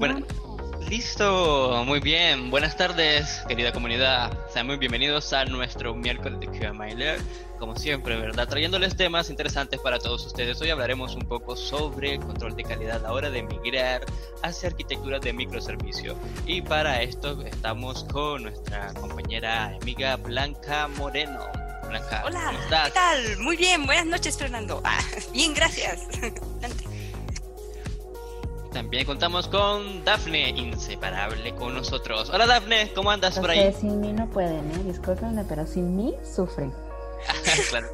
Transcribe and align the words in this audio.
Bueno, 0.00 0.26
listo, 0.88 1.84
muy 1.84 2.00
bien. 2.00 2.50
Buenas 2.50 2.74
tardes, 2.74 3.42
querida 3.46 3.70
comunidad. 3.70 4.32
Sean 4.50 4.66
muy 4.66 4.78
bienvenidos 4.78 5.30
a 5.34 5.44
nuestro 5.44 5.94
miércoles 5.94 6.40
de 6.40 6.46
QMA 6.46 6.86
Como 7.58 7.76
siempre, 7.76 8.18
¿verdad? 8.18 8.48
Trayéndoles 8.48 8.96
temas 8.96 9.28
interesantes 9.28 9.78
para 9.80 9.98
todos 9.98 10.24
ustedes. 10.24 10.58
Hoy 10.62 10.70
hablaremos 10.70 11.14
un 11.16 11.28
poco 11.28 11.54
sobre 11.54 12.14
el 12.14 12.20
control 12.20 12.56
de 12.56 12.64
calidad 12.64 12.96
a 12.96 13.00
la 13.00 13.12
hora 13.12 13.28
de 13.28 13.42
migrar 13.42 14.06
hacia 14.42 14.70
arquitecturas 14.70 15.20
de 15.20 15.34
microservicio. 15.34 16.16
Y 16.46 16.62
para 16.62 17.02
esto 17.02 17.38
estamos 17.42 18.04
con 18.04 18.44
nuestra 18.44 18.94
compañera 18.94 19.76
amiga 19.82 20.16
Blanca 20.16 20.88
Moreno. 20.88 21.40
Blanca, 21.86 22.22
Hola, 22.24 22.54
¿qué 22.86 22.90
tal? 22.92 23.36
Muy 23.40 23.58
bien, 23.58 23.84
buenas 23.84 24.06
noches, 24.06 24.38
Fernando. 24.38 24.80
Ah, 24.82 24.98
bien, 25.34 25.52
gracias. 25.52 26.08
También 28.90 29.06
contamos 29.06 29.46
con 29.46 30.04
Dafne, 30.04 30.48
inseparable 30.48 31.54
con 31.54 31.74
nosotros. 31.74 32.28
Hola 32.28 32.44
Dafne, 32.44 32.90
¿cómo 32.92 33.12
andas 33.12 33.38
por 33.38 33.48
ahí? 33.48 33.72
sin 33.72 34.00
mí 34.00 34.12
no 34.12 34.28
pueden, 34.28 34.68
¿eh? 34.72 34.82
Discúlpenme, 34.84 35.44
pero 35.44 35.64
sin 35.64 35.94
mí 35.96 36.12
sufren. 36.24 36.74
claro. 37.70 37.86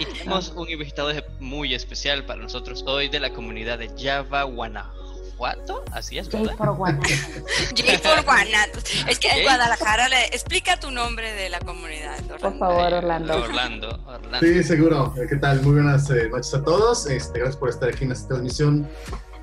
Y 0.00 0.04
tenemos 0.04 0.48
un 0.56 0.68
invitado 0.68 1.12
muy 1.38 1.76
especial 1.76 2.24
para 2.24 2.42
nosotros 2.42 2.82
hoy 2.88 3.08
de 3.08 3.20
la 3.20 3.30
comunidad 3.30 3.78
de 3.78 3.88
Java 3.96 4.42
Guanajuato. 4.42 5.84
Así 5.92 6.18
es, 6.18 6.28
¿verdad? 6.28 6.56
J 6.56 6.56
por 6.56 6.76
Guanajuato. 6.76 7.14
J 7.76 7.98
por 8.02 8.24
Guanajuato. 8.24 8.80
Es 9.08 9.20
que 9.20 9.28
en 9.28 9.44
Guadalajara 9.44 10.08
le... 10.08 10.24
explica 10.24 10.80
tu 10.80 10.90
nombre 10.90 11.34
de 11.34 11.50
la 11.50 11.60
comunidad. 11.60 12.20
Por 12.40 12.58
favor, 12.58 12.94
Orlando. 12.94 13.32
Orlando. 13.32 14.00
Orlando. 14.04 14.40
Sí, 14.40 14.64
seguro. 14.64 15.14
¿Qué 15.28 15.36
tal? 15.36 15.62
Muy 15.62 15.74
buenas 15.74 16.10
eh, 16.10 16.28
noches 16.28 16.52
a 16.52 16.64
todos. 16.64 17.06
Este, 17.06 17.38
gracias 17.38 17.56
por 17.56 17.68
estar 17.68 17.90
aquí 17.90 18.02
en 18.02 18.10
esta 18.10 18.26
transmisión 18.26 18.88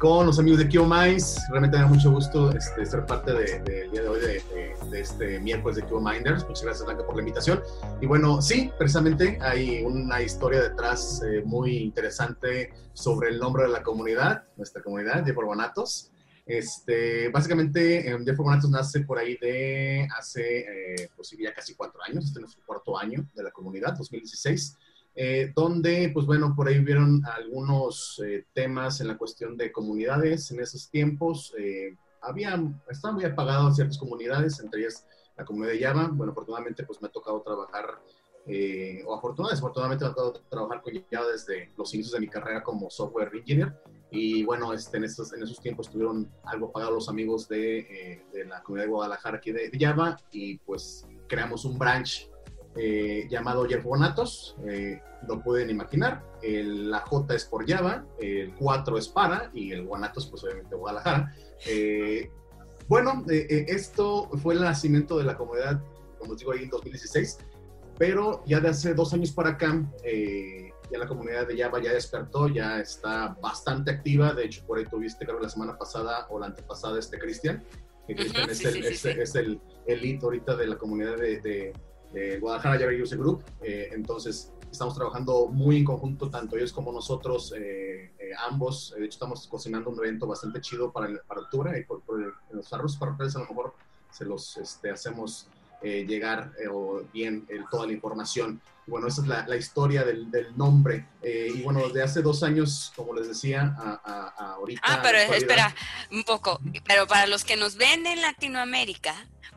con 0.03 0.25
los 0.25 0.37
amigos 0.37 0.59
de 0.59 0.67
KioMinds. 0.67 1.47
Realmente 1.49 1.77
me 1.77 1.83
da 1.83 1.87
mucho 1.87 2.11
gusto 2.11 2.51
este, 2.51 2.85
ser 2.85 3.05
parte 3.05 3.31
del 3.31 3.63
de, 3.63 3.87
día 3.87 4.01
de 4.01 4.09
hoy 4.09 4.19
de, 4.19 4.99
este 4.99 5.39
miércoles 5.39 5.77
de 5.77 5.85
KioMinders. 5.85 6.45
Muchas 6.45 6.63
gracias, 6.65 6.85
Blanca, 6.85 7.05
por 7.05 7.15
la 7.15 7.21
invitación. 7.21 7.63
Y 8.01 8.05
bueno, 8.05 8.41
sí, 8.41 8.69
precisamente 8.77 9.39
hay 9.41 9.81
una 9.81 10.21
historia 10.21 10.61
detrás 10.61 11.23
eh, 11.25 11.41
muy 11.45 11.77
interesante 11.77 12.73
sobre 12.91 13.29
el 13.29 13.39
nombre 13.39 13.63
de 13.63 13.69
la 13.69 13.81
comunidad, 13.81 14.43
nuestra 14.57 14.83
comunidad, 14.83 15.23
de 15.23 15.31
Bonatos. 15.31 16.11
Este, 16.45 17.29
básicamente, 17.29 18.11
eh, 18.11 18.17
Jeff 18.25 18.39
nace 18.69 19.05
por 19.05 19.19
ahí 19.19 19.38
de 19.38 20.05
hace, 20.17 20.59
eh, 20.59 21.09
pues 21.15 21.33
ya 21.39 21.53
casi 21.53 21.75
cuatro 21.75 22.01
años, 22.03 22.25
este 22.25 22.39
es 22.39 22.41
nuestro 22.41 22.61
cuarto 22.65 22.99
año 22.99 23.25
de 23.33 23.43
la 23.43 23.51
comunidad, 23.51 23.95
2016. 23.97 24.77
Eh, 25.16 25.52
donde, 25.56 26.09
pues 26.11 26.25
bueno, 26.25 26.56
por 26.56 26.67
ahí 26.67 26.80
vieron 26.80 27.22
algunos 27.25 28.19
eh, 28.25 28.47
temas 28.53 29.00
en 29.00 29.08
la 29.08 29.17
cuestión 29.17 29.56
de 29.56 29.72
comunidades 29.72 30.50
en 30.52 30.59
esos 30.59 30.89
tiempos. 30.89 31.53
Eh, 31.58 31.95
había, 32.22 32.59
estaban 32.89 33.16
muy 33.16 33.25
apagados 33.25 33.75
ciertas 33.75 33.97
comunidades, 33.97 34.59
entre 34.59 34.81
ellas 34.81 35.06
la 35.38 35.45
comunidad 35.45 35.73
de 35.73 35.84
Java. 35.84 36.09
Bueno, 36.11 36.31
afortunadamente, 36.31 36.84
pues 36.84 37.02
me 37.02 37.09
ha 37.09 37.11
tocado 37.11 37.41
trabajar, 37.41 38.00
o 39.06 39.16
afortunadamente, 39.16 39.56
desafortunadamente 39.56 40.03
me 40.03 40.11
ha 40.11 40.14
tocado 40.14 40.34
trabajar 40.50 40.81
con 40.81 40.94
Java 41.11 41.28
desde 41.31 41.72
los 41.78 41.94
inicios 41.94 42.14
de 42.14 42.19
mi 42.19 42.28
carrera 42.28 42.64
como 42.64 42.89
software 42.89 43.31
engineer. 43.36 43.73
Y 44.09 44.44
bueno, 44.44 44.73
este, 44.73 44.97
en, 44.97 45.06
esos, 45.06 45.34
en 45.34 45.44
esos 45.44 45.59
tiempos 45.59 45.88
estuvieron 45.88 46.31
algo 46.44 46.67
apagados 46.67 46.94
los 46.94 47.09
amigos 47.09 47.47
de, 47.47 48.23
la 48.47 48.62
comunidad 48.63 48.85
de 48.85 48.91
Guadalajara 48.91 49.38
aquí 49.38 49.52
de 49.52 49.72
Java 49.79 50.18
y 50.31 50.57
pues 50.59 51.07
creamos 51.28 51.66
un 51.66 51.79
branch 51.79 52.29
eh, 52.75 53.28
llamado 53.29 53.67
Yerbonatos, 53.67 54.56
eh, 54.67 55.00
lo 55.28 55.41
pueden 55.44 55.69
imaginar. 55.69 56.23
El, 56.41 56.89
la 56.89 57.01
J 57.01 57.35
es 57.35 57.45
por 57.45 57.69
Java, 57.69 58.06
el 58.19 58.56
4 58.56 58.97
es 58.97 59.07
para 59.07 59.51
y 59.53 59.72
el 59.72 59.85
Guanatos, 59.85 60.25
pues 60.28 60.44
obviamente 60.44 60.75
Guadalajara. 60.75 61.35
Eh, 61.67 62.31
bueno, 62.88 63.23
esto 63.29 64.29
fue 64.41 64.56
el 64.56 64.61
nacimiento 64.61 65.17
de 65.17 65.23
la 65.23 65.38
comunidad, 65.38 65.81
como 66.17 66.35
digo 66.35 66.51
ahí 66.51 66.63
en 66.63 66.69
2016, 66.69 67.38
pero 67.97 68.44
ya 68.45 68.59
de 68.59 68.69
hace 68.69 68.94
dos 68.94 69.13
años 69.13 69.31
para 69.31 69.51
acá, 69.51 69.88
ya 70.91 70.97
la 70.97 71.07
comunidad 71.07 71.47
de 71.47 71.57
Java 71.57 71.81
ya 71.81 71.94
despertó, 71.94 72.47
ya 72.47 72.79
está 72.79 73.38
bastante 73.41 73.91
activa. 73.91 74.34
De 74.34 74.45
hecho, 74.45 74.66
por 74.66 74.79
ahí 74.79 74.85
tuviste, 74.85 75.25
creo, 75.25 75.40
la 75.40 75.50
semana 75.50 75.78
pasada 75.78 76.28
o 76.29 76.40
la 76.40 76.47
antepasada, 76.47 77.00
este 77.00 77.19
Cristian. 77.19 77.63
Que 78.07 78.16
Cristian 78.16 78.50
es, 78.50 78.66
el, 78.66 78.84
es, 78.84 79.35
el, 79.35 79.61
el 79.88 80.19
ahorita 80.22 80.57
de 80.57 80.67
la 80.67 80.78
comunidad 80.78 81.17
de 81.17 81.40
de 81.40 81.73
Guadalajara 82.40 82.79
Java 82.79 82.91
User 83.01 83.18
Group. 83.18 83.44
Eh, 83.62 83.90
entonces, 83.94 84.51
estamos 84.72 84.96
trabajando 84.96 85.47
muy 85.47 85.78
en 85.78 85.85
conjunto, 85.85 86.29
tanto 86.29 86.57
ellos 86.57 86.72
como 86.72 86.91
nosotros, 86.91 87.53
eh, 87.57 88.12
eh, 88.18 88.31
ambos. 88.47 88.94
De 88.97 89.06
hecho, 89.06 89.16
estamos 89.16 89.47
cocinando 89.47 89.90
un 89.90 90.00
evento 90.00 90.28
bastante 90.28 90.62
chido 90.62 90.91
para, 90.91 91.09
para 91.28 91.41
octubre 91.41 91.78
y 91.79 91.84
por, 91.84 92.02
los 92.52 92.73
arroz 92.73 92.97
parroquiales 92.97 93.35
a 93.35 93.40
lo 93.40 93.46
mejor 93.47 93.73
se 94.12 94.25
los 94.25 94.57
este, 94.57 94.91
hacemos 94.91 95.47
llegar 95.81 96.53
bien 97.12 97.46
toda 97.69 97.85
la 97.85 97.91
información. 97.91 98.62
bueno, 98.88 99.07
esa 99.07 99.22
es 99.22 99.28
la, 99.28 99.46
la 99.46 99.57
historia 99.57 100.06
del, 100.06 100.31
del 100.31 100.56
nombre. 100.57 101.09
y 101.22 101.62
bueno, 101.62 101.85
desde 101.88 102.03
hace 102.03 102.22
dos 102.22 102.41
años, 102.41 102.94
como 102.96 103.13
les 103.13 103.28
decía, 103.28 103.75
a, 103.78 104.00
a 104.38 104.53
ahorita... 104.53 104.81
Ah, 104.81 105.02
pero 105.03 105.18
espera, 105.18 105.75
un 106.09 106.23
poco. 106.23 106.62
Pero 106.88 107.06
para 107.06 107.28
los 107.28 107.44
que 107.44 107.57
nos 107.57 107.75
ven 107.75 108.07
en 108.07 108.22
Latinoamérica, 108.22 109.13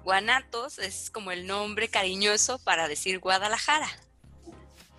Guanatos 0.07 0.79
es 0.79 1.11
como 1.11 1.33
el 1.33 1.49
nombre 1.49 1.89
cariñoso 1.89 2.61
para 2.61 2.87
decir 2.87 3.19
Guadalajara. 3.19 3.89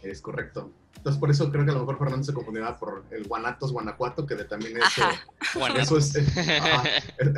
Es 0.04 0.20
correcto. 0.20 0.74
Entonces, 0.98 1.18
por 1.18 1.32
eso 1.32 1.50
creo 1.50 1.64
que 1.64 1.72
a 1.72 1.76
lo 1.76 1.80
mejor 1.80 1.98
Fernando 1.98 2.26
se 2.26 2.34
confundía 2.34 2.76
por 2.76 3.06
el 3.12 3.24
Guanatos, 3.24 3.72
Guanajuato, 3.72 4.26
que 4.26 4.36
también 4.36 4.76
es. 4.76 4.98
Eh, 4.98 5.80
eso, 5.80 5.98
es, 5.98 6.14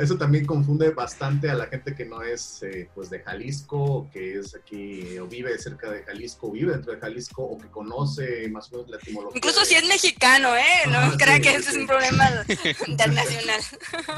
eso 0.00 0.18
también 0.18 0.46
confunde 0.46 0.90
bastante 0.90 1.48
a 1.48 1.54
la 1.54 1.66
gente 1.66 1.94
que 1.94 2.04
no 2.06 2.22
es 2.22 2.60
eh, 2.64 2.90
pues 2.92 3.08
de 3.08 3.20
Jalisco, 3.20 4.10
que 4.12 4.40
es 4.40 4.56
aquí, 4.56 5.16
o 5.18 5.28
vive 5.28 5.56
cerca 5.56 5.92
de 5.92 6.02
Jalisco, 6.02 6.48
o 6.48 6.50
vive 6.50 6.72
dentro 6.72 6.92
de 6.92 6.98
Jalisco, 6.98 7.44
o 7.44 7.56
que 7.56 7.68
conoce 7.68 8.48
más 8.48 8.72
o 8.72 8.78
menos 8.78 8.90
la 8.90 8.96
etimología. 8.96 9.36
Incluso 9.36 9.64
si 9.64 9.76
es 9.76 9.86
mexicano, 9.86 10.56
¿eh? 10.56 10.88
No 10.88 11.16
crea 11.16 11.38
que 11.38 11.54
ese 11.54 11.70
es 11.70 11.76
un 11.76 11.86
problema 11.86 12.28
internacional. 12.88 13.60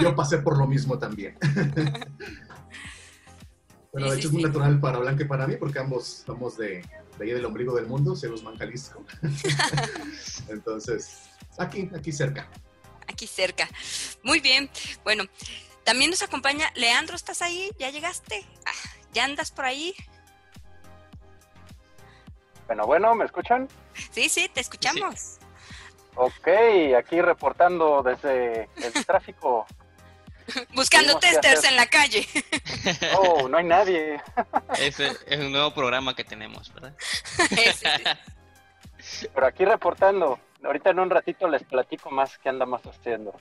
Yo 0.00 0.16
pasé 0.16 0.38
por 0.38 0.56
lo 0.56 0.66
mismo 0.66 0.98
también. 0.98 1.36
Bueno, 3.92 4.10
de 4.10 4.16
hecho 4.16 4.28
es 4.28 4.32
muy 4.32 4.42
natural 4.42 4.80
para 4.80 4.98
Blanca 4.98 5.22
y 5.22 5.26
para 5.26 5.46
mí, 5.46 5.56
porque 5.56 5.78
ambos 5.78 6.22
somos 6.24 6.56
de, 6.56 6.82
de 7.18 7.24
ahí 7.24 7.30
del 7.32 7.44
ombligo 7.44 7.76
del 7.76 7.86
mundo, 7.86 8.14
Guzmán, 8.14 8.56
Jalisco. 8.56 9.04
Entonces, 10.48 11.28
aquí, 11.58 11.90
aquí 11.94 12.10
cerca. 12.10 12.48
Aquí 13.06 13.26
cerca. 13.26 13.68
Muy 14.22 14.40
bien. 14.40 14.70
Bueno, 15.04 15.24
también 15.84 16.10
nos 16.10 16.22
acompaña 16.22 16.72
Leandro, 16.74 17.16
¿estás 17.16 17.42
ahí? 17.42 17.70
¿Ya 17.78 17.90
llegaste? 17.90 18.46
Ah, 18.64 18.70
¿Ya 19.12 19.24
andas 19.24 19.50
por 19.50 19.66
ahí? 19.66 19.94
Bueno, 22.66 22.86
bueno, 22.86 23.14
¿me 23.14 23.26
escuchan? 23.26 23.68
Sí, 24.10 24.30
sí, 24.30 24.48
te 24.48 24.60
escuchamos. 24.60 25.38
Ok, 26.14 26.48
aquí 26.96 27.20
reportando 27.20 28.02
desde 28.02 28.70
el 28.76 29.06
tráfico 29.06 29.66
Buscando 30.74 31.18
testers 31.18 31.64
en 31.64 31.76
la 31.76 31.86
calle. 31.86 32.26
Oh, 33.16 33.48
no 33.48 33.58
hay 33.58 33.64
nadie. 33.64 34.20
Ese 34.78 35.12
es 35.26 35.38
un 35.38 35.52
nuevo 35.52 35.72
programa 35.72 36.14
que 36.16 36.24
tenemos, 36.24 36.72
¿verdad? 36.74 36.94
Pero 39.34 39.46
aquí 39.46 39.64
reportando. 39.64 40.40
Ahorita 40.64 40.90
en 40.90 41.00
un 41.00 41.10
ratito 41.10 41.48
les 41.48 41.62
platico 41.64 42.10
más 42.10 42.38
qué 42.38 42.48
andamos 42.48 42.82
haciendo. 42.82 43.34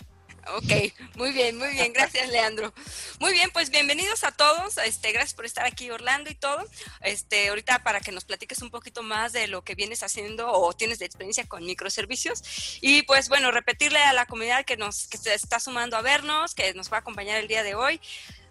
Ok, 0.47 0.93
muy 1.15 1.31
bien, 1.31 1.57
muy 1.57 1.69
bien, 1.69 1.93
gracias 1.93 2.27
Leandro. 2.29 2.73
Muy 3.19 3.31
bien, 3.31 3.51
pues 3.51 3.69
bienvenidos 3.69 4.23
a 4.23 4.31
todos, 4.31 4.77
este, 4.79 5.11
gracias 5.11 5.35
por 5.35 5.45
estar 5.45 5.65
aquí 5.65 5.91
Orlando 5.91 6.31
y 6.31 6.35
todo. 6.35 6.65
Este, 7.01 7.49
ahorita 7.49 7.83
para 7.83 7.99
que 7.99 8.11
nos 8.11 8.25
platiques 8.25 8.61
un 8.61 8.71
poquito 8.71 9.03
más 9.03 9.33
de 9.33 9.47
lo 9.47 9.63
que 9.63 9.75
vienes 9.75 10.01
haciendo 10.01 10.51
o 10.51 10.73
tienes 10.73 10.99
de 10.99 11.05
experiencia 11.05 11.47
con 11.47 11.63
microservicios. 11.63 12.79
Y 12.81 13.03
pues 13.03 13.29
bueno, 13.29 13.51
repetirle 13.51 13.99
a 13.99 14.13
la 14.13 14.25
comunidad 14.25 14.65
que 14.65 14.77
nos 14.77 15.07
que 15.07 15.17
se 15.17 15.33
está 15.33 15.59
sumando 15.59 15.95
a 15.95 16.01
vernos, 16.01 16.55
que 16.55 16.73
nos 16.73 16.91
va 16.91 16.97
a 16.97 16.99
acompañar 17.01 17.37
el 17.37 17.47
día 17.47 17.63
de 17.63 17.75
hoy. 17.75 18.01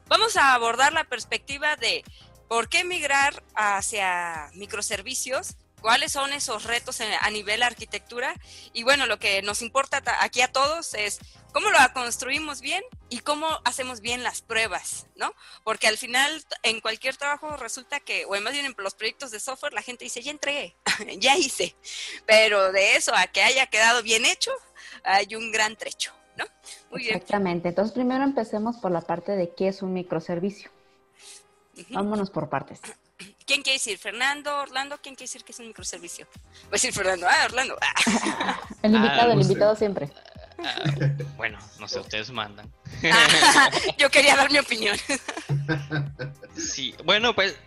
Vamos 0.06 0.36
a 0.36 0.54
abordar 0.54 0.92
la 0.92 1.04
perspectiva 1.04 1.76
de 1.76 2.04
por 2.48 2.68
qué 2.68 2.84
migrar 2.84 3.42
hacia 3.54 4.50
microservicios 4.54 5.56
cuáles 5.80 6.12
son 6.12 6.32
esos 6.32 6.64
retos 6.64 7.00
a 7.00 7.30
nivel 7.30 7.62
arquitectura 7.62 8.34
y 8.72 8.82
bueno, 8.82 9.06
lo 9.06 9.18
que 9.18 9.42
nos 9.42 9.62
importa 9.62 10.02
aquí 10.20 10.40
a 10.40 10.52
todos 10.52 10.94
es 10.94 11.20
cómo 11.52 11.70
lo 11.70 11.78
construimos 11.92 12.60
bien 12.60 12.82
y 13.08 13.20
cómo 13.20 13.46
hacemos 13.64 14.00
bien 14.00 14.22
las 14.22 14.42
pruebas, 14.42 15.06
¿no? 15.16 15.34
Porque 15.64 15.86
al 15.86 15.98
final 15.98 16.44
en 16.62 16.80
cualquier 16.80 17.16
trabajo 17.16 17.56
resulta 17.56 18.00
que, 18.00 18.24
o 18.24 18.40
más 18.40 18.52
bien 18.52 18.66
en 18.66 18.74
los 18.78 18.94
proyectos 18.94 19.30
de 19.30 19.40
software, 19.40 19.72
la 19.72 19.82
gente 19.82 20.04
dice, 20.04 20.22
ya 20.22 20.30
entregué, 20.30 20.76
ya 21.18 21.36
hice, 21.36 21.74
pero 22.26 22.72
de 22.72 22.96
eso 22.96 23.12
a 23.14 23.26
que 23.26 23.42
haya 23.42 23.66
quedado 23.66 24.02
bien 24.02 24.24
hecho, 24.24 24.52
hay 25.04 25.34
un 25.34 25.50
gran 25.50 25.76
trecho, 25.76 26.12
¿no? 26.36 26.44
Muy 26.90 27.08
Exactamente, 27.08 27.70
entonces 27.70 27.92
primero 27.92 28.24
empecemos 28.24 28.76
por 28.76 28.92
la 28.92 29.00
parte 29.00 29.32
de 29.32 29.54
qué 29.54 29.68
es 29.68 29.82
un 29.82 29.92
microservicio. 29.92 30.70
Vámonos 31.90 32.30
por 32.30 32.48
partes. 32.48 32.80
¿Quién 33.50 33.62
quiere 33.62 33.78
decir? 33.78 33.98
¿Fernando? 33.98 34.58
¿Orlando? 34.58 34.96
¿Quién 35.02 35.16
quiere 35.16 35.24
decir 35.24 35.42
que 35.42 35.50
es 35.50 35.58
un 35.58 35.66
microservicio? 35.66 36.24
Voy 36.34 36.68
a 36.68 36.70
decir 36.70 36.92
Fernando. 36.92 37.26
Ah, 37.28 37.46
Orlando. 37.46 37.76
el 38.84 38.94
invitado, 38.94 39.32
el 39.32 39.40
invitado 39.40 39.74
siempre. 39.74 40.08
Ah, 40.60 40.84
bueno, 41.36 41.58
no 41.80 41.88
sé, 41.88 41.98
ustedes 41.98 42.30
mandan. 42.30 42.72
yo 43.98 44.08
quería 44.08 44.36
dar 44.36 44.52
mi 44.52 44.60
opinión. 44.60 44.96
sí, 46.56 46.94
bueno, 47.04 47.34
pues 47.34 47.58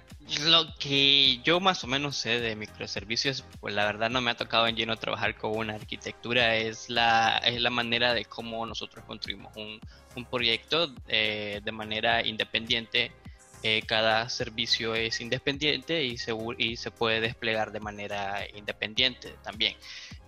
lo 0.45 0.73
que 0.79 1.41
yo 1.43 1.59
más 1.59 1.83
o 1.83 1.87
menos 1.87 2.15
sé 2.15 2.39
de 2.39 2.55
microservicios, 2.55 3.43
pues 3.59 3.75
la 3.75 3.85
verdad 3.85 4.09
no 4.09 4.21
me 4.21 4.31
ha 4.31 4.37
tocado 4.37 4.67
en 4.67 4.77
lleno 4.77 4.95
trabajar 4.95 5.35
con 5.35 5.57
una 5.57 5.75
arquitectura, 5.75 6.55
es 6.55 6.89
la, 6.89 7.39
es 7.39 7.59
la 7.59 7.69
manera 7.69 8.13
de 8.13 8.23
cómo 8.23 8.65
nosotros 8.65 9.03
construimos 9.03 9.53
un, 9.57 9.81
un 10.15 10.25
proyecto 10.25 10.93
eh, 11.09 11.59
de 11.61 11.71
manera 11.73 12.25
independiente. 12.25 13.11
Eh, 13.63 13.81
cada 13.87 14.27
servicio 14.29 14.93
es 14.93 15.21
independiente 15.21 16.03
y 16.03 16.17
se, 16.17 16.33
y 16.57 16.75
se 16.75 16.91
puede 16.91 17.21
desplegar 17.21 17.71
de 17.71 17.79
manera 17.79 18.45
independiente 18.55 19.33
también. 19.43 19.75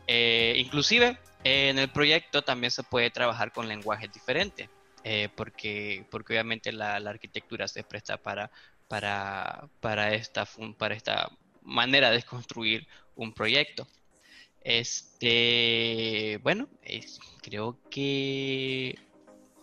Eh, 0.07 0.53
inclusive 0.57 1.17
en 1.43 1.77
el 1.77 1.89
proyecto 1.89 2.41
también 2.43 2.71
se 2.71 2.83
puede 2.83 3.09
trabajar 3.09 3.51
con 3.51 3.67
lenguajes 3.67 4.11
diferentes. 4.11 4.69
porque, 5.35 6.03
porque 6.09 6.33
obviamente 6.33 6.71
la, 6.71 6.99
la, 6.99 7.11
arquitectura 7.11 7.67
se 7.67 7.83
presta 7.83 8.17
para 8.17 8.49
para, 8.87 9.69
para, 9.79 10.13
esta, 10.13 10.47
para 10.77 10.95
esta 10.95 11.31
manera 11.61 12.11
de 12.11 12.23
construir 12.23 12.87
un 13.15 13.33
proyecto. 13.33 13.87
Este, 14.61 16.39
bueno, 16.43 16.67
creo 17.41 17.79
que 17.89 18.97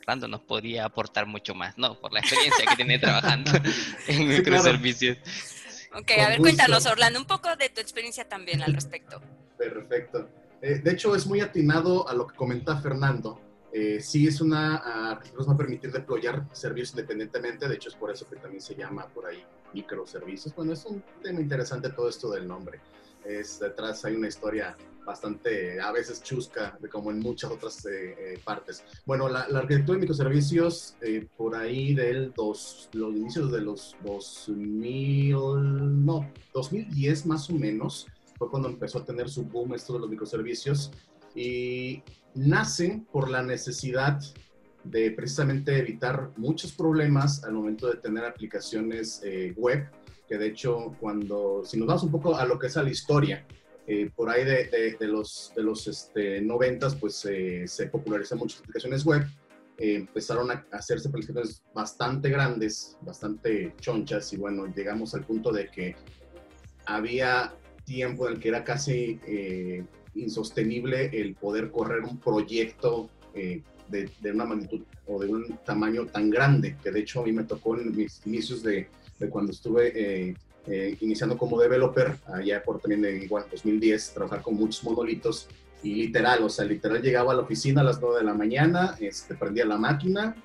Orlando 0.02 0.28
nos 0.28 0.40
podría 0.42 0.84
aportar 0.84 1.26
mucho 1.26 1.54
más, 1.54 1.78
¿no? 1.78 1.98
Por 1.98 2.12
la 2.12 2.20
experiencia 2.20 2.66
que 2.66 2.76
tiene 2.76 2.98
trabajando 2.98 3.50
en 4.08 4.28
microservicios. 4.28 5.18
Ok, 5.94 6.10
a 6.18 6.28
ver, 6.28 6.38
cuéntanos, 6.38 6.86
Orlando, 6.86 7.18
un 7.18 7.26
poco 7.26 7.54
de 7.56 7.68
tu 7.68 7.80
experiencia 7.80 8.28
también 8.28 8.62
al 8.62 8.74
respecto. 8.74 9.20
Perfecto. 9.56 10.28
Eh, 10.60 10.80
de 10.82 10.90
hecho, 10.92 11.14
es 11.14 11.26
muy 11.26 11.40
atinado 11.40 12.08
a 12.08 12.14
lo 12.14 12.26
que 12.26 12.36
comenta 12.36 12.76
Fernando 12.76 13.40
eh, 13.74 14.00
sí 14.02 14.26
es 14.26 14.42
una, 14.42 15.18
nos 15.34 15.48
va 15.48 15.54
a 15.54 15.56
permitir 15.56 15.90
deployar 15.90 16.46
servicios 16.52 16.90
independientemente, 16.90 17.66
de 17.66 17.74
hecho 17.74 17.88
es 17.88 17.94
por 17.94 18.10
eso 18.10 18.28
que 18.28 18.36
también 18.36 18.60
se 18.60 18.74
llama 18.74 19.08
por 19.08 19.24
ahí 19.24 19.42
microservicios. 19.72 20.54
Bueno, 20.54 20.74
es 20.74 20.84
un 20.84 21.02
tema 21.22 21.40
interesante 21.40 21.88
todo 21.88 22.06
esto 22.10 22.30
del 22.30 22.46
nombre. 22.46 22.80
Es, 23.24 23.60
detrás 23.60 24.04
hay 24.04 24.14
una 24.14 24.28
historia 24.28 24.76
bastante, 25.04 25.80
a 25.80 25.90
veces 25.90 26.22
chusca, 26.22 26.78
como 26.90 27.10
en 27.10 27.18
muchas 27.18 27.50
otras 27.50 27.84
eh, 27.86 28.14
eh, 28.18 28.40
partes. 28.44 28.84
Bueno, 29.04 29.28
la, 29.28 29.40
arquitectura 29.40 29.96
de 29.96 30.02
microservicios, 30.02 30.96
por 31.36 31.56
ahí 31.56 31.94
del 31.94 32.32
dos, 32.32 32.88
los 32.92 33.14
inicios 33.14 33.50
de 33.50 33.60
los 33.60 33.96
2000, 34.04 36.04
no, 36.04 36.30
2010 36.54 37.26
más 37.26 37.50
o 37.50 37.54
menos, 37.54 38.06
fue 38.38 38.50
cuando 38.50 38.68
empezó 38.68 38.98
a 38.98 39.04
tener 39.04 39.28
su 39.28 39.44
boom 39.44 39.74
esto 39.74 39.94
de 39.94 40.00
los 40.00 40.10
microservicios 40.10 40.90
y 41.34 42.02
nace 42.34 43.04
por 43.12 43.30
la 43.30 43.42
necesidad 43.42 44.20
de 44.84 45.10
precisamente 45.12 45.78
evitar 45.78 46.30
muchos 46.36 46.72
problemas 46.72 47.44
al 47.44 47.52
momento 47.52 47.88
de 47.88 47.98
tener 47.98 48.24
aplicaciones 48.24 49.20
eh, 49.24 49.54
web, 49.56 49.88
de 50.38 50.46
hecho 50.46 50.94
cuando, 51.00 51.62
si 51.64 51.78
nos 51.78 51.86
vamos 51.86 52.02
un 52.04 52.10
poco 52.10 52.36
a 52.36 52.44
lo 52.44 52.58
que 52.58 52.66
es 52.66 52.76
la 52.76 52.88
historia, 52.88 53.46
eh, 53.86 54.10
por 54.14 54.30
ahí 54.30 54.44
de, 54.44 54.96
los, 55.00 55.52
de 55.56 55.62
los 55.62 55.86
este, 55.88 56.40
90 56.40 56.90
pues 57.00 57.24
eh, 57.24 57.64
se 57.66 57.86
popularizan 57.86 58.38
muchas 58.38 58.60
aplicaciones 58.60 59.04
web, 59.04 59.26
empezaron 59.78 60.50
a 60.50 60.64
hacerse 60.70 61.08
aplicaciones 61.08 61.62
bastante 61.74 62.28
grandes, 62.28 62.96
bastante 63.00 63.74
chonchas 63.80 64.32
y 64.32 64.36
bueno, 64.36 64.66
llegamos 64.66 65.14
al 65.14 65.24
punto 65.24 65.50
de 65.50 65.68
que 65.68 65.96
había 66.86 67.54
tiempo 67.84 68.28
en 68.28 68.34
el 68.34 68.40
que 68.40 68.48
era 68.48 68.62
casi 68.62 69.18
insostenible 70.14 71.10
el 71.12 71.34
poder 71.34 71.70
correr 71.70 72.02
un 72.02 72.18
proyecto 72.18 73.10
eh, 73.34 73.62
de, 73.88 74.32
una 74.32 74.44
magnitud 74.46 74.82
o 75.06 75.20
de 75.20 75.28
un 75.28 75.58
tamaño 75.64 76.06
tan 76.06 76.30
grande, 76.30 76.76
que 76.82 76.90
de 76.90 77.00
hecho 77.00 77.20
a 77.20 77.24
mí 77.24 77.32
me 77.32 77.44
tocó 77.44 77.78
en 77.78 77.94
mis 77.94 78.26
inicios 78.26 78.62
de, 78.62 78.88
de 79.22 79.30
cuando 79.30 79.52
estuve 79.52 79.92
eh, 79.94 80.34
eh, 80.66 80.96
iniciando 81.00 81.36
como 81.38 81.60
developer, 81.60 82.16
allá 82.34 82.62
por 82.62 82.80
también 82.80 83.04
en 83.04 83.22
igual 83.22 83.44
2010, 83.50 84.12
trabajar 84.14 84.42
con 84.42 84.54
muchos 84.54 84.84
monolitos 84.84 85.48
y 85.82 85.94
literal, 85.94 86.42
o 86.42 86.48
sea, 86.48 86.64
literal 86.64 87.02
llegaba 87.02 87.32
a 87.32 87.36
la 87.36 87.42
oficina 87.42 87.80
a 87.80 87.84
las 87.84 88.00
9 88.00 88.18
de 88.18 88.24
la 88.24 88.34
mañana, 88.34 88.96
este, 89.00 89.34
prendía 89.34 89.64
la 89.64 89.78
máquina, 89.78 90.36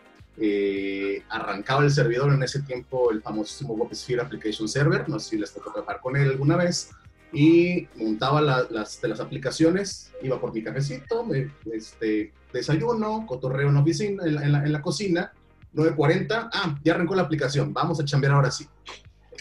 arrancaba 1.30 1.84
el 1.84 1.92
servidor 1.92 2.34
en 2.34 2.44
ese 2.44 2.62
tiempo, 2.62 3.12
el 3.12 3.22
famosísimo 3.22 3.74
WebSphere 3.74 4.22
Application 4.22 4.68
Server, 4.68 5.08
no 5.10 5.20
sé 5.20 5.32
si 5.32 5.38
les 5.38 5.54
tocó 5.54 5.72
trabajar 5.72 6.00
con 6.02 6.16
él 6.16 6.30
alguna 6.30 6.56
vez, 6.56 6.92
y 7.34 7.88
montaba 7.96 8.42
las, 8.42 9.02
de 9.02 9.08
las 9.08 9.20
aplicaciones, 9.20 10.12
iba 10.22 10.40
por 10.40 10.54
mi 10.54 10.64
cafecito, 10.64 11.26
me, 11.26 11.52
este, 11.72 12.32
desayuno, 12.54 13.26
cotorreo 13.28 13.68
en 13.68 13.76
la 13.76 13.82
oficina, 13.82 14.24
en 14.26 14.36
la, 14.36 14.64
en 14.64 14.72
la, 14.72 14.82
cocina, 14.82 15.32
9.40, 15.78 16.50
ah, 16.52 16.76
ya 16.84 16.94
arrancó 16.96 17.16
la 17.16 17.22
aplicación, 17.22 17.72
vamos 17.72 18.00
a 18.00 18.06
chambear 18.06 18.34
ahora 18.34 18.52
sí. 18.52 18.68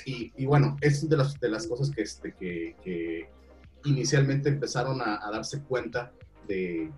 Y, 0.05 0.33
y 0.37 0.47
bueno, 0.47 0.77
es 0.81 1.09
de 1.09 1.17
las, 1.17 1.41
de 1.41 1.49
las 1.49 1.67
cosas 1.67 1.91
que, 1.91 2.03
este, 2.03 2.35
que, 2.35 2.77
que 2.85 3.29
inicialmente 3.87 4.51
empezaron 4.51 5.01
a, 5.01 5.19
darse 5.33 5.63
cuenta 5.63 6.13
de, 6.47 6.93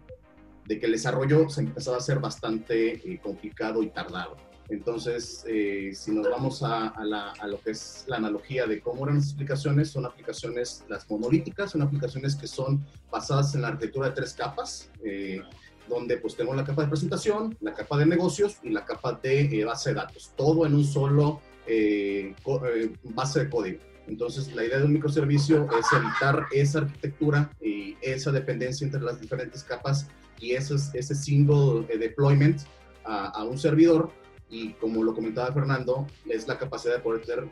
de, 0.66 0.78
que 0.78 0.86
el 0.86 0.92
desarrollo 0.92 1.48
se 1.48 1.60
empezaba 1.62 1.96
a 1.96 2.00
hacer 2.00 2.18
bastante 2.18 2.94
eh, 2.94 3.20
complicado 3.22 3.82
y 3.82 3.88
tardado. 3.90 4.36
Entonces, 4.68 5.44
eh, 5.48 5.92
si 5.94 6.10
nos 6.10 6.28
vamos 6.28 6.62
a, 6.62 6.92
lo 7.46 7.60
que 7.60 7.70
es 7.70 8.04
la 8.06 8.16
analogía 8.16 8.66
de 8.66 8.80
cómo 8.80 9.04
eran 9.04 9.16
las 9.16 9.32
aplicaciones, 9.32 9.90
son 9.90 10.04
aplicaciones, 10.04 10.84
las 10.88 11.08
monolíticas, 11.10 11.70
son 11.70 11.82
aplicaciones 11.82 12.36
que 12.36 12.46
son 12.46 12.84
basadas 13.10 13.54
en 13.54 13.62
la 13.62 13.68
arquitectura 13.68 14.08
de 14.08 14.14
tres 14.14 14.34
capas, 14.34 14.90
eh, 15.02 15.40
donde 15.88 16.18
pues 16.18 16.36
tenemos 16.36 16.56
la 16.56 16.64
capa 16.64 16.82
de 16.82 16.88
presentación, 16.88 17.56
la 17.60 17.74
capa 17.74 17.98
de 17.98 18.06
negocios 18.06 18.58
y 18.62 18.70
la 18.70 18.84
capa 18.84 19.18
de 19.22 19.40
eh, 19.40 19.64
base 19.64 19.90
de 19.90 19.96
datos, 19.96 20.32
todo 20.36 20.66
en 20.66 20.74
un 20.74 20.84
solo 20.84 21.40
base 23.04 23.44
de 23.44 23.50
código. 23.50 23.78
Entonces, 24.06 24.54
la 24.54 24.64
idea 24.64 24.78
de 24.78 24.84
un 24.84 24.94
microservicio 24.94 25.68
es 25.78 25.86
evitar 25.92 26.46
esa 26.50 26.78
arquitectura 26.78 27.50
y 27.60 27.94
esa 28.00 28.32
dependencia 28.32 28.86
entre 28.86 29.02
las 29.02 29.20
diferentes 29.20 29.62
capas 29.64 30.08
y 30.40 30.52
ese, 30.52 30.76
ese 30.94 31.14
single 31.14 31.86
deployment 31.98 32.62
a 33.04 33.44
un 33.44 33.58
servidor 33.58 34.10
y 34.50 34.72
como 34.74 35.02
lo 35.02 35.14
comentaba 35.14 35.52
Fernando, 35.52 36.06
es 36.26 36.48
la 36.48 36.58
capacidad 36.58 36.94
de 36.94 37.00
poder 37.00 37.22
tener 37.22 37.48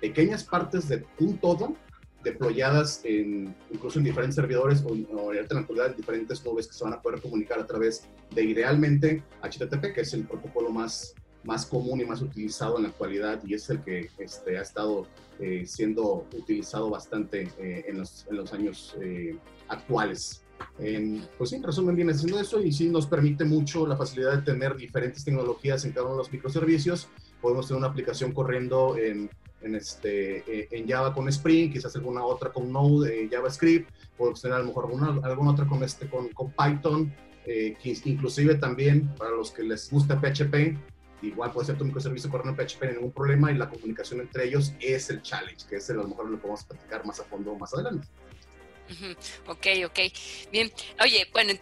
pequeñas 0.00 0.44
partes 0.44 0.88
de 0.88 1.04
un 1.20 1.38
todo 1.38 1.74
deployadas 2.22 3.00
en, 3.04 3.54
incluso 3.70 3.98
en 3.98 4.04
diferentes 4.04 4.36
servidores 4.36 4.82
o, 4.82 4.88
o 4.88 5.32
en 5.32 5.46
la 5.48 5.86
en 5.86 5.96
diferentes 5.96 6.44
nubes 6.44 6.66
que 6.66 6.74
se 6.74 6.84
van 6.84 6.94
a 6.94 7.02
poder 7.02 7.20
comunicar 7.20 7.58
a 7.58 7.66
través 7.66 8.08
de 8.34 8.44
idealmente 8.44 9.22
HTTP, 9.42 9.92
que 9.94 10.00
es 10.02 10.14
el 10.14 10.24
protocolo 10.24 10.70
más, 10.70 11.14
más 11.44 11.66
común 11.66 12.00
y 12.00 12.04
más 12.04 12.22
utilizado 12.22 12.76
en 12.76 12.84
la 12.84 12.88
actualidad 12.90 13.40
y 13.44 13.54
es 13.54 13.68
el 13.70 13.82
que 13.82 14.10
este, 14.18 14.58
ha 14.58 14.62
estado 14.62 15.06
eh, 15.40 15.64
siendo 15.66 16.26
utilizado 16.36 16.90
bastante 16.90 17.48
eh, 17.58 17.84
en, 17.88 17.98
los, 17.98 18.26
en, 18.30 18.36
los, 18.36 18.52
años 18.52 18.96
eh, 19.00 19.36
actuales 19.68 20.42
pues 21.38 21.50
sí, 21.50 21.56
en 21.56 21.62
resumen 21.62 21.96
viene 21.96 22.14
siendo 22.14 22.40
eso 22.40 22.60
y 22.60 22.72
sí 22.72 22.88
nos 22.88 23.06
permite 23.06 23.44
mucho 23.44 23.86
la 23.86 23.96
facilidad 23.96 24.36
de 24.36 24.42
tener 24.42 24.76
diferentes 24.76 25.24
tecnologías 25.24 25.84
en 25.84 25.92
cada 25.92 26.06
uno 26.06 26.14
de 26.14 26.18
los 26.18 26.32
microservicios. 26.32 27.08
Podemos 27.40 27.66
tener 27.66 27.78
una 27.78 27.88
aplicación 27.88 28.32
corriendo 28.32 28.96
en, 28.96 29.30
en, 29.62 29.74
este, 29.74 30.38
eh, 30.38 30.68
en 30.70 30.88
Java 30.88 31.14
con 31.14 31.28
Spring, 31.28 31.72
quizás 31.72 31.94
alguna 31.96 32.24
otra 32.24 32.52
con 32.52 32.72
Node, 32.72 33.24
eh, 33.24 33.28
JavaScript, 33.30 33.90
podemos 34.16 34.40
tener 34.40 34.56
a 34.56 34.60
lo 34.60 34.66
mejor 34.66 34.84
alguna, 34.84 35.20
alguna 35.26 35.50
otra 35.50 35.66
con, 35.66 35.82
este, 35.82 36.08
con, 36.08 36.28
con 36.28 36.52
Python, 36.52 37.12
eh, 37.44 37.76
que 37.82 37.96
inclusive 38.04 38.54
también 38.56 39.08
para 39.16 39.30
los 39.30 39.50
que 39.50 39.62
les 39.62 39.90
gusta 39.90 40.20
PHP, 40.20 40.76
igual 41.22 41.52
puede 41.52 41.66
ser 41.66 41.78
tu 41.78 41.84
microservicio 41.84 42.30
corriendo 42.30 42.60
en 42.60 42.68
PHP, 42.68 42.94
ningún 42.94 43.12
problema, 43.12 43.50
y 43.50 43.56
la 43.56 43.68
comunicación 43.68 44.20
entre 44.20 44.44
ellos 44.44 44.74
es 44.80 45.10
el 45.10 45.22
challenge, 45.22 45.66
que 45.68 45.76
es 45.76 45.90
a 45.90 45.94
lo 45.94 46.08
mejor 46.08 46.28
lo 46.28 46.38
podemos 46.38 46.64
platicar 46.64 47.04
más 47.06 47.20
a 47.20 47.24
fondo 47.24 47.54
más 47.56 47.72
adelante. 47.74 48.08
Ok, 49.46 49.66
ok. 49.86 49.98
Bien. 50.50 50.72
Oye, 51.00 51.28
bueno, 51.32 51.52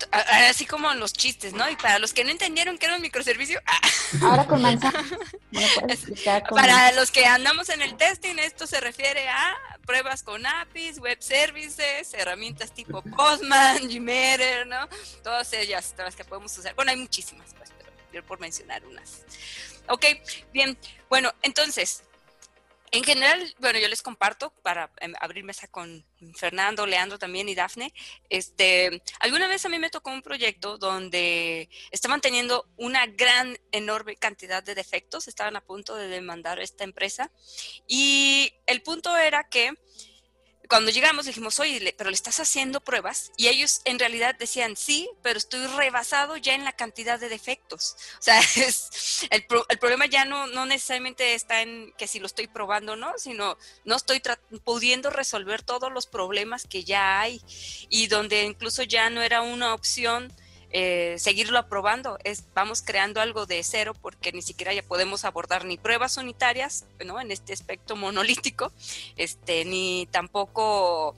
así 0.49 0.67
como 0.67 0.93
los 0.95 1.12
chistes, 1.12 1.53
¿no? 1.53 1.69
Y 1.71 1.77
para 1.77 1.99
los 1.99 2.12
que 2.12 2.25
no 2.25 2.31
entendieron 2.31 2.79
que 2.79 2.87
era 2.87 2.97
un 2.97 3.03
microservicio. 3.03 3.61
Ah. 3.67 3.81
Ahora 4.23 4.47
con 4.47 4.62
manzana. 4.62 5.05
para 6.50 6.93
los 6.93 7.11
que 7.11 7.27
andamos 7.27 7.69
en 7.69 7.83
el 7.83 7.97
testing, 7.97 8.39
esto 8.39 8.67
se 8.67 8.81
refiere 8.81 9.29
a 9.29 9.57
pruebas 9.87 10.23
con 10.23 10.45
APIs, 10.45 10.99
web 10.99 11.21
services, 11.21 12.15
herramientas 12.15 12.73
tipo 12.73 13.03
Postman, 13.17 13.89
Gmail, 13.89 14.69
¿no? 14.69 14.89
Todas 15.23 15.53
ellas, 15.53 15.93
todas 15.93 16.07
las 16.07 16.17
que 16.17 16.25
podemos 16.25 16.57
usar. 16.57 16.75
Bueno, 16.75 16.91
hay 16.91 16.97
muchísimas, 16.97 17.55
pues, 17.55 17.71
pero 18.11 18.25
por 18.25 18.41
mencionar 18.41 18.85
unas. 18.85 19.25
Ok, 19.89 20.05
bien. 20.53 20.77
Bueno, 21.09 21.33
entonces, 21.43 22.05
en 22.92 23.04
general, 23.04 23.54
bueno, 23.61 23.78
yo 23.78 23.88
les 23.88 24.02
comparto 24.02 24.50
para 24.62 24.90
em, 25.00 25.14
abrir 25.20 25.44
mesa 25.44 25.68
con 25.68 26.04
Fernando, 26.35 26.87
Leandro 26.87 27.18
también 27.18 27.49
y 27.49 27.54
Dafne. 27.54 27.92
Este, 28.28 29.02
alguna 29.20 29.47
vez 29.47 29.64
a 29.64 29.68
mí 29.68 29.78
me 29.78 29.90
tocó 29.90 30.11
un 30.11 30.23
proyecto 30.23 30.76
donde 30.76 31.68
estaban 31.92 32.20
teniendo 32.20 32.66
una 32.76 33.06
gran, 33.06 33.56
enorme 33.70 34.16
cantidad 34.16 34.62
de 34.62 34.75
defectos, 34.75 35.28
estaban 35.28 35.56
a 35.56 35.61
punto 35.61 35.94
de 35.94 36.09
demandar 36.09 36.59
esta 36.59 36.85
empresa 36.85 37.30
y 37.87 38.52
el 38.66 38.82
punto 38.82 39.16
era 39.16 39.49
que 39.49 39.73
cuando 40.71 40.93
llegamos 40.93 41.27
dijimos, 41.27 41.59
oye, 41.59 41.93
pero 41.99 42.11
le 42.11 42.15
estás 42.15 42.39
haciendo 42.39 42.81
pruebas 42.81 43.33
y 43.37 43.49
ellos 43.49 43.81
en 43.85 43.99
realidad 43.99 44.37
decían, 44.39 44.77
sí, 44.77 45.11
pero 45.21 45.37
estoy 45.37 45.67
rebasado 45.67 46.37
ya 46.37 46.55
en 46.55 46.65
la 46.65 46.73
cantidad 46.73 47.19
de 47.19 47.29
defectos. 47.29 47.97
O 48.21 48.23
sea, 48.23 48.39
es, 48.39 49.27
el, 49.31 49.45
el 49.69 49.79
problema 49.79 50.07
ya 50.07 50.25
no, 50.25 50.47
no 50.47 50.67
necesariamente 50.67 51.35
está 51.35 51.62
en 51.62 51.93
que 51.99 52.07
si 52.07 52.21
lo 52.21 52.27
estoy 52.27 52.47
probando 52.47 52.93
o 52.93 52.97
no, 52.97 53.15
sino 53.17 53.57
no 53.85 53.97
estoy 53.97 54.23
pudiendo 54.62 55.11
resolver 55.11 55.62
todos 55.62 55.91
los 55.91 56.07
problemas 56.07 56.67
que 56.67 56.85
ya 56.85 57.21
hay 57.21 57.41
y 57.89 58.07
donde 58.07 58.45
incluso 58.45 58.83
ya 58.85 59.11
no 59.11 59.23
era 59.23 59.41
una 59.41 59.75
opción 59.75 60.33
eh, 60.73 61.17
seguirlo 61.19 61.59
aprobando. 61.59 62.19
Es, 62.25 62.45
vamos 62.55 62.83
creando 62.83 63.21
algo 63.21 63.47
de 63.47 63.62
cero 63.65 63.95
porque 64.00 64.33
ni 64.33 64.43
siquiera 64.43 64.73
ya 64.73 64.83
podemos 64.83 65.25
abordar 65.25 65.65
ni 65.65 65.79
pruebas 65.79 66.17
unitarias, 66.17 66.85
¿no? 67.05 67.21
En 67.21 67.33
este 67.33 67.53
aspecto 67.53 67.97
monolítico, 67.97 68.73
este, 69.17 69.65
ni 69.65 70.09
tampoco 70.11 71.17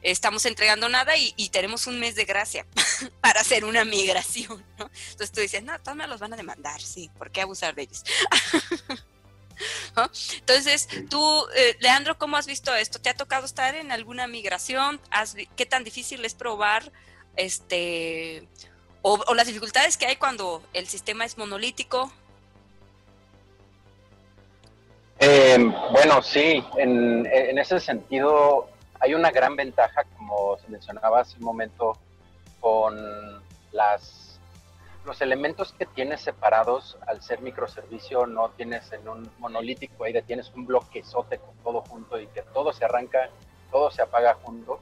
estamos 0.00 0.44
entregando 0.46 0.88
nada 0.88 1.16
y, 1.16 1.48
tenemos 1.48 1.86
un 1.86 1.98
mes 1.98 2.14
de 2.14 2.24
gracia 2.24 2.66
para 3.20 3.40
hacer 3.40 3.64
una 3.64 3.84
migración, 3.84 4.64
¿no? 4.78 4.90
Entonces 5.10 5.32
tú 5.32 5.40
dices, 5.40 5.62
no, 5.62 5.78
todos 5.80 5.96
me 5.96 6.06
los 6.06 6.20
van 6.20 6.32
a 6.32 6.36
demandar, 6.36 6.80
sí, 6.80 7.10
¿por 7.16 7.30
qué 7.30 7.42
abusar 7.42 7.74
de 7.74 7.82
ellos? 7.82 8.04
Entonces, 10.40 10.88
tú, 11.08 11.46
eh, 11.54 11.76
Leandro, 11.80 12.18
¿cómo 12.18 12.36
has 12.36 12.46
visto 12.46 12.74
esto? 12.74 13.00
¿Te 13.00 13.10
ha 13.10 13.14
tocado 13.14 13.46
estar 13.46 13.74
en 13.76 13.92
alguna 13.92 14.26
migración? 14.26 15.00
¿Qué 15.56 15.66
tan 15.66 15.84
difícil 15.84 16.24
es 16.24 16.34
probar 16.34 16.90
este 17.36 18.48
o, 19.06 19.34
las 19.34 19.46
dificultades 19.46 19.98
que 19.98 20.06
hay 20.06 20.16
cuando 20.16 20.62
el 20.72 20.86
sistema 20.86 21.26
es 21.26 21.36
monolítico. 21.36 22.10
Eh, 25.18 25.58
bueno, 25.92 26.22
sí, 26.22 26.64
en, 26.78 27.26
ese 27.58 27.80
sentido 27.80 28.70
hay 28.98 29.12
una 29.12 29.30
gran 29.30 29.56
ventaja, 29.56 30.04
como 30.16 30.56
se 30.56 30.68
mencionaba 30.68 31.20
hace 31.20 31.36
un 31.36 31.44
momento, 31.44 31.98
con 32.60 33.42
las, 33.72 34.40
los 35.04 35.20
elementos 35.20 35.74
que 35.74 35.84
tienes 35.84 36.22
separados 36.22 36.96
al 37.06 37.20
ser 37.20 37.42
microservicio, 37.42 38.26
no 38.26 38.48
tienes 38.56 38.90
en 38.92 39.06
un 39.06 39.30
monolítico, 39.38 40.04
ahí 40.04 40.14
tienes 40.22 40.50
un 40.54 40.64
bloquezote 40.64 41.38
con 41.38 41.54
todo 41.58 41.82
junto 41.82 42.18
y 42.18 42.26
que 42.28 42.40
todo 42.54 42.72
se 42.72 42.86
arranca, 42.86 43.28
todo 43.70 43.90
se 43.90 44.00
apaga 44.00 44.38
junto. 44.42 44.80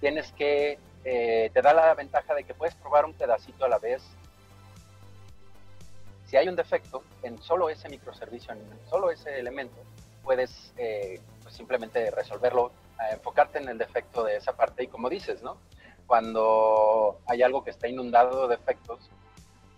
Tienes 0.00 0.32
que 0.32 0.78
eh, 1.04 1.50
te 1.52 1.62
da 1.62 1.72
la 1.72 1.94
ventaja 1.94 2.34
de 2.34 2.44
que 2.44 2.54
puedes 2.54 2.74
probar 2.74 3.04
un 3.04 3.14
pedacito 3.14 3.64
a 3.64 3.68
la 3.68 3.78
vez. 3.78 4.02
Si 6.26 6.36
hay 6.36 6.48
un 6.48 6.56
defecto 6.56 7.02
en 7.22 7.40
solo 7.42 7.68
ese 7.70 7.88
microservicio, 7.88 8.52
en 8.52 8.60
solo 8.88 9.10
ese 9.10 9.38
elemento, 9.38 9.76
puedes 10.22 10.72
eh, 10.76 11.20
pues 11.42 11.54
simplemente 11.54 12.10
resolverlo, 12.10 12.72
enfocarte 13.10 13.58
en 13.58 13.68
el 13.68 13.78
defecto 13.78 14.24
de 14.24 14.36
esa 14.36 14.52
parte 14.52 14.84
y 14.84 14.86
como 14.86 15.08
dices, 15.08 15.42
¿no? 15.42 15.56
Cuando 16.06 17.18
hay 17.26 17.42
algo 17.42 17.64
que 17.64 17.70
está 17.70 17.88
inundado 17.88 18.46
de 18.46 18.56
defectos, 18.56 19.10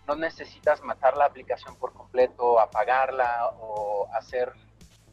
no 0.07 0.17
necesitas 0.17 0.83
matar 0.83 1.17
la 1.17 1.27
aplicación 1.27 1.77
por 1.77 1.93
completo, 1.93 2.59
apagarla 2.59 3.53
o 3.61 4.09
hacer 4.13 4.53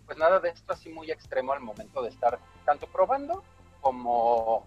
pues 0.05 0.17
nada 0.17 0.39
de 0.39 0.49
esto 0.49 0.73
así 0.73 0.89
muy 0.89 1.11
extremo 1.11 1.53
al 1.53 1.59
momento 1.59 2.01
de 2.01 2.09
estar 2.09 2.39
tanto 2.65 2.87
probando 2.87 3.43
como 3.79 4.65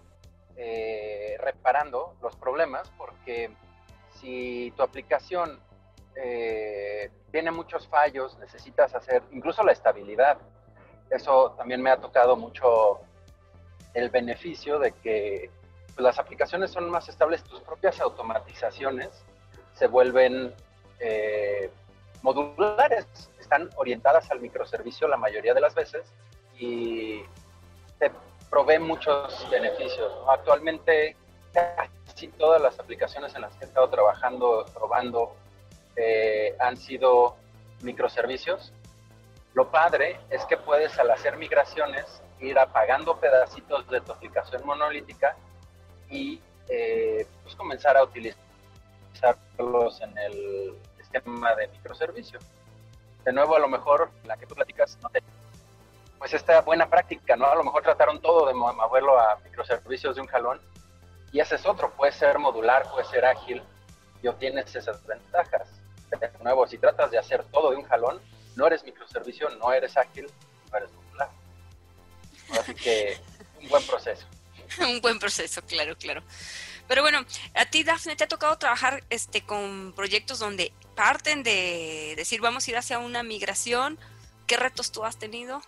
eh, 0.55 1.37
reparando 1.39 2.15
los 2.21 2.35
problemas, 2.35 2.91
porque 2.97 3.51
si 4.19 4.73
tu 4.75 4.83
aplicación 4.83 5.59
eh, 6.15 7.11
tiene 7.31 7.51
muchos 7.51 7.87
fallos, 7.87 8.37
necesitas 8.39 8.93
hacer 8.93 9.23
incluso 9.31 9.63
la 9.63 9.71
estabilidad. 9.71 10.37
Eso 11.09 11.51
también 11.57 11.81
me 11.81 11.89
ha 11.89 11.97
tocado 11.97 12.35
mucho 12.35 12.99
el 13.93 14.09
beneficio 14.09 14.79
de 14.79 14.91
que 14.91 15.49
las 15.97 16.17
aplicaciones 16.19 16.71
son 16.71 16.89
más 16.89 17.07
estables, 17.09 17.43
tus 17.43 17.61
propias 17.61 17.99
automatizaciones 18.01 19.09
se 19.73 19.87
vuelven 19.87 20.53
eh, 20.99 21.69
modulares, 22.21 23.05
están 23.39 23.69
orientadas 23.75 24.31
al 24.31 24.39
microservicio 24.39 25.07
la 25.07 25.17
mayoría 25.17 25.53
de 25.53 25.61
las 25.61 25.75
veces 25.75 26.11
y 26.57 27.21
te 27.99 28.11
provee 28.53 28.77
muchos 28.77 29.49
beneficios. 29.49 30.13
Actualmente 30.29 31.17
casi 31.51 32.27
todas 32.27 32.61
las 32.61 32.79
aplicaciones 32.79 33.33
en 33.33 33.41
las 33.41 33.55
que 33.55 33.65
he 33.65 33.67
estado 33.67 33.89
trabajando, 33.89 34.63
probando, 34.71 35.35
eh, 35.95 36.55
han 36.59 36.77
sido 36.77 37.35
microservicios. 37.81 38.71
Lo 39.55 39.71
padre 39.71 40.19
es 40.29 40.45
que 40.45 40.57
puedes 40.57 40.99
al 40.99 41.09
hacer 41.09 41.35
migraciones 41.37 42.21
ir 42.39 42.59
apagando 42.59 43.19
pedacitos 43.19 43.89
de 43.89 44.01
tu 44.01 44.11
aplicación 44.11 44.63
monolítica 44.67 45.35
y 46.11 46.39
eh, 46.69 47.25
pues 47.41 47.55
comenzar 47.55 47.97
a 47.97 48.03
utilizarlos 48.03 48.39
en 49.99 50.15
el 50.15 50.77
esquema 50.99 51.55
de 51.55 51.69
microservicio. 51.69 52.37
De 53.25 53.33
nuevo, 53.33 53.55
a 53.55 53.59
lo 53.59 53.67
mejor 53.67 54.11
la 54.25 54.37
que 54.37 54.45
tú 54.45 54.53
platicas 54.53 54.99
no 55.01 55.09
te 55.09 55.23
pues 56.23 56.35
esta 56.35 56.61
buena 56.61 56.89
práctica, 56.89 57.35
¿no? 57.35 57.47
A 57.47 57.55
lo 57.55 57.65
mejor 57.65 57.83
trataron 57.83 58.21
todo 58.21 58.47
de 58.47 58.53
moverlo 58.53 59.19
a 59.19 59.37
microservicios 59.43 60.15
de 60.15 60.21
un 60.21 60.27
jalón 60.27 60.61
y 61.33 61.41
ese 61.41 61.55
es 61.55 61.65
otro, 61.65 61.91
puede 61.91 62.13
ser 62.13 62.39
modular, 62.39 62.89
puede 62.89 63.05
ser 63.09 63.25
ágil 63.25 63.61
y 64.21 64.27
obtienes 64.29 64.73
esas 64.73 65.05
ventajas. 65.05 65.67
De 66.09 66.31
nuevo, 66.41 66.65
si 66.65 66.77
tratas 66.77 67.11
de 67.11 67.17
hacer 67.17 67.43
todo 67.51 67.71
de 67.71 67.75
un 67.75 67.83
jalón, 67.83 68.21
no 68.55 68.65
eres 68.65 68.85
microservicio, 68.85 69.49
no 69.49 69.73
eres 69.73 69.97
ágil, 69.97 70.31
no 70.71 70.77
eres 70.77 70.89
modular. 70.93 71.29
Así 72.57 72.73
que 72.73 73.17
un 73.61 73.67
buen 73.67 73.85
proceso. 73.85 74.25
un 74.79 75.01
buen 75.01 75.19
proceso, 75.19 75.61
claro, 75.63 75.97
claro. 75.97 76.23
Pero 76.87 77.01
bueno, 77.01 77.19
a 77.53 77.65
ti, 77.65 77.83
Dafne, 77.83 78.15
te 78.15 78.23
ha 78.23 78.29
tocado 78.29 78.57
trabajar 78.57 79.03
este, 79.09 79.45
con 79.45 79.91
proyectos 79.93 80.39
donde 80.39 80.71
parten 80.95 81.43
de 81.43 82.13
decir 82.15 82.39
vamos 82.39 82.65
a 82.65 82.71
ir 82.71 82.77
hacia 82.77 82.99
una 82.99 83.23
migración. 83.23 83.99
¿Qué 84.47 84.55
retos 84.55 84.93
tú 84.93 85.03
has 85.03 85.19
tenido? 85.19 85.61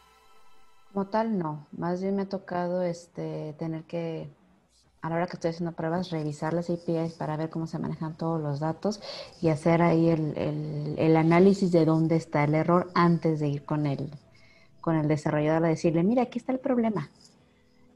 Como 0.95 1.07
tal, 1.07 1.37
no. 1.37 1.67
Más 1.73 2.01
bien 2.01 2.15
me 2.15 2.21
ha 2.21 2.29
tocado 2.29 2.81
este, 2.81 3.53
tener 3.59 3.83
que, 3.83 4.29
a 5.01 5.09
la 5.09 5.17
hora 5.17 5.27
que 5.27 5.33
estoy 5.33 5.49
haciendo 5.49 5.75
pruebas, 5.75 6.09
revisar 6.09 6.53
las 6.53 6.69
APIs 6.69 7.15
para 7.15 7.35
ver 7.35 7.49
cómo 7.49 7.67
se 7.67 7.77
manejan 7.79 8.15
todos 8.15 8.41
los 8.41 8.61
datos 8.61 9.01
y 9.41 9.49
hacer 9.49 9.81
ahí 9.81 10.07
el, 10.07 10.95
el, 10.97 11.17
análisis 11.17 11.73
de 11.73 11.83
dónde 11.83 12.15
está 12.15 12.45
el 12.45 12.55
error 12.55 12.91
antes 12.95 13.41
de 13.41 13.49
ir 13.49 13.65
con 13.65 13.87
el, 13.87 14.09
con 14.79 14.95
el 14.95 15.09
desarrollador 15.09 15.65
a 15.65 15.67
decirle, 15.67 16.01
mira, 16.01 16.21
aquí 16.21 16.39
está 16.39 16.53
el 16.53 16.59
problema. 16.59 17.09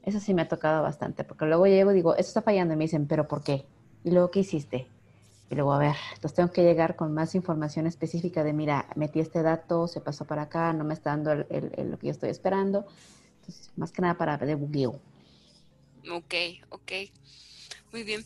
Eso 0.02 0.20
sí 0.20 0.34
me 0.34 0.42
ha 0.42 0.48
tocado 0.48 0.82
bastante, 0.82 1.24
porque 1.24 1.46
luego 1.46 1.66
llego 1.66 1.92
y 1.92 1.94
digo, 1.94 2.12
esto 2.16 2.28
está 2.28 2.42
fallando 2.42 2.74
y 2.74 2.76
me 2.76 2.84
dicen, 2.84 3.06
pero 3.06 3.26
¿por 3.26 3.42
qué? 3.42 3.64
Y 4.04 4.10
luego, 4.10 4.30
¿qué 4.30 4.40
hiciste? 4.40 4.88
Y 5.50 5.56
luego, 5.56 5.72
a 5.72 5.78
ver, 5.78 5.96
entonces 6.14 6.36
tengo 6.36 6.52
que 6.52 6.62
llegar 6.62 6.94
con 6.94 7.12
más 7.12 7.34
información 7.34 7.88
específica 7.88 8.44
de, 8.44 8.52
mira, 8.52 8.86
metí 8.94 9.18
este 9.18 9.42
dato, 9.42 9.88
se 9.88 10.00
pasó 10.00 10.24
para 10.24 10.42
acá, 10.42 10.72
no 10.72 10.84
me 10.84 10.94
está 10.94 11.10
dando 11.10 11.32
el, 11.32 11.90
lo 11.90 11.98
que 11.98 12.06
yo 12.06 12.12
estoy 12.12 12.30
esperando. 12.30 12.86
Entonces, 13.40 13.72
más 13.76 13.90
que 13.90 14.00
nada 14.00 14.14
para 14.14 14.36
debugueo. 14.38 15.00
Ok, 16.08 16.34
ok. 16.68 16.92
Muy 17.90 18.04
bien. 18.04 18.24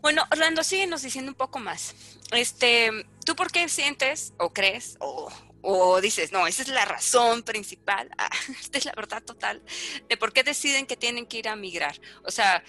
Bueno, 0.00 0.22
Orlando, 0.32 0.64
síguenos 0.64 1.02
diciendo 1.02 1.30
un 1.30 1.36
poco 1.36 1.58
más. 1.58 1.94
Este, 2.32 2.90
¿tú 3.26 3.36
por 3.36 3.52
qué 3.52 3.68
sientes 3.68 4.32
o 4.38 4.50
crees 4.54 4.96
o, 4.98 5.30
o 5.60 6.00
dices, 6.00 6.32
no, 6.32 6.46
esa 6.46 6.62
es 6.62 6.68
la 6.68 6.86
razón 6.86 7.42
principal, 7.42 8.08
ah, 8.18 8.30
esta 8.58 8.78
es 8.78 8.86
la 8.86 8.94
verdad 8.96 9.22
total, 9.22 9.62
de 10.08 10.16
por 10.16 10.32
qué 10.32 10.42
deciden 10.42 10.86
que 10.86 10.96
tienen 10.96 11.26
que 11.26 11.36
ir 11.36 11.48
a 11.48 11.56
migrar? 11.56 12.00
O 12.24 12.30
sea, 12.30 12.64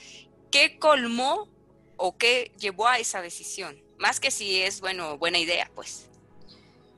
¿qué 0.51 0.77
colmó 0.77 1.47
o 2.01 2.17
qué 2.17 2.51
llevó 2.59 2.87
a 2.87 2.97
esa 2.97 3.21
decisión? 3.21 3.75
Más 3.99 4.19
que 4.19 4.31
si 4.31 4.61
es, 4.61 4.81
bueno, 4.81 5.17
buena 5.17 5.37
idea, 5.37 5.69
pues. 5.75 6.09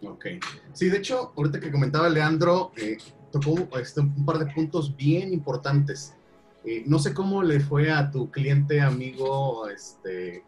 Ok. 0.01 0.25
Sí, 0.74 0.89
de 0.89 0.98
hecho, 0.98 1.33
ahorita 1.36 1.60
que 1.60 1.72
comentaba 1.72 2.10
Leandro, 2.10 2.72
eh, 2.77 2.98
tocó 3.31 3.67
este, 3.77 4.00
un 4.00 4.25
par 4.25 4.39
de 4.39 4.51
puntos 4.53 4.95
bien 4.95 5.33
importantes. 5.33 6.13
Eh, 6.65 6.83
no 6.86 6.98
sé 6.98 7.13
cómo 7.13 7.43
le 7.43 7.60
fue 7.60 7.91
a 7.91 8.10
tu 8.10 8.31
cliente, 8.31 8.79
amigo, 8.79 9.67
este, 9.69 10.45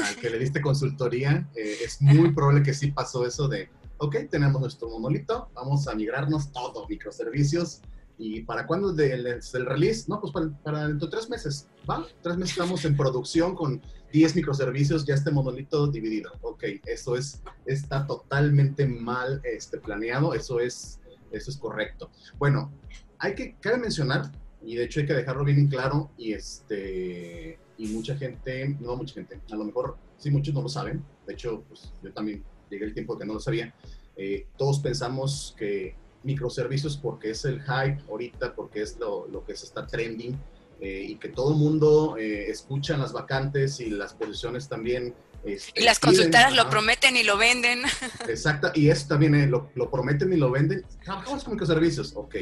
al 0.00 0.16
que 0.16 0.30
le 0.30 0.38
diste 0.38 0.62
consultoría. 0.62 1.46
Eh, 1.54 1.76
es 1.84 2.00
muy 2.00 2.32
probable 2.34 2.62
que 2.62 2.72
sí 2.72 2.90
pasó 2.90 3.26
eso 3.26 3.48
de, 3.48 3.68
ok, 3.98 4.16
tenemos 4.30 4.60
nuestro 4.60 4.88
monolito, 4.88 5.50
vamos 5.54 5.86
a 5.88 5.94
migrarnos 5.94 6.50
todo, 6.52 6.88
microservicios, 6.88 7.82
¿Y 8.18 8.42
para 8.42 8.66
cuándo 8.66 8.90
el, 8.90 9.26
el, 9.26 9.66
release? 9.66 10.04
No, 10.08 10.20
pues 10.20 10.32
para, 10.62 10.86
dentro 10.86 11.08
de 11.08 11.10
tres 11.10 11.28
meses. 11.30 11.68
¿Va? 11.88 12.06
Tres 12.22 12.36
meses 12.36 12.52
estamos 12.52 12.84
en 12.84 12.96
producción 12.96 13.54
con 13.54 13.80
10 14.12 14.36
microservicios, 14.36 15.04
ya 15.06 15.14
este 15.14 15.30
monolito 15.30 15.86
dividido. 15.86 16.30
Ok, 16.42 16.64
eso 16.86 17.16
es, 17.16 17.42
está 17.66 18.06
totalmente 18.06 18.86
mal 18.86 19.40
este, 19.44 19.78
planeado, 19.78 20.34
eso 20.34 20.60
es, 20.60 21.00
eso 21.32 21.50
es 21.50 21.56
correcto. 21.56 22.10
Bueno, 22.38 22.70
hay 23.18 23.34
que, 23.34 23.56
cabe 23.60 23.78
mencionar, 23.78 24.30
y 24.60 24.76
de 24.76 24.84
hecho 24.84 25.00
hay 25.00 25.06
que 25.06 25.14
dejarlo 25.14 25.44
bien 25.44 25.66
claro, 25.68 26.10
y 26.18 26.34
este, 26.34 27.58
y 27.78 27.88
mucha 27.88 28.16
gente, 28.16 28.76
no 28.80 28.96
mucha 28.96 29.14
gente, 29.14 29.40
a 29.50 29.56
lo 29.56 29.64
mejor 29.64 29.96
sí 30.18 30.30
muchos 30.30 30.54
no 30.54 30.62
lo 30.62 30.68
saben, 30.68 31.04
de 31.26 31.32
hecho, 31.32 31.64
pues 31.68 31.92
yo 32.02 32.12
también 32.12 32.44
llegué 32.70 32.84
el 32.84 32.94
tiempo 32.94 33.18
que 33.18 33.24
no 33.24 33.34
lo 33.34 33.40
sabía, 33.40 33.74
eh, 34.16 34.46
todos 34.58 34.78
pensamos 34.80 35.54
que 35.58 35.96
microservicios 36.24 36.96
porque 36.96 37.30
es 37.30 37.44
el 37.44 37.60
hype 37.62 38.02
ahorita, 38.08 38.54
porque 38.54 38.82
es 38.82 38.98
lo, 38.98 39.26
lo 39.28 39.44
que 39.44 39.56
se 39.56 39.66
está 39.66 39.86
trending 39.86 40.38
eh, 40.80 41.06
y 41.10 41.16
que 41.16 41.28
todo 41.28 41.52
el 41.52 41.58
mundo 41.58 42.16
eh, 42.18 42.50
escucha 42.50 42.96
las 42.96 43.12
vacantes 43.12 43.80
y 43.80 43.90
las 43.90 44.14
posiciones 44.14 44.68
también. 44.68 45.14
Este, 45.44 45.80
y 45.80 45.84
las 45.84 45.98
consultoras 45.98 46.54
lo 46.54 46.68
prometen 46.70 47.16
y 47.16 47.22
lo 47.22 47.36
venden. 47.36 47.82
Exacto, 48.28 48.70
y 48.74 48.88
eso 48.88 49.08
también 49.08 49.34
eh, 49.34 49.46
lo, 49.46 49.70
lo, 49.74 49.90
prometen 49.90 50.32
y 50.32 50.36
lo 50.36 50.50
venden. 50.50 50.84
Trabajamos 51.04 51.44
con 51.44 51.54
microservicios, 51.54 52.12
ok, 52.16 52.36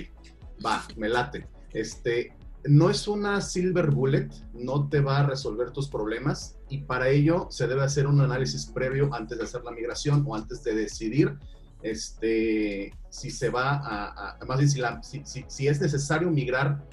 va, 0.65 0.85
me 0.97 1.09
late. 1.09 1.47
Este, 1.73 2.35
no 2.65 2.91
es 2.91 3.09
una 3.09 3.41
silver 3.41 3.91
bullet, 3.91 4.29
no 4.53 4.89
te 4.89 5.01
va 5.01 5.21
a 5.21 5.27
resolver 5.27 5.71
tus 5.71 5.89
problemas 5.89 6.57
y 6.69 6.79
para 6.79 7.09
ello 7.09 7.47
se 7.51 7.67
debe 7.67 7.83
hacer 7.83 8.07
un 8.07 8.21
análisis 8.21 8.67
previo 8.67 9.13
antes 9.15 9.39
de 9.39 9.45
hacer 9.45 9.63
la 9.65 9.71
migración 9.71 10.25
o 10.27 10.35
antes 10.35 10.63
de 10.63 10.75
decidir 10.75 11.39
este, 11.83 12.93
si 13.09 13.31
se 13.31 13.51
va 13.51 13.77
a, 13.77 14.37
a 14.41 14.45
más 14.45 14.59
bien 14.59 14.71
si, 15.03 15.25
si, 15.25 15.45
si, 15.47 15.69
es 15.69 15.81
necesario 15.81 16.31
migrar 16.31 16.85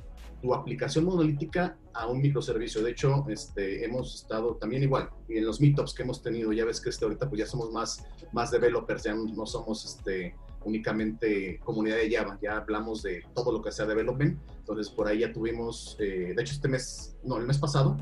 tu 0.42 0.54
aplicación 0.54 1.06
monolítica 1.06 1.78
a 1.94 2.08
un 2.08 2.22
microservicio. 2.22 2.84
De 2.84 2.92
hecho, 2.92 3.26
este, 3.28 3.84
hemos 3.84 4.16
estado 4.16 4.56
también 4.56 4.84
igual, 4.84 5.10
en 5.30 5.46
los 5.46 5.60
meetups 5.60 5.94
que 5.94 6.04
hemos 6.04 6.22
tenido, 6.22 6.54
ya 6.54 6.66
ves 6.66 6.80
que 6.80 6.90
este, 6.90 7.06
ahorita 7.06 7.28
pues 7.28 7.40
ya 7.40 7.48
somos 7.48 7.72
más, 7.72 8.06
más 8.34 8.52
developers, 8.52 9.04
ya 9.04 9.16
no 9.16 9.46
somos 9.46 9.84
este, 9.86 10.36
únicamente 10.64 11.60
comunidad 11.64 11.98
de 11.98 12.16
Java, 12.16 12.38
ya 12.42 12.58
hablamos 12.58 13.02
de 13.02 13.24
todo 13.34 13.52
lo 13.52 13.62
que 13.62 13.72
sea 13.72 13.86
development, 13.86 14.40
entonces 14.60 14.90
por 14.90 15.08
ahí 15.08 15.20
ya 15.20 15.32
tuvimos, 15.32 15.96
eh, 16.00 16.34
de 16.36 16.42
hecho 16.42 16.54
este 16.54 16.68
mes, 16.68 17.16
no, 17.24 17.38
el 17.38 17.46
mes 17.46 17.58
pasado, 17.58 17.98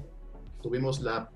tuvimos 0.61 0.99
la, 0.99 1.31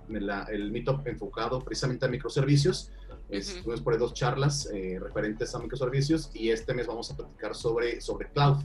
el 0.49 0.71
meetup 0.71 1.07
enfocado 1.07 1.59
precisamente 1.59 2.05
a 2.05 2.09
microservicios, 2.09 2.91
tuvimos 3.29 3.81
por 3.81 3.93
ahí 3.93 3.99
dos 3.99 4.13
charlas 4.13 4.69
eh, 4.73 4.99
referentes 4.99 5.53
a 5.53 5.59
microservicios 5.59 6.31
y 6.33 6.49
este 6.49 6.73
mes 6.73 6.87
vamos 6.87 7.11
a 7.11 7.17
platicar 7.17 7.55
sobre, 7.55 8.01
sobre 8.01 8.29
cloud. 8.29 8.57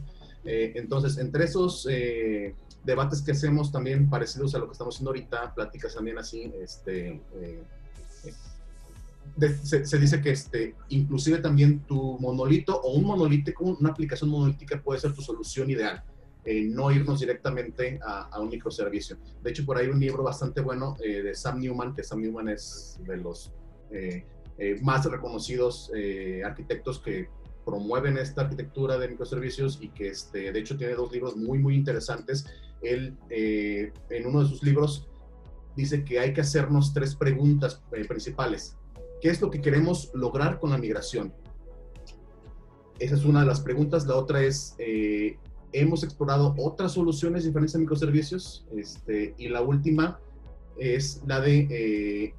Eh, 0.45 0.73
entonces, 0.77 1.19
entre 1.19 1.45
esos 1.45 1.87
debates 2.85 3.23
que 3.23 3.33
hacemos 3.33 3.73
también 3.73 4.09
parecidos 4.11 4.55
a 4.55 4.59
lo 4.59 4.67
que 4.67 4.73
estamos 4.73 4.95
haciendo 4.95 5.11
ahorita, 5.11 5.55
pláticas 5.55 5.95
también 5.95 6.19
así, 6.19 6.53
este, 6.61 7.21
se, 9.63 9.99
dice 9.99 10.21
que 10.21 10.31
este, 10.31 10.75
inclusive 10.91 11.39
también 11.39 11.81
tu 11.81 12.19
monolito 12.19 12.81
o 12.81 12.93
un 12.93 13.05
monolítico, 13.05 13.65
una 13.65 13.91
aplicación 13.91 14.31
monolítica 14.31 14.81
puede 14.83 15.01
ser 15.01 15.13
tu 15.13 15.23
solución 15.23 15.71
ideal. 15.71 16.03
Eh, 16.47 16.63
no 16.63 16.91
irnos 16.91 17.21
directamente 17.21 17.99
a, 18.05 18.39
un 18.39 18.51
microservicio. 18.51 19.17
De 19.43 19.51
hecho, 19.51 19.65
por 19.65 19.79
ahí 19.79 19.89
un 19.89 19.99
libro 19.99 20.23
bastante 20.23 20.61
bueno 20.61 20.95
eh, 21.03 21.23
de 21.23 21.35
Sam 21.35 21.59
Newman, 21.59 21.95
que 21.95 22.03
Sam 22.03 22.21
Newman 22.21 22.49
es 22.49 22.99
de 23.07 23.17
los 23.17 23.51
eh, 23.91 24.27
más 24.83 25.05
reconocidos 25.05 25.91
arquitectos 26.45 27.01
que 27.01 27.29
promueven 27.65 28.19
esta 28.19 28.43
arquitectura 28.43 28.99
de 28.99 29.09
microservicios 29.09 29.79
y 29.81 29.89
que 29.89 30.09
este, 30.09 30.53
de 30.53 30.59
hecho 30.61 30.77
tiene 30.77 30.95
dos 30.95 31.11
libros 31.13 31.37
muy, 31.37 31.59
muy 31.59 31.75
interesantes. 31.75 32.47
Él, 32.83 33.17
en 33.31 34.27
uno 34.27 34.43
de 34.43 34.49
sus 34.49 34.63
libros, 34.63 35.09
dice 35.77 36.05
que 36.05 36.21
hay 36.21 36.33
que 36.33 36.41
hacernos 36.41 36.93
tres 36.93 37.15
preguntas 37.15 37.83
principales. 38.09 38.77
¿Qué 39.21 39.31
es 39.31 39.41
lo 39.41 39.51
que 39.51 39.61
queremos 39.61 40.11
lograr 40.15 40.59
con 40.61 40.71
la 40.71 40.79
migración? 40.79 41.33
Esa 42.99 43.15
es 43.17 43.25
una 43.25 43.41
de 43.41 43.47
las 43.47 43.61
preguntas. 43.61 44.07
La 44.07 44.17
otra 44.17 44.43
es, 44.43 44.75
eh, 44.79 45.39
¿hemos 45.73 46.05
explorado 46.05 46.55
otras 46.59 46.93
soluciones 46.93 47.45
diferentes 47.45 47.75
a 47.75 47.79
microservicios? 47.79 48.67
Este, 48.77 49.35
y 49.39 49.49
la 49.49 49.63
última 49.63 50.21
es 50.79 51.23
la 51.27 51.41
de 51.41 51.67
eh, 51.71 52.35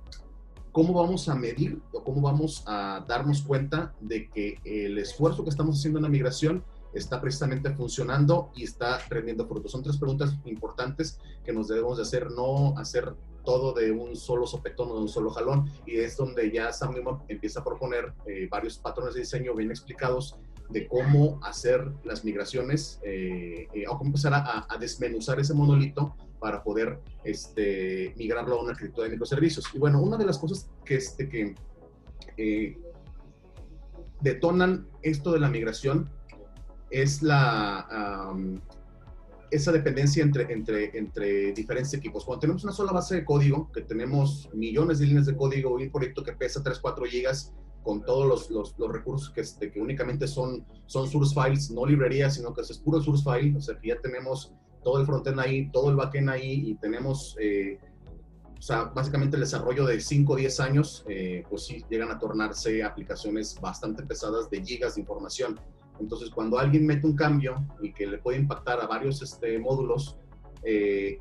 cómo 0.75 0.91
vamos 0.91 1.29
a 1.29 1.36
medir 1.36 1.80
o 1.93 2.04
cómo 2.04 2.19
vamos 2.19 2.62
a 2.67 3.06
darnos 3.08 3.41
cuenta 3.43 3.93
de 4.02 4.28
que 4.30 4.60
el 4.65 4.97
esfuerzo 4.97 5.45
que 5.45 5.49
estamos 5.49 5.78
haciendo 5.78 5.99
en 5.99 6.04
la 6.04 6.10
migración 6.10 6.65
está 6.93 7.21
precisamente 7.21 7.69
funcionando 7.69 8.52
y 8.58 8.65
está 8.65 8.99
rendiendo 9.08 9.47
frutos. 9.47 9.71
Son 9.71 9.82
tres 9.82 9.95
preguntas 9.95 10.36
importantes 10.43 11.17
que 11.45 11.54
nos 11.54 11.69
debemos 11.69 11.95
de 11.95 12.04
hacer, 12.04 12.30
no 12.30 12.78
hacer 12.78 13.15
todo 13.45 13.71
de 13.71 13.93
un 13.93 14.17
solo 14.17 14.45
sopetón 14.45 14.91
o 14.91 14.95
de 14.95 15.02
un 15.04 15.08
solo 15.08 15.30
jalón. 15.30 15.71
Y 15.86 15.95
es 15.95 16.17
donde 16.17 16.52
ya 16.52 16.73
Sam 16.73 16.93
Newman 16.93 17.19
empieza 17.30 17.62
a 17.62 17.63
proponer 17.63 18.12
eh, 18.26 18.49
varios 18.52 18.78
patrones 18.78 19.13
de 19.13 19.21
diseño 19.21 19.56
bien 19.56 19.69
explicados 19.69 20.36
de 20.69 20.89
cómo 20.89 21.39
hacer 21.41 21.89
las 22.04 22.26
migraciones 22.26 22.99
eh, 23.02 23.69
eh, 23.73 23.88
o 23.88 23.97
cómo 23.97 24.10
empezar 24.10 24.34
a, 24.34 24.67
desmenuzar 24.78 25.39
ese 25.39 25.54
monolito 25.54 26.15
para 26.39 26.63
poder 26.63 27.00
este, 27.24 28.13
migrarlo 28.17 28.60
a 28.60 28.63
una 28.63 28.71
arquitectura 28.71 29.06
de 29.06 29.12
microservicios. 29.12 29.65
Y 29.74 29.80
bueno, 29.80 30.02
una 30.02 30.17
de 30.17 30.26
las 30.26 30.38
cosas 30.38 30.69
que, 30.84 30.95
este, 30.95 31.30
que 31.30 31.56
detonan 34.21 34.88
esto 35.02 35.32
de 35.32 35.39
la 35.39 35.50
migración 35.50 36.10
es 36.89 37.21
la, 37.21 38.34
esa 39.52 39.71
dependencia 39.71 40.24
entre, 40.24 40.52
entre, 40.52 40.98
entre 40.98 41.54
diferentes 41.54 41.93
equipos. 41.93 42.26
Cuando 42.26 42.41
tenemos 42.41 42.63
una 42.63 42.74
sola 42.74 42.91
base 42.91 43.15
de 43.15 43.26
código, 43.26 43.71
que 43.71 43.82
tenemos 43.82 44.50
millones 44.54 45.00
de 45.00 45.08
líneas 45.08 45.26
de 45.26 45.36
código 45.36 45.80
y 45.80 45.84
un 45.84 45.91
proyecto 45.91 46.24
que 46.24 46.34
pesa 46.34 46.62
3, 46.63 46.80
4 46.80 47.06
gigas, 47.06 47.54
con 47.84 48.04
todos 48.04 48.28
los, 48.28 48.50
los, 48.50 48.76
los 48.80 48.91
recursos 48.91 49.30
que, 49.30 49.41
este, 49.41 49.71
que 49.71 49.80
únicamente 49.80 50.28
son, 50.28 50.65
son 50.88 51.08
source 51.08 51.36
files, 51.36 51.69
no 51.69 51.86
librerías, 51.86 52.34
sino 52.34 52.52
que 52.52 52.62
es 52.62 52.78
puro 52.80 53.00
source 53.02 53.24
file, 53.24 53.56
o 53.56 53.62
sea 53.62 53.78
que 53.80 53.89
ya 53.89 54.02
tenemos 54.02 54.54
todo 54.86 55.00
el 55.00 55.06
frontend 55.08 55.39
ahí, 55.39 55.69
todo 55.71 55.89
el 55.89 55.95
backend 55.95 56.30
ahí 56.30 56.69
y 56.69 56.76
tenemos, 56.76 57.36
eh, 57.41 57.80
o 58.58 58.62
sea, 58.62 58.84
básicamente 58.84 59.36
el 59.36 59.41
desarrollo 59.41 59.88
de 59.88 60.00
5 60.00 60.32
o 60.32 60.36
10 60.36 60.60
años, 60.60 61.04
eh, 61.10 61.43
pues 61.50 61.65
sí, 61.65 61.84
llegan 61.89 62.12
a 62.12 62.19
tornarse 62.19 62.84
aplicaciones 62.84 63.60
bastante 63.60 64.04
pesadas 64.04 64.48
de 64.52 64.63
gigas 64.63 64.93
de 64.93 65.02
información. 65.02 65.60
Entonces, 66.00 66.30
cuando 66.30 66.60
alguien 66.60 66.86
mete 66.86 67.08
un 67.08 67.15
cambio 67.15 67.65
y 67.82 67.93
que 67.93 68.06
le 68.06 68.19
puede 68.19 68.38
impactar 68.38 68.80
a 68.80 68.86
varios 68.86 69.24
este, 69.24 69.58
módulos, 69.58 70.17
eh, 70.63 71.17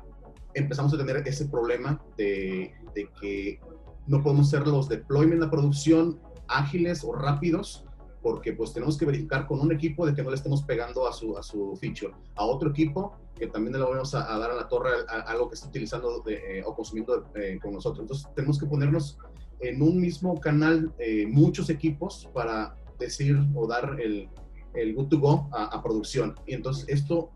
empezamos 0.53 0.93
a 0.93 0.97
tener 0.97 1.27
ese 1.27 1.47
problema 1.47 1.99
de, 2.17 2.71
que 3.19 3.59
no 4.05 4.21
podemos 4.21 4.53
hacer 4.53 4.67
los 4.67 4.87
deployment, 4.87 5.41
la 5.41 5.49
producción 5.49 6.19
ágiles 6.47 7.03
o 7.03 7.13
rápidos, 7.13 7.84
porque 8.25 8.53
pues 8.53 8.73
tenemos 8.73 8.97
que 8.97 9.05
verificar 9.05 9.45
con 9.45 9.59
un 9.59 9.71
equipo 9.71 10.03
de 10.03 10.15
que 10.15 10.23
no 10.23 10.31
le 10.31 10.35
estemos 10.35 10.63
pegando 10.63 11.07
a 11.07 11.13
su, 11.13 11.37
a 11.37 11.43
su 11.43 11.77
feature, 11.79 12.11
a 12.33 12.43
otro 12.43 12.71
equipo 12.71 13.15
que 13.35 13.45
también 13.45 13.73
le 13.73 13.83
vamos 13.83 14.15
a, 14.15 14.39
dar 14.39 14.49
a 14.49 14.55
la 14.55 14.67
torre 14.67 14.89
a, 15.07 15.19
algo 15.29 15.47
que 15.47 15.53
está 15.53 15.67
utilizando 15.67 16.23
eh, 16.25 16.63
o 16.65 16.73
consumiendo 16.73 17.29
eh, 17.35 17.59
con 17.61 17.73
nosotros. 17.73 18.01
Entonces 18.01 18.27
tenemos 18.33 18.59
que 18.59 18.65
ponernos 18.65 19.19
en 19.59 19.79
un 19.79 20.01
mismo 20.01 20.39
canal 20.41 20.91
muchos 21.27 21.69
equipos 21.69 22.27
para 22.33 22.75
decir 22.97 23.37
o 23.53 23.67
dar 23.67 23.95
el, 24.01 24.27
el 24.73 24.95
good 24.95 25.09
to 25.09 25.19
go 25.19 25.47
a, 25.51 25.83
producción. 25.83 26.33
Y 26.47 26.55
entonces 26.55 26.85
esto 26.87 27.29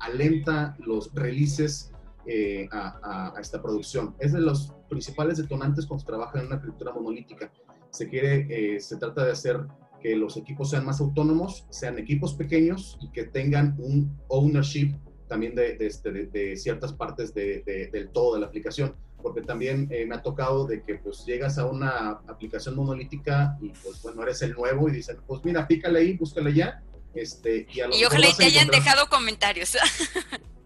alenta 0.00 0.74
los 0.78 1.12
releases 1.12 1.92
eh, 2.24 2.70
a, 2.72 3.34
esta 3.38 3.60
producción. 3.60 4.14
Es 4.18 4.32
de 4.32 4.40
los 4.40 4.72
principales 4.88 5.36
detonantes 5.36 5.84
cuando 5.84 6.00
se 6.00 6.06
trabaja 6.06 6.40
en 6.40 6.46
una 6.46 6.54
arquitectura 6.56 6.94
monolítica. 6.94 7.52
Se 7.90 8.08
quiere, 8.08 8.46
eh, 8.48 8.80
se 8.80 8.96
trata 8.96 9.26
de 9.26 9.32
hacer 9.32 9.60
que 10.02 10.16
los 10.16 10.36
equipos 10.36 10.70
sean 10.70 10.84
más 10.84 11.00
autónomos, 11.00 11.64
sean 11.70 11.98
equipos 11.98 12.34
pequeños 12.34 12.98
y 13.00 13.10
que 13.10 13.24
tengan 13.24 13.76
un 13.78 14.18
ownership 14.28 14.94
también 15.28 15.54
de, 15.54 15.78
de, 15.78 15.86
este, 15.86 16.56
ciertas 16.56 16.92
partes 16.92 17.32
del 17.32 18.10
todo 18.12 18.34
de 18.34 18.40
la 18.40 18.46
aplicación 18.46 18.94
porque 19.22 19.40
también 19.40 19.88
eh, 19.90 20.04
me 20.04 20.16
ha 20.16 20.22
tocado 20.22 20.66
de 20.66 20.82
que 20.82 20.96
pues 20.96 21.24
llegas 21.24 21.56
a 21.56 21.66
una 21.66 22.20
aplicación 22.26 22.74
monolítica 22.74 23.56
y 23.62 23.68
pues 23.68 24.02
bueno, 24.02 24.24
eres 24.24 24.42
el 24.42 24.52
nuevo 24.52 24.88
y 24.88 24.92
dicen, 24.92 25.16
pues 25.26 25.42
mira, 25.44 25.66
pícale 25.66 26.00
ahí, 26.00 26.14
búscale 26.14 26.52
ya. 26.52 26.82
Este, 27.14 27.66
y, 27.72 27.80
a 27.80 27.88
y 27.94 28.04
ojalá 28.04 28.26
te 28.36 28.44
hayan 28.44 28.68
dejado 28.68 29.08
comentarios. 29.08 29.76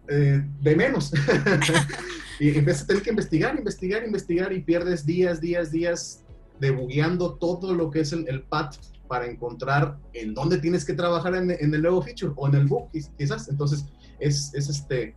Eh, 0.09 0.41
de 0.61 0.73
menos. 0.73 1.11
y 2.39 2.57
empiezas 2.57 2.83
a 2.83 2.87
tener 2.87 3.03
que 3.03 3.09
investigar, 3.09 3.57
investigar, 3.57 4.05
investigar 4.05 4.53
y 4.53 4.61
pierdes 4.61 5.05
días, 5.05 5.41
días, 5.41 5.69
días 5.69 6.23
debugueando 6.61 7.33
todo 7.33 7.73
lo 7.73 7.91
que 7.91 7.99
es 7.99 8.13
el, 8.13 8.25
el 8.29 8.41
path 8.43 8.77
para 9.07 9.25
encontrar 9.25 9.97
en 10.13 10.33
dónde 10.33 10.57
tienes 10.57 10.85
que 10.85 10.93
trabajar 10.93 11.35
en, 11.35 11.51
en, 11.51 11.73
el 11.73 11.81
nuevo 11.81 12.01
feature 12.01 12.33
o 12.35 12.47
en 12.47 12.55
el 12.55 12.65
book, 12.65 12.89
quizás. 13.17 13.47
Entonces, 13.49 13.85
es, 14.19 14.53
es 14.53 14.69
este, 14.69 15.15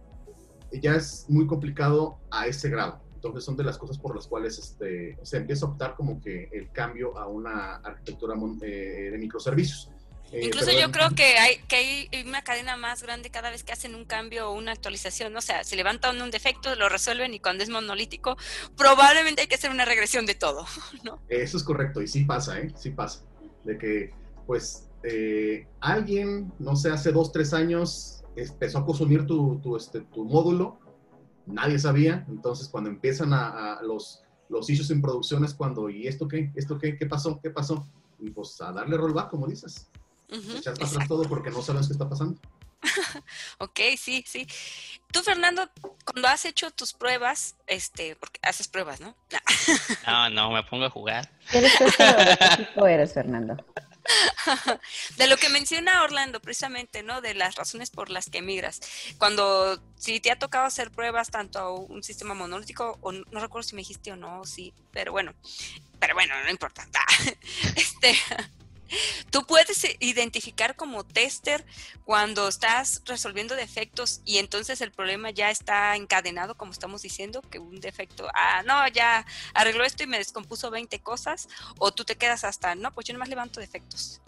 ya 0.72 0.94
es 0.94 1.26
muy 1.29 1.46
complicado 1.46 2.18
a 2.31 2.46
ese 2.46 2.68
grado. 2.68 3.00
Entonces 3.14 3.44
son 3.44 3.57
de 3.57 3.64
las 3.64 3.76
cosas 3.76 3.98
por 3.98 4.16
las 4.16 4.26
cuales 4.26 4.59
este, 4.59 5.18
se 5.22 5.37
empieza 5.37 5.66
a 5.66 5.68
optar 5.68 5.94
como 5.94 6.20
que 6.20 6.48
el 6.53 6.70
cambio 6.70 7.18
a 7.18 7.26
una 7.26 7.76
arquitectura 7.76 8.35
eh, 8.62 9.11
de 9.12 9.18
microservicios. 9.18 9.90
Eh, 10.33 10.44
Incluso 10.44 10.70
yo 10.70 10.90
creo 10.92 11.11
que 11.11 11.37
hay, 11.38 11.59
que 11.68 11.76
hay 11.76 12.24
una 12.24 12.42
cadena 12.42 12.76
más 12.76 13.03
grande 13.03 13.31
cada 13.31 13.50
vez 13.50 13.64
que 13.64 13.72
hacen 13.72 13.94
un 13.94 14.05
cambio 14.05 14.48
o 14.48 14.55
una 14.55 14.72
actualización. 14.72 15.37
O 15.37 15.40
sea, 15.40 15.64
se 15.64 15.76
levantan 15.76 16.22
un 16.22 16.31
defecto, 16.31 16.74
lo 16.76 16.88
resuelven 16.88 17.35
y 17.35 17.40
cuando 17.40 17.64
es 17.64 17.68
monolítico, 17.68 18.37
probablemente 18.76 19.42
hay 19.42 19.48
que 19.48 19.57
hacer 19.57 19.70
una 19.70 19.85
regresión 19.85 20.24
de 20.24 20.35
todo, 20.35 20.64
¿no? 21.03 21.20
Eso 21.29 21.57
es 21.57 21.62
correcto 21.62 22.00
y 22.00 22.09
sí 22.09 22.24
pasa, 22.24 22.59
¿eh? 22.59 22.72
Sí 22.76 22.90
pasa. 22.90 23.22
De 23.64 23.79
que, 23.79 24.11
pues, 24.46 24.88
eh, 25.03 25.66
alguien, 25.81 26.53
no 26.59 26.77
sé, 26.77 26.90
hace 26.90 27.12
dos, 27.12 27.33
tres 27.33 27.53
años 27.55 28.25
empezó 28.37 28.79
a 28.79 28.87
consumir 28.87 29.27
tu, 29.27 29.59
tu, 29.61 29.77
este, 29.77 30.01
tu 30.01 30.25
módulo 30.25 30.79
nadie 31.53 31.79
sabía. 31.79 32.25
Entonces, 32.29 32.68
cuando 32.68 32.90
empiezan 32.90 33.33
a, 33.33 33.81
los, 33.83 34.23
los 34.49 34.68
issues 34.70 34.90
en 34.90 35.03
producción 35.03 35.44
es 35.44 35.55
cuando, 35.55 35.90
¿y 35.90 36.07
esto 36.07 36.29
qué? 36.29 36.53
¿Esto 36.55 36.79
qué? 36.79 36.96
¿Qué 36.96 37.07
pasó? 37.07 37.40
¿Qué 37.42 37.51
pasó? 37.51 37.87
Y 38.18 38.31
pues 38.31 38.61
a 38.61 38.73
darle 38.73 38.96
rollback, 38.96 39.31
como 39.31 39.46
dices. 39.46 39.90
Echar 40.29 40.75
para 40.75 40.87
atrás 40.87 41.09
todo 41.09 41.25
porque 41.25 41.51
no 41.51 41.61
sabes 41.61 41.88
qué 41.88 41.92
está 41.92 42.09
pasando. 42.09 42.40
Ok, 43.58 43.80
sí, 43.98 44.24
sí. 44.26 44.46
Tú, 45.12 45.22
Fernando, 45.22 45.68
cuando 46.04 46.28
has 46.28 46.44
hecho 46.44 46.70
tus 46.70 46.92
pruebas, 46.92 47.56
este, 47.66 48.16
porque 48.16 48.40
haces 48.42 48.68
pruebas, 48.68 49.00
¿no? 49.00 49.16
No, 50.06 50.30
no, 50.30 50.50
me 50.50 50.62
pongo 50.64 50.84
a 50.84 50.90
jugar. 50.90 51.30
¿Eres 51.52 51.72
qué 51.78 52.56
tipo 52.64 52.86
eres, 52.86 53.14
Fernando? 53.14 53.56
De 55.16 55.26
lo 55.26 55.36
que 55.36 55.50
menciona 55.50 56.02
Orlando, 56.02 56.40
precisamente, 56.40 57.02
¿no? 57.02 57.20
De 57.20 57.34
las 57.34 57.54
razones 57.56 57.90
por 57.90 58.08
las 58.10 58.30
que 58.30 58.42
migras. 58.42 58.80
Cuando, 59.18 59.80
si 59.96 60.20
te 60.20 60.30
ha 60.30 60.38
tocado 60.38 60.64
hacer 60.64 60.90
pruebas 60.90 61.30
tanto 61.30 61.58
a 61.58 61.74
un 61.74 62.02
sistema 62.02 62.34
monolítico, 62.34 62.98
o 63.02 63.12
no, 63.12 63.24
no 63.30 63.40
recuerdo 63.40 63.68
si 63.68 63.74
me 63.76 63.82
dijiste 63.82 64.12
o 64.12 64.16
no, 64.16 64.44
sí, 64.44 64.72
pero 64.90 65.12
bueno, 65.12 65.34
pero 65.98 66.14
bueno, 66.14 66.34
no 66.42 66.50
importa. 66.50 66.86
Este, 67.76 68.16
tú 69.31 69.46
puedes 69.46 69.85
identificar 70.00 70.76
como 70.76 71.05
tester 71.05 71.64
cuando 72.05 72.48
estás 72.48 73.03
resolviendo 73.05 73.55
defectos 73.55 74.20
y 74.24 74.38
entonces 74.38 74.81
el 74.81 74.90
problema 74.90 75.31
ya 75.31 75.50
está 75.50 75.96
encadenado, 75.96 76.57
como 76.57 76.72
estamos 76.72 77.03
diciendo, 77.03 77.42
que 77.42 77.59
un 77.59 77.81
defecto, 77.81 78.29
ah, 78.35 78.62
no, 78.64 78.87
ya 78.88 79.24
arregló 79.55 79.85
esto 79.85 80.03
y 80.03 80.07
me 80.07 80.18
descompuso 80.18 80.70
20 80.70 81.00
cosas, 81.00 81.48
o 81.79 81.92
tú 81.92 82.05
te 82.05 82.16
quedas 82.16 82.44
hasta, 82.44 82.74
no, 82.74 82.92
pues 82.92 83.07
yo 83.07 83.12
nomás 83.12 83.29
levanto 83.29 83.61
defectos. 83.61 84.20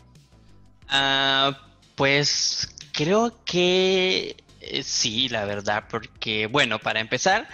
Ah, 0.88 1.58
pues 1.94 2.68
creo 2.92 3.44
que 3.44 4.36
eh, 4.60 4.82
sí, 4.82 5.28
la 5.28 5.44
verdad, 5.44 5.84
porque 5.90 6.46
bueno, 6.46 6.78
para 6.78 7.00
empezar, 7.00 7.48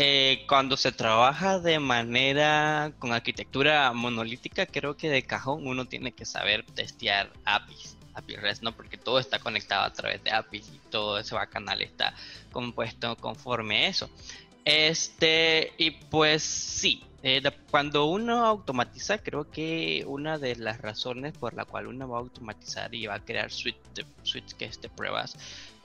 eh, 0.00 0.44
cuando 0.48 0.76
se 0.76 0.92
trabaja 0.92 1.58
de 1.58 1.80
manera 1.80 2.92
con 3.00 3.12
arquitectura 3.12 3.92
monolítica, 3.92 4.64
creo 4.64 4.96
que 4.96 5.10
de 5.10 5.24
cajón 5.24 5.66
uno 5.66 5.86
tiene 5.86 6.12
que 6.12 6.24
saber 6.24 6.64
testear 6.64 7.32
APIs, 7.44 7.96
API 8.14 8.36
REST, 8.36 8.62
¿no? 8.62 8.70
Porque 8.76 8.96
todo 8.96 9.18
está 9.18 9.40
conectado 9.40 9.82
a 9.82 9.92
través 9.92 10.22
de 10.22 10.30
APIs 10.30 10.70
y 10.72 10.78
todo 10.88 11.18
ese 11.18 11.34
bacanal 11.34 11.82
está 11.82 12.14
compuesto 12.52 13.16
conforme 13.16 13.88
eso. 13.88 14.08
Este, 14.64 15.72
y 15.78 15.90
pues 15.90 16.44
sí, 16.44 17.02
eh, 17.24 17.42
cuando 17.68 18.04
uno 18.04 18.44
automatiza, 18.46 19.18
creo 19.18 19.50
que 19.50 20.04
una 20.06 20.38
de 20.38 20.54
las 20.54 20.80
razones 20.80 21.36
por 21.36 21.54
la 21.54 21.64
cual 21.64 21.88
uno 21.88 22.08
va 22.08 22.18
a 22.18 22.20
automatizar 22.20 22.94
y 22.94 23.06
va 23.06 23.14
a 23.14 23.24
crear 23.24 23.50
suites 23.50 24.54
que 24.56 24.64
es 24.66 24.80
de 24.80 24.90
pruebas 24.90 25.36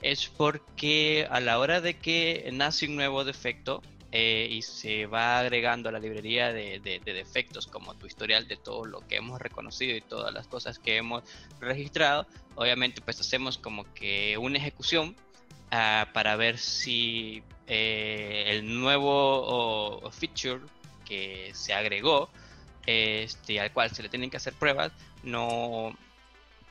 es 0.04 0.28
porque 0.28 1.26
a 1.30 1.40
la 1.40 1.58
hora 1.58 1.80
de 1.80 1.94
que 1.96 2.50
nace 2.52 2.86
un 2.86 2.94
nuevo 2.94 3.24
defecto 3.24 3.82
eh, 4.16 4.46
y 4.48 4.62
se 4.62 5.06
va 5.06 5.40
agregando 5.40 5.88
a 5.88 5.92
la 5.92 5.98
librería 5.98 6.52
de, 6.52 6.78
de- 6.78 7.00
de 7.00 7.12
defectos 7.12 7.66
como 7.66 7.94
tu 7.96 8.06
historial 8.06 8.46
de 8.46 8.56
todo 8.56 8.84
lo 8.84 9.00
que 9.08 9.16
hemos 9.16 9.40
reconocido 9.40 9.96
y 9.96 10.00
todas 10.00 10.32
las 10.32 10.46
cosas 10.46 10.78
que 10.78 10.96
hemos 10.96 11.24
registrado, 11.60 12.24
obviamente 12.54 13.00
pues 13.00 13.18
hacemos 13.20 13.58
como 13.58 13.92
que 13.92 14.38
una 14.38 14.58
ejecución 14.58 15.16
ah, 15.72 16.06
para 16.12 16.36
ver 16.36 16.58
si 16.58 17.42
eh, 17.66 18.44
el 18.50 18.78
nuevo 18.80 20.08
feature 20.12 20.60
que 21.04 21.50
se 21.52 21.74
agregó, 21.74 22.30
este, 22.86 23.58
al 23.58 23.72
cual 23.72 23.90
se 23.90 24.02
le 24.04 24.08
tienen 24.08 24.30
que 24.30 24.36
hacer 24.36 24.52
pruebas, 24.54 24.92
no, 25.24 25.96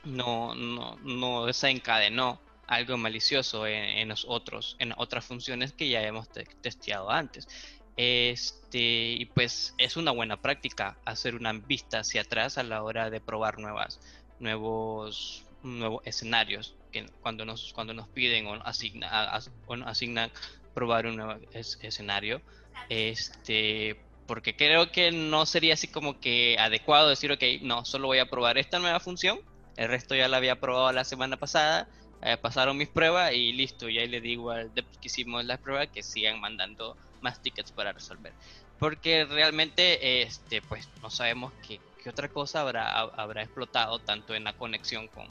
no, 0.06 0.56
no, 0.56 0.96
no 1.04 1.46
desencadenó 1.46 2.40
algo 2.68 2.98
malicioso 2.98 3.68
en, 3.68 3.84
en 3.84 4.10
los 4.10 4.26
otros, 4.28 4.76
en 4.80 4.94
otras 4.98 5.26
funciones 5.26 5.74
que 5.74 5.90
ya 5.90 6.02
hemos 6.02 6.30
te- 6.30 6.46
testeado 6.62 7.10
antes. 7.12 7.48
Este, 7.96 8.78
y 9.20 9.26
pues 9.26 9.76
es 9.78 9.98
una 9.98 10.12
buena 10.12 10.38
práctica 10.38 10.98
hacer 11.06 11.36
una 11.36 11.54
vista 11.54 12.00
hacia 12.00 12.22
atrás 12.22 12.58
a 12.58 12.64
la 12.64 12.84
hora 12.84 13.10
de 13.10 13.22
probar 13.22 13.60
nuevas, 13.60 14.00
nuevos, 14.40 15.46
nuevos 15.62 16.02
escenarios 16.06 16.76
que 16.92 17.06
cuando 17.22 17.46
nos, 17.46 17.72
cuando 17.74 17.94
nos 17.94 18.08
piden 18.10 18.48
o 18.48 18.60
asignan 18.64 20.32
probar 20.74 21.06
un 21.06 21.18
nuevo 21.18 21.40
es- 21.54 21.78
escenario. 21.82 22.42
Este, 22.90 24.02
porque 24.28 24.56
creo 24.56 24.92
que 24.92 25.12
no 25.12 25.46
sería 25.46 25.74
así 25.76 25.88
como 25.88 26.20
que 26.20 26.56
adecuado 26.60 27.10
decir, 27.10 27.32
ok, 27.32 27.44
no, 27.62 27.86
solo 27.86 28.08
voy 28.08 28.20
a 28.20 28.30
probar 28.30 28.58
esta 28.58 28.80
nueva 28.80 29.00
función, 29.00 29.40
el 29.78 29.88
resto 29.88 30.16
ya 30.16 30.28
la 30.28 30.38
había 30.38 30.60
probado 30.60 30.92
la 30.92 31.04
semana 31.04 31.38
pasada, 31.38 31.88
eh, 32.26 32.38
pasaron 32.38 32.78
mis 32.78 32.88
pruebas 32.88 33.34
y 33.34 33.54
listo, 33.54 33.90
y 33.90 34.00
ahí 34.00 34.08
le 34.08 34.22
digo 34.22 34.52
al 34.52 34.74
dev 34.74 34.86
que 35.02 35.08
hicimos 35.08 35.44
las 35.46 35.60
pruebas 35.60 35.90
que 35.90 36.04
sigan 36.04 36.40
mandando 36.40 36.96
más 37.22 37.42
tickets 37.42 37.72
para 37.72 37.92
resolver. 37.92 38.34
Porque 38.80 39.26
realmente, 39.26 40.22
este, 40.22 40.62
pues 40.62 40.88
no 41.02 41.10
sabemos 41.10 41.54
qué, 41.68 41.80
qué 42.02 42.10
otra 42.10 42.30
cosa 42.30 42.62
habrá, 42.62 43.00
habrá 43.00 43.44
explotado 43.44 44.00
tanto 44.00 44.34
en 44.36 44.44
la 44.44 44.54
conexión 44.54 45.08
con, 45.08 45.28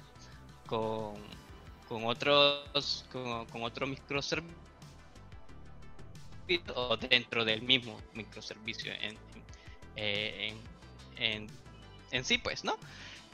con, 0.66 1.14
con 1.88 2.06
otros, 2.06 3.04
con, 3.10 3.46
con 3.46 3.62
otro 3.62 3.86
microservicio 3.86 4.54
o 6.74 6.96
dentro 6.96 7.44
del 7.44 7.62
mismo 7.62 7.98
microservicio 8.14 8.92
en, 8.92 9.16
en, 9.96 10.58
eh, 11.16 11.46
en 12.10 12.24
sí, 12.24 12.38
pues, 12.38 12.64
¿no? 12.64 12.76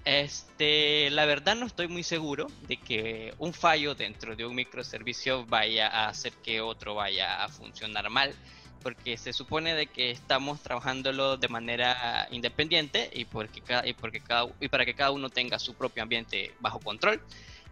Este, 0.05 1.11
la 1.11 1.27
verdad 1.27 1.55
no 1.57 1.67
estoy 1.67 1.89
muy 1.89 2.03
seguro 2.03 2.47
de 2.67 2.79
que 2.79 3.35
un 3.39 3.53
fallo 3.53 3.95
dentro 3.95 4.35
de 4.37 4.47
un 4.47 4.55
microservicio 4.55 5.45
vaya 5.47 5.89
a 5.89 6.09
hacer 6.09 6.33
que 6.43 6.61
otro 6.61 6.95
vaya 6.95 7.45
a 7.45 7.49
funcionar 7.49 8.09
mal, 8.09 8.35
porque 8.83 9.17
se 9.17 9.33
supone 9.33 9.75
de 9.75 9.87
que 9.87 10.11
estamos 10.11 10.63
trabajándolo 10.63 11.37
de 11.37 11.49
manera 11.49 12.27
independiente 12.31 13.11
y 13.13 13.25
porque 13.25 13.61
cada, 13.61 13.87
y 13.87 13.93
para 14.69 14.85
que 14.85 14.95
cada 14.95 15.11
uno 15.11 15.29
tenga 15.29 15.59
su 15.59 15.75
propio 15.75 16.03
ambiente 16.03 16.55
bajo 16.61 16.79
control. 16.81 17.21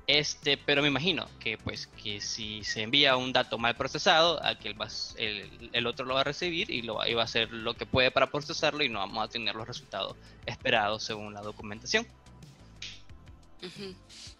Este, 0.07 0.57
pero 0.57 0.83
me 0.83 0.88
imagino 0.88 1.27
que 1.40 1.59
pues 1.59 1.88
que 1.88 2.21
si 2.21 2.62
se 2.62 2.83
envía 2.83 3.16
un 3.16 3.33
dato 3.33 3.59
mal 3.59 3.75
procesado, 3.75 4.40
aquel 4.45 4.81
va, 4.81 4.87
el, 5.16 5.71
el 5.73 5.87
otro 5.87 6.07
lo 6.07 6.14
va 6.14 6.21
a 6.21 6.25
recibir 6.25 6.71
y 6.71 6.83
lo 6.83 6.95
va, 6.95 7.05
a 7.07 7.25
hacer 7.25 7.51
lo 7.51 7.75
que 7.75 7.87
puede 7.87 8.12
para 8.12 8.31
procesarlo 8.31 8.85
y 8.85 8.88
no 8.88 9.01
vamos 9.01 9.25
a 9.25 9.29
tener 9.29 9.57
los 9.57 9.66
resultados 9.66 10.14
esperados 10.47 11.03
según 11.03 11.35
la 11.35 11.40
documentación. 11.40 12.07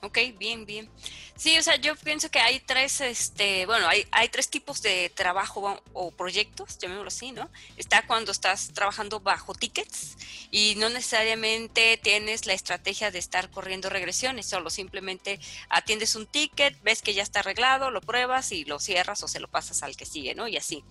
Ok, 0.03 0.19
bien, 0.39 0.67
bien. 0.67 0.91
Sí, 1.37 1.57
o 1.59 1.63
sea, 1.63 1.77
yo 1.77 1.97
pienso 1.97 2.31
que 2.31 2.39
hay 2.39 2.61
tres, 2.61 3.01
este, 3.01 3.67
bueno, 3.67 3.89
hay, 3.89 4.07
hay 4.11 4.29
tres 4.29 4.49
tipos 4.49 4.83
de 4.83 5.11
trabajo 5.15 5.83
o, 5.93 6.11
proyectos, 6.11 6.79
llamémoslo 6.79 7.09
así, 7.09 7.33
¿no? 7.33 7.51
Está 7.77 8.07
cuando 8.07 8.31
estás 8.31 8.73
trabajando 8.73 9.21
bajo 9.21 9.55
tickets 9.55 10.17
y 10.51 10.75
no 10.77 10.89
necesariamente 10.91 11.99
tienes 12.03 12.47
la 12.47 12.53
estrategia 12.53 13.11
de 13.11 13.19
estar 13.19 13.51
corriendo 13.51 13.89
regresiones, 13.89 14.47
solo 14.47 14.71
simplemente 14.71 15.41
atiendes 15.71 16.15
un 16.15 16.27
ticket, 16.27 16.81
ves 16.83 17.03
que 17.03 17.15
ya 17.15 17.23
está 17.23 17.41
arreglado, 17.41 17.91
lo 17.91 18.01
pruebas 18.01 18.53
y 18.53 18.65
lo 18.65 18.79
cierras 18.79 19.23
o 19.23 19.29
se 19.29 19.41
lo 19.41 19.49
pasas 19.49 19.83
al 19.83 19.97
que 19.97 20.07
sigue, 20.07 20.35
¿no? 20.35 20.47
Y 20.47 20.57
así. 20.57 20.85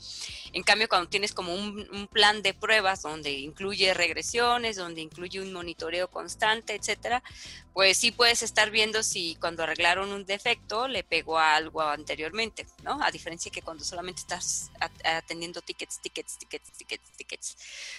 En 0.52 0.64
cambio, 0.64 0.90
cuando 0.90 1.10
tienes 1.10 1.34
como 1.34 1.54
un, 1.54 1.88
un 1.92 2.08
plan 2.08 2.42
de 2.42 2.54
pruebas 2.54 3.04
donde 3.04 3.32
incluye 3.32 3.94
regresiones, 3.94 4.76
donde 4.76 5.02
incluye 5.02 5.40
un 5.42 5.54
monitoreo 5.54 6.10
constante, 6.10 6.76
etcétera, 6.76 7.24
pues 7.74 7.98
sí 7.98 8.12
puedes 8.12 8.42
estar 8.42 8.72
viendo 8.72 8.95
si 9.04 9.36
cuando 9.36 9.64
arreglaron 9.64 10.12
un 10.12 10.26
defecto 10.26 10.88
le 10.88 11.04
pegó 11.04 11.38
a 11.38 11.56
algo 11.56 11.82
anteriormente, 11.82 12.66
¿no? 12.84 13.02
A 13.04 13.12
diferencia 13.12 13.52
que 13.52 13.62
cuando 13.62 13.84
solamente 13.84 14.22
estás 14.22 14.72
at- 14.80 15.06
atendiendo 15.06 15.62
tickets, 15.62 16.02
tickets, 16.02 16.38
tickets, 16.38 16.72
tickets, 16.78 17.12
tickets. 17.18 17.58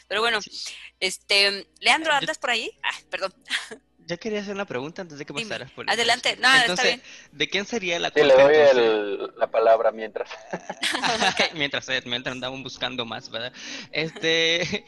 Pero 0.08 0.20
bueno, 0.20 0.38
este, 1.00 1.66
Leandro, 1.80 2.12
Yo- 2.12 2.18
¿andas 2.18 2.38
por 2.38 2.50
ahí? 2.50 2.70
Ah, 2.82 2.96
perdón. 3.10 3.34
Yo 4.08 4.16
quería 4.20 4.38
hacer 4.40 4.54
una 4.54 4.66
pregunta 4.66 5.02
antes 5.02 5.18
de 5.18 5.26
que 5.26 5.34
pasaras 5.34 5.72
por 5.72 5.90
Adelante. 5.90 6.36
No, 6.36 6.46
está 6.46 6.60
entonces, 6.60 6.86
bien. 6.86 7.02
¿de 7.32 7.48
quién 7.48 7.66
sería 7.66 7.98
la 7.98 8.10
Sí, 8.10 8.20
culpa 8.20 8.36
le 8.36 8.42
doy 8.44 8.54
el- 8.54 9.32
la 9.36 9.50
palabra 9.50 9.90
mientras. 9.90 10.30
mientras, 11.54 11.88
mientras 12.04 12.32
andamos 12.32 12.62
buscando 12.62 13.04
más, 13.04 13.28
¿verdad? 13.30 13.52
Este, 13.90 14.84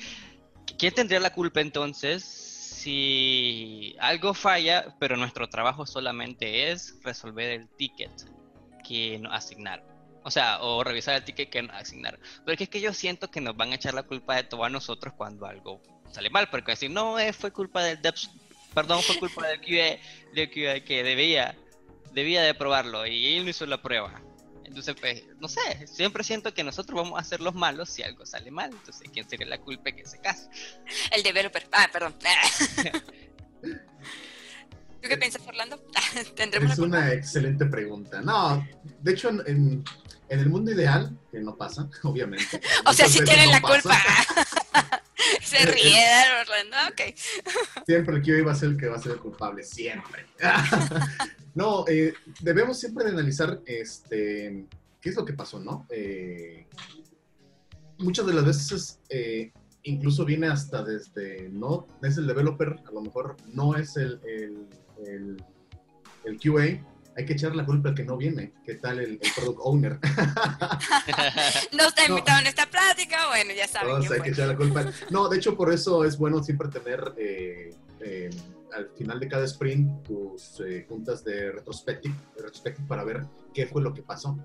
¿quién 0.79 0.95
tendría 0.95 1.19
la 1.19 1.33
culpa 1.33 1.61
entonces 1.61 2.45
si 2.89 3.95
algo 4.01 4.33
falla, 4.33 4.97
pero 4.99 5.19
nuestro 5.19 5.51
trabajo 5.51 5.85
solamente 5.85 6.71
es 6.71 6.99
resolver 7.03 7.51
el 7.51 7.69
ticket 7.69 8.11
que 8.83 9.19
nos 9.19 9.35
asignaron? 9.35 9.85
O 10.25 10.31
sea, 10.31 10.63
o 10.63 10.83
revisar 10.83 11.17
el 11.17 11.23
ticket 11.23 11.51
que 11.51 11.61
nos 11.61 11.77
asignaron. 11.77 12.19
Porque 12.47 12.65
es 12.65 12.71
que 12.71 12.81
yo 12.81 12.95
siento 12.95 13.31
que 13.31 13.43
nos 13.43 13.55
van 13.55 13.73
a 13.73 13.75
echar 13.75 13.93
la 13.93 14.05
culpa 14.05 14.37
de 14.37 14.45
todo 14.45 14.65
a 14.65 14.71
nosotros 14.71 15.13
cuando 15.19 15.45
algo 15.45 15.83
sale 16.11 16.31
mal, 16.31 16.49
porque 16.49 16.73
decir, 16.73 16.91
no, 16.91 17.19
eh, 17.19 17.35
fue 17.35 17.53
culpa 17.53 17.83
del 17.83 18.01
devs, 18.01 18.31
perdón, 18.73 19.03
fue 19.03 19.19
culpa 19.19 19.47
del 19.47 19.61
QA, 19.61 20.01
del 20.33 20.51
QA 20.51 20.83
que 20.83 21.03
debía, 21.03 21.59
debía 22.15 22.41
de 22.41 22.55
probarlo 22.55 23.07
y 23.07 23.37
él 23.37 23.45
no 23.45 23.51
hizo 23.51 23.67
la 23.67 23.83
prueba. 23.83 24.23
Entonces, 24.69 24.95
pues, 25.01 25.25
no 25.41 25.49
sé, 25.49 25.87
siempre 25.87 26.23
siento 26.23 26.53
que 26.55 26.63
nosotros 26.63 27.03
vamos 27.03 27.19
a 27.19 27.25
ser 27.25 27.41
los 27.41 27.55
malos 27.55 27.89
si 27.89 28.03
algo 28.03 28.25
sale 28.27 28.51
mal. 28.51 28.71
Entonces, 28.71 29.09
¿quién 29.13 29.29
sería 29.29 29.47
la 29.47 29.59
culpa 29.59 29.89
en 29.91 29.99
ese 30.01 30.19
caso? 30.21 30.49
El 31.11 31.23
developer. 31.23 31.67
Ah, 31.73 31.89
perdón. 31.93 32.15
¿Tú 33.63 35.09
qué 35.09 35.17
piensas, 35.17 35.43
Orlando? 35.47 35.79
¿Tendremos 36.37 36.73
Es 36.73 36.79
una 36.79 37.13
excelente 37.13 37.65
pregunta. 37.67 38.21
No, 38.21 38.67
de 39.01 39.13
hecho, 39.13 39.31
en, 39.31 39.43
en- 39.47 39.85
el 40.29 40.51
mundo 40.51 40.71
ideal, 40.71 41.17
que 41.33 41.41
no 41.41 41.57
pasa, 41.57 41.89
obviamente. 42.03 42.61
O 42.85 42.93
sea, 42.93 43.09
sí 43.09 43.25
tienen 43.25 43.47
no 43.47 43.53
la 43.53 43.61
pasa. 43.63 43.81
culpa. 43.81 45.03
Se 45.43 45.59
ríe, 45.67 46.05
Orlando, 46.41 46.77
ok. 46.91 47.15
Siempre 47.87 48.17
el 48.17 48.23
QA 48.23 48.47
va 48.47 48.53
a 48.53 48.55
ser 48.55 48.71
el 48.71 48.77
que 48.77 48.89
va 48.89 48.97
a 48.97 49.03
ser 49.03 49.13
el 49.13 49.19
culpable, 49.19 49.63
siempre. 49.63 50.27
no, 51.55 51.85
eh, 51.89 52.13
debemos 52.41 52.79
siempre 52.79 53.05
de 53.05 53.11
analizar 53.11 53.61
este, 53.67 54.67
qué 55.01 55.09
es 55.09 55.17
lo 55.17 55.25
que 55.25 55.33
pasó, 55.33 55.61
¿no? 55.61 55.87
Eh, 55.91 56.67
muchas 57.99 58.27
de 58.27 58.35
las 58.35 58.45
veces 58.45 59.01
eh, 59.09 59.53
incluso 59.83 60.25
viene 60.25 60.49
hasta 60.49 60.83
desde, 60.83 61.49
no 61.51 61.87
es 62.03 62.17
el 62.19 62.27
developer, 62.27 62.77
a 62.87 62.93
lo 62.93 63.01
mejor 63.03 63.37
no 63.53 63.77
es 63.77 63.97
el, 63.97 64.21
el, 64.27 65.37
el, 66.25 66.39
QA, 66.39 66.85
hay 67.19 67.27
que 67.27 67.33
echar 67.35 67.55
la 67.55 67.67
culpa 67.67 67.91
al 67.91 67.95
que 67.95 68.05
no 68.05 68.17
viene. 68.17 68.55
¿Qué 68.65 68.77
tal 68.77 69.01
el, 69.01 69.19
product 69.19 69.59
owner? 69.63 69.99
no 71.73 71.89
está 71.89 72.07
invitado 72.09 72.41
en 72.41 72.47
esta 72.47 72.67
plática, 72.71 73.27
bueno, 73.29 73.53
ya 73.55 73.69
saben. 73.69 73.97
hay 74.11 74.21
que 74.21 74.31
echar 74.31 74.49
la 74.49 74.57
culpa. 74.57 74.87
No, 75.11 75.29
de 75.29 75.37
hecho, 75.37 75.57
por 75.57 75.73
eso 75.73 76.05
es 76.05 76.17
bueno 76.17 76.43
siempre 76.43 76.69
tener 76.69 77.13
eh, 77.19 77.75
eh, 78.01 78.31
al 78.73 78.89
final 78.97 79.19
de 79.19 79.29
cada 79.29 79.45
sprint 79.45 80.03
tus 80.05 80.61
eh, 80.61 80.87
juntas 80.89 81.25
de 81.25 81.53
retrospective, 81.53 82.15
para 82.87 83.05
ver 83.05 83.27
qué 83.53 83.67
fue 83.67 83.83
lo 83.83 83.93
que 83.93 84.03
pasó 84.03 84.39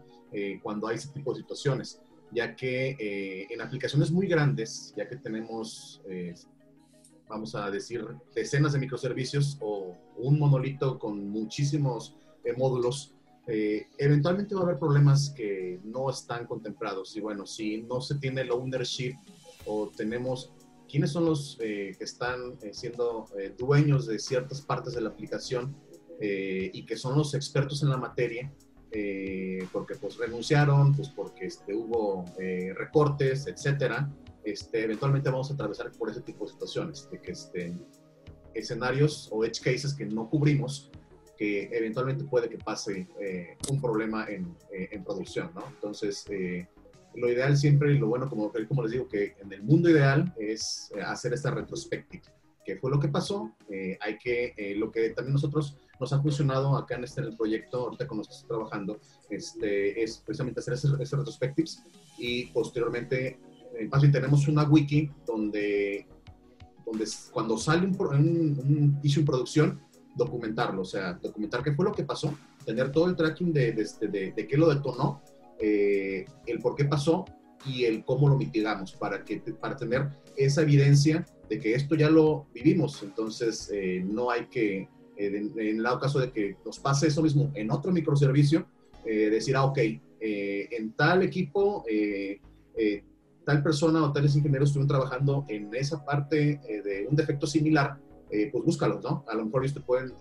cuando 0.64 0.88
hay 0.88 0.96
ese 0.96 1.10
tipo 1.10 1.32
de 1.32 1.42
situaciones 1.42 2.02
ya 2.34 2.56
que 2.56 2.96
eh, 3.00 3.48
en 3.50 3.62
aplicaciones 3.62 4.12
muy 4.12 4.28
grandes, 4.28 4.94
ya 4.98 5.08
que 5.08 5.16
tenemos, 5.18 6.02
eh, 6.10 6.34
vamos 7.30 7.56
a 7.56 7.70
decir, 7.70 8.06
decenas 8.36 8.74
de 8.74 8.80
microservicios 8.80 9.58
o 9.62 9.96
un 10.18 10.40
monolito 10.40 11.00
con 11.00 11.30
muchísimos 11.30 12.16
eh, 12.44 12.54
módulos, 12.58 13.16
eventualmente 13.46 14.56
va 14.56 14.62
a 14.62 14.64
haber 14.64 14.80
problemas 14.80 15.30
que 15.32 15.82
no 15.84 16.10
están 16.10 16.46
contemplados. 16.46 17.16
Y 17.18 17.20
bueno, 17.20 17.46
si 17.46 17.82
no 17.82 18.00
se 18.00 18.16
tiene 18.16 18.42
el 18.42 18.52
ownership 18.52 19.16
o 19.66 19.90
tenemos 19.90 20.54
quiénes 20.88 21.12
son 21.12 21.26
los 21.26 21.58
que 21.60 21.98
están 22.00 22.58
siendo 22.72 23.26
dueños 23.58 24.08
de 24.08 24.18
ciertas 24.18 24.62
partes 24.62 24.94
de 24.94 25.02
la 25.02 25.10
aplicación 25.10 25.76
y 26.22 26.86
que 26.86 26.96
son 26.96 27.18
los 27.18 27.34
expertos 27.34 27.84
en 27.84 27.90
la 27.90 27.98
materia, 27.98 28.50
eh, 28.96 29.68
porque 29.72 29.96
pues 29.96 30.18
renunciaron, 30.18 30.94
pues 30.94 31.10
porque 31.10 31.48
este, 31.48 31.74
hubo 31.74 32.26
eh, 32.40 32.76
recortes, 32.78 33.48
etcétera, 33.48 34.08
este, 34.44 34.84
eventualmente 34.84 35.32
vamos 35.32 35.50
a 35.50 35.56
atravesar 35.56 35.92
por 35.94 36.12
ese 36.12 36.22
tipo 36.22 36.46
de 36.46 36.52
situaciones, 36.52 37.10
de 37.10 37.20
que 37.20 37.32
este, 37.32 37.74
escenarios 38.54 39.30
o 39.32 39.44
edge 39.46 39.62
cases 39.64 39.96
que 39.96 40.06
no 40.06 40.30
cubrimos, 40.30 40.92
que 41.44 41.70
eventualmente 41.78 42.24
puede 42.24 42.50
que 42.50 42.58
pase 42.58 43.08
eh, 43.20 43.58
un 43.70 43.82
problema 43.82 44.26
en, 44.30 44.56
en, 44.72 45.04
producción, 45.04 45.52
¿no? 45.54 45.66
Entonces, 45.68 46.26
lo 47.16 47.30
ideal 47.30 47.58
siempre 47.58 47.94
y 47.94 47.98
lo 47.98 48.08
bueno, 48.08 48.30
como, 48.30 48.52
como 48.68 48.84
les 48.84 48.92
digo, 48.94 49.08
que 49.08 49.36
en 49.42 49.52
el 49.52 49.62
mundo 49.62 49.90
ideal 49.90 50.34
es 50.38 50.92
hacer 51.06 51.34
esta 51.34 51.52
retrospectiva. 51.52 52.24
¿Qué 52.66 52.78
fue 52.78 52.90
lo 52.90 53.00
que 53.00 53.10
pasó? 53.10 53.54
hay 54.00 54.18
que, 54.18 54.74
lo 54.78 54.90
que 54.90 55.10
también 55.10 55.34
nosotros 55.34 55.78
nos 56.00 56.14
ha 56.14 56.22
funcionado 56.22 56.76
acá 56.78 56.96
en 56.96 57.04
este 57.04 57.22
en 57.22 57.28
el 57.28 57.38
proyecto, 57.38 57.82
ahorita 57.82 58.08
que 58.08 58.22
estoy 58.22 58.48
trabajando, 58.48 59.00
este, 59.30 60.04
es 60.04 60.18
precisamente 60.18 60.60
hacer 60.60 60.74
esos, 60.74 60.98
retrospectives 60.98 61.84
y 62.18 62.48
posteriormente, 62.48 63.40
en 63.80 63.88
eh, 63.88 64.10
tenemos 64.12 64.48
una 64.48 64.64
wiki 64.64 65.10
donde, 65.26 66.06
donde 66.86 67.06
cuando 67.32 67.58
sale 67.58 67.88
un, 67.88 67.96
un, 68.00 68.60
un 68.60 69.00
issue 69.04 69.22
en 69.22 69.26
producción, 69.26 69.82
documentarlo, 70.16 70.82
o 70.82 70.86
sea, 70.86 71.14
documentar 71.14 71.64
qué 71.64 71.74
fue 71.74 71.86
lo 71.86 71.92
que 71.92 72.04
pasó, 72.04 72.36
tener 72.66 72.92
todo 72.92 73.08
el 73.08 73.16
tracking 73.16 73.52
de, 73.54 73.72
de, 73.72 73.82
este, 73.82 74.08
de, 74.08 74.48
qué 74.48 74.58
lo 74.58 74.74
detonó, 74.74 75.22
eh, 75.60 76.26
el 76.46 76.60
por 76.60 76.76
qué 76.76 76.86
pasó 76.86 77.26
y 77.66 77.86
el 77.86 78.04
cómo 78.04 78.30
lo 78.30 78.38
mitigamos, 78.38 78.94
para, 78.94 79.24
que, 79.24 79.38
para 79.38 79.76
tener 79.76 80.10
esa 80.36 80.62
evidencia 80.62 81.26
de 81.50 81.60
que 81.60 81.76
esto 81.76 81.96
ya 81.96 82.10
lo 82.10 82.48
vivimos, 82.54 83.02
entonces 83.04 83.70
eh, 83.74 84.04
no 84.06 84.30
hay 84.30 84.48
que 84.48 84.90
eh, 85.18 85.50
en, 85.58 85.60
el 85.60 85.84
caso 86.02 86.20
de 86.20 86.32
que 86.32 86.58
nos 86.66 86.80
pase 86.80 87.08
eso 87.08 87.22
mismo 87.22 87.52
en 87.56 87.72
otro 87.72 87.92
microservicio, 87.92 88.68
decir, 89.06 89.54
ah, 89.58 89.66
ok, 89.66 89.80
en 90.22 90.94
tal 90.94 91.24
equipo, 91.24 91.84
tal 93.44 93.62
persona 93.62 94.02
o 94.02 94.14
tales 94.14 94.34
ingenieros 94.34 94.70
estuvieron 94.70 94.88
trabajando 94.88 95.46
en 95.50 95.76
esa 95.76 96.06
parte 96.06 96.62
de 96.64 97.06
un 97.10 97.14
defecto 97.14 97.46
similar, 97.46 97.98
pues 98.52 98.64
búscalos, 98.64 99.04
¿no? 99.04 99.24
A 99.28 99.36
lo 99.36 99.46
mejor 99.46 99.64
ellos 99.64 99.76
te 99.76 99.82
pueden 99.82 100.14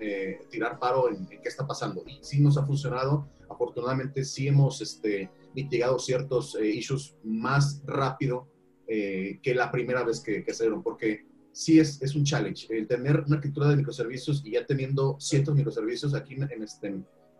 tirar 0.51 0.79
paro 0.79 1.09
en, 1.09 1.27
qué 1.27 1.49
está 1.49 1.67
pasando. 1.67 2.05
Y 2.07 2.19
sí 2.23 2.41
nos 2.41 2.59
ha 2.59 2.67
funcionado, 2.67 3.29
afortunadamente 3.49 4.25
sí 4.25 4.49
hemos 4.49 4.81
este, 4.81 5.31
mitigado 5.55 5.99
ciertos 5.99 6.59
issues 6.63 7.17
más 7.25 7.83
rápido 7.87 8.49
que 8.87 9.55
la 9.55 9.71
primera 9.71 10.05
vez 10.05 10.21
que, 10.21 10.45
que 10.45 10.53
se 10.53 10.65
dieron, 10.65 10.83
porque 10.83 11.25
sí 11.53 11.79
es, 11.79 12.01
es 12.03 12.15
un 12.15 12.25
challenge. 12.25 12.67
El 12.71 12.87
tener 12.89 13.21
una 13.27 13.37
arquitectura 13.37 13.69
de 13.69 13.77
microservicios 13.77 14.43
y 14.45 14.53
ya 14.53 14.67
teniendo 14.67 15.17
cientos 15.21 15.55
de 15.55 15.59
microservicios 15.59 16.15
aquí 16.15 16.35
en, 16.35 16.63
este, 16.63 16.89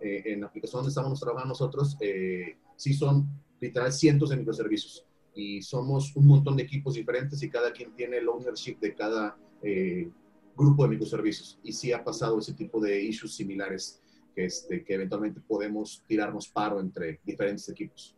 eh, 0.01 0.23
en 0.27 0.43
la 0.43 0.47
aplicación 0.47 0.81
donde 0.81 0.91
estamos 0.91 1.19
trabajando 1.19 1.49
nosotros, 1.49 1.97
eh, 2.01 2.57
sí 2.77 2.95
son 2.95 3.29
literal 3.61 3.93
cientos 3.93 4.31
de 4.31 4.37
microservicios. 4.37 5.07
Y 5.35 5.63
somos 5.63 6.15
un 6.15 6.27
montón 6.27 6.57
de 6.57 6.65
equipos 6.65 6.95
diferentes 6.95 7.43
y 7.43 7.49
cada 7.49 7.73
quien 7.73 7.95
tiene 7.95 8.19
el 8.19 8.29
ownership 8.29 8.79
de 8.81 8.95
cada 8.95 9.37
eh, 9.63 10.11
grupo 10.57 10.85
de 10.85 10.91
microservicios. 10.91 11.59
Y 11.63 11.73
sí 11.73 11.93
ha 11.93 12.03
pasado 12.03 12.39
ese 12.39 12.55
tipo 12.55 12.81
de 12.81 13.03
issues 13.03 13.35
similares 13.35 14.01
que, 14.35 14.45
este, 14.45 14.85
que 14.85 14.95
eventualmente 14.95 15.41
podemos 15.41 16.03
tirarnos 16.07 16.49
paro 16.49 16.81
entre 16.81 17.21
diferentes 17.25 17.69
equipos. 17.69 18.17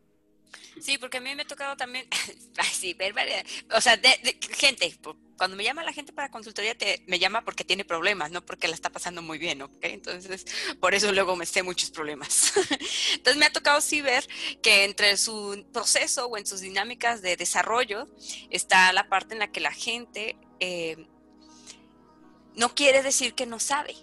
Sí, 0.80 0.98
porque 0.98 1.18
a 1.18 1.20
mí 1.20 1.34
me 1.34 1.42
ha 1.42 1.46
tocado 1.46 1.76
también, 1.76 2.06
sí, 2.72 2.94
ver, 2.94 3.14
o 3.74 3.80
sea, 3.80 3.96
de, 3.96 4.38
gente, 4.56 4.92
cuando 5.36 5.56
me 5.56 5.64
llama 5.64 5.82
la 5.84 5.92
gente 5.92 6.12
para 6.12 6.30
consultoría, 6.30 6.76
te, 6.76 7.02
me 7.06 7.18
llama 7.18 7.44
porque 7.44 7.64
tiene 7.64 7.84
problemas, 7.84 8.30
no 8.30 8.44
porque 8.44 8.68
la 8.68 8.74
está 8.74 8.90
pasando 8.90 9.22
muy 9.22 9.38
bien, 9.38 9.62
¿ok? 9.62 9.72
Entonces, 9.82 10.44
por 10.80 10.94
eso 10.94 11.12
luego 11.12 11.36
me 11.36 11.46
sé 11.46 11.62
muchos 11.62 11.90
problemas. 11.90 12.52
Entonces, 13.14 13.36
me 13.36 13.46
ha 13.46 13.52
tocado 13.52 13.80
sí 13.80 14.00
ver 14.00 14.26
que 14.62 14.84
entre 14.84 15.16
su 15.16 15.64
proceso 15.72 16.26
o 16.26 16.36
en 16.36 16.46
sus 16.46 16.60
dinámicas 16.60 17.22
de 17.22 17.36
desarrollo 17.36 18.08
está 18.50 18.92
la 18.92 19.08
parte 19.08 19.34
en 19.34 19.40
la 19.40 19.50
que 19.50 19.60
la 19.60 19.72
gente 19.72 20.36
eh, 20.60 21.06
no 22.56 22.74
quiere 22.74 23.02
decir 23.02 23.34
que 23.34 23.46
no 23.46 23.58
sabe, 23.58 23.94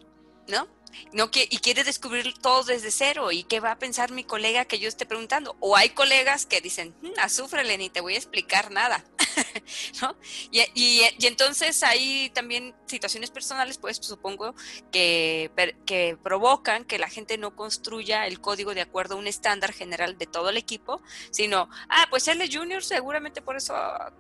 ¿no? 0.48 0.68
No 1.14 1.32
que, 1.32 1.48
y 1.50 1.58
quiere 1.60 1.84
descubrir 1.84 2.34
todo 2.40 2.64
desde 2.64 2.92
cero 2.92 3.32
y 3.32 3.44
qué 3.44 3.60
va 3.60 3.72
a 3.72 3.80
pensar 3.80 4.12
mi 4.12 4.24
colega 4.24 4.66
que 4.66 4.80
yo 4.80 4.88
esté 4.88 5.06
preguntando. 5.06 5.56
O 5.60 5.76
hay 5.76 5.90
colegas 5.90 6.46
que 6.46 6.62
dicen, 6.62 6.96
mm, 7.02 7.20
azúfrele, 7.20 7.78
ni 7.78 7.90
te 7.90 8.02
voy 8.02 8.16
a 8.16 8.18
explicar 8.18 8.72
nada, 8.72 9.04
¿no? 10.02 10.16
Y, 10.52 10.62
y, 10.74 11.26
entonces 11.26 11.84
hay 11.84 12.30
también 12.32 12.76
situaciones 12.86 13.32
personales, 13.32 13.78
pues 13.78 13.98
supongo, 14.02 14.56
que, 14.92 15.52
que 15.86 16.18
provocan 16.22 16.86
que 16.86 17.00
la 17.00 17.10
gente 17.10 17.38
no 17.38 17.56
construya 17.56 18.28
el 18.28 18.42
código 18.42 18.74
de 18.74 18.82
acuerdo 18.82 19.16
a 19.16 19.18
un 19.18 19.28
estándar 19.28 19.74
general 19.74 20.18
de 20.18 20.28
todo 20.28 20.50
el 20.50 20.58
equipo, 20.58 21.02
sino, 21.32 21.70
ah, 21.90 22.08
pues 22.10 22.28
él 22.28 22.42
es 22.42 22.56
junior, 22.56 22.84
seguramente 22.84 23.42
por 23.42 23.56
eso 23.56 23.74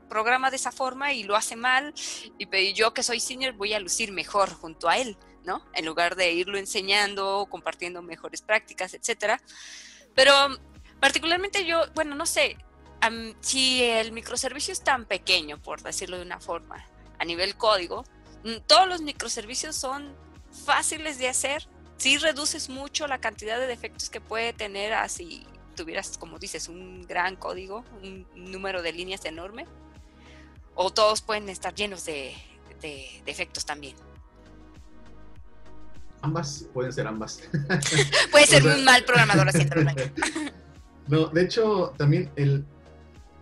programa 0.09 0.49
de 0.49 0.57
esa 0.57 0.71
forma 0.71 1.13
y 1.13 1.23
lo 1.23 1.35
hace 1.35 1.55
mal, 1.55 1.93
y 2.37 2.73
yo 2.73 2.93
que 2.93 3.03
soy 3.03 3.19
senior 3.19 3.53
voy 3.53 3.73
a 3.73 3.79
lucir 3.79 4.11
mejor 4.11 4.53
junto 4.53 4.89
a 4.89 4.97
él. 4.97 5.17
¿No? 5.43 5.65
En 5.73 5.85
lugar 5.85 6.15
de 6.15 6.31
irlo 6.31 6.57
enseñando, 6.57 7.47
compartiendo 7.49 8.01
mejores 8.01 8.41
prácticas, 8.41 8.93
etcétera. 8.93 9.41
Pero 10.15 10.33
particularmente 10.99 11.65
yo, 11.65 11.83
bueno, 11.93 12.15
no 12.15 12.25
sé, 12.25 12.57
si 13.39 13.83
el 13.83 14.11
microservicio 14.11 14.71
es 14.73 14.81
tan 14.81 15.05
pequeño, 15.05 15.61
por 15.61 15.81
decirlo 15.81 16.17
de 16.17 16.23
una 16.23 16.39
forma, 16.39 16.85
a 17.17 17.25
nivel 17.25 17.55
código, 17.55 18.03
mm, 18.43 18.57
todos 18.67 18.87
los 18.87 19.01
microservicios 19.01 19.75
son 19.75 20.15
fáciles 20.65 21.17
de 21.17 21.29
hacer, 21.29 21.67
si 21.97 22.17
reduces 22.17 22.69
mucho 22.69 23.07
la 23.07 23.19
cantidad 23.19 23.59
de 23.59 23.67
defectos 23.67 24.09
que 24.09 24.21
puede 24.21 24.53
tener 24.53 24.93
así 24.93 25.45
tuvieras, 25.75 26.17
como 26.17 26.37
dices, 26.37 26.67
un 26.67 27.03
gran 27.07 27.35
código, 27.35 27.85
un 28.03 28.27
número 28.35 28.81
de 28.81 28.91
líneas 28.91 29.23
enorme, 29.25 29.65
o 30.75 30.91
todos 30.91 31.21
pueden 31.21 31.49
estar 31.49 31.73
llenos 31.73 32.05
de 32.05 32.35
defectos 33.25 33.65
también. 33.65 33.95
Ambas, 36.21 36.67
pueden 36.73 36.93
ser 36.93 37.07
ambas. 37.07 37.41
Puede 38.31 38.45
ser 38.45 38.65
un 38.65 38.83
mal 38.83 39.03
programador 39.03 39.49
haciendo 39.49 39.75
No, 41.07 41.27
de 41.27 41.41
hecho, 41.41 41.93
también 41.97 42.31
el, 42.35 42.63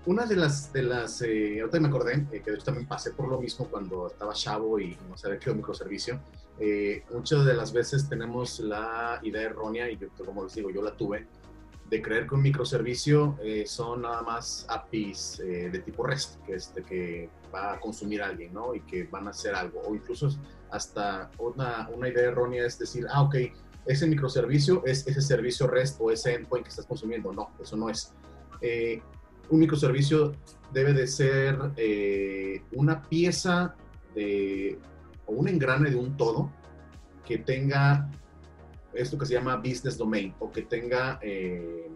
una 0.05 0.25
de 0.25 0.35
las, 0.35 0.71
de 0.71 0.83
las 0.83 1.21
eh, 1.21 1.59
ahorita 1.59 1.79
me 1.79 1.87
acordé, 1.89 2.25
eh, 2.31 2.41
que 2.43 2.51
de 2.51 2.55
hecho 2.55 2.65
también 2.65 2.87
pasé 2.87 3.11
por 3.11 3.27
lo 3.27 3.39
mismo 3.39 3.67
cuando 3.67 4.07
estaba 4.07 4.33
chavo 4.33 4.79
y 4.79 4.97
no 5.09 5.17
sabía 5.17 5.37
qué 5.37 5.53
microservicio. 5.53 6.19
Eh, 6.59 7.03
muchas 7.13 7.45
de 7.45 7.53
las 7.53 7.71
veces 7.73 8.07
tenemos 8.07 8.59
la 8.59 9.19
idea 9.23 9.43
errónea, 9.43 9.89
y 9.89 9.97
yo, 9.97 10.07
como 10.25 10.45
les 10.45 10.55
digo, 10.55 10.69
yo 10.71 10.81
la 10.81 10.95
tuve, 10.95 11.27
de 11.89 12.01
creer 12.01 12.27
que 12.27 12.35
un 12.35 12.41
microservicio 12.41 13.37
eh, 13.43 13.65
son 13.67 14.03
nada 14.03 14.21
más 14.21 14.65
APIs 14.69 15.37
de 15.39 15.79
tipo 15.79 16.05
REST, 16.05 16.43
que, 16.43 16.55
este, 16.55 16.83
que 16.83 17.29
va 17.53 17.73
a 17.73 17.79
consumir 17.79 18.21
alguien, 18.21 18.53
¿no? 18.53 18.73
Y 18.73 18.81
que 18.81 19.03
van 19.03 19.27
a 19.27 19.31
hacer 19.31 19.53
algo, 19.53 19.81
o 19.81 19.93
incluso 19.93 20.29
hasta 20.71 21.31
una, 21.37 21.89
una 21.93 22.09
idea 22.09 22.29
errónea 22.29 22.65
es 22.65 22.77
decir, 22.77 23.05
ah, 23.11 23.23
ok, 23.23 23.35
ese 23.85 24.07
microservicio 24.07 24.83
es 24.85 25.07
ese 25.07 25.21
servicio 25.21 25.67
REST 25.67 25.97
o 25.99 26.11
ese 26.11 26.33
endpoint 26.33 26.65
que 26.65 26.69
estás 26.69 26.85
consumiendo. 26.85 27.33
No, 27.33 27.51
eso 27.61 27.75
no 27.75 27.89
es. 27.89 28.13
Eh, 28.61 29.01
un 29.49 29.59
microservicio 29.59 30.33
debe 30.71 30.93
de 30.93 31.07
ser 31.07 31.57
eh, 31.75 32.61
una 32.73 33.01
pieza 33.01 33.75
de, 34.13 34.77
o 35.25 35.33
un 35.33 35.47
engrane 35.47 35.89
de 35.89 35.95
un 35.95 36.15
todo 36.17 36.51
que 37.25 37.39
tenga 37.39 38.09
esto 38.93 39.17
que 39.17 39.25
se 39.25 39.33
llama 39.33 39.55
business 39.57 39.97
domain 39.97 40.33
o 40.39 40.51
que 40.51 40.63
tenga, 40.63 41.19
eh, 41.21 41.89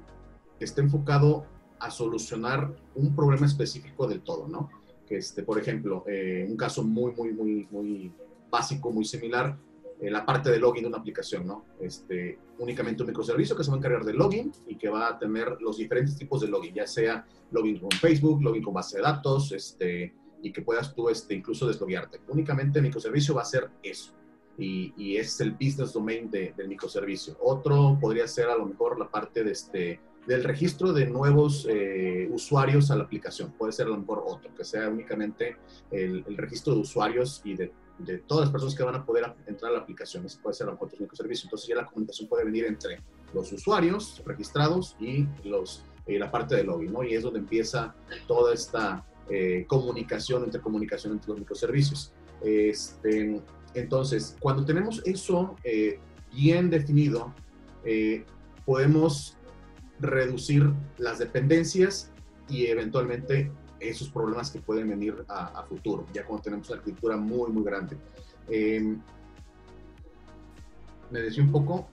que 0.58 0.66
esté 0.66 0.82
enfocado 0.82 1.46
a 1.80 1.90
solucionar 1.92 2.74
un 2.96 3.16
problema 3.16 3.46
específico 3.46 4.08
del 4.08 4.22
todo, 4.22 4.48
¿no? 4.48 4.70
Que 5.08 5.18
este, 5.18 5.44
por 5.44 5.60
ejemplo, 5.60 6.04
eh, 6.08 6.46
un 6.48 6.56
caso 6.56 6.84
muy, 6.84 7.12
muy, 7.14 7.34
muy, 7.34 7.68
muy 7.72 8.12
básico, 8.54 8.92
muy 8.92 9.04
similar, 9.04 9.58
eh, 10.00 10.12
la 10.12 10.26
parte 10.26 10.52
de 10.52 10.60
login 10.60 10.84
de 10.84 10.90
una 10.90 11.00
aplicación, 11.00 11.48
¿no? 11.48 11.66
Este, 11.80 12.38
únicamente 12.60 13.02
un 13.02 13.08
microservicio 13.08 13.56
que 13.56 13.64
se 13.64 13.72
va 13.72 13.78
a 13.78 13.80
encargar 13.80 14.06
de 14.06 14.14
login 14.14 14.52
y 14.68 14.76
que 14.76 14.90
va 14.90 15.08
a 15.08 15.18
tener 15.18 15.58
los 15.60 15.78
diferentes 15.78 16.16
tipos 16.16 16.42
de 16.42 16.48
login, 16.48 16.74
ya 16.76 16.86
sea 16.86 17.26
login 17.52 17.80
con 17.80 17.92
Facebook, 17.92 18.44
login 18.44 18.62
con 18.62 18.76
base 18.76 18.98
de 18.98 19.04
datos, 19.04 19.52
este, 19.52 20.14
y 20.44 20.52
que 20.52 20.62
puedas 20.62 20.94
tú 20.94 21.10
este, 21.10 21.34
incluso 21.34 21.68
desloguearte. 21.68 22.20
Únicamente 22.28 22.80
el 22.80 22.84
microservicio 22.84 23.34
va 23.34 23.42
a 23.42 23.46
ser 23.46 23.70
eso. 23.82 24.14
Y, 24.56 24.94
y 24.98 25.18
es 25.18 25.42
el 25.42 25.54
business 25.54 25.94
domain 25.94 26.30
de, 26.30 26.54
del 26.56 26.68
microservicio. 26.68 27.36
Otro 27.42 27.98
podría 28.00 28.28
ser 28.28 28.50
a 28.50 28.56
lo 28.56 28.68
mejor 28.68 29.00
la 29.00 29.10
parte 29.10 29.44
de 29.44 29.52
este, 29.52 30.00
del 30.28 30.44
registro 30.44 30.94
de 30.94 31.08
nuevos 31.08 31.66
eh, 31.68 32.30
usuarios 32.32 32.92
a 32.92 32.96
la 32.96 33.06
aplicación. 33.06 33.52
Puede 33.58 33.72
ser 33.72 33.88
a 33.88 33.90
lo 33.90 33.98
mejor 33.98 34.24
otro, 34.28 34.54
que 34.54 34.64
sea 34.64 34.90
únicamente 34.90 35.58
el, 35.90 36.24
el 36.28 36.38
registro 36.38 36.76
de 36.76 36.82
usuarios 36.82 37.42
y 37.44 37.56
de, 37.56 37.72
de, 38.00 38.18
todas 38.20 38.46
las 38.46 38.52
personas 38.52 38.76
que 38.76 38.84
van 38.84 38.96
a 38.96 39.06
poder 39.06 39.34
entrar 39.48 39.72
a 39.72 39.76
la 39.76 39.82
aplicación. 39.82 40.26
Ese 40.26 40.40
puede 40.40 40.56
ser 40.56 40.66
a 40.66 40.68
lo 40.68 40.74
mejor 40.74 40.88
otro 40.88 41.00
microservicio. 41.00 41.48
Entonces 41.48 41.68
ya 41.68 41.76
la 41.76 41.86
comunicación 41.86 42.28
puede 42.28 42.46
venir 42.46 42.66
entre 42.66 43.02
los 43.34 43.52
usuarios 43.52 44.22
registrados 44.26 44.96
y 45.00 45.28
los, 45.44 45.84
eh, 46.06 46.20
la 46.20 46.30
parte 46.32 46.56
de 46.56 46.64
login, 46.64 46.92
¿no? 46.92 47.04
Y 47.04 47.14
es 47.14 47.24
donde 47.24 47.40
empieza 47.40 47.96
toda 48.28 48.54
esta 48.54 49.06
eh, 49.30 49.66
comunicación, 49.68 50.44
entre 50.44 50.60
comunicación 50.60 51.14
entre 51.14 51.30
los 51.30 51.40
microservicios. 51.40 52.12
Este, 52.44 53.42
entonces, 53.74 54.36
cuando 54.40 54.66
tenemos 54.66 55.02
eso 55.06 55.56
eh, 55.64 56.00
bien 56.34 56.70
definido, 56.70 57.34
eh, 57.86 58.26
podemos 58.66 59.38
reducir 60.00 60.72
las 60.98 61.20
dependencias 61.20 62.12
y 62.50 62.66
eventualmente 62.66 63.52
esos 63.90 64.10
problemas 64.10 64.50
que 64.52 64.60
pueden 64.60 64.90
venir 64.90 65.26
a, 65.28 65.60
a 65.60 65.64
futuro, 65.64 66.06
ya 66.14 66.26
cuando 66.26 66.44
tenemos 66.44 66.70
una 66.70 66.78
arquitectura 66.78 67.18
muy, 67.18 67.52
muy 67.52 67.64
grande. 67.64 67.98
Eh, 68.50 68.96
me 71.10 71.20
decía 71.20 71.44
un 71.44 71.52
poco, 71.52 71.88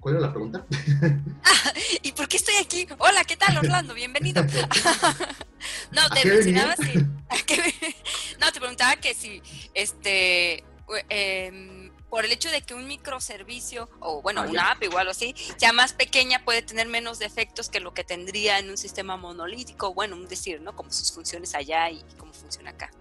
¿cuál 0.00 0.16
era 0.16 0.26
la 0.26 0.32
pregunta? 0.32 0.64
Ah, 1.44 1.72
¿Y 2.02 2.12
por 2.12 2.28
qué 2.28 2.36
estoy 2.36 2.54
aquí? 2.62 2.86
Hola, 2.98 3.24
¿qué 3.24 3.36
tal, 3.36 3.56
Orlando? 3.58 3.94
Bienvenido. 3.94 4.42
no, 5.92 6.08
te 6.10 6.28
mencionaba 6.28 6.76
si... 6.76 6.98
no, 6.98 8.52
te 8.52 8.60
preguntaba 8.60 8.96
que 8.96 9.14
si, 9.14 9.42
este, 9.74 10.64
eh, 11.08 11.83
por 12.14 12.24
el 12.24 12.30
hecho 12.30 12.48
de 12.48 12.62
que 12.62 12.74
un 12.74 12.86
microservicio, 12.86 13.90
o 13.98 14.22
bueno, 14.22 14.42
ah, 14.42 14.48
una 14.48 14.62
ya. 14.62 14.70
app 14.70 14.84
igual 14.84 15.08
o 15.08 15.10
así, 15.10 15.34
sea 15.56 15.72
más 15.72 15.94
pequeña, 15.94 16.44
puede 16.44 16.62
tener 16.62 16.86
menos 16.86 17.18
defectos 17.18 17.68
que 17.68 17.80
lo 17.80 17.92
que 17.92 18.04
tendría 18.04 18.60
en 18.60 18.70
un 18.70 18.76
sistema 18.76 19.16
monolítico, 19.16 19.92
bueno, 19.92 20.14
un 20.14 20.28
decir, 20.28 20.60
¿no? 20.60 20.76
Como 20.76 20.92
sus 20.92 21.10
funciones 21.10 21.56
allá 21.56 21.90
y 21.90 22.04
cómo 22.16 22.32
funciona 22.32 22.70
acá. 22.70 22.92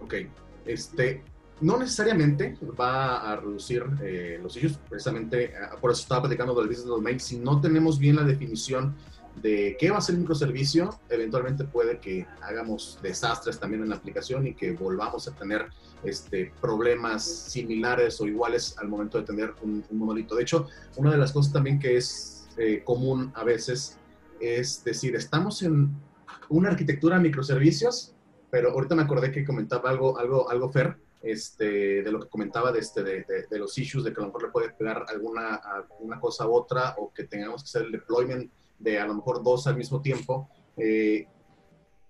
Ok, 0.00 0.14
este, 0.64 1.24
no 1.60 1.76
necesariamente 1.76 2.56
va 2.80 3.32
a 3.32 3.34
reducir 3.34 3.84
eh, 4.00 4.38
los 4.40 4.56
issues, 4.56 4.78
precisamente 4.88 5.54
uh, 5.56 5.80
por 5.80 5.90
eso 5.90 6.02
estaba 6.02 6.22
platicando 6.22 6.54
del 6.54 6.68
business 6.68 6.86
domain. 6.86 7.18
Si 7.18 7.36
no 7.36 7.60
tenemos 7.60 7.98
bien 7.98 8.14
la 8.14 8.22
definición 8.22 8.94
de 9.42 9.76
qué 9.76 9.90
va 9.90 9.98
a 9.98 10.00
ser 10.00 10.14
el 10.14 10.20
microservicio, 10.20 11.00
eventualmente 11.08 11.64
puede 11.64 11.98
que 11.98 12.28
hagamos 12.42 13.00
desastres 13.02 13.58
también 13.58 13.82
en 13.82 13.88
la 13.88 13.96
aplicación 13.96 14.46
y 14.46 14.54
que 14.54 14.70
volvamos 14.70 15.26
a 15.26 15.34
tener 15.34 15.68
este, 16.04 16.52
problemas 16.60 17.24
similares 17.24 18.20
o 18.20 18.26
iguales 18.26 18.76
al 18.78 18.88
momento 18.88 19.18
de 19.18 19.24
tener 19.24 19.54
un, 19.62 19.84
monolito. 19.90 20.34
De 20.34 20.42
hecho, 20.42 20.68
una 20.96 21.10
de 21.10 21.18
las 21.18 21.32
cosas 21.32 21.52
también 21.52 21.78
que 21.78 21.96
es 21.96 22.48
eh, 22.56 22.82
común 22.84 23.32
a 23.34 23.44
veces 23.44 23.98
es 24.42 24.82
decir, 24.82 25.14
estamos 25.14 25.62
en 25.62 25.90
una 26.48 26.70
arquitectura 26.70 27.16
de 27.16 27.22
microservicios, 27.22 28.12
pero 28.50 28.72
ahorita 28.72 28.96
me 28.96 29.02
acordé 29.02 29.30
que 29.30 29.44
comentaba 29.44 29.88
algo, 29.88 30.18
algo, 30.18 30.50
algo 30.50 30.68
Fer, 30.68 30.98
este, 31.22 32.02
de 32.02 32.12
lo 32.12 32.20
que 32.20 32.28
comentaba 32.28 32.72
de, 32.72 32.80
este, 32.80 33.04
de, 33.04 33.58
los 33.58 33.78
issues, 33.78 34.02
de 34.02 34.12
que 34.12 34.20
a 34.20 34.22
lo 34.22 34.26
mejor 34.26 34.42
le 34.42 34.50
puede 34.50 34.70
pegar 34.70 35.06
alguna, 35.08 35.54
alguna 35.54 36.18
cosa 36.18 36.44
a 36.44 36.48
otra 36.48 36.96
o 36.98 37.12
que 37.14 37.24
tengamos 37.24 37.62
que 37.62 37.68
hacer 37.68 37.82
el 37.82 37.92
deployment 37.92 38.50
de 38.80 38.98
a 38.98 39.06
lo 39.06 39.14
mejor 39.14 39.42
dos 39.44 39.68
al 39.68 39.76
mismo 39.76 40.02
tiempo. 40.02 40.48
Eh, 40.76 41.26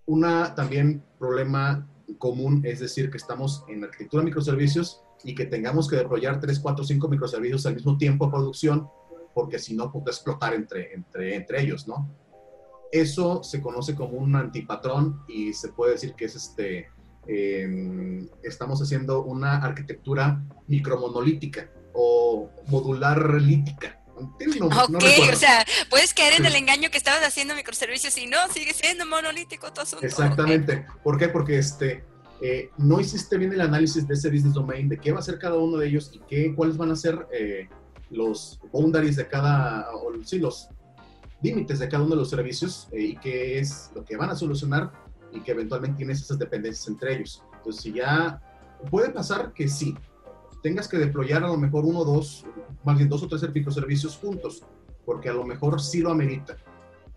una 0.06 0.54
también 0.54 1.04
problema 1.18 1.86
común 2.18 2.62
es 2.64 2.80
decir 2.80 3.10
que 3.10 3.16
estamos 3.16 3.64
en 3.68 3.84
arquitectura 3.84 4.22
de 4.22 4.26
microservicios 4.26 5.02
y 5.24 5.34
que 5.34 5.46
tengamos 5.46 5.88
que 5.88 5.96
deployar 5.96 6.40
3, 6.40 6.58
4, 6.58 6.84
5 6.84 7.08
microservicios 7.08 7.66
al 7.66 7.74
mismo 7.74 7.96
tiempo 7.96 8.26
a 8.26 8.30
producción, 8.30 8.88
porque 9.34 9.58
si 9.58 9.74
no 9.74 9.90
puede 9.90 10.06
explotar 10.06 10.54
entre, 10.54 10.92
entre, 10.94 11.36
entre 11.36 11.62
ellos, 11.62 11.86
¿no? 11.86 12.10
Eso 12.90 13.42
se 13.42 13.62
conoce 13.62 13.94
como 13.94 14.18
un 14.18 14.36
antipatrón 14.36 15.22
y 15.26 15.54
se 15.54 15.68
puede 15.68 15.92
decir 15.92 16.14
que 16.14 16.26
es 16.26 16.36
este, 16.36 16.88
eh, 17.26 18.28
estamos 18.42 18.82
haciendo 18.82 19.22
una 19.24 19.56
arquitectura 19.58 20.44
micromonolítica 20.66 21.70
o 21.94 22.50
modular 22.68 23.40
lítica. 23.40 24.01
No, 24.58 24.66
ok, 24.66 24.90
no 24.90 24.98
o 24.98 25.36
sea, 25.36 25.64
puedes 25.90 26.14
caer 26.14 26.34
en 26.34 26.46
el 26.46 26.54
engaño 26.54 26.90
que 26.90 26.98
estabas 26.98 27.22
haciendo 27.22 27.54
microservicios 27.54 28.16
y 28.18 28.26
no, 28.26 28.36
sigue 28.52 28.72
siendo 28.72 29.06
monolítico 29.06 29.72
tu 29.72 29.80
asunto. 29.80 30.04
Exactamente. 30.04 30.72
Okay. 30.72 31.00
¿Por 31.02 31.18
qué? 31.18 31.28
Porque 31.28 31.58
este, 31.58 32.04
eh, 32.40 32.70
no 32.76 33.00
hiciste 33.00 33.38
bien 33.38 33.52
el 33.52 33.60
análisis 33.60 34.06
de 34.06 34.14
ese 34.14 34.28
business 34.28 34.54
domain, 34.54 34.88
de 34.88 34.98
qué 34.98 35.12
va 35.12 35.20
a 35.20 35.22
ser 35.22 35.38
cada 35.38 35.56
uno 35.56 35.76
de 35.76 35.86
ellos 35.86 36.10
y 36.12 36.18
qué, 36.28 36.54
cuáles 36.54 36.76
van 36.76 36.90
a 36.90 36.96
ser 36.96 37.26
eh, 37.32 37.68
los 38.10 38.60
boundaries 38.72 39.16
de 39.16 39.28
cada, 39.28 39.94
o 39.94 40.12
sí, 40.24 40.38
los 40.38 40.68
límites 41.40 41.78
de 41.78 41.88
cada 41.88 42.02
uno 42.02 42.14
de 42.14 42.20
los 42.20 42.30
servicios 42.30 42.88
eh, 42.92 43.00
y 43.00 43.16
qué 43.16 43.58
es 43.58 43.90
lo 43.94 44.04
que 44.04 44.16
van 44.16 44.30
a 44.30 44.34
solucionar 44.34 44.92
y 45.32 45.40
que 45.40 45.52
eventualmente 45.52 45.98
tienes 45.98 46.20
esas 46.20 46.38
dependencias 46.38 46.88
entre 46.88 47.14
ellos. 47.14 47.42
Entonces, 47.56 47.82
si 47.82 47.92
ya 47.92 48.40
puede 48.90 49.10
pasar 49.10 49.52
que 49.52 49.68
sí, 49.68 49.96
tengas 50.62 50.88
que 50.88 50.98
deployar 50.98 51.44
a 51.44 51.48
lo 51.48 51.56
mejor 51.56 51.84
uno 51.84 52.00
o 52.00 52.04
dos, 52.04 52.46
más 52.84 52.96
bien 52.96 53.08
dos 53.08 53.22
o 53.22 53.28
tres 53.28 53.42
microservicios 53.52 54.16
juntos, 54.16 54.64
porque 55.04 55.28
a 55.28 55.32
lo 55.32 55.44
mejor 55.44 55.80
sí 55.80 56.00
lo 56.00 56.10
amerita. 56.10 56.56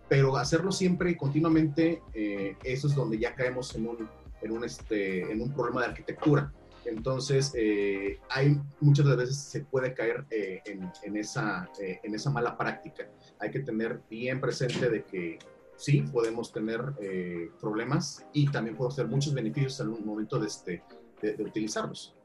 Pero 0.10 0.36
hacerlo 0.38 0.72
siempre 0.72 1.12
y 1.12 1.16
continuamente, 1.16 2.02
eh, 2.14 2.56
eso 2.64 2.88
es 2.88 2.96
donde 2.96 3.18
ya 3.18 3.34
caemos 3.36 3.76
en 3.76 3.88
un, 3.88 4.10
en 4.42 4.52
un, 4.52 4.64
este, 4.64 5.32
en 5.32 5.42
un 5.42 5.52
problema 5.54 5.82
de 5.82 5.88
arquitectura. 5.88 6.52
Entonces, 6.86 7.52
eh, 7.56 8.20
hay 8.30 8.60
muchas 8.80 9.06
veces 9.18 9.38
se 9.38 9.62
puede 9.62 9.94
caer 9.96 10.26
eh, 10.30 10.62
en, 10.66 10.92
en, 11.04 11.18
esa, 11.18 11.68
eh, 11.82 12.00
en 12.04 12.14
esa 12.14 12.30
mala 12.30 12.56
práctica. 12.56 13.10
Hay 13.40 13.50
que 13.50 13.62
tener 13.62 14.02
bien 14.10 14.40
presente 14.40 14.90
de 14.90 15.04
que 15.04 15.40
sí, 15.76 16.02
podemos 16.02 16.52
tener 16.54 16.94
eh, 17.00 17.50
problemas 17.60 18.26
y 18.34 18.50
también 18.52 18.76
podemos 18.76 18.96
tener 18.96 19.12
muchos 19.12 19.34
beneficios 19.34 19.80
en 19.80 19.90
un 19.90 20.06
momento 20.06 20.38
de, 20.38 20.48
este, 20.48 20.84
de, 21.22 21.34
de 21.34 21.44
utilizarlos. 21.44 22.16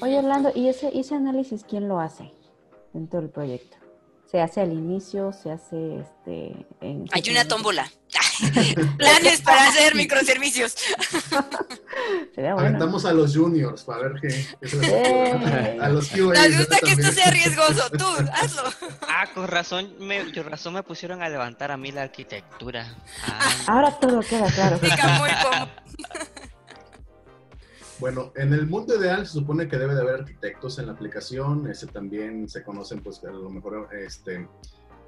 Oye, 0.00 0.18
Orlando, 0.18 0.52
¿y 0.54 0.68
ese, 0.68 0.90
ese 0.98 1.14
análisis 1.14 1.64
quién 1.68 1.88
lo 1.88 2.00
hace 2.00 2.30
dentro 2.92 3.20
del 3.20 3.30
proyecto? 3.30 3.76
¿Se 4.30 4.40
hace 4.40 4.60
al 4.60 4.72
inicio? 4.72 5.32
¿Se 5.32 5.52
hace 5.52 6.00
este, 6.00 6.66
en... 6.80 7.06
Hay 7.12 7.22
una 7.30 7.46
tómbola. 7.46 7.88
Planes 8.98 9.40
para 9.40 9.68
hacer 9.68 9.94
microservicios. 9.94 10.72
Sería 12.34 12.54
bueno. 12.54 12.68
Aventamos 12.68 13.04
a 13.04 13.12
los 13.12 13.36
juniors 13.36 13.84
para 13.84 14.08
ver 14.08 14.20
qué. 14.20 14.46
Eh. 14.62 15.78
A 15.80 15.88
los 15.88 16.08
QA. 16.08 16.48
Nos 16.48 16.58
gusta 16.58 16.76
que 16.84 16.90
esto 16.90 17.12
sea 17.12 17.30
riesgoso. 17.30 17.88
Tú, 17.90 18.04
hazlo. 18.32 18.62
Ah, 19.08 19.26
con 19.32 19.46
razón, 19.46 19.94
me, 20.00 20.32
con 20.32 20.44
razón 20.44 20.74
me 20.74 20.82
pusieron 20.82 21.22
a 21.22 21.28
levantar 21.28 21.70
a 21.70 21.76
mí 21.76 21.92
la 21.92 22.02
arquitectura. 22.02 22.94
Ah. 23.26 23.50
Ahora 23.68 23.92
todo 23.98 24.20
queda 24.20 24.50
claro. 24.50 24.78
Fica 24.78 25.18
muy 25.18 25.30
cómodo. 25.42 25.68
Bueno, 27.98 28.30
en 28.36 28.52
el 28.52 28.66
mundo 28.66 28.94
ideal 28.94 29.26
se 29.26 29.32
supone 29.32 29.68
que 29.68 29.78
debe 29.78 29.94
de 29.94 30.02
haber 30.02 30.16
arquitectos 30.16 30.78
en 30.78 30.86
la 30.86 30.92
aplicación, 30.92 31.66
ese 31.70 31.86
también 31.86 32.46
se 32.46 32.62
conocen, 32.62 33.00
pues 33.00 33.24
a 33.24 33.30
lo 33.30 33.48
mejor, 33.48 33.88
este, 33.94 34.46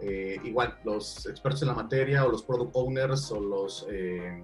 eh, 0.00 0.40
igual, 0.42 0.78
los 0.84 1.26
expertos 1.26 1.60
en 1.60 1.68
la 1.68 1.74
materia 1.74 2.24
o 2.24 2.30
los 2.30 2.42
product 2.42 2.70
owners 2.74 3.30
o 3.30 3.40
los, 3.40 3.86
eh, 3.90 4.40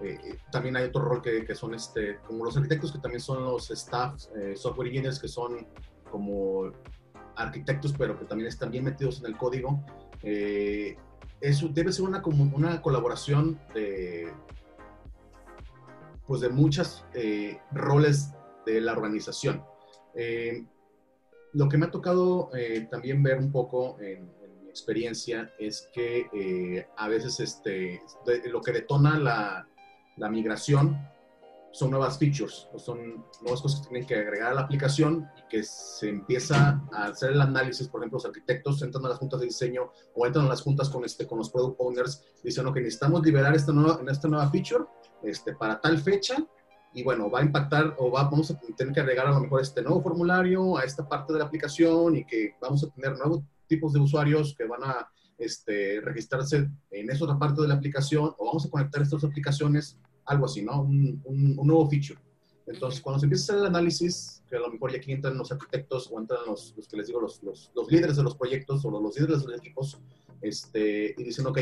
eh, 0.00 0.38
también 0.52 0.76
hay 0.76 0.84
otro 0.84 1.02
rol 1.02 1.20
que, 1.20 1.54
son, 1.56 1.74
este, 1.74 2.18
como 2.26 2.44
los 2.44 2.56
arquitectos 2.56 2.92
que 2.92 2.98
también 3.00 3.20
son 3.20 3.42
los 3.42 3.68
staff, 3.72 4.26
eh, 4.36 4.54
software 4.54 4.86
engineers 4.86 5.18
que 5.18 5.28
son 5.28 5.66
como 6.08 6.70
arquitectos, 7.34 7.92
pero 7.98 8.16
que 8.16 8.26
también 8.26 8.48
están 8.48 8.70
bien 8.70 8.84
metidos 8.84 9.18
en 9.20 9.26
el 9.26 9.36
código. 9.36 9.84
eso 10.22 11.68
debe 11.68 11.92
ser 11.92 12.04
una, 12.04 12.22
una 12.24 12.80
colaboración 12.80 13.58
de 13.74 14.32
pues 16.26 16.40
de 16.40 16.48
muchos 16.48 17.04
eh, 17.14 17.60
roles 17.72 18.32
de 18.66 18.80
la 18.80 18.92
organización. 18.92 19.64
Eh, 20.14 20.64
lo 21.52 21.68
que 21.68 21.78
me 21.78 21.86
ha 21.86 21.90
tocado 21.90 22.50
eh, 22.54 22.86
también 22.90 23.22
ver 23.22 23.38
un 23.38 23.50
poco 23.50 23.98
en, 24.00 24.30
en, 24.42 24.62
mi 24.62 24.68
experiencia 24.68 25.54
es 25.58 25.88
que 25.92 26.26
eh, 26.32 26.86
a 26.96 27.08
veces 27.08 27.40
este, 27.40 28.02
lo 28.46 28.60
que 28.60 28.72
detona 28.72 29.18
la, 29.18 29.68
la, 30.16 30.28
migración 30.28 30.98
son 31.76 31.90
nuevas 31.90 32.18
features, 32.18 32.68
o 32.72 32.78
son 32.78 33.22
nuevas 33.42 33.60
cosas 33.60 33.80
que 33.80 33.88
tienen 33.88 34.08
que 34.08 34.14
agregar 34.14 34.52
a 34.52 34.54
la 34.54 34.60
aplicación 34.62 35.28
y 35.36 35.46
que 35.46 35.62
se 35.62 36.08
empieza 36.08 36.82
a 36.90 37.04
hacer 37.04 37.32
el 37.32 37.40
análisis, 37.42 37.86
por 37.88 38.00
ejemplo, 38.00 38.16
los 38.16 38.24
arquitectos 38.24 38.80
entran 38.80 39.04
a 39.04 39.10
las 39.10 39.18
juntas 39.18 39.40
de 39.40 39.46
diseño 39.46 39.92
o 40.14 40.26
entran 40.26 40.46
a 40.46 40.48
las 40.48 40.62
juntas 40.62 40.88
con, 40.88 41.04
este, 41.04 41.26
con 41.26 41.36
los 41.36 41.50
product 41.50 41.76
owners 41.78 42.24
diciendo 42.42 42.72
que 42.72 42.80
necesitamos 42.80 43.22
liberar 43.22 43.54
esta 43.54 43.72
nueva, 43.72 44.00
esta 44.10 44.26
nueva 44.26 44.50
feature 44.50 44.86
este, 45.22 45.54
para 45.54 45.78
tal 45.78 45.98
fecha 45.98 46.36
y 46.94 47.04
bueno, 47.04 47.30
va 47.30 47.40
a 47.40 47.42
impactar 47.42 47.94
o 47.98 48.10
va, 48.10 48.24
vamos 48.24 48.50
a 48.50 48.58
tener 48.74 48.94
que 48.94 49.00
agregar 49.00 49.26
a 49.26 49.32
lo 49.32 49.40
mejor 49.40 49.60
este 49.60 49.82
nuevo 49.82 50.02
formulario 50.02 50.78
a 50.78 50.84
esta 50.84 51.06
parte 51.06 51.34
de 51.34 51.40
la 51.40 51.44
aplicación 51.44 52.16
y 52.16 52.24
que 52.24 52.54
vamos 52.58 52.82
a 52.84 52.88
tener 52.88 53.18
nuevos 53.18 53.42
tipos 53.66 53.92
de 53.92 54.00
usuarios 54.00 54.54
que 54.56 54.64
van 54.64 54.82
a 54.82 55.10
este, 55.36 56.00
registrarse 56.00 56.70
en 56.90 57.10
esa 57.10 57.24
otra 57.24 57.38
parte 57.38 57.60
de 57.60 57.68
la 57.68 57.74
aplicación 57.74 58.34
o 58.38 58.46
vamos 58.46 58.64
a 58.64 58.70
conectar 58.70 59.02
estas 59.02 59.24
aplicaciones, 59.24 59.98
algo 60.26 60.46
así, 60.46 60.62
¿no? 60.62 60.82
Un, 60.82 61.20
un, 61.24 61.66
nuevo 61.66 61.88
feature. 61.88 62.20
Entonces, 62.66 63.00
cuando 63.00 63.20
se 63.20 63.26
empieza 63.26 63.52
a 63.52 63.56
hacer 63.56 63.62
el 63.62 63.74
análisis, 63.74 64.42
que 64.48 64.56
a 64.56 64.60
lo 64.60 64.70
mejor 64.70 64.90
ya 64.92 64.98
aquí 64.98 65.12
entran 65.12 65.38
los 65.38 65.52
arquitectos 65.52 66.10
o 66.10 66.18
entran 66.20 66.40
los, 66.46 66.74
los 66.76 66.88
que 66.88 66.96
les 66.96 67.06
digo, 67.06 67.20
los, 67.20 67.42
los, 67.42 67.70
los, 67.74 67.90
líderes 67.90 68.16
de 68.16 68.24
los 68.24 68.36
proyectos 68.36 68.84
o 68.84 68.90
los 68.90 69.16
líderes 69.16 69.42
de 69.42 69.48
los 69.48 69.58
equipos, 69.58 70.00
este, 70.42 71.14
y 71.16 71.22
dicen, 71.22 71.46
ok, 71.46 71.58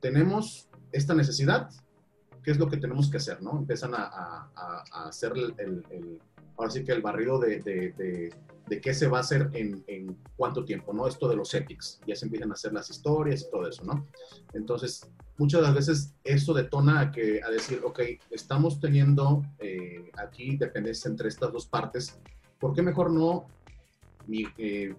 tenemos 0.00 0.68
esta 0.92 1.14
necesidad, 1.14 1.70
¿qué 2.42 2.50
es 2.50 2.58
lo 2.58 2.68
que 2.68 2.76
tenemos 2.76 3.10
que 3.10 3.16
hacer? 3.16 3.42
¿no? 3.42 3.58
Empiezan 3.58 3.94
a, 3.94 4.04
a, 4.04 4.84
a 4.92 5.08
hacer 5.08 5.32
el, 5.32 5.54
el, 5.90 6.20
ahora 6.58 6.70
sí 6.70 6.84
que 6.84 6.92
el 6.92 7.02
barrido 7.02 7.38
de, 7.38 7.60
de, 7.60 8.32
de, 8.66 8.80
qué 8.80 8.92
se 8.92 9.06
va 9.06 9.18
a 9.18 9.20
hacer 9.20 9.48
en, 9.54 9.82
en, 9.86 10.16
cuánto 10.36 10.64
tiempo, 10.64 10.92
¿no? 10.92 11.06
Esto 11.06 11.28
de 11.28 11.36
los 11.36 11.54
epics, 11.54 12.00
ya 12.06 12.14
se 12.14 12.26
empiezan 12.26 12.50
a 12.50 12.54
hacer 12.54 12.72
las 12.72 12.90
historias 12.90 13.42
y 13.42 13.50
todo 13.50 13.66
eso, 13.66 13.84
¿no? 13.84 14.06
Entonces, 14.52 15.08
muchas 15.38 15.60
de 15.60 15.66
las 15.66 15.74
veces 15.74 16.14
eso 16.24 16.52
detona 16.52 17.00
a, 17.00 17.10
que, 17.10 17.40
a 17.42 17.50
decir, 17.50 17.80
ok, 17.84 18.00
estamos 18.30 18.80
teniendo 18.80 19.42
eh, 19.58 20.10
aquí 20.18 20.56
dependencia 20.56 21.08
entre 21.08 21.28
estas 21.28 21.52
dos 21.52 21.66
partes, 21.66 22.18
¿por 22.58 22.74
qué 22.74 22.82
mejor 22.82 23.10
no 23.10 23.46
eh, 24.30 24.94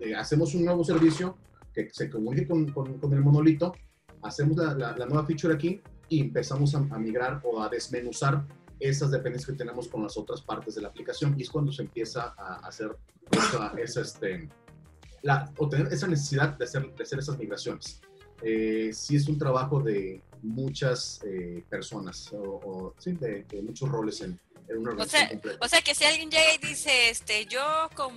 eh, 0.00 0.14
hacemos 0.14 0.54
un 0.54 0.64
nuevo 0.64 0.84
servicio 0.84 1.36
que 1.74 1.88
se 1.90 2.10
comunique 2.10 2.46
con, 2.46 2.70
con, 2.72 3.12
el 3.12 3.20
monolito, 3.20 3.74
hacemos 4.22 4.56
la, 4.56 4.74
la, 4.74 5.06
nueva 5.06 5.24
feature 5.24 5.54
aquí 5.54 5.80
y 6.08 6.20
empezamos 6.20 6.74
a, 6.74 6.78
a, 6.78 6.98
migrar 6.98 7.40
o 7.44 7.62
a 7.62 7.68
desmenuzar 7.68 8.44
esas 8.80 9.10
dependencias 9.10 9.50
que 9.50 9.56
tenemos 9.56 9.88
con 9.88 10.02
las 10.02 10.16
otras 10.16 10.40
partes 10.40 10.74
de 10.74 10.82
la 10.82 10.88
aplicación 10.88 11.34
y 11.38 11.42
es 11.42 11.50
cuando 11.50 11.70
se 11.70 11.82
empieza 11.82 12.34
a 12.36 12.66
hacer 12.66 12.96
esa, 13.76 14.00
este, 14.00 14.48
la, 15.22 15.52
o 15.58 15.68
tener 15.68 15.92
esa 15.92 16.06
necesidad 16.06 16.56
de 16.56 16.64
hacer, 16.64 16.92
de 16.94 17.02
hacer 17.02 17.18
esas 17.18 17.38
migraciones. 17.38 18.00
Eh, 18.42 18.90
sí 18.92 19.16
es 19.16 19.28
un 19.28 19.38
trabajo 19.38 19.80
de 19.80 20.22
muchas 20.42 21.20
eh, 21.24 21.62
personas 21.68 22.32
o, 22.32 22.94
sí, 22.98 23.12
de, 23.12 23.44
muchos 23.62 23.88
roles 23.88 24.22
en, 24.22 24.40
una 24.70 24.90
organización. 24.90 25.38
O 25.38 25.42
sea, 25.42 25.58
o 25.60 25.68
sea, 25.68 25.82
que 25.82 25.94
si 25.94 26.04
alguien 26.04 26.30
llega 26.30 26.54
y 26.54 26.66
dice, 26.66 27.10
este, 27.10 27.44
yo 27.46 27.60
como 27.94 28.16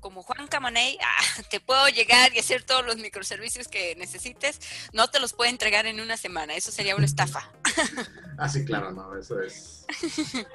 como 0.00 0.22
Juan 0.22 0.48
Camaney, 0.48 0.98
ah, 1.02 1.42
te 1.50 1.60
puedo 1.60 1.88
llegar 1.88 2.34
y 2.34 2.38
hacer 2.38 2.62
todos 2.62 2.84
los 2.84 2.96
microservicios 2.96 3.68
que 3.68 3.94
necesites, 3.96 4.60
no 4.92 5.08
te 5.08 5.20
los 5.20 5.32
puede 5.32 5.50
entregar 5.50 5.86
en 5.86 6.00
una 6.00 6.16
semana. 6.16 6.54
Eso 6.54 6.72
sería 6.72 6.96
una 6.96 7.06
estafa. 7.06 7.50
ah, 8.38 8.48
sí, 8.48 8.64
claro, 8.64 8.92
no, 8.92 9.16
eso 9.16 9.40
es. 9.40 9.86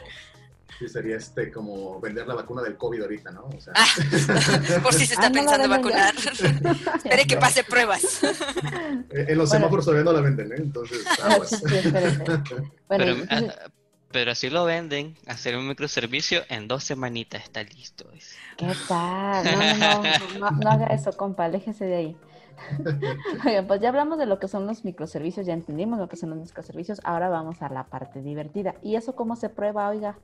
Sí, 0.80 0.89
sería 0.89 1.16
este 1.16 1.52
como 1.52 2.02
vender 2.02 2.28
la 2.28 2.36
vacuna 2.36 2.62
del 2.62 2.76
COVID 2.76 3.04
ahorita, 3.04 3.32
¿no? 3.32 3.46
O 3.46 3.62
sea... 3.62 3.72
ah, 3.78 3.86
por 4.84 4.93
si 4.93 5.06
se 5.06 5.14
está 5.14 5.28
ah, 5.28 5.32
pensando 5.32 5.70
vacunar. 5.70 6.14
Espere 6.98 7.26
que 7.26 7.38
pase 7.38 7.64
pruebas. 7.64 8.22
Eh, 8.24 9.28
en 9.30 9.38
los 9.38 9.50
semáforos 9.50 9.86
todavía 9.86 10.04
no 10.04 10.12
la 10.12 10.20
venden, 10.20 10.52
¿eh? 10.52 10.56
Entonces, 10.58 11.06
ah, 11.24 11.36
pues. 11.38 11.62
bueno, 11.62 13.26
Pero, 13.28 13.54
pero 14.16 14.32
así 14.32 14.49
lo 14.49 14.63
venden, 14.63 15.13
hacer 15.28 15.57
un 15.57 15.68
microservicio 15.68 16.43
en 16.47 16.70
dos 16.70 16.86
semanitas 16.86 17.43
está 17.43 17.63
listo. 17.63 18.05
¿Qué 18.55 18.72
tal? 18.88 19.43
No, 19.43 19.51
no, 19.76 20.39
no, 20.39 20.51
no, 20.51 20.70
haga 20.70 20.86
eso, 20.86 21.11
compa, 21.18 21.43
aléjese 21.43 21.84
de 21.84 21.95
ahí. 21.97 22.18
Oigan, 23.45 23.68
pues 23.68 23.82
ya 23.82 23.89
hablamos 23.89 24.18
de 24.18 24.26
lo 24.26 24.39
que 24.39 24.47
son 24.47 24.68
los 24.68 24.86
microservicios, 24.86 25.45
ya 25.45 25.51
entendimos 25.51 25.99
lo 25.99 26.07
que 26.07 26.16
son 26.16 26.30
los 26.30 26.39
microservicios, 26.39 27.01
ahora 27.03 27.28
vamos 27.28 27.61
a 27.61 27.68
la 27.68 27.88
parte 27.88 28.22
divertida. 28.22 28.76
¿Y 28.82 28.95
eso 28.95 29.18
cómo 29.18 29.36
se 29.36 29.49
prueba, 29.49 29.89
oiga? 29.89 30.18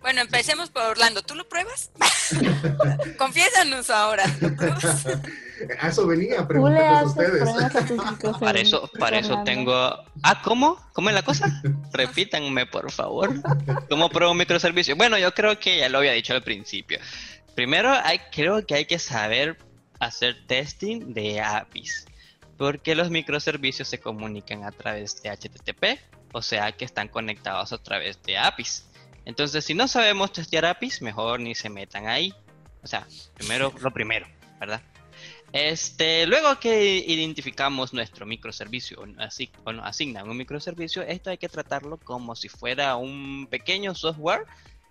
Bueno, 0.00 0.20
empecemos 0.20 0.70
por 0.70 0.82
Orlando. 0.82 1.22
¿Tú 1.22 1.34
lo 1.34 1.48
pruebas? 1.48 1.90
Confiésanos 3.18 3.90
ahora. 3.90 4.24
a 5.80 5.88
eso 5.88 6.06
venía, 6.06 6.40
a 6.40 7.04
ustedes. 7.04 7.48
para 8.40 8.60
eso, 8.60 8.90
para 8.98 9.18
eso 9.18 9.42
tengo. 9.44 9.72
Ah, 10.22 10.40
¿cómo? 10.42 10.80
¿Cómo 10.92 11.08
es 11.08 11.14
la 11.14 11.22
cosa? 11.22 11.62
Repítanme, 11.92 12.66
por 12.66 12.90
favor. 12.92 13.34
¿Cómo 13.88 14.08
pruebo 14.08 14.32
un 14.32 14.38
microservicio? 14.38 14.96
Bueno, 14.96 15.18
yo 15.18 15.34
creo 15.34 15.58
que 15.58 15.78
ya 15.78 15.88
lo 15.88 15.98
había 15.98 16.12
dicho 16.12 16.32
al 16.32 16.42
principio. 16.42 16.98
Primero, 17.54 17.92
hay, 17.92 18.20
creo 18.30 18.64
que 18.64 18.76
hay 18.76 18.84
que 18.84 19.00
saber 19.00 19.58
hacer 19.98 20.46
testing 20.46 21.12
de 21.12 21.40
APIs. 21.40 22.06
Porque 22.56 22.94
los 22.94 23.10
microservicios 23.10 23.88
se 23.88 23.98
comunican 23.98 24.64
a 24.64 24.72
través 24.72 25.22
de 25.22 25.30
HTTP, 25.30 26.00
o 26.32 26.42
sea 26.42 26.72
que 26.72 26.84
están 26.84 27.08
conectados 27.08 27.72
a 27.72 27.78
través 27.78 28.20
de 28.22 28.36
APIs. 28.36 28.87
Entonces, 29.28 29.62
si 29.62 29.74
no 29.74 29.86
sabemos 29.86 30.32
testear 30.32 30.64
APIs, 30.64 31.02
mejor 31.02 31.38
ni 31.38 31.54
se 31.54 31.68
metan 31.68 32.06
ahí. 32.06 32.32
O 32.82 32.86
sea, 32.86 33.06
primero 33.34 33.74
lo 33.82 33.90
primero, 33.90 34.26
¿verdad? 34.58 34.80
Este, 35.52 36.26
luego 36.26 36.58
que 36.58 36.96
identificamos 36.96 37.92
nuestro 37.92 38.24
microservicio 38.24 39.04
así, 39.18 39.50
o 39.64 39.72
nos 39.72 39.86
asignan 39.86 40.30
un 40.30 40.36
microservicio, 40.38 41.02
esto 41.02 41.28
hay 41.28 41.36
que 41.36 41.50
tratarlo 41.50 41.98
como 41.98 42.34
si 42.36 42.48
fuera 42.48 42.96
un 42.96 43.46
pequeño 43.50 43.94
software 43.94 44.46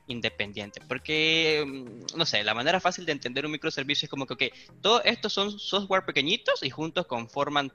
independiente. 0.06 0.82
Porque, 0.88 1.64
mm, 1.66 2.16
no 2.16 2.26
sé, 2.28 2.44
la 2.44 2.54
manera 2.54 2.80
fácil 2.80 3.08
de 3.08 3.14
entender 3.14 3.44
un 3.44 3.52
microservicio 3.52 4.06
es 4.06 4.10
como 4.12 4.28
que, 4.28 4.34
ok, 4.36 4.44
todos 4.82 5.02
estos 5.04 5.34
son 5.34 5.60
software 5.60 6.06
pequeñitos 6.06 6.62
y 6.62 6.70
juntos 6.70 7.08
conforman 7.08 7.74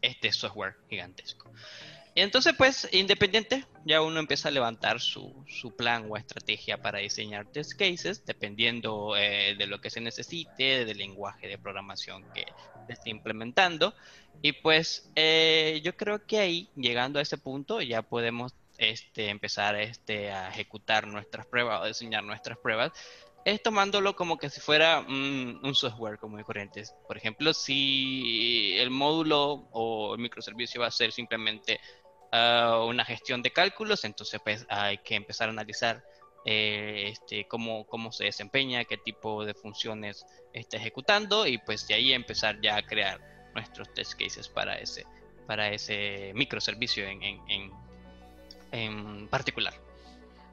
este 0.00 0.32
software 0.32 0.74
gigantesco. 0.90 1.48
Entonces, 2.14 2.54
pues, 2.56 2.88
independiente, 2.92 3.64
ya 3.86 4.02
uno 4.02 4.20
empieza 4.20 4.48
a 4.48 4.52
levantar 4.52 5.00
su, 5.00 5.44
su 5.48 5.74
plan 5.74 6.06
o 6.10 6.16
estrategia 6.18 6.76
para 6.76 6.98
diseñar 6.98 7.46
test 7.46 7.72
cases, 7.72 8.24
dependiendo 8.26 9.16
eh, 9.16 9.54
de 9.56 9.66
lo 9.66 9.80
que 9.80 9.88
se 9.88 10.00
necesite, 10.00 10.84
del 10.84 10.98
lenguaje 10.98 11.48
de 11.48 11.56
programación 11.56 12.24
que 12.34 12.44
esté 12.88 13.08
implementando. 13.08 13.94
Y 14.42 14.52
pues, 14.52 15.10
eh, 15.16 15.80
yo 15.82 15.96
creo 15.96 16.26
que 16.26 16.38
ahí, 16.38 16.68
llegando 16.76 17.18
a 17.18 17.22
ese 17.22 17.38
punto, 17.38 17.80
ya 17.80 18.02
podemos 18.02 18.52
este, 18.76 19.30
empezar 19.30 19.76
este, 19.76 20.30
a 20.30 20.50
ejecutar 20.50 21.06
nuestras 21.06 21.46
pruebas 21.46 21.80
o 21.80 21.86
diseñar 21.86 22.24
nuestras 22.24 22.58
pruebas 22.58 22.92
es 23.44 23.62
tomándolo 23.62 24.14
como 24.14 24.38
que 24.38 24.50
si 24.50 24.60
fuera 24.60 25.00
un 25.00 25.74
software 25.74 26.18
como 26.18 26.36
de 26.36 26.44
corrientes. 26.44 26.94
Por 27.06 27.16
ejemplo, 27.16 27.52
si 27.52 28.74
el 28.78 28.90
módulo 28.90 29.68
o 29.72 30.14
el 30.14 30.20
microservicio 30.20 30.80
va 30.80 30.88
a 30.88 30.92
ser 30.92 31.12
simplemente 31.12 31.80
una 32.32 33.04
gestión 33.04 33.42
de 33.42 33.50
cálculos, 33.50 34.04
entonces 34.04 34.40
pues 34.42 34.66
hay 34.68 34.98
que 34.98 35.16
empezar 35.16 35.48
a 35.48 35.52
analizar 35.52 36.02
eh, 36.44 37.08
este, 37.08 37.46
cómo, 37.46 37.86
cómo 37.86 38.10
se 38.10 38.24
desempeña, 38.24 38.84
qué 38.84 38.96
tipo 38.96 39.44
de 39.44 39.54
funciones 39.54 40.26
está 40.52 40.76
ejecutando 40.76 41.46
y 41.46 41.58
pues 41.58 41.86
de 41.86 41.94
ahí 41.94 42.12
empezar 42.12 42.60
ya 42.60 42.76
a 42.76 42.82
crear 42.82 43.20
nuestros 43.54 43.92
test 43.94 44.14
cases 44.14 44.48
para 44.48 44.78
ese, 44.78 45.06
para 45.46 45.68
ese 45.68 46.32
microservicio 46.34 47.04
en, 47.04 47.22
en, 47.22 47.70
en, 48.72 49.28
particular. 49.28 49.74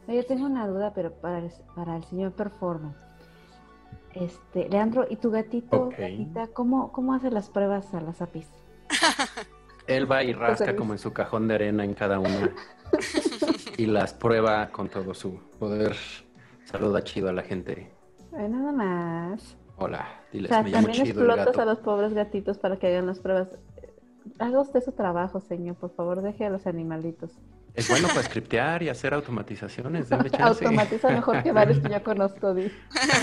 Yo 0.07 0.25
tengo 0.25 0.45
una 0.45 0.67
duda, 0.67 0.93
pero 0.93 1.13
para 1.13 1.39
el, 1.39 1.51
para 1.75 1.95
el 1.95 2.03
señor 2.05 2.33
Performance. 2.33 2.97
Este, 4.13 4.67
Leandro, 4.69 5.07
¿y 5.09 5.15
tu 5.15 5.31
gatito, 5.31 5.89
gatita, 5.89 6.47
¿cómo, 6.47 6.91
cómo 6.91 7.13
hace 7.13 7.31
las 7.31 7.49
pruebas 7.49 7.93
a 7.93 8.01
las 8.01 8.21
APIs? 8.21 8.47
Él 9.89 10.09
va 10.09 10.23
y 10.23 10.33
rasca 10.33 10.75
como 10.75 10.93
en 10.93 10.99
su 10.99 11.11
cajón 11.13 11.47
de 11.47 11.55
arena 11.55 11.83
en 11.83 11.95
cada 11.95 12.19
una. 12.19 12.53
y 13.77 13.87
las 13.87 14.13
prueba 14.13 14.69
con 14.69 14.87
todo 14.87 15.15
su 15.15 15.39
poder. 15.57 15.95
Saluda 16.65 17.03
chido 17.03 17.29
a 17.29 17.33
la 17.33 17.41
gente. 17.41 17.91
nada 18.31 18.71
más. 18.71 19.57
Hola, 19.77 20.07
diles, 20.31 20.51
me 20.51 20.57
llamo 20.69 20.87
también 20.87 21.07
explotas 21.07 21.57
a 21.57 21.65
los 21.65 21.79
pobres 21.79 22.13
gatitos 22.13 22.59
para 22.59 22.77
que 22.77 22.87
hagan 22.87 23.07
las 23.07 23.19
pruebas. 23.19 23.47
Haga 24.37 24.61
usted 24.61 24.83
su 24.83 24.91
trabajo, 24.91 25.39
señor. 25.41 25.75
Por 25.75 25.95
favor, 25.95 26.21
deje 26.21 26.45
a 26.45 26.51
los 26.51 26.67
animalitos. 26.67 27.31
Es 27.73 27.89
bueno 27.89 28.09
para 28.09 28.21
scriptear 28.21 28.83
y 28.83 28.89
hacer 28.89 29.15
automatizaciones. 29.15 30.11
Automatiza 30.39 31.09
mejor 31.09 31.41
que 31.41 31.51
varios 31.51 31.79
que 31.79 31.89
ya 31.89 32.03
conozco, 32.03 32.53
Di. 32.53 32.71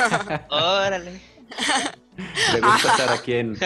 Órale. 0.50 1.20
Le 2.52 2.60
gusta 2.60 2.90
estar 2.90 3.12
aquí 3.12 3.34
en 3.34 3.56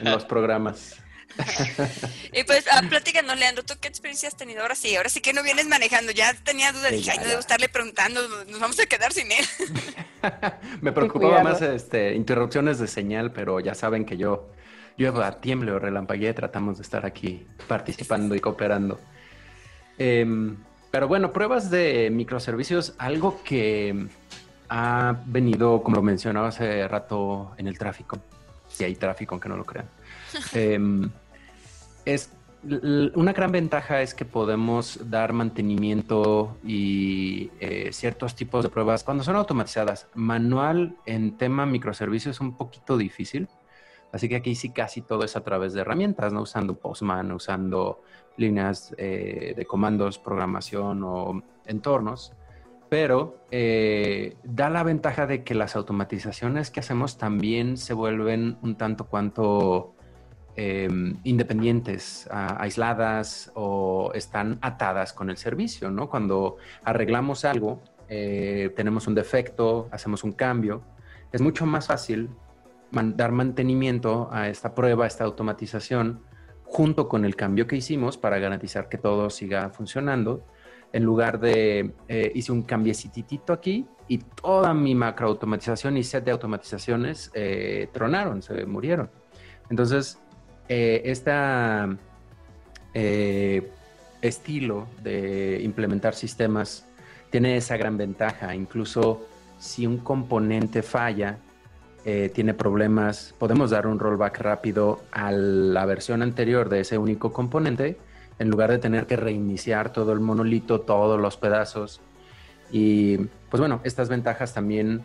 los 0.00 0.26
programas. 0.26 1.01
y 2.32 2.44
pues, 2.44 2.64
ah, 2.70 2.82
platícanos, 2.88 3.38
Leandro, 3.38 3.64
¿tú 3.64 3.74
qué 3.80 3.88
experiencia 3.88 4.28
has 4.28 4.36
tenido? 4.36 4.62
Ahora 4.62 4.74
sí, 4.74 4.94
ahora 4.96 5.08
sí 5.08 5.20
que 5.20 5.32
no 5.32 5.42
vienes 5.42 5.66
manejando. 5.66 6.12
Ya 6.12 6.34
tenía 6.34 6.72
dudas, 6.72 6.92
dije, 6.92 7.10
ay, 7.12 7.18
no 7.18 7.24
debo 7.24 7.40
estarle 7.40 7.68
preguntando, 7.68 8.20
nos 8.46 8.60
vamos 8.60 8.78
a 8.78 8.86
quedar 8.86 9.12
sin 9.12 9.30
él. 9.32 9.44
Me 10.80 10.92
preocupaba 10.92 11.42
más 11.42 11.62
este, 11.62 12.14
interrupciones 12.14 12.78
de 12.78 12.86
señal, 12.86 13.32
pero 13.32 13.60
ya 13.60 13.74
saben 13.74 14.04
que 14.04 14.16
yo, 14.16 14.50
yo 14.96 15.22
a 15.22 15.40
tiemble 15.40 15.72
o 15.72 15.78
relampaguee, 15.78 16.32
tratamos 16.34 16.78
de 16.78 16.82
estar 16.82 17.06
aquí 17.06 17.46
participando 17.68 18.34
y 18.34 18.40
cooperando. 18.40 19.00
Em, 19.98 20.56
pero 20.90 21.08
bueno, 21.08 21.32
pruebas 21.32 21.70
de 21.70 22.10
microservicios, 22.10 22.94
algo 22.98 23.42
que 23.42 24.08
ha 24.68 25.16
venido, 25.26 25.82
como 25.82 25.96
lo 25.96 26.02
mencionaba 26.02 26.48
hace 26.48 26.86
rato, 26.88 27.54
en 27.56 27.66
el 27.66 27.78
tráfico, 27.78 28.18
si 28.68 28.84
hay 28.84 28.94
tráfico, 28.94 29.34
aunque 29.34 29.48
no 29.48 29.56
lo 29.56 29.64
crean, 29.64 29.88
em, 30.52 31.10
es 32.04 32.30
una 32.64 33.32
gran 33.32 33.50
ventaja 33.50 34.02
es 34.02 34.14
que 34.14 34.24
podemos 34.24 35.10
dar 35.10 35.32
mantenimiento 35.32 36.56
y 36.64 37.50
eh, 37.58 37.88
ciertos 37.92 38.36
tipos 38.36 38.62
de 38.62 38.70
pruebas 38.70 39.02
cuando 39.02 39.24
son 39.24 39.34
automatizadas. 39.36 40.06
Manual 40.14 40.96
en 41.04 41.36
tema 41.36 41.66
microservicios 41.66 42.36
es 42.36 42.40
un 42.40 42.56
poquito 42.56 42.96
difícil, 42.96 43.48
así 44.12 44.28
que 44.28 44.36
aquí 44.36 44.54
sí 44.54 44.70
casi 44.70 45.02
todo 45.02 45.24
es 45.24 45.34
a 45.34 45.42
través 45.42 45.72
de 45.72 45.80
herramientas, 45.80 46.32
no 46.32 46.42
usando 46.42 46.76
Postman, 46.76 47.32
usando 47.32 48.00
líneas 48.36 48.94
eh, 48.96 49.54
de 49.56 49.66
comandos, 49.66 50.18
programación 50.18 51.02
o 51.02 51.42
entornos. 51.66 52.32
Pero 52.88 53.38
eh, 53.50 54.36
da 54.44 54.68
la 54.68 54.82
ventaja 54.82 55.26
de 55.26 55.42
que 55.44 55.54
las 55.54 55.76
automatizaciones 55.76 56.70
que 56.70 56.80
hacemos 56.80 57.16
también 57.16 57.78
se 57.78 57.94
vuelven 57.94 58.58
un 58.60 58.76
tanto 58.76 59.06
cuanto 59.06 59.91
Em, 60.54 61.16
independientes, 61.24 62.28
aisladas 62.30 63.50
o 63.54 64.12
están 64.14 64.58
atadas 64.60 65.14
con 65.14 65.30
el 65.30 65.38
servicio, 65.38 65.90
¿no? 65.90 66.10
Cuando 66.10 66.58
arreglamos 66.84 67.46
algo, 67.46 67.80
eh, 68.10 68.70
tenemos 68.76 69.06
un 69.06 69.14
defecto, 69.14 69.88
hacemos 69.90 70.24
un 70.24 70.32
cambio, 70.32 70.82
es 71.32 71.40
mucho 71.40 71.64
más 71.64 71.86
fácil 71.86 72.28
dar 72.90 73.32
mantenimiento 73.32 74.28
a 74.30 74.50
esta 74.50 74.74
prueba, 74.74 75.04
a 75.04 75.06
esta 75.06 75.24
automatización, 75.24 76.20
junto 76.64 77.08
con 77.08 77.24
el 77.24 77.34
cambio 77.34 77.66
que 77.66 77.76
hicimos 77.76 78.18
para 78.18 78.38
garantizar 78.38 78.90
que 78.90 78.98
todo 78.98 79.30
siga 79.30 79.70
funcionando, 79.70 80.44
en 80.92 81.02
lugar 81.02 81.40
de 81.40 81.94
eh, 82.08 82.30
hice 82.34 82.52
un 82.52 82.64
cambiecitito 82.64 83.54
aquí 83.54 83.86
y 84.06 84.18
toda 84.18 84.74
mi 84.74 84.94
macroautomatización 84.94 85.96
y 85.96 86.04
set 86.04 86.24
de 86.26 86.32
automatizaciones 86.32 87.30
eh, 87.32 87.88
tronaron, 87.90 88.42
se 88.42 88.66
murieron. 88.66 89.10
Entonces, 89.70 90.18
este 90.68 91.32
estilo 94.22 94.86
de 95.02 95.60
implementar 95.62 96.14
sistemas 96.14 96.86
tiene 97.30 97.56
esa 97.56 97.76
gran 97.76 97.96
ventaja. 97.96 98.54
Incluso 98.54 99.26
si 99.58 99.86
un 99.86 99.98
componente 99.98 100.82
falla, 100.82 101.38
eh, 102.04 102.30
tiene 102.34 102.54
problemas, 102.54 103.34
podemos 103.38 103.70
dar 103.70 103.86
un 103.86 103.98
rollback 103.98 104.38
rápido 104.40 105.00
a 105.12 105.30
la 105.30 105.86
versión 105.86 106.22
anterior 106.22 106.68
de 106.68 106.80
ese 106.80 106.98
único 106.98 107.32
componente 107.32 107.96
en 108.38 108.50
lugar 108.50 108.70
de 108.70 108.78
tener 108.78 109.06
que 109.06 109.16
reiniciar 109.16 109.92
todo 109.92 110.12
el 110.12 110.20
monolito, 110.20 110.80
todos 110.80 111.20
los 111.20 111.36
pedazos. 111.36 112.00
Y 112.72 113.18
pues 113.50 113.60
bueno, 113.60 113.80
estas 113.84 114.08
ventajas 114.08 114.54
también 114.54 115.02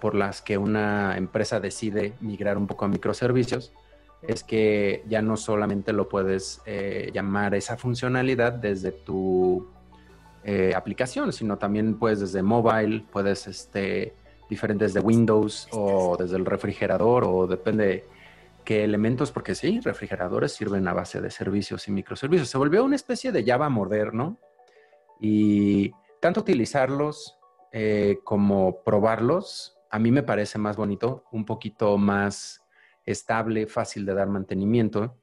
por 0.00 0.14
las 0.14 0.42
que 0.42 0.58
una 0.58 1.16
empresa 1.16 1.60
decide 1.60 2.12
migrar 2.20 2.58
un 2.58 2.66
poco 2.66 2.84
a 2.84 2.88
microservicios 2.88 3.72
es 4.26 4.42
que 4.44 5.04
ya 5.08 5.22
no 5.22 5.36
solamente 5.36 5.92
lo 5.92 6.08
puedes 6.08 6.60
eh, 6.66 7.10
llamar 7.12 7.54
esa 7.54 7.76
funcionalidad 7.76 8.52
desde 8.52 8.92
tu 8.92 9.68
eh, 10.44 10.74
aplicación, 10.74 11.32
sino 11.32 11.58
también 11.58 11.98
puedes 11.98 12.20
desde 12.20 12.42
mobile, 12.42 13.04
puedes 13.10 13.46
este, 13.46 14.14
diferentes 14.48 14.94
de 14.94 15.00
Windows 15.00 15.68
o 15.72 16.16
desde 16.16 16.36
el 16.36 16.44
refrigerador 16.44 17.24
o 17.24 17.46
depende 17.46 18.04
qué 18.64 18.84
elementos, 18.84 19.30
porque 19.30 19.54
sí, 19.54 19.80
refrigeradores 19.80 20.52
sirven 20.52 20.86
a 20.88 20.92
base 20.92 21.20
de 21.20 21.30
servicios 21.30 21.86
y 21.88 21.92
microservicios. 21.92 22.48
Se 22.48 22.58
volvió 22.58 22.84
una 22.84 22.96
especie 22.96 23.32
de 23.32 23.44
Java 23.44 23.68
moderno 23.68 24.38
y 25.20 25.92
tanto 26.20 26.40
utilizarlos 26.40 27.38
eh, 27.72 28.18
como 28.24 28.82
probarlos, 28.82 29.76
a 29.90 29.98
mí 29.98 30.10
me 30.10 30.22
parece 30.22 30.58
más 30.58 30.76
bonito, 30.76 31.24
un 31.30 31.44
poquito 31.44 31.96
más 31.96 32.65
estable, 33.06 33.66
fácil 33.66 34.04
de 34.04 34.14
dar 34.14 34.28
mantenimiento, 34.28 35.16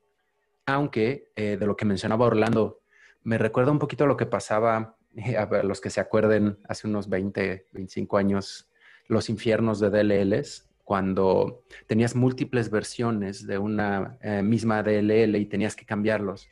aunque 0.66 1.32
eh, 1.36 1.58
de 1.60 1.66
lo 1.66 1.76
que 1.76 1.86
mencionaba 1.86 2.26
Orlando, 2.26 2.82
me 3.24 3.38
recuerda 3.38 3.72
un 3.72 3.80
poquito 3.80 4.06
a 4.06 4.08
lo 4.08 4.18
que 4.18 4.26
pasaba, 4.26 4.98
a 5.38 5.64
los 5.64 5.82
que 5.82 5.90
se 5.90 6.00
acuerden, 6.02 6.58
hace 6.68 6.88
unos 6.88 7.10
20, 7.10 7.68
25 7.72 8.18
años, 8.18 8.70
los 9.08 9.30
infiernos 9.30 9.80
de 9.80 9.90
DLLs, 9.90 10.70
cuando 10.84 11.64
tenías 11.88 12.16
múltiples 12.16 12.70
versiones 12.70 13.48
de 13.48 13.58
una 13.58 14.18
eh, 14.22 14.42
misma 14.42 14.84
DLL 14.84 15.36
y 15.38 15.46
tenías 15.46 15.76
que 15.76 15.86
cambiarlos. 15.86 16.50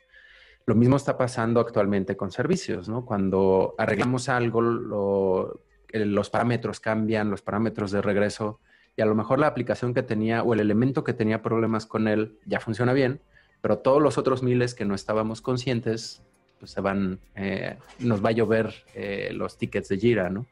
Lo 0.64 0.74
mismo 0.74 0.96
está 0.96 1.18
pasando 1.18 1.60
actualmente 1.60 2.16
con 2.16 2.30
servicios, 2.30 2.88
¿no? 2.88 3.04
Cuando 3.04 3.74
arreglamos 3.78 4.28
algo, 4.28 5.60
eh, 5.88 6.04
los 6.06 6.30
parámetros 6.30 6.80
cambian, 6.80 7.30
los 7.30 7.42
parámetros 7.42 7.90
de 7.90 8.00
regreso 8.00 8.60
y 8.96 9.02
a 9.02 9.06
lo 9.06 9.14
mejor 9.14 9.38
la 9.38 9.46
aplicación 9.46 9.94
que 9.94 10.02
tenía 10.02 10.42
o 10.42 10.54
el 10.54 10.60
elemento 10.60 11.04
que 11.04 11.14
tenía 11.14 11.42
problemas 11.42 11.86
con 11.86 12.08
él 12.08 12.38
ya 12.44 12.60
funciona 12.60 12.92
bien, 12.92 13.20
pero 13.60 13.78
todos 13.78 14.02
los 14.02 14.18
otros 14.18 14.42
miles 14.42 14.74
que 14.74 14.84
no 14.84 14.94
estábamos 14.94 15.40
conscientes, 15.40 16.22
pues 16.58 16.72
se 16.72 16.80
van, 16.80 17.20
eh, 17.34 17.76
nos 17.98 18.24
va 18.24 18.30
a 18.30 18.32
llover 18.32 18.74
eh, 18.94 19.30
los 19.32 19.56
tickets 19.56 19.88
de 19.88 19.98
Jira, 19.98 20.30
¿no? 20.30 20.46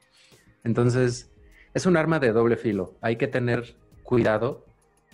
Entonces, 0.65 1.31
es 1.75 1.87
un 1.87 1.97
arma 1.97 2.19
de 2.19 2.33
doble 2.33 2.57
filo. 2.57 2.95
Hay 3.01 3.17
que 3.17 3.27
tener 3.27 3.77
cuidado, 4.03 4.65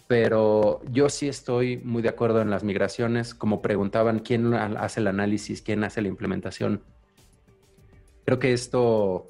pero 0.07 0.81
yo 0.91 1.09
sí 1.09 1.29
estoy 1.29 1.79
muy 1.79 2.03
de 2.03 2.09
acuerdo 2.09 2.41
en 2.41 2.51
las 2.51 2.65
migraciones. 2.65 3.35
Como 3.35 3.61
preguntaban, 3.63 4.21
¿quién 4.21 4.55
hace 4.55 5.01
el 5.01 5.09
análisis? 5.09 5.63
¿Quién 5.63 5.85
hace 5.85 6.03
la 6.03 6.09
implementación? 6.09 6.83
Creo 8.25 8.39
que 8.39 8.53
esto 8.53 9.29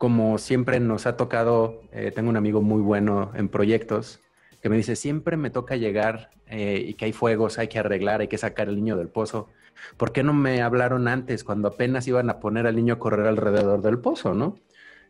como 0.00 0.38
siempre 0.38 0.80
nos 0.80 1.04
ha 1.04 1.18
tocado, 1.18 1.82
eh, 1.92 2.10
tengo 2.10 2.30
un 2.30 2.38
amigo 2.38 2.62
muy 2.62 2.80
bueno 2.80 3.32
en 3.34 3.50
proyectos 3.50 4.18
que 4.62 4.70
me 4.70 4.78
dice, 4.78 4.96
siempre 4.96 5.36
me 5.36 5.50
toca 5.50 5.76
llegar 5.76 6.30
eh, 6.46 6.82
y 6.88 6.94
que 6.94 7.04
hay 7.04 7.12
fuegos, 7.12 7.58
hay 7.58 7.68
que 7.68 7.78
arreglar, 7.78 8.22
hay 8.22 8.28
que 8.28 8.38
sacar 8.38 8.70
el 8.70 8.76
niño 8.76 8.96
del 8.96 9.08
pozo. 9.08 9.50
¿Por 9.98 10.12
qué 10.12 10.22
no 10.22 10.32
me 10.32 10.62
hablaron 10.62 11.06
antes 11.06 11.44
cuando 11.44 11.68
apenas 11.68 12.08
iban 12.08 12.30
a 12.30 12.40
poner 12.40 12.66
al 12.66 12.76
niño 12.76 12.94
a 12.94 12.98
correr 12.98 13.26
alrededor 13.26 13.82
del 13.82 13.98
pozo, 13.98 14.32
no? 14.32 14.58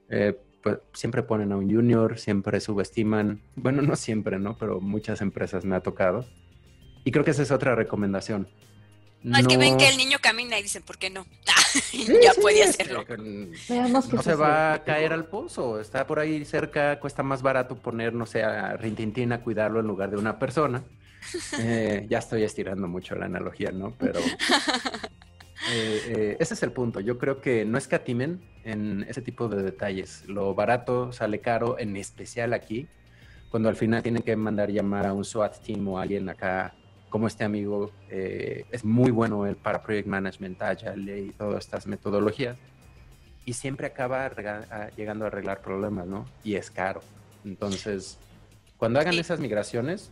Eh, 0.09 0.37
pues 0.61 0.81
siempre 0.93 1.23
ponen 1.23 1.53
a 1.53 1.57
un 1.57 1.73
junior, 1.73 2.19
siempre 2.19 2.59
subestiman, 2.59 3.43
bueno, 3.55 3.83
no 3.83 3.95
siempre, 3.95 4.41
¿no? 4.41 4.57
Pero 4.59 4.81
muchas 4.81 5.21
empresas 5.21 5.65
me 5.65 5.77
ha 5.77 5.83
tocado. 5.83 6.27
Y 7.05 7.13
creo 7.13 7.25
que 7.25 7.31
esa 7.31 7.43
es 7.43 7.53
otra 7.53 7.77
recomendación. 7.77 8.49
No, 9.23 9.39
es 9.39 9.47
que 9.47 9.59
ven 9.59 9.77
que 9.77 9.89
el 9.89 9.99
niño 9.99 10.19
camina 10.21 10.59
y 10.59 10.63
dicen, 10.63 10.83
¿por 10.83 10.97
qué 10.97 11.11
no? 11.11 11.27
ya 12.23 12.33
puede 12.41 12.63
hacerlo. 12.63 13.05
Veamos 13.69 14.07
que 14.07 14.17
no 14.17 14.23
se 14.23 14.35
va 14.35 14.73
a 14.73 14.85
caer 14.85 15.13
al 15.13 15.27
pozo, 15.27 15.79
está 15.79 16.07
por 16.07 16.19
ahí 16.19 16.45
cerca, 16.47 16.99
cuesta 17.01 17.23
más 17.23 17.43
barato 17.43 17.77
poner, 17.77 18.15
no 18.15 18.25
sé, 18.25 18.43
a 18.43 18.77
Rintintín 18.77 19.33
a 19.33 19.43
cuidarlo 19.43 19.81
en 19.81 19.87
lugar 19.87 20.11
de 20.11 20.17
una 20.17 20.39
persona. 20.39 20.83
Eh, 21.61 22.07
ya 22.09 22.19
estoy 22.19 22.45
estirando 22.45 22.89
mucho 22.89 23.15
la 23.15 23.27
analogía, 23.27 23.71
¿no? 23.71 23.95
Pero 23.99 24.21
eh, 25.71 26.03
eh, 26.09 26.37
ese 26.41 26.55
es 26.55 26.63
el 26.63 26.73
punto. 26.73 27.01
Yo 27.01 27.19
creo 27.19 27.43
que 27.43 27.67
no 27.67 27.77
escatimen 27.77 28.41
en 28.65 29.05
ese 29.07 29.21
tipo 29.21 29.47
de 29.49 29.63
detalles. 29.63 30.25
Lo 30.29 30.55
barato 30.55 31.13
sale 31.13 31.41
caro, 31.41 31.79
en 31.79 31.95
especial 31.99 32.55
aquí, 32.55 32.89
cuando 33.51 33.69
al 33.69 33.77
final 33.77 34.03
tienen 34.03 34.23
que 34.23 34.35
mandar 34.35 34.71
llamar 34.71 35.07
a 35.07 35.13
un 35.13 35.25
SWAT 35.25 35.61
team 35.61 35.87
o 35.89 35.99
alguien 35.99 36.27
acá 36.31 36.75
como 37.11 37.27
este 37.27 37.45
amigo 37.45 37.91
eh, 38.09 38.65
es 38.71 38.85
muy 38.85 39.11
bueno 39.11 39.45
él 39.45 39.57
para 39.57 39.83
project 39.83 40.07
management, 40.07 40.63
agile 40.63 41.21
y 41.21 41.31
todas 41.33 41.65
estas 41.65 41.87
metodologías. 41.87 42.57
Y 43.45 43.53
siempre 43.55 43.89
acaba 43.89 44.31
llegando 44.97 45.25
a 45.25 45.29
arreglar 45.29 45.61
problemas, 45.61 46.07
¿no? 46.07 46.25
Y 46.45 46.55
es 46.55 46.71
caro. 46.71 47.03
Entonces, 47.45 48.19
cuando 48.77 49.01
hagan 49.01 49.19
esas 49.19 49.41
migraciones, 49.41 50.11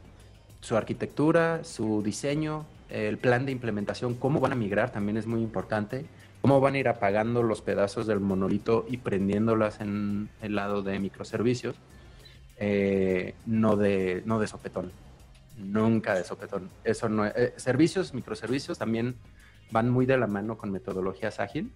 su 0.61 0.77
arquitectura, 0.77 1.63
su 1.63 2.03
diseño, 2.03 2.67
el 2.91 3.19
plan 3.19 3.47
de 3.47 3.53
implementación, 3.53 4.15
cómo 4.15 4.41
van 4.41 4.53
a 4.53 4.57
migrar 4.57 4.91
también 4.91 5.17
es 5.17 5.27
muy 5.27 5.41
importante. 5.41 6.07
Cómo 6.41 6.61
van 6.61 6.75
a 6.75 6.79
ir 6.79 6.89
apagando 6.89 7.43
los 7.43 7.63
pedazos 7.63 8.07
del 8.07 8.21
monolito 8.21 8.87
y 8.89 8.99
prendiéndolas 8.99 9.81
en 9.81 10.31
el 10.41 10.55
lado 10.55 10.83
de 10.83 10.99
microservicios, 11.01 11.77
eh, 12.59 13.35
no, 13.45 13.77
de, 13.77 14.23
no 14.25 14.39
de 14.39 14.47
sopetón. 14.47 14.93
Nunca 15.59 16.15
de 16.15 16.25
sopetón. 16.25 16.71
Eso 16.85 17.09
no 17.09 17.27
eh, 17.27 17.53
servicios, 17.57 18.15
microservicios 18.15 18.79
también 18.79 19.17
van 19.71 19.91
muy 19.91 20.07
de 20.07 20.17
la 20.17 20.27
mano 20.27 20.57
con 20.57 20.71
metodologías 20.71 21.41
ágil. 21.41 21.73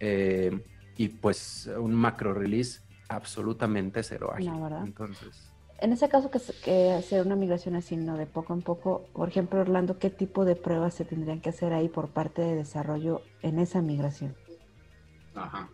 Eh, 0.00 0.62
y 0.96 1.08
pues 1.08 1.70
un 1.78 1.94
macro 1.94 2.34
release 2.34 2.80
absolutamente 3.08 4.02
cero 4.02 4.32
ágil. 4.32 4.52
Entonces. 4.84 5.50
En 5.78 5.92
ese 5.92 6.08
caso 6.08 6.30
que, 6.30 6.92
hacer 6.92 7.26
una 7.26 7.36
migración 7.36 7.74
así, 7.74 7.96
¿no? 7.96 8.16
De 8.16 8.26
poco 8.26 8.54
en 8.54 8.62
poco, 8.62 9.06
por 9.12 9.28
ejemplo, 9.28 9.60
Orlando, 9.60 9.98
¿qué 9.98 10.08
tipo 10.08 10.44
de 10.44 10.56
pruebas 10.56 10.94
se 10.94 11.04
tendrían 11.04 11.40
que 11.40 11.50
hacer 11.50 11.72
ahí 11.72 11.88
por 11.88 12.08
parte 12.08 12.42
de 12.42 12.54
desarrollo 12.54 13.22
en 13.42 13.58
esa 13.58 13.82
migración? 13.82 14.34
Ajá. 15.34 15.68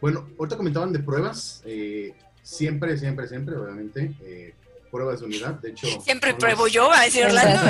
Bueno, 0.00 0.28
ahorita 0.38 0.56
comentaban 0.56 0.92
de 0.92 0.98
pruebas. 0.98 1.62
Eh, 1.64 2.14
siempre, 2.42 2.96
siempre, 2.98 3.26
siempre, 3.26 3.56
obviamente, 3.56 4.14
eh, 4.20 4.54
pruebas 4.96 5.20
de 5.20 5.26
unidad. 5.26 5.54
De 5.60 5.70
hecho, 5.70 5.86
siempre 6.04 6.32
pruebo 6.32 6.66
yo, 6.68 6.88
va 6.88 7.00
a 7.00 7.04
decir 7.04 7.26
Orlando. 7.26 7.60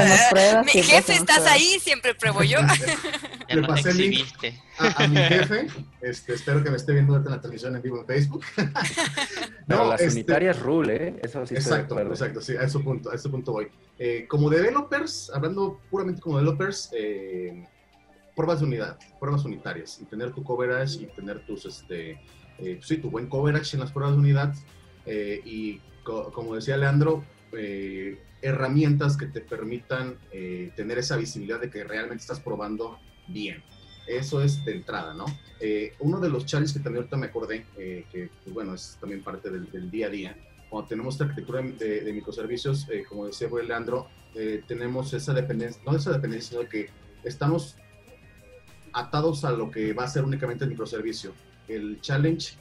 Mi 0.64 0.70
jefe, 0.82 1.14
estás 1.14 1.38
pruebas. 1.38 1.52
ahí, 1.52 1.78
siempre 1.80 2.14
pruebo 2.14 2.42
yo. 2.44 2.58
Ya 3.48 3.54
Le 3.54 3.62
pasé 3.62 3.90
el 3.90 3.96
link. 3.98 4.12
exhibiste. 4.22 4.60
a, 4.78 5.04
a 5.04 5.06
mi 5.06 5.16
jefe, 5.34 5.68
este, 6.00 6.34
espero 6.34 6.64
que 6.64 6.70
me 6.70 6.76
esté 6.76 6.92
viendo 6.94 7.12
ahorita 7.12 7.30
en 7.30 7.36
la 7.36 7.40
transmisión 7.40 7.76
en 7.76 7.82
vivo 7.82 8.00
en 8.00 8.06
Facebook. 8.06 8.44
Pero 8.56 8.70
No, 9.68 9.84
las 9.90 10.00
este, 10.00 10.14
unitarias 10.14 10.58
rule, 10.58 10.96
¿eh? 10.96 11.20
Eso 11.22 11.46
sí 11.46 11.54
Exacto, 11.54 11.96
exacto, 12.00 12.40
sí, 12.40 12.56
a 12.56 12.62
ese 12.62 12.80
punto, 12.80 13.08
a 13.10 13.14
ese 13.14 13.28
punto 13.28 13.52
voy. 13.52 13.68
Eh, 14.00 14.26
como 14.28 14.50
developers, 14.50 15.30
hablando 15.32 15.80
puramente 15.90 16.20
como 16.20 16.38
developers, 16.38 16.90
eh, 16.92 17.64
pruebas 18.34 18.58
de 18.58 18.66
unidad, 18.66 18.98
pruebas 19.20 19.44
unitarias, 19.44 20.00
y 20.00 20.04
tener 20.06 20.32
tu 20.32 20.42
coverage 20.42 20.96
y 21.02 21.06
tener 21.06 21.46
tus, 21.46 21.66
este, 21.66 22.20
eh, 22.58 22.80
sí, 22.82 22.96
tu 22.98 23.10
buen 23.10 23.28
coverage 23.28 23.74
en 23.76 23.80
las 23.80 23.92
pruebas 23.92 24.14
de 24.16 24.20
unidad, 24.20 24.54
eh, 25.06 25.40
y 25.44 25.80
co- 26.06 26.32
como 26.32 26.54
decía 26.54 26.76
Leandro, 26.76 27.24
eh, 27.52 28.18
herramientas 28.40 29.16
que 29.16 29.26
te 29.26 29.40
permitan 29.40 30.16
eh, 30.30 30.70
tener 30.76 30.98
esa 30.98 31.16
visibilidad 31.16 31.60
de 31.60 31.68
que 31.68 31.82
realmente 31.84 32.22
estás 32.22 32.40
probando 32.40 32.98
bien. 33.26 33.62
Eso 34.06 34.40
es 34.40 34.64
de 34.64 34.72
entrada, 34.72 35.14
¿no? 35.14 35.24
Eh, 35.58 35.94
uno 35.98 36.20
de 36.20 36.28
los 36.28 36.46
challenges 36.46 36.74
que 36.74 36.78
también 36.80 37.02
ahorita 37.02 37.16
me 37.16 37.26
acordé, 37.26 37.66
eh, 37.76 38.04
que 38.12 38.30
pues, 38.44 38.54
bueno, 38.54 38.74
es 38.74 38.96
también 39.00 39.22
parte 39.22 39.50
del, 39.50 39.68
del 39.72 39.90
día 39.90 40.06
a 40.06 40.10
día, 40.10 40.36
cuando 40.70 40.88
tenemos 40.88 41.14
esta 41.14 41.24
arquitectura 41.24 41.62
de, 41.62 42.00
de 42.02 42.12
microservicios, 42.12 42.88
eh, 42.88 43.04
como 43.08 43.26
decía 43.26 43.48
Leandro, 43.66 44.06
eh, 44.34 44.62
tenemos 44.68 45.12
esa 45.12 45.32
dependencia, 45.34 45.82
no 45.84 45.96
esa 45.96 46.12
dependencia, 46.12 46.50
sino 46.56 46.68
que 46.68 46.88
estamos 47.24 47.76
atados 48.92 49.44
a 49.44 49.50
lo 49.50 49.70
que 49.70 49.92
va 49.92 50.04
a 50.04 50.08
ser 50.08 50.24
únicamente 50.24 50.64
el 50.64 50.70
microservicio. 50.70 51.32
El 51.68 52.00
challenge 52.00 52.56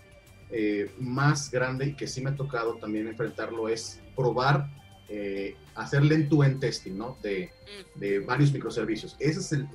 eh, 0.58 0.90
más 1.00 1.52
grande 1.52 1.88
y 1.88 1.94
que 1.96 2.08
sí 2.08 2.22
me 2.22 2.30
ha 2.30 2.36
tocado 2.36 2.76
también 2.78 3.08
enfrentarlo 3.10 3.68
es 3.68 4.00
probar, 4.16 4.70
eh, 5.10 5.56
hacer 5.76 6.02
end-to-end 6.02 6.62
testing, 6.62 6.98
¿no? 6.98 7.18
De, 7.22 7.52
de 7.96 8.20
varios 8.20 8.54
microservicios. 8.54 9.18
Ese 9.20 9.40
es 9.42 9.52
el, 9.52 9.68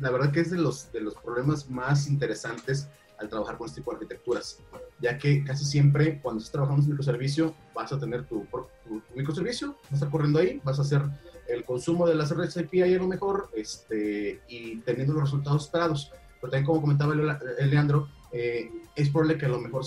la 0.00 0.10
verdad 0.10 0.32
que 0.32 0.40
es 0.40 0.50
de 0.50 0.56
los, 0.58 0.90
de 0.90 1.00
los 1.02 1.14
problemas 1.16 1.68
más 1.68 2.08
interesantes 2.08 2.88
al 3.18 3.28
trabajar 3.28 3.58
con 3.58 3.66
este 3.68 3.80
tipo 3.80 3.90
de 3.92 3.96
arquitecturas, 3.98 4.58
ya 5.00 5.18
que 5.18 5.44
casi 5.44 5.64
siempre 5.66 6.18
cuando 6.22 6.38
estás 6.38 6.52
trabajando 6.52 6.82
en 6.82 6.88
microservicio 6.88 7.54
vas 7.74 7.92
a 7.92 7.98
tener 7.98 8.24
tu, 8.26 8.46
tu- 8.84 9.00
tu 9.00 9.14
microservicio, 9.14 9.76
vas 9.84 9.92
a 9.92 9.94
estar 9.96 10.10
corriendo 10.10 10.38
ahí, 10.40 10.60
vas 10.64 10.78
a 10.78 10.82
hacer 10.82 11.02
el 11.48 11.62
consumo 11.64 12.06
de 12.08 12.14
las 12.14 12.30
redes 12.30 12.56
API 12.56 12.94
a 12.94 12.98
lo 12.98 13.06
mejor 13.06 13.50
este, 13.54 14.40
y 14.48 14.76
teniendo 14.78 15.12
los 15.12 15.24
resultados 15.24 15.66
esperados. 15.66 16.10
Pero 16.40 16.50
también 16.50 16.64
como 16.66 16.80
comentaba 16.80 17.14
Leandro, 17.14 18.08
eh, 18.32 18.68
es 18.96 19.08
probable 19.10 19.36
que 19.38 19.46
a 19.46 19.50
lo 19.50 19.60
mejor 19.60 19.84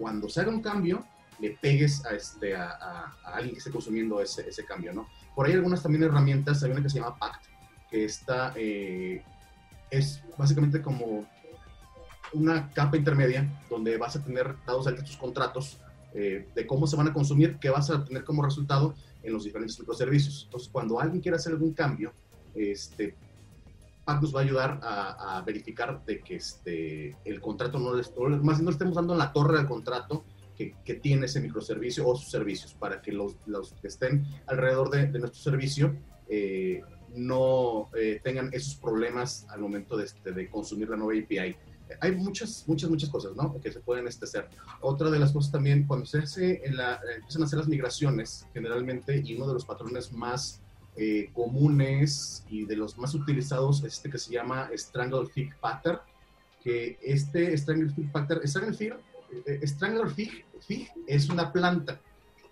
cuando 0.00 0.30
se 0.30 0.40
haga 0.40 0.50
un 0.50 0.62
cambio 0.62 1.04
le 1.40 1.50
pegues 1.50 2.04
a, 2.06 2.14
este, 2.14 2.54
alguien 2.54 3.52
que 3.52 3.58
esté 3.58 3.70
consumiendo 3.70 4.20
ese, 4.20 4.64
cambio, 4.64 4.92
¿no? 4.92 5.08
Por 5.34 5.46
ahí 5.46 5.52
algunas 5.52 5.82
también 5.82 6.04
herramientas, 6.04 6.62
hay 6.62 6.70
una 6.70 6.82
que 6.82 6.88
se 6.88 6.98
llama 6.98 7.18
Pact, 7.18 7.44
que 7.90 8.04
está, 8.04 8.52
eh, 8.56 9.22
es 9.90 10.22
básicamente 10.36 10.82
como 10.82 11.26
una 12.32 12.70
capa 12.72 12.96
intermedia 12.96 13.48
donde 13.68 13.96
vas 13.96 14.16
a 14.16 14.24
tener 14.24 14.54
dados 14.66 14.86
ahí 14.86 14.94
tus 14.96 15.16
contratos 15.16 15.80
eh, 16.14 16.48
de 16.54 16.66
cómo 16.66 16.86
se 16.86 16.96
van 16.96 17.08
a 17.08 17.12
consumir, 17.12 17.58
qué 17.58 17.70
vas 17.70 17.90
a 17.90 18.04
tener 18.04 18.24
como 18.24 18.42
resultado 18.42 18.94
en 19.22 19.32
los 19.32 19.44
diferentes 19.44 19.78
microservicios. 19.78 20.44
Entonces, 20.44 20.68
cuando 20.70 21.00
alguien 21.00 21.20
quiera 21.20 21.36
hacer 21.36 21.52
algún 21.52 21.72
cambio, 21.72 22.12
este, 22.54 23.16
Pact 24.10 24.22
nos 24.22 24.34
va 24.34 24.40
a 24.40 24.42
ayudar 24.42 24.80
a, 24.82 25.36
a 25.38 25.42
verificar 25.42 26.04
de 26.04 26.20
que 26.20 26.34
este, 26.34 27.16
el 27.24 27.40
contrato 27.40 27.78
no 27.78 27.94
les, 27.94 28.12
más 28.42 28.60
no 28.60 28.70
estemos 28.70 28.96
dando 28.96 29.12
en 29.12 29.20
la 29.20 29.32
torre 29.32 29.56
al 29.56 29.68
contrato 29.68 30.24
que, 30.56 30.74
que 30.84 30.94
tiene 30.94 31.26
ese 31.26 31.40
microservicio 31.40 32.04
o 32.08 32.16
sus 32.16 32.28
servicios, 32.28 32.74
para 32.74 33.00
que 33.00 33.12
los, 33.12 33.36
los 33.46 33.74
que 33.74 33.86
estén 33.86 34.26
alrededor 34.48 34.90
de, 34.90 35.06
de 35.06 35.18
nuestro 35.20 35.40
servicio 35.40 35.96
eh, 36.28 36.82
no 37.14 37.88
eh, 37.94 38.20
tengan 38.24 38.50
esos 38.52 38.74
problemas 38.74 39.46
al 39.48 39.60
momento 39.60 39.96
de, 39.96 40.06
este, 40.06 40.32
de 40.32 40.50
consumir 40.50 40.88
la 40.88 40.96
nueva 40.96 41.20
API. 41.22 41.54
Hay 42.00 42.16
muchas, 42.16 42.64
muchas, 42.66 42.90
muchas 42.90 43.10
cosas, 43.10 43.36
¿no? 43.36 43.60
Que 43.60 43.70
se 43.70 43.78
pueden 43.80 44.08
este, 44.08 44.24
hacer. 44.24 44.48
Otra 44.80 45.08
de 45.08 45.20
las 45.20 45.30
cosas 45.30 45.52
también, 45.52 45.86
cuando 45.86 46.06
se 46.06 46.18
hace 46.18 46.62
en 46.64 46.76
la, 46.76 47.00
empiezan 47.14 47.42
a 47.42 47.44
hacer 47.46 47.60
las 47.60 47.68
migraciones, 47.68 48.46
generalmente, 48.52 49.22
y 49.24 49.36
uno 49.36 49.46
de 49.46 49.54
los 49.54 49.64
patrones 49.64 50.12
más 50.12 50.62
eh, 50.96 51.30
comunes 51.32 52.44
y 52.50 52.64
de 52.64 52.76
los 52.76 52.98
más 52.98 53.14
utilizados 53.14 53.84
es 53.84 53.94
este 53.94 54.10
que 54.10 54.18
se 54.18 54.32
llama 54.32 54.70
Strangle 54.74 55.26
Fig 55.26 55.54
Pattern, 55.56 56.00
que 56.62 56.98
este 57.02 57.56
Strangle 57.56 57.90
Fig 57.90 58.10
Pattern, 58.12 58.46
Strangle 58.46 58.76
Fig, 58.76 58.94
eh, 59.46 59.66
Strangler 59.66 60.10
Fig, 60.10 60.44
Fig 60.66 60.88
es 61.06 61.28
una 61.28 61.52
planta, 61.52 62.00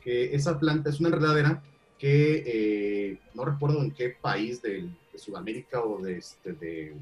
que 0.00 0.34
esa 0.34 0.58
planta 0.58 0.90
es 0.90 1.00
una 1.00 1.08
enredadera 1.08 1.62
que 1.98 2.44
eh, 2.46 3.18
no 3.34 3.44
recuerdo 3.44 3.82
en 3.82 3.90
qué 3.90 4.10
país 4.10 4.62
de, 4.62 4.88
de 5.12 5.18
Sudamérica 5.18 5.82
o 5.82 6.00
de, 6.00 6.18
este, 6.18 6.52
de, 6.52 6.94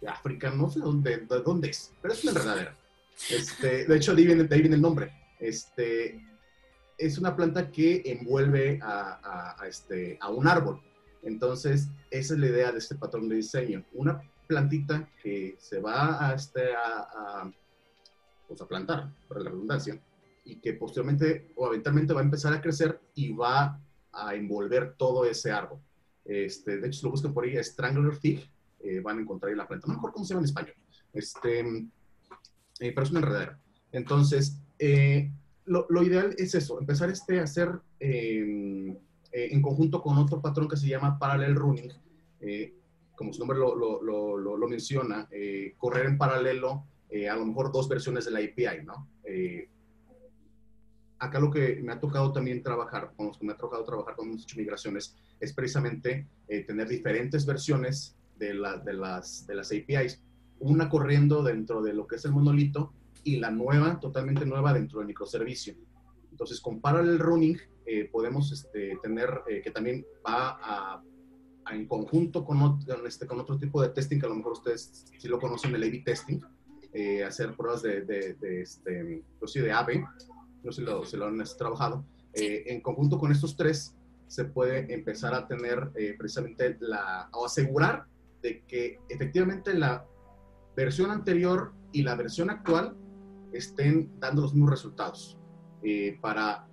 de 0.00 0.08
África, 0.08 0.50
no 0.50 0.70
sé 0.70 0.78
dónde, 0.78 1.18
de 1.18 1.40
dónde 1.40 1.70
es, 1.70 1.92
pero 2.00 2.14
es 2.14 2.22
una 2.22 2.32
enredadera. 2.32 2.76
Este, 3.28 3.84
de 3.84 3.96
hecho, 3.96 4.14
de 4.14 4.22
ahí, 4.22 4.26
viene, 4.26 4.44
de 4.44 4.54
ahí 4.54 4.60
viene 4.60 4.76
el 4.76 4.82
nombre. 4.82 5.12
Este, 5.38 6.20
es 7.06 7.18
una 7.18 7.34
planta 7.34 7.70
que 7.70 8.02
envuelve 8.04 8.78
a, 8.82 9.20
a- 9.22 9.62
a 9.62 9.66
este, 9.68 10.18
a 10.20 10.28
un 10.30 10.46
árbol. 10.46 10.80
Entonces, 11.22 11.88
esa 12.10 12.34
es 12.34 12.40
la 12.40 12.46
idea 12.46 12.72
de 12.72 12.78
este 12.78 12.94
patrón 12.94 13.28
de 13.28 13.36
diseño. 13.36 13.84
Una 13.92 14.22
plantita 14.46 15.08
que 15.22 15.56
se 15.58 15.80
va 15.80 16.28
a, 16.28 16.34
este, 16.34 16.74
a, 16.74 16.98
a, 17.42 17.52
pues, 18.48 18.60
a 18.60 18.66
plantar, 18.66 19.10
para 19.28 19.40
la 19.40 19.50
redundancia, 19.50 20.00
y 20.44 20.56
que 20.56 20.72
posteriormente 20.74 21.52
o 21.56 21.66
eventualmente 21.68 22.12
va 22.12 22.20
a 22.20 22.24
empezar 22.24 22.52
a 22.52 22.60
crecer 22.60 23.00
y 23.14 23.32
va 23.32 23.78
a 24.12 24.34
envolver 24.34 24.94
todo 24.96 25.24
ese 25.24 25.52
árbol. 25.52 25.78
Este, 26.24 26.78
de 26.78 26.86
hecho, 26.88 26.98
si 27.00 27.04
lo 27.04 27.10
buscan 27.10 27.32
por 27.32 27.44
ahí, 27.44 27.62
Strangler 27.62 28.14
Fig, 28.16 28.50
eh, 28.80 29.00
van 29.00 29.18
a 29.18 29.20
encontrar 29.20 29.50
ahí 29.50 29.56
la 29.56 29.68
planta. 29.68 29.86
No 29.86 29.94
me 29.94 29.98
acuerdo 29.98 30.14
cómo 30.14 30.24
se 30.26 30.34
llama 30.34 30.40
en 30.40 30.44
español. 30.46 30.74
Este, 31.12 31.60
eh, 31.60 32.92
pero 32.92 33.02
es 33.02 33.10
una 33.10 33.20
enredadera. 33.20 33.58
Entonces, 33.92 34.56
eh, 34.78 35.30
lo, 35.70 36.02
ideal 36.02 36.34
es 36.36 36.54
eso, 36.54 36.78
empezar 36.80 37.08
este 37.10 37.40
a 37.40 37.44
hacer 37.44 37.70
eh, 38.00 38.94
eh, 39.32 39.48
en 39.52 39.62
conjunto 39.62 40.02
con 40.02 40.18
otro 40.18 40.40
patrón 40.40 40.68
que 40.68 40.76
se 40.76 40.88
llama 40.88 41.18
Parallel 41.18 41.54
Running. 41.54 41.92
eh, 42.40 42.74
como 43.14 43.32
su 43.32 43.38
nombre 43.40 43.58
lo, 43.58 43.74
lo- 43.76 43.98
menciona, 44.68 45.28
correr 45.76 46.06
en 46.06 46.16
paralelo 46.16 46.84
a 47.30 47.36
lo 47.36 47.44
mejor 47.44 47.70
dos 47.70 47.86
versiones 47.88 48.24
de 48.24 48.30
la 48.30 48.38
API, 48.38 48.84
¿no? 48.84 49.06
Acá 51.18 51.38
lo 51.38 51.50
que 51.50 51.80
me 51.82 51.92
ha 51.92 52.00
tocado 52.00 52.32
también 52.32 52.62
trabajar, 52.62 53.12
con 53.16 53.26
los 53.26 53.36
que 53.38 53.44
me 53.44 53.52
ha 53.52 53.56
tocado 53.58 53.84
trabajar 53.84 54.16
con 54.16 54.28
muchas 54.30 54.56
migraciones, 54.56 55.14
es 55.38 55.52
precisamente 55.52 56.26
tener 56.66 56.88
diferentes 56.88 57.44
versiones 57.44 58.16
de, 58.38 58.54
la- 58.54 58.78
de 58.78 58.94
las, 58.94 59.46
de 59.46 59.54
las 59.54 59.70
APIs, 59.70 60.22
una 60.60 60.88
corriendo 60.88 61.42
dentro 61.42 61.82
de 61.82 61.92
lo 61.92 62.06
que 62.06 62.16
es 62.16 62.24
el 62.24 62.32
monolito 62.32 62.92
y 63.24 63.36
la 63.36 63.50
nueva, 63.50 63.98
totalmente 64.00 64.44
nueva, 64.46 64.72
dentro 64.72 64.98
del 64.98 65.08
microservicio. 65.08 65.74
Entonces, 66.30 66.60
con 66.60 66.80
Parallel 66.80 67.18
Running 67.18 67.58
eh, 67.86 68.08
podemos 68.10 68.52
este, 68.52 68.96
tener, 69.02 69.42
eh, 69.48 69.60
que 69.62 69.70
también 69.70 70.04
va 70.26 70.58
a, 70.62 71.02
a 71.64 71.74
en 71.74 71.86
conjunto 71.86 72.44
con, 72.44 72.58
ot- 72.58 72.86
con 72.86 73.06
este, 73.06 73.26
con 73.26 73.40
otro 73.40 73.58
tipo 73.58 73.82
de 73.82 73.90
testing, 73.90 74.18
que 74.18 74.26
a 74.26 74.28
lo 74.28 74.36
mejor 74.36 74.52
ustedes 74.52 75.06
sí 75.18 75.28
lo 75.28 75.38
conocen, 75.38 75.74
el 75.74 75.82
A-B 75.82 76.02
testing, 76.04 76.40
eh, 76.92 77.22
hacer 77.24 77.54
pruebas 77.56 77.82
de, 77.82 78.02
de, 78.02 78.34
de, 78.34 78.62
este, 78.62 79.22
de 79.62 79.72
AB, 79.72 80.04
no 80.62 80.72
sé 80.72 80.80
si 80.80 80.86
lo, 80.86 81.04
si 81.04 81.16
lo 81.16 81.26
han 81.26 81.40
este, 81.40 81.58
trabajado. 81.58 82.04
Eh, 82.32 82.64
en 82.66 82.80
conjunto 82.80 83.18
con 83.18 83.30
estos 83.32 83.56
tres, 83.56 83.94
se 84.26 84.44
puede 84.44 84.92
empezar 84.94 85.34
a 85.34 85.46
tener 85.48 85.90
eh, 85.96 86.14
precisamente 86.16 86.76
la, 86.80 87.28
o 87.32 87.46
asegurar 87.46 88.06
de 88.42 88.62
que 88.64 88.98
efectivamente 89.08 89.74
la 89.74 90.06
versión 90.76 91.10
anterior 91.10 91.72
y 91.92 92.02
la 92.02 92.14
versión 92.14 92.48
actual 92.50 92.96
estén 93.52 94.18
dando 94.18 94.42
los 94.42 94.52
mismos 94.52 94.70
resultados. 94.70 95.38
Eh, 95.82 96.18
para 96.20 96.68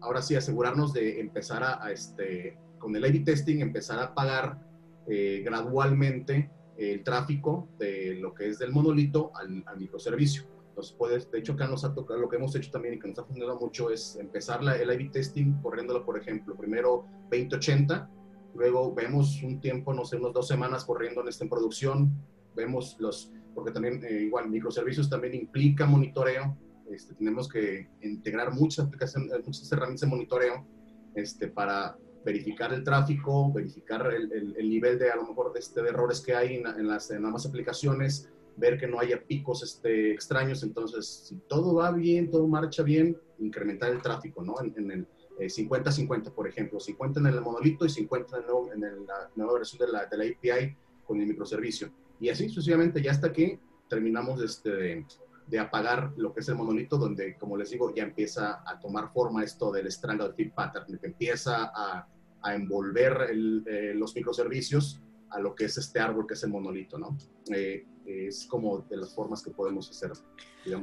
ahora 0.00 0.22
sí 0.22 0.34
asegurarnos 0.34 0.92
de 0.92 1.20
empezar 1.20 1.62
a, 1.62 1.90
este, 1.92 2.58
con 2.78 2.94
el 2.96 3.04
A-B 3.04 3.20
testing, 3.20 3.60
empezar 3.60 3.98
a 3.98 4.14
pagar 4.14 4.58
eh, 5.08 5.42
gradualmente 5.44 6.50
el 6.76 7.04
tráfico 7.04 7.68
de 7.78 8.16
lo 8.20 8.32
que 8.32 8.48
es 8.48 8.58
del 8.58 8.72
monolito 8.72 9.32
al, 9.34 9.62
al 9.66 9.78
microservicio. 9.78 10.44
Entonces, 10.70 10.94
puedes, 10.96 11.30
de 11.30 11.38
hecho, 11.38 11.52
acá 11.52 11.66
nos 11.66 11.84
ha 11.84 11.92
tocado, 11.92 12.20
lo 12.20 12.28
que 12.28 12.36
hemos 12.36 12.54
hecho 12.54 12.70
también 12.70 12.94
y 12.94 12.98
que 12.98 13.08
nos 13.08 13.18
ha 13.18 13.24
funcionado 13.24 13.58
mucho 13.58 13.90
es 13.90 14.16
empezar 14.16 14.62
la, 14.62 14.76
el 14.76 14.88
A-B 14.88 15.10
testing 15.12 15.60
corriéndolo, 15.60 16.04
por 16.04 16.18
ejemplo, 16.18 16.56
primero 16.56 17.04
2080, 17.30 18.08
luego 18.54 18.94
vemos 18.94 19.42
un 19.42 19.60
tiempo, 19.60 19.92
no 19.92 20.04
sé, 20.04 20.16
unas 20.16 20.32
dos 20.32 20.48
semanas 20.48 20.84
corriendo 20.84 21.20
en, 21.20 21.28
este, 21.28 21.44
en 21.44 21.50
producción, 21.50 22.12
vemos 22.54 22.96
los, 22.98 23.32
porque 23.54 23.72
también 23.72 24.04
eh, 24.04 24.22
igual 24.22 24.48
microservicios 24.48 25.08
también 25.08 25.34
implica 25.34 25.86
monitoreo, 25.86 26.56
este, 26.90 27.14
tenemos 27.14 27.48
que 27.48 27.88
integrar 28.02 28.52
muchas 28.52 28.86
aplicaciones, 28.86 29.30
muchas 29.44 29.70
herramientas 29.70 30.00
de 30.02 30.06
monitoreo 30.08 30.66
este, 31.14 31.48
para 31.48 31.96
verificar 32.24 32.72
el 32.72 32.84
tráfico, 32.84 33.52
verificar 33.52 34.12
el, 34.12 34.32
el, 34.32 34.56
el 34.56 34.68
nivel 34.68 34.98
de 34.98 35.10
a 35.10 35.16
lo 35.16 35.26
mejor 35.26 35.52
este, 35.56 35.82
de 35.82 35.88
errores 35.88 36.20
que 36.20 36.34
hay 36.34 36.56
en, 36.56 36.66
en, 36.66 36.88
las, 36.88 37.10
en 37.10 37.24
ambas 37.24 37.46
aplicaciones, 37.46 38.28
ver 38.56 38.78
que 38.78 38.86
no 38.86 39.00
haya 39.00 39.22
picos 39.22 39.62
este, 39.62 40.12
extraños. 40.12 40.62
Entonces, 40.62 41.06
si 41.06 41.36
todo 41.48 41.74
va 41.74 41.92
bien, 41.92 42.30
todo 42.30 42.46
marcha 42.46 42.82
bien, 42.82 43.16
incrementar 43.38 43.90
el 43.90 44.02
tráfico, 44.02 44.42
¿no? 44.42 44.56
En, 44.60 44.90
el 44.90 45.06
50-50, 45.38 46.26
eh, 46.26 46.30
por 46.30 46.46
ejemplo, 46.46 46.78
50 46.78 47.20
en 47.20 47.26
el 47.26 47.40
monolito 47.40 47.86
y 47.86 47.88
50 47.88 48.44
en, 48.74 48.84
en 48.84 49.06
la 49.06 49.30
nueva 49.36 49.54
versión 49.54 49.78
de 49.86 49.92
la, 49.92 50.04
de 50.04 50.16
la 50.18 50.24
API 50.24 50.76
con 51.06 51.18
el 51.20 51.26
microservicio. 51.26 51.90
Y 52.20 52.28
así 52.28 52.48
sucesivamente, 52.48 53.02
ya 53.02 53.10
hasta 53.10 53.32
que 53.32 53.58
terminamos 53.88 54.42
este, 54.42 55.06
de, 55.46 55.58
apagar 55.58 56.12
lo 56.16 56.32
que 56.32 56.40
es 56.40 56.48
el 56.48 56.54
monolito, 56.54 56.96
donde, 56.96 57.36
como 57.36 57.56
les 57.56 57.70
digo, 57.70 57.92
ya 57.94 58.04
empieza 58.04 58.62
a 58.64 58.78
tomar 58.78 59.12
forma 59.12 59.42
esto 59.42 59.72
del 59.72 59.90
Strangled 59.90 60.34
Tip 60.34 60.54
Pattern, 60.54 60.98
que 60.98 61.06
empieza 61.06 61.72
a, 61.74 62.06
a 62.42 62.54
envolver 62.54 63.30
eh, 63.30 63.94
los 63.94 64.14
microservicios 64.14 65.00
a 65.30 65.38
lo 65.38 65.54
que 65.54 65.64
es 65.64 65.78
este 65.78 66.00
árbol 66.00 66.26
que 66.26 66.34
es 66.34 66.42
el 66.42 66.50
monolito, 66.50 66.98
¿no? 66.98 67.16
Eh, 67.54 67.86
es 68.06 68.46
como 68.46 68.80
de 68.80 68.96
las 68.96 69.14
formas 69.14 69.42
que 69.42 69.50
podemos 69.50 69.88
hacer. 69.88 70.12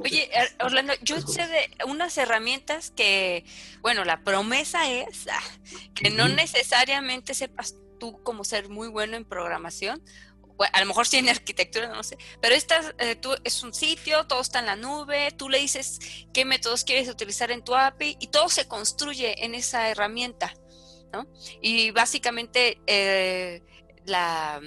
Oye, 0.00 0.30
eh, 0.32 0.48
Orlando, 0.64 0.94
yo 1.02 1.20
sé 1.20 1.46
de 1.46 1.68
unas 1.86 2.16
herramientas 2.16 2.90
que, 2.90 3.44
bueno, 3.82 4.04
la 4.04 4.22
promesa 4.22 4.90
es 4.90 5.26
ah, 5.30 5.40
que 5.94 6.10
no 6.10 6.28
necesariamente 6.28 7.34
sepas 7.34 7.76
tú 7.98 8.22
como 8.22 8.44
ser 8.44 8.68
muy 8.68 8.88
bueno 8.88 9.16
en 9.16 9.24
programación, 9.24 10.00
a 10.64 10.80
lo 10.80 10.86
mejor 10.86 11.06
en 11.12 11.28
arquitectura, 11.28 11.88
no 11.88 12.02
sé, 12.02 12.18
pero 12.40 12.54
esta 12.54 12.80
eh, 12.98 13.16
tú, 13.16 13.34
es 13.44 13.62
un 13.62 13.72
sitio, 13.72 14.26
todo 14.26 14.40
está 14.40 14.58
en 14.58 14.66
la 14.66 14.76
nube, 14.76 15.32
tú 15.32 15.48
le 15.48 15.58
dices 15.58 15.98
qué 16.32 16.44
métodos 16.44 16.84
quieres 16.84 17.08
utilizar 17.08 17.50
en 17.50 17.62
tu 17.62 17.74
API 17.74 18.16
y 18.20 18.28
todo 18.28 18.48
se 18.48 18.66
construye 18.66 19.44
en 19.44 19.54
esa 19.54 19.88
herramienta, 19.88 20.52
¿no? 21.12 21.26
Y 21.60 21.90
básicamente 21.92 22.80
la, 24.08 24.60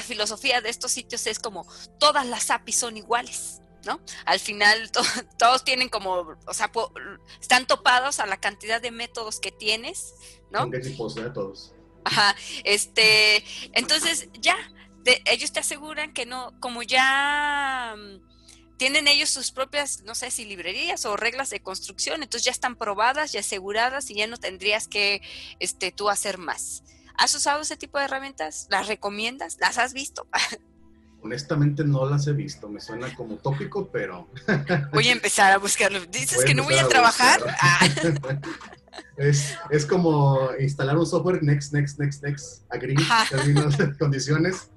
filosofía 0.00 0.60
de 0.60 0.68
estos 0.68 0.92
sitios 0.92 1.26
es 1.26 1.38
como 1.38 1.66
todas 1.98 2.26
las 2.26 2.50
APIs 2.50 2.76
son 2.76 2.96
iguales. 2.96 3.60
¿no? 3.86 4.00
Al 4.26 4.40
final 4.40 4.90
todos 5.38 5.64
tienen 5.64 5.88
como, 5.88 6.36
o 6.46 6.54
sea, 6.54 6.70
están 7.40 7.66
topados 7.66 8.18
a 8.18 8.26
la 8.26 8.36
cantidad 8.38 8.82
de 8.82 8.90
métodos 8.90 9.40
que 9.40 9.52
tienes, 9.52 10.14
¿no? 10.50 10.68
qué 10.70 10.80
tipos 10.80 11.14
de 11.14 11.22
métodos? 11.22 11.72
Ajá, 12.04 12.34
este, 12.64 13.44
entonces 13.72 14.28
ya, 14.40 14.56
ellos 15.24 15.52
te 15.52 15.60
aseguran 15.60 16.12
que 16.12 16.26
no, 16.26 16.52
como 16.60 16.82
ya 16.82 17.94
mm, 17.96 18.28
tienen 18.78 19.08
ellos 19.08 19.28
sus 19.28 19.50
propias, 19.50 20.02
no 20.04 20.14
sé 20.14 20.30
si 20.30 20.44
librerías 20.44 21.04
o 21.04 21.16
reglas 21.16 21.50
de 21.50 21.60
construcción, 21.60 22.22
entonces 22.22 22.44
ya 22.44 22.52
están 22.52 22.76
probadas 22.76 23.34
y 23.34 23.38
aseguradas 23.38 24.10
y 24.10 24.14
ya 24.14 24.26
no 24.26 24.38
tendrías 24.38 24.88
que, 24.88 25.20
este, 25.58 25.92
tú 25.92 26.08
hacer 26.08 26.38
más. 26.38 26.84
¿Has 27.16 27.34
usado 27.34 27.60
ese 27.60 27.76
tipo 27.76 27.98
de 27.98 28.04
herramientas? 28.04 28.68
¿Las 28.70 28.86
recomiendas? 28.86 29.58
¿Las 29.60 29.76
has 29.76 29.92
visto? 29.92 30.26
Honestamente 31.20 31.82
no 31.82 32.08
las 32.08 32.28
he 32.28 32.32
visto, 32.32 32.68
me 32.68 32.80
suena 32.80 33.12
como 33.16 33.36
tópico, 33.36 33.90
pero... 33.90 34.28
Voy 34.92 35.08
a 35.08 35.12
empezar 35.12 35.52
a 35.52 35.58
buscarlo. 35.58 36.00
¿Dices 36.06 36.44
que 36.44 36.54
no 36.54 36.62
voy 36.62 36.76
a, 36.76 36.86
trabajar? 36.86 37.40
Ah. 37.60 37.88
es, 39.16 39.86
como 39.86 40.50
instalar 40.60 40.96
un 40.96 41.06
software, 41.06 41.42
next, 41.42 41.72
next, 41.72 41.98
next, 41.98 42.22
next, 42.22 42.62
agree, 42.72 42.94
términos, 43.28 43.74
condiciones. 43.98 44.70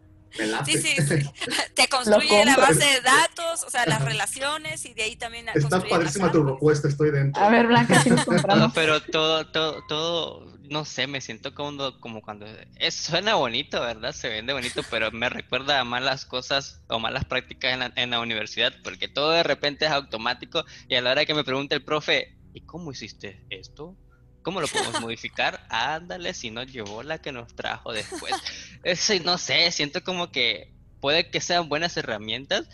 Sí, 0.65 0.77
sí, 0.77 0.95
sí. 1.01 1.29
Te 1.75 1.87
construye 1.87 2.45
la 2.45 2.57
base 2.57 2.85
de 2.85 3.01
datos, 3.01 3.63
o 3.63 3.69
sea, 3.69 3.85
las 3.85 4.03
relaciones 4.03 4.85
y 4.85 4.93
de 4.93 5.03
ahí 5.03 5.15
también... 5.15 5.49
Está 5.53 5.81
padrísima 5.81 6.31
tu 6.31 6.43
propuesta, 6.43 6.87
estoy 6.87 7.11
dentro. 7.11 7.41
A 7.41 7.49
ver, 7.49 7.67
Blanca, 7.67 8.01
¿tienes 8.03 8.25
no, 8.47 8.71
pero 8.73 9.01
todo, 9.01 9.47
todo, 9.51 9.83
todo 9.87 10.51
no 10.69 10.85
sé, 10.85 11.05
me 11.05 11.19
siento 11.19 11.53
como, 11.53 11.99
como 11.99 12.21
cuando... 12.21 12.45
Es, 12.77 12.95
suena 12.95 13.35
bonito, 13.35 13.81
¿verdad? 13.81 14.13
Se 14.13 14.29
vende 14.29 14.53
bonito, 14.53 14.81
pero 14.89 15.11
me 15.11 15.29
recuerda 15.29 15.79
a 15.79 15.83
malas 15.83 16.25
cosas 16.25 16.81
o 16.87 16.97
malas 16.97 17.25
prácticas 17.25 17.73
en 17.73 17.79
la, 17.79 17.91
en 17.95 18.09
la 18.09 18.21
universidad, 18.21 18.73
porque 18.83 19.09
todo 19.09 19.31
de 19.31 19.43
repente 19.43 19.85
es 19.85 19.91
automático 19.91 20.63
y 20.87 20.95
a 20.95 21.01
la 21.01 21.11
hora 21.11 21.25
que 21.25 21.33
me 21.33 21.43
pregunta 21.43 21.75
el 21.75 21.83
profe, 21.83 22.37
¿y 22.53 22.61
cómo 22.61 22.91
hiciste 22.91 23.45
esto? 23.49 23.97
¿Cómo 24.41 24.61
lo 24.61 24.67
podemos 24.67 24.99
modificar? 25.01 25.65
Ándale, 25.69 26.33
si 26.33 26.49
no 26.49 26.63
llevó 26.63 27.03
la 27.03 27.19
que 27.19 27.31
nos 27.31 27.53
trajo 27.55 27.93
después. 27.93 28.33
Eso, 28.83 29.13
no 29.23 29.37
sé, 29.37 29.71
siento 29.71 30.03
como 30.03 30.31
que 30.31 30.71
puede 30.99 31.29
que 31.29 31.41
sean 31.41 31.69
buenas 31.69 31.95
herramientas, 31.97 32.67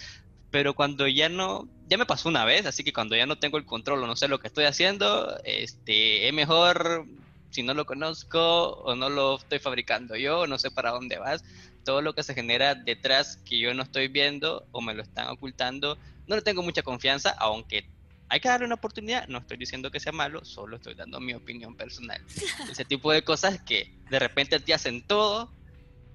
pero 0.52 0.74
cuando 0.76 1.08
ya 1.08 1.30
no, 1.30 1.68
ya 1.88 1.98
me 1.98 2.06
pasó 2.06 2.30
una 2.30 2.46
vez, 2.46 2.66
así 2.66 2.84
que 2.84 2.94
cuando 2.94 3.16
ya 3.16 3.26
no 3.26 3.38
tengo 3.38 3.58
el 3.58 3.66
control 3.66 4.04
o 4.04 4.08
no 4.08 4.16
sé 4.16 4.28
lo 4.28 4.40
que 4.40 4.48
estoy 4.48 4.66
haciendo, 4.66 5.38
este, 5.44 6.28
es 6.28 6.34
mejor 6.34 7.06
si 7.50 7.64
no 7.64 7.74
lo 7.74 7.86
conozco 7.86 8.74
o 8.84 8.96
no 8.96 9.10
lo 9.10 9.38
estoy 9.38 9.60
fabricando 9.60 10.16
yo, 10.16 10.48
no 10.48 10.60
sé 10.60 10.72
para 10.72 10.92
dónde 10.92 11.18
vas, 11.18 11.44
todo 11.84 12.02
lo 12.02 12.14
que 12.14 12.24
se 12.24 12.34
genera 12.34 12.76
detrás 12.76 13.38
que 13.38 13.60
yo 13.60 13.74
no 13.74 13.84
estoy 13.84 14.10
viendo 14.10 14.68
o 14.72 14.82
me 14.82 14.94
lo 14.94 15.04
están 15.04 15.28
ocultando, 15.28 15.98
no 16.28 16.36
le 16.36 16.42
tengo 16.42 16.62
mucha 16.62 16.82
confianza, 16.82 17.32
aunque 17.40 17.90
hay 18.30 18.40
que 18.40 18.50
darle 18.50 18.66
una 18.66 18.76
oportunidad, 18.76 19.28
no 19.28 19.40
estoy 19.40 19.58
diciendo 19.58 19.92
que 19.92 20.00
sea 20.00 20.12
malo, 20.12 20.44
solo 20.44 20.78
estoy 20.78 20.96
dando 20.96 21.20
mi 21.20 21.34
opinión 21.34 21.76
personal. 21.76 22.22
Ese 22.72 22.86
tipo 22.86 23.12
de 23.12 23.24
cosas 23.24 23.62
que 23.62 23.94
de 24.10 24.20
repente 24.20 24.60
te 24.60 24.74
hacen 24.74 25.02
todo 25.06 25.52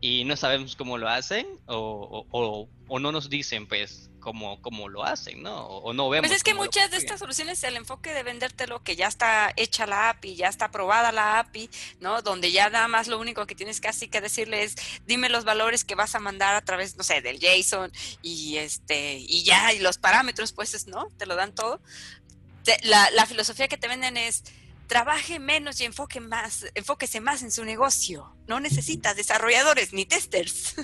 y 0.02 0.24
no 0.24 0.36
sabemos 0.36 0.74
cómo 0.74 0.98
lo 0.98 1.08
hacen 1.08 1.46
o, 1.66 2.26
o, 2.32 2.68
o 2.88 2.98
no 2.98 3.12
nos 3.12 3.30
dicen 3.30 3.68
pues 3.68 4.10
como, 4.18 4.60
como 4.60 4.88
lo 4.88 5.04
hacen, 5.04 5.42
¿no? 5.42 5.66
O, 5.66 5.92
no 5.92 6.08
vemos. 6.08 6.28
Pues 6.28 6.36
es 6.36 6.42
que 6.42 6.54
muchas 6.54 6.90
de 6.90 6.96
estas 6.96 7.20
soluciones, 7.20 7.62
el 7.64 7.76
enfoque 7.76 8.12
de 8.12 8.22
venderte 8.22 8.66
lo 8.66 8.82
que 8.82 8.96
ya 8.96 9.06
está 9.06 9.52
hecha 9.56 9.86
la 9.86 10.10
API, 10.10 10.36
ya 10.36 10.48
está 10.48 10.66
aprobada 10.66 11.12
la 11.12 11.38
API, 11.38 11.70
¿no? 12.00 12.20
Donde 12.22 12.50
ya 12.50 12.68
nada 12.68 12.88
más 12.88 13.06
lo 13.06 13.18
único 13.18 13.46
que 13.46 13.54
tienes 13.54 13.80
casi 13.80 14.08
que 14.08 14.20
decirle 14.20 14.64
es, 14.64 14.76
dime 15.06 15.28
los 15.28 15.44
valores 15.44 15.84
que 15.84 15.94
vas 15.94 16.14
a 16.14 16.20
mandar 16.20 16.54
a 16.54 16.62
través, 16.62 16.96
no 16.96 17.04
sé, 17.04 17.20
del 17.20 17.38
JSON 17.38 17.92
y 18.22 18.56
este, 18.56 19.18
y 19.18 19.44
ya, 19.44 19.72
y 19.72 19.78
los 19.78 19.98
parámetros, 19.98 20.52
pues, 20.52 20.86
¿no? 20.86 21.08
Te 21.16 21.26
lo 21.26 21.36
dan 21.36 21.54
todo. 21.54 21.80
la, 22.84 23.10
la 23.10 23.26
filosofía 23.26 23.68
que 23.68 23.76
te 23.76 23.88
venden 23.88 24.16
es, 24.16 24.44
trabaje 24.92 25.38
menos 25.38 25.80
y 25.80 25.84
enfoque 25.84 26.20
más, 26.20 26.66
enfóquese 26.74 27.22
más 27.22 27.42
en 27.42 27.50
su 27.50 27.64
negocio. 27.64 28.36
No 28.46 28.60
necesitas 28.60 29.16
desarrolladores 29.16 29.94
ni 29.94 30.04
testers. 30.04 30.74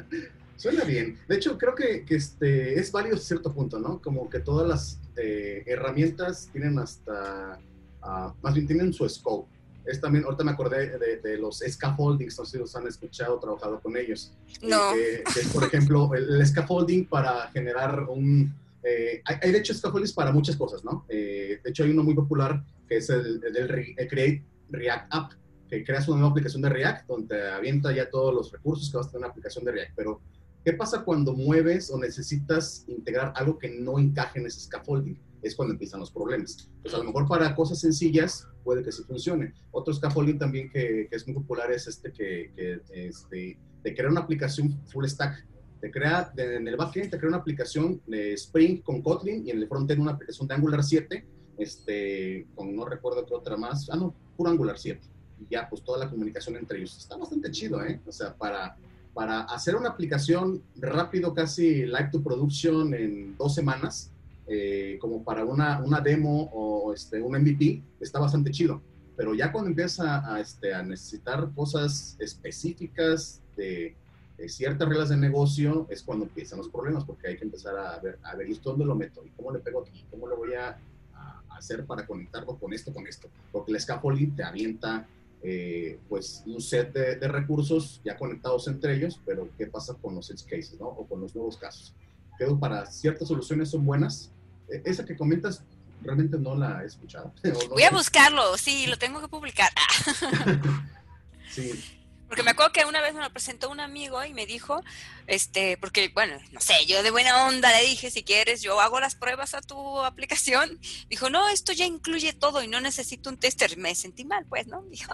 Suena 0.56 0.82
bien. 0.82 1.16
De 1.28 1.36
hecho, 1.36 1.56
creo 1.56 1.76
que, 1.76 2.04
este, 2.08 2.80
es 2.80 2.90
válido 2.90 3.14
a 3.14 3.20
cierto 3.20 3.54
punto, 3.54 3.78
¿no? 3.78 4.02
Como 4.02 4.28
que 4.28 4.40
todas 4.40 4.68
las 4.68 5.00
eh, 5.16 5.62
herramientas 5.66 6.48
tienen 6.50 6.76
hasta, 6.80 7.60
ah, 8.02 8.34
más 8.42 8.54
bien 8.54 8.66
tienen 8.66 8.92
su 8.92 9.08
scope. 9.08 9.48
Es 9.84 10.00
también, 10.00 10.24
ahorita 10.24 10.42
me 10.42 10.50
acordé 10.50 10.98
de, 11.22 11.38
los 11.38 11.62
scaffoldings, 11.64 12.36
no 12.38 12.44
sé 12.44 12.52
si 12.52 12.58
los 12.58 12.74
han 12.74 12.88
escuchado, 12.88 13.38
trabajado 13.38 13.80
con 13.80 13.96
ellos. 13.96 14.32
No. 14.60 14.92
Eh, 14.96 15.22
por 15.52 15.62
ejemplo, 15.62 16.10
el, 16.14 16.44
scaffolding 16.44 17.06
para 17.06 17.48
generar 17.52 18.08
un... 18.08 18.52
Eh, 18.82 19.22
hay, 19.24 19.52
de 19.52 19.58
hecho 19.58 19.72
scaffoldings 19.72 20.12
para 20.12 20.32
muchas 20.32 20.56
cosas, 20.56 20.82
¿no? 20.82 21.06
de 21.08 21.60
hecho, 21.64 21.84
hay 21.84 21.90
uno 21.90 22.02
muy 22.02 22.14
popular 22.14 22.64
es 22.96 23.10
el, 23.10 23.40
del 23.40 23.94
Create 24.08 24.44
React 24.70 25.06
App, 25.10 25.32
que 25.68 25.84
creas 25.84 26.08
una 26.08 26.18
nueva 26.18 26.30
aplicación 26.30 26.62
de 26.62 26.68
React 26.68 27.06
donde 27.06 27.50
avienta 27.50 27.92
ya 27.92 28.10
todos 28.10 28.34
los 28.34 28.52
recursos 28.52 28.90
que 28.90 28.96
vas 28.96 29.06
a 29.06 29.10
tener 29.10 29.24
una 29.24 29.30
aplicación 29.30 29.64
de 29.64 29.72
React, 29.72 29.92
pero 29.96 30.20
¿Qué 30.64 30.72
pasa 30.74 31.02
cuando 31.04 31.32
mueves 31.32 31.90
o 31.90 31.98
necesitas 31.98 32.84
integrar 32.86 33.32
algo 33.34 33.58
que 33.58 33.68
no 33.68 33.98
encaje 33.98 34.38
en 34.38 34.46
ese 34.46 34.60
scaffolding? 34.60 35.18
Es 35.42 35.56
cuando 35.56 35.72
empiezan 35.72 35.98
los 35.98 36.12
problemas. 36.12 36.70
Pues 36.82 36.94
a 36.94 36.98
lo 36.98 37.04
mejor 37.04 37.26
para 37.26 37.52
cosas 37.56 37.80
sencillas 37.80 38.46
puede 38.62 38.84
que 38.84 38.92
sí 38.92 39.02
funcione. 39.02 39.54
Otro 39.72 39.92
scaffolding 39.92 40.38
también 40.38 40.70
que, 40.70 41.08
es 41.10 41.26
muy 41.26 41.34
popular 41.34 41.72
es 41.72 41.88
este 41.88 42.12
que, 42.12 42.52
que 42.54 42.80
este, 43.08 43.58
de 43.82 43.94
crear 43.94 44.12
una 44.12 44.20
aplicación 44.20 44.80
full 44.86 45.04
stack. 45.06 45.44
Te 45.80 45.90
crea, 45.90 46.32
en 46.36 46.68
el 46.68 46.76
backend 46.76 47.10
te 47.10 47.18
crea 47.18 47.30
una 47.30 47.38
aplicación 47.38 48.00
de 48.06 48.34
Spring 48.34 48.82
con 48.82 49.02
Kotlin 49.02 49.44
y 49.44 49.50
en 49.50 49.58
el 49.58 49.66
frontend 49.66 50.00
una 50.00 50.12
aplicación 50.12 50.46
de 50.46 50.54
Angular 50.54 50.84
7, 50.84 51.26
este, 51.58 52.46
con 52.54 52.74
no 52.74 52.84
recuerdo 52.84 53.24
qué 53.26 53.34
otra 53.34 53.56
más. 53.56 53.88
Ah, 53.90 53.96
no, 53.96 54.14
puro 54.36 54.50
Angular 54.50 54.78
7. 54.78 55.00
Y 55.40 55.46
ya, 55.50 55.68
pues 55.68 55.82
toda 55.82 55.98
la 55.98 56.10
comunicación 56.10 56.56
entre 56.56 56.78
ellos. 56.78 56.96
Está 56.96 57.16
bastante 57.16 57.50
chido, 57.50 57.82
¿eh? 57.84 58.00
O 58.06 58.12
sea, 58.12 58.34
para 58.34 58.76
para 59.14 59.42
hacer 59.42 59.76
una 59.76 59.90
aplicación 59.90 60.62
rápido, 60.76 61.34
casi 61.34 61.84
live 61.84 62.08
to 62.10 62.22
production 62.22 62.94
en 62.94 63.36
dos 63.36 63.54
semanas, 63.54 64.10
eh, 64.46 64.98
como 65.00 65.22
para 65.22 65.44
una, 65.44 65.80
una 65.82 66.00
demo 66.00 66.50
o 66.52 66.92
este, 66.92 67.20
un 67.20 67.38
MVP, 67.38 67.82
está 68.00 68.18
bastante 68.18 68.50
chido. 68.50 68.80
Pero 69.16 69.34
ya 69.34 69.52
cuando 69.52 69.68
empieza 69.68 70.34
a, 70.34 70.40
este, 70.40 70.72
a 70.72 70.82
necesitar 70.82 71.50
cosas 71.54 72.16
específicas 72.18 73.42
de, 73.56 73.96
ciertas 74.48 74.88
reglas 74.88 75.10
de 75.10 75.16
negocio, 75.16 75.86
es 75.88 76.02
cuando 76.02 76.24
empiezan 76.24 76.58
los 76.58 76.68
problemas, 76.68 77.04
porque 77.04 77.28
hay 77.28 77.36
que 77.36 77.44
empezar 77.44 77.76
a 77.78 78.00
ver, 78.00 78.18
a 78.24 78.34
ver, 78.34 78.50
¿y 78.50 78.54
dónde 78.54 78.84
lo 78.84 78.96
meto? 78.96 79.24
¿Y 79.24 79.30
cómo 79.30 79.52
le 79.52 79.60
pego 79.60 79.82
aquí? 79.82 80.04
¿Cómo 80.10 80.26
le 80.26 80.34
voy 80.34 80.54
a, 80.54 80.76
hacer 81.50 81.84
para 81.86 82.06
conectarlo 82.06 82.56
con 82.58 82.72
esto, 82.72 82.92
con 82.92 83.06
esto? 83.06 83.28
Porque 83.50 83.72
el 83.72 83.80
scaffolding 83.80 84.34
te 84.34 84.44
avienta 84.44 85.06
eh, 85.44 85.98
pues 86.08 86.44
un 86.46 86.60
set 86.60 86.92
de, 86.92 87.28
recursos 87.28 88.00
ya 88.04 88.16
conectados 88.16 88.68
entre 88.68 88.94
ellos, 88.94 89.20
pero 89.26 89.48
¿qué 89.58 89.66
pasa 89.66 89.94
con 89.94 90.14
los 90.14 90.30
edge 90.30 90.44
cases, 90.44 90.78
¿no? 90.78 90.86
O 90.86 91.06
con 91.06 91.20
los 91.20 91.34
nuevos 91.34 91.56
casos. 91.56 91.94
Creo 92.38 92.58
para 92.58 92.86
ciertas 92.86 93.28
soluciones 93.28 93.70
son 93.70 93.84
buenas. 93.84 94.30
E, 94.68 94.82
esa 94.84 95.04
que 95.04 95.16
comentas, 95.16 95.64
realmente 96.02 96.38
no 96.38 96.54
la 96.54 96.82
he 96.82 96.86
escuchado. 96.86 97.32
Voy 97.70 97.82
a 97.82 97.90
buscarlo, 97.90 98.56
sí, 98.56 98.86
lo 98.86 98.96
tengo 98.96 99.20
que 99.20 99.28
publicar. 99.28 99.70
sí. 101.50 101.72
Porque 102.32 102.44
me 102.44 102.52
acuerdo 102.52 102.72
que 102.72 102.86
una 102.86 103.02
vez 103.02 103.12
me 103.12 103.20
lo 103.20 103.28
presentó 103.28 103.68
un 103.68 103.78
amigo 103.78 104.24
y 104.24 104.32
me 104.32 104.46
dijo, 104.46 104.82
este, 105.26 105.76
porque, 105.76 106.08
bueno, 106.14 106.32
no 106.50 106.62
sé, 106.62 106.86
yo 106.86 107.02
de 107.02 107.10
buena 107.10 107.46
onda 107.46 107.70
le 107.76 107.86
dije, 107.86 108.10
si 108.10 108.22
quieres, 108.22 108.62
yo 108.62 108.80
hago 108.80 109.00
las 109.00 109.14
pruebas 109.14 109.52
a 109.52 109.60
tu 109.60 110.00
aplicación. 110.00 110.78
Dijo, 111.10 111.28
no, 111.28 111.46
esto 111.50 111.74
ya 111.74 111.84
incluye 111.84 112.32
todo 112.32 112.62
y 112.62 112.68
no 112.68 112.80
necesito 112.80 113.28
un 113.28 113.36
tester. 113.36 113.76
Me 113.76 113.94
sentí 113.94 114.24
mal, 114.24 114.46
pues, 114.48 114.66
¿no? 114.66 114.80
Dijo, 114.90 115.12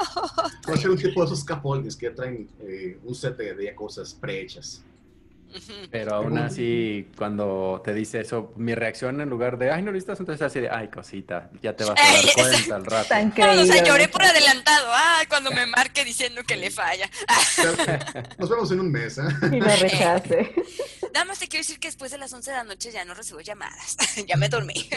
ser 0.76 0.90
un 0.90 0.96
tipo 0.96 1.18
de 1.22 1.26
esos 1.26 1.40
scaffoldings 1.40 1.96
que 1.96 2.10
traen 2.10 2.48
eh, 2.60 2.96
un 3.02 3.16
set 3.16 3.36
de, 3.36 3.52
de 3.52 3.74
cosas 3.74 4.14
prehechas. 4.14 4.84
Pero 5.90 6.14
aún 6.14 6.38
así, 6.38 7.10
cuando 7.16 7.80
te 7.84 7.94
dice 7.94 8.20
eso, 8.20 8.52
mi 8.56 8.74
reacción 8.74 9.20
en 9.20 9.28
lugar 9.28 9.58
de, 9.58 9.70
ay, 9.70 9.82
no 9.82 9.92
listas, 9.92 10.20
entonces 10.20 10.42
así 10.42 10.60
de, 10.60 10.70
ay, 10.70 10.88
cosita, 10.88 11.50
ya 11.62 11.74
te 11.74 11.84
vas 11.84 11.96
a 11.98 12.12
dar 12.12 12.34
cuenta 12.34 12.76
al 12.76 12.84
rato. 12.84 13.08
Tan 13.08 13.32
No, 13.36 13.62
o 13.62 13.64
sea, 13.64 13.82
lloré 13.84 14.08
por 14.08 14.22
adelantado. 14.22 14.86
Ah, 14.90 15.22
cuando 15.28 15.50
me 15.50 15.66
marque 15.76 16.04
diciendo 16.04 16.42
que 16.46 16.56
le 16.56 16.70
falla. 16.70 17.08
Nos 18.38 18.50
vemos 18.50 18.70
en 18.72 18.80
un 18.80 18.90
mes, 18.90 19.18
¿eh? 19.18 19.22
Y 19.52 19.60
lo 19.60 19.76
rechace. 19.76 20.52
Nada 21.14 21.24
más 21.24 21.38
te 21.38 21.48
quiero 21.48 21.62
decir 21.62 21.78
que 21.80 21.88
después 21.88 22.10
de 22.10 22.18
las 22.18 22.32
11 22.32 22.50
de 22.50 22.56
la 22.56 22.64
noche 22.64 22.90
ya 22.92 23.04
no 23.04 23.14
recibo 23.14 23.40
llamadas. 23.40 23.96
ya 24.26 24.36
me 24.36 24.48
dormí. 24.48 24.88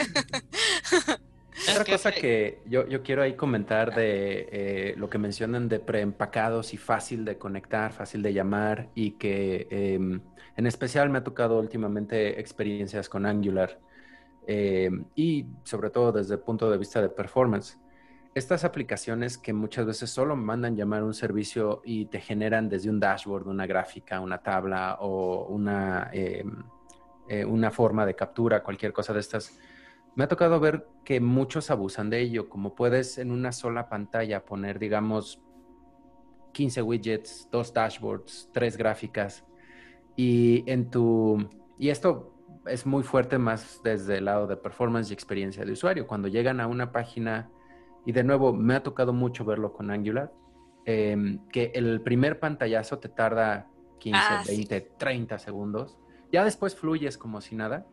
Otra 1.70 1.86
cosa 1.86 2.12
que 2.12 2.60
yo, 2.66 2.88
yo 2.88 3.04
quiero 3.04 3.22
ahí 3.22 3.36
comentar 3.36 3.94
de 3.94 4.48
eh, 4.52 4.94
lo 4.98 5.10
que 5.10 5.18
mencionan 5.18 5.68
de 5.70 5.80
preempacados 5.80 6.74
y 6.74 6.78
fácil 6.78 7.26
de 7.26 7.38
conectar, 7.38 7.94
fácil 7.94 8.22
de 8.22 8.34
llamar 8.34 8.90
y 8.96 9.12
que 9.12 9.68
em, 9.70 10.22
en 10.58 10.68
especial 10.68 11.10
me 11.10 11.20
ha 11.20 11.24
tocado 11.24 11.60
últimamente 11.60 12.40
experiencias 12.40 13.08
con 13.08 13.26
Angular 13.26 13.80
em, 14.48 15.06
y 15.16 15.46
sobre 15.64 15.90
todo 15.90 16.12
desde 16.12 16.36
el 16.36 16.40
punto 16.42 16.70
de 16.70 16.78
vista 16.78 17.02
de 17.02 17.10
performance. 17.10 17.78
Estas 18.34 18.64
aplicaciones 18.64 19.38
que 19.38 19.54
muchas 19.54 19.86
veces 19.86 20.10
solo 20.10 20.36
mandan 20.36 20.76
llamar 20.76 21.04
un 21.04 21.14
servicio 21.14 21.82
y 21.84 22.06
te 22.06 22.20
generan 22.20 22.70
desde 22.70 22.90
un 22.90 23.00
dashboard, 23.00 23.48
una 23.48 23.66
gráfica, 23.66 24.20
una 24.20 24.38
tabla 24.38 24.98
o 25.02 25.46
una, 25.48 26.10
em, 26.14 26.64
eh, 27.28 27.46
una 27.46 27.72
forma 27.72 28.06
de 28.06 28.16
captura, 28.16 28.64
cualquier 28.64 28.94
cosa 28.94 29.14
de 29.14 29.20
estas. 29.20 29.58
Me 30.16 30.26
ha 30.26 30.28
tocado 30.28 30.60
ver 30.60 30.88
que 31.06 31.20
muchos 31.22 31.72
abusan 31.72 32.10
de 32.10 32.20
ello, 32.20 32.50
como 32.50 32.76
puedes 32.76 33.18
en 33.18 33.32
una 33.32 33.52
sola 33.52 33.88
pantalla 33.90 34.44
poner, 34.44 34.80
digamos, 34.80 35.42
15 36.52 36.82
widgets, 36.82 37.48
dos 37.50 37.74
dashboards, 37.74 38.50
tres 38.52 38.76
gráficas 38.76 39.46
y 40.16 40.64
en 40.70 40.90
tu 40.90 41.48
y 41.78 41.90
esto 41.90 42.34
es 42.66 42.86
muy 42.86 43.04
fuerte 43.04 43.38
más 43.38 43.82
desde 43.84 44.18
el 44.18 44.26
lado 44.26 44.46
de 44.48 44.56
performance 44.58 45.10
y 45.10 45.14
experiencia 45.14 45.66
de 45.66 45.72
usuario. 45.72 46.06
Cuando 46.06 46.28
llegan 46.28 46.60
a 46.60 46.68
una 46.68 46.92
página 46.92 47.50
y 48.06 48.12
de 48.12 48.24
nuevo 48.24 48.54
me 48.54 48.76
ha 48.76 48.84
tocado 48.84 49.14
mucho 49.14 49.46
verlo 49.46 49.74
con 49.74 49.90
Angular, 49.90 50.32
eh, 50.86 51.40
que 51.52 51.72
el 51.74 52.02
primer 52.02 52.40
pantallazo 52.40 53.00
te 53.00 53.10
tarda 53.10 53.68
15, 54.00 54.20
Ah, 54.20 54.44
sí. 54.44 54.58
20, 54.58 54.82
30 54.98 55.40
segundos. 55.40 55.98
Ya 56.32 56.44
después 56.44 56.76
fluyes 56.76 57.18
como 57.18 57.42
si 57.42 57.56
nada, 57.56 57.86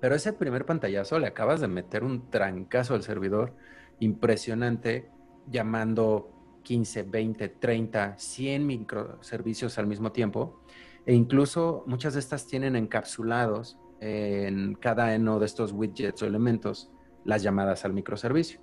pero 0.00 0.14
ese 0.14 0.32
primer 0.32 0.64
pantallazo 0.66 1.18
le 1.18 1.26
acabas 1.26 1.60
de 1.60 1.68
meter 1.68 2.04
un 2.04 2.30
trancazo 2.30 2.94
al 2.94 3.02
servidor 3.02 3.54
impresionante, 4.00 5.10
llamando 5.46 6.30
15, 6.62 7.04
20, 7.04 7.48
30, 7.48 8.18
100 8.18 8.66
microservicios 8.66 9.78
al 9.78 9.86
mismo 9.86 10.12
tiempo. 10.12 10.60
E 11.06 11.14
incluso 11.14 11.84
muchas 11.86 12.14
de 12.14 12.20
estas 12.20 12.46
tienen 12.46 12.76
encapsulados 12.76 13.78
en 14.00 14.74
cada 14.74 15.14
uno 15.16 15.38
de 15.38 15.46
estos 15.46 15.72
widgets 15.72 16.22
o 16.22 16.26
elementos 16.26 16.90
las 17.24 17.42
llamadas 17.42 17.84
al 17.84 17.92
microservicio. 17.92 18.60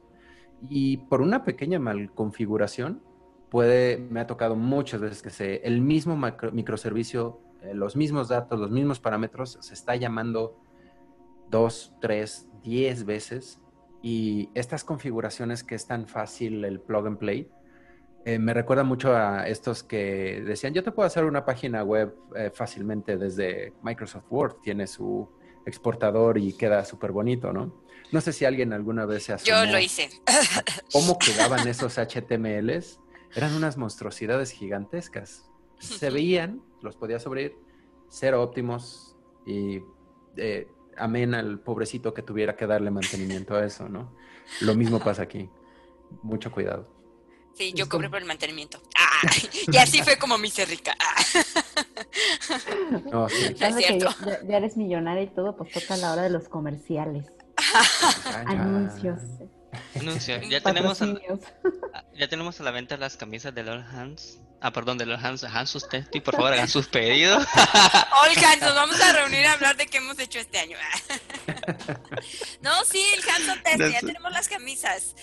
Y 0.69 0.97
por 0.97 1.21
una 1.21 1.43
pequeña 1.43 1.79
malconfiguración, 1.79 3.01
puede, 3.49 3.97
me 3.97 4.19
ha 4.19 4.27
tocado 4.27 4.55
muchas 4.55 5.01
veces 5.01 5.21
que 5.21 5.29
se, 5.29 5.55
el 5.63 5.81
mismo 5.81 6.15
microservicio, 6.51 7.41
eh, 7.61 7.73
los 7.73 7.95
mismos 7.95 8.29
datos, 8.29 8.59
los 8.59 8.71
mismos 8.71 8.99
parámetros, 8.99 9.57
se 9.59 9.73
está 9.73 9.95
llamando 9.95 10.57
dos, 11.49 11.93
tres, 11.99 12.47
diez 12.63 13.05
veces. 13.05 13.59
Y 14.03 14.49
estas 14.53 14.83
configuraciones 14.83 15.63
que 15.63 15.75
es 15.75 15.85
tan 15.85 16.07
fácil 16.07 16.63
el 16.65 16.79
plug 16.79 17.07
and 17.07 17.17
play, 17.17 17.51
eh, 18.25 18.37
me 18.37 18.53
recuerda 18.53 18.83
mucho 18.83 19.15
a 19.15 19.47
estos 19.47 19.83
que 19.83 20.41
decían, 20.45 20.73
yo 20.73 20.83
te 20.83 20.91
puedo 20.91 21.07
hacer 21.07 21.25
una 21.25 21.43
página 21.43 21.83
web 21.83 22.15
eh, 22.35 22.51
fácilmente 22.53 23.17
desde 23.17 23.73
Microsoft 23.81 24.25
Word, 24.29 24.55
tiene 24.61 24.85
su 24.87 25.27
exportador 25.65 26.37
y 26.37 26.53
queda 26.53 26.85
súper 26.85 27.11
bonito, 27.11 27.51
¿no? 27.51 27.83
No 28.11 28.21
sé 28.21 28.33
si 28.33 28.45
alguien 28.45 28.73
alguna 28.73 29.05
vez 29.05 29.23
se 29.23 29.33
asomó 29.33 29.65
Yo 29.65 29.71
lo 29.71 29.79
hice. 29.79 30.09
cómo 30.91 31.17
quedaban 31.17 31.67
esos 31.67 31.97
HTMLs. 31.97 32.99
Eran 33.33 33.55
unas 33.55 33.77
monstruosidades 33.77 34.51
gigantescas. 34.51 35.49
Se 35.79 36.09
veían, 36.09 36.61
los 36.81 36.97
podías 36.97 37.25
abrir, 37.25 37.55
cero 38.09 38.43
óptimos 38.43 39.15
y 39.45 39.81
eh, 40.35 40.67
amén 40.97 41.33
al 41.33 41.59
pobrecito 41.59 42.13
que 42.13 42.21
tuviera 42.21 42.55
que 42.55 42.67
darle 42.67 42.91
mantenimiento 42.91 43.55
a 43.55 43.65
eso, 43.65 43.87
¿no? 43.87 44.13
Lo 44.59 44.75
mismo 44.75 44.99
pasa 44.99 45.23
aquí. 45.23 45.49
Mucho 46.21 46.51
cuidado. 46.51 47.00
Sí, 47.57 47.73
yo 47.73 47.87
cobré 47.89 48.09
por 48.09 48.19
el 48.19 48.25
mantenimiento. 48.25 48.81
Ah, 49.23 49.27
y 49.71 49.77
así 49.77 50.01
fue 50.01 50.17
como 50.17 50.37
me 50.39 50.47
hice 50.47 50.65
rica. 50.65 50.95
Ah. 50.99 51.15
No, 53.11 53.29
sí. 53.29 53.35
No 53.49 53.49
es 53.49 53.61
Ahora 53.61 53.75
que 53.77 53.83
cierto. 53.83 54.15
ya, 54.25 54.39
ya- 54.47 54.57
eres 54.57 54.77
millonaria 54.77 55.23
y 55.23 55.27
todo, 55.27 55.55
pues 55.55 55.71
toca 55.71 55.95
la 55.97 56.11
hora 56.13 56.23
de 56.23 56.31
los 56.31 56.47
comerciales. 56.49 57.25
Anuncios. 58.47 59.19
Anuncio. 59.95 60.41
Ya 60.43 60.61
tenemos, 60.63 61.01
a, 61.01 61.05
patrocinios. 61.05 61.39
ya 62.13 62.27
tenemos 62.27 62.59
a 62.59 62.63
la 62.63 62.71
venta 62.71 62.97
las 62.97 63.17
camisas 63.17 63.53
de 63.53 63.63
Lord 63.63 63.85
Hans. 63.91 64.39
Ah, 64.61 64.71
perdón, 64.71 64.97
de 64.97 65.05
Lord 65.05 65.25
Hans. 65.25 65.43
Hans 65.43 65.73
usted. 65.75 66.05
Y 66.13 66.19
por 66.19 66.35
favor 66.35 66.53
hagan 66.53 66.67
sus 66.67 66.87
pedidos. 66.87 67.45
Olga, 68.23 68.55
nos 68.57 68.75
vamos 68.75 69.01
a 69.01 69.13
reunir 69.13 69.45
a 69.45 69.53
hablar 69.53 69.75
de 69.75 69.87
qué 69.87 69.97
hemos 69.97 70.19
hecho 70.19 70.39
este 70.39 70.59
año. 70.59 70.77
No, 72.61 72.85
sí, 72.85 73.03
el 73.15 73.29
Hanson 73.29 73.63
Test, 73.63 73.93
ya 73.93 73.99
tenemos 74.01 74.31
las 74.31 74.47
camisas. 74.47 75.15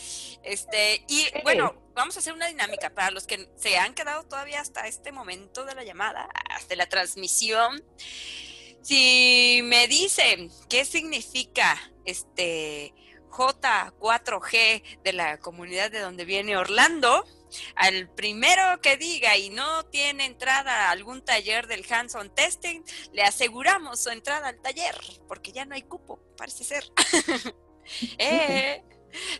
Este, 0.43 1.05
y 1.09 1.27
bueno, 1.45 1.75
vamos 1.95 2.17
a 2.17 2.21
hacer 2.21 2.33
una 2.33 2.47
dinámica 2.47 2.91
para 2.91 3.11
los 3.11 3.27
que 3.27 3.49
se 3.57 3.79
han 3.79 3.95
quedado 3.95 4.25
todavía 4.25 4.61
hasta 4.61 4.87
este 4.87 5.13
momento 5.13 5.65
de 5.65 5.75
la 5.75 5.85
llamada, 5.85 6.29
hasta 6.51 6.75
la 6.75 6.87
transmisión. 6.87 7.83
Si 8.83 9.61
me 9.65 9.87
dicen 9.87 10.51
qué 10.69 10.85
significa 10.85 11.79
este 12.05 12.95
J4G 13.31 15.03
de 15.03 15.13
la 15.13 15.39
comunidad 15.39 15.91
de 15.91 16.01
donde 16.01 16.25
viene 16.25 16.57
Orlando, 16.57 17.25
al 17.75 18.09
primero 18.11 18.81
que 18.81 18.97
diga 18.97 19.37
y 19.37 19.51
no 19.51 19.85
tiene 19.87 20.27
entrada 20.27 20.89
a 20.89 20.91
algún 20.91 21.25
taller 21.25 21.67
del 21.67 21.87
hands-on 21.91 22.35
testing, 22.35 22.83
le 23.13 23.23
aseguramos 23.23 24.01
su 24.01 24.11
entrada 24.11 24.49
al 24.49 24.61
taller, 24.61 24.97
porque 25.27 25.53
ya 25.53 25.65
no 25.65 25.75
hay 25.75 25.83
cupo, 25.83 26.21
parece 26.37 26.65
ser. 26.65 26.85
Eh, 28.19 28.85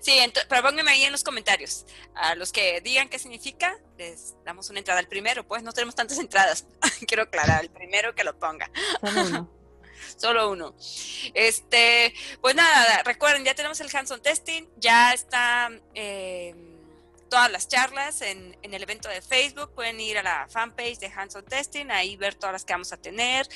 Sí, 0.01 0.19
pero 0.49 0.63
pónganme 0.63 0.91
ahí 0.91 1.03
en 1.05 1.13
los 1.13 1.25
comentarios. 1.25 1.87
A 2.15 2.35
los 2.35 2.53
que 2.53 2.81
digan 2.81 3.09
qué 3.09 3.19
significa, 3.19 3.79
les 3.97 4.35
damos 4.45 4.71
una 4.71 4.79
entrada 4.79 5.01
al 5.01 5.09
primero. 5.09 5.47
Pues 5.47 5.63
no 5.63 5.73
tenemos 5.73 5.95
tantas 5.95 6.19
entradas. 6.19 6.67
Quiero 7.07 7.25
aclarar, 7.25 7.63
el 7.63 7.71
primero 7.71 8.15
que 8.15 8.25
lo 8.25 8.39
ponga. 8.39 8.71
Solo 10.19 10.51
uno. 10.51 10.75
Este, 11.33 12.13
pues 12.41 12.55
nada, 12.55 13.03
recuerden, 13.05 13.45
ya 13.45 13.55
tenemos 13.55 13.81
el 13.81 13.89
hands-on 13.95 14.21
testing, 14.21 14.65
ya 14.77 15.13
está 15.13 15.71
eh, 15.95 16.55
todas 17.29 17.51
las 17.53 17.69
charlas 17.69 18.21
en, 18.23 18.57
en 18.63 18.75
el 18.75 18.83
evento 18.83 19.09
de 19.09 19.23
Facebook. 19.23 19.73
Pueden 19.75 20.01
ir 20.01 20.19
a 20.19 20.23
la 20.23 20.49
fanpage 20.49 20.99
de 20.99 21.07
hands-on 21.07 21.45
testing, 21.45 21.91
ahí 21.91 22.17
ver 22.17 22.35
todas 22.35 22.53
las 22.53 22.65
que 22.65 22.73
vamos 22.73 22.93
a 22.93 22.97
tener. 22.97 23.49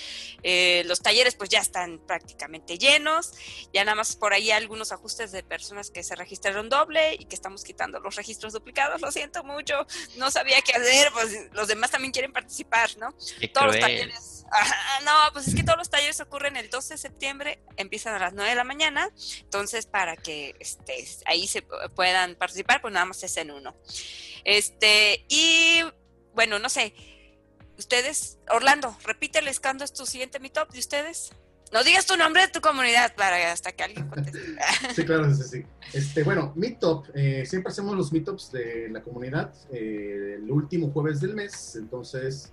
Eh, 0.42 0.82
los 0.86 1.00
talleres 1.00 1.34
pues 1.34 1.50
ya 1.50 1.60
están 1.60 1.98
prácticamente 1.98 2.78
llenos. 2.78 3.32
Ya 3.72 3.84
nada 3.84 3.96
más 3.96 4.14
por 4.14 4.32
ahí 4.32 4.50
algunos 4.50 4.92
ajustes 4.92 5.32
de 5.32 5.42
personas 5.42 5.90
que 5.90 6.02
se 6.02 6.14
registraron 6.14 6.68
doble 6.68 7.14
y 7.14 7.24
que 7.24 7.34
estamos 7.34 7.64
quitando 7.64 7.98
los 8.00 8.14
registros 8.16 8.52
duplicados. 8.52 9.00
Lo 9.00 9.10
siento 9.10 9.42
mucho, 9.42 9.86
no 10.16 10.30
sabía 10.30 10.60
qué 10.62 10.72
hacer, 10.72 11.10
pues 11.12 11.52
los 11.52 11.66
demás 11.66 11.90
también 11.90 12.12
quieren 12.12 12.32
participar, 12.32 12.90
¿no? 12.98 13.12
Qué 13.40 13.48
todos 13.48 13.66
los 13.68 13.80
talleres. 13.80 14.41
Ajá, 14.52 15.00
no, 15.04 15.32
pues 15.32 15.48
es 15.48 15.54
que 15.54 15.62
todos 15.62 15.78
los 15.78 15.88
talleres 15.90 16.20
ocurren 16.20 16.56
el 16.56 16.68
12 16.68 16.94
de 16.94 16.98
septiembre, 16.98 17.62
empiezan 17.76 18.14
a 18.14 18.18
las 18.18 18.34
9 18.34 18.50
de 18.50 18.56
la 18.56 18.64
mañana, 18.64 19.08
entonces 19.40 19.86
para 19.86 20.16
que 20.16 20.54
este, 20.60 20.92
ahí 21.26 21.46
se 21.46 21.66
pu- 21.66 21.90
puedan 21.94 22.34
participar, 22.36 22.80
pues 22.82 22.92
nada 22.92 23.06
más 23.06 23.22
es 23.22 23.36
en 23.38 23.50
uno. 23.50 23.74
Este, 24.44 25.24
y 25.28 25.80
bueno, 26.34 26.58
no 26.58 26.68
sé, 26.68 26.94
ustedes, 27.78 28.38
Orlando, 28.50 28.96
repíteles 29.04 29.60
cuándo 29.60 29.84
es 29.84 29.92
tu 29.92 30.06
siguiente 30.06 30.38
meetup 30.40 30.70
de 30.70 30.78
ustedes. 30.78 31.30
No 31.72 31.82
digas 31.82 32.04
tu 32.04 32.18
nombre 32.18 32.42
de 32.42 32.48
tu 32.48 32.60
comunidad 32.60 33.14
para 33.14 33.50
hasta 33.50 33.72
que 33.72 33.82
alguien 33.84 34.06
conteste. 34.08 34.38
Sí, 34.94 35.04
claro, 35.06 35.34
sí, 35.34 35.42
sí. 35.42 35.64
Este, 35.94 36.22
bueno, 36.22 36.52
Meetup, 36.54 37.06
eh, 37.14 37.46
siempre 37.46 37.72
hacemos 37.72 37.96
los 37.96 38.12
Meetups 38.12 38.52
de 38.52 38.88
la 38.90 39.02
comunidad 39.02 39.54
eh, 39.72 40.34
el 40.36 40.50
último 40.50 40.90
jueves 40.90 41.20
del 41.20 41.34
mes, 41.34 41.74
entonces, 41.76 42.52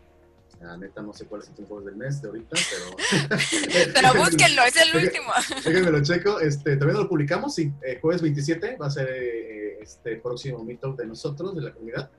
la 0.59 0.77
neta 0.77 1.01
no 1.01 1.13
sé 1.13 1.25
cuál 1.25 1.41
es 1.41 1.51
el 1.57 1.65
jueves 1.65 1.85
del 1.85 1.95
mes 1.95 2.21
de 2.21 2.27
ahorita, 2.27 2.55
pero... 2.71 3.37
Pero 3.93 4.23
búsquenlo, 4.23 4.63
es 4.63 4.75
el 4.75 5.05
último. 5.05 5.31
Déjenme 5.65 5.91
lo 5.91 6.03
checo, 6.03 6.39
este, 6.39 6.77
también 6.77 6.99
lo 6.99 7.09
publicamos, 7.09 7.55
sí, 7.55 7.71
eh, 7.81 7.99
jueves 8.01 8.21
27 8.21 8.77
va 8.77 8.87
a 8.87 8.91
ser 8.91 9.09
eh, 9.09 9.79
este 9.81 10.17
próximo 10.17 10.63
meetup 10.63 10.97
de 10.97 11.05
nosotros, 11.05 11.55
de 11.55 11.61
la 11.61 11.73
comunidad. 11.73 12.11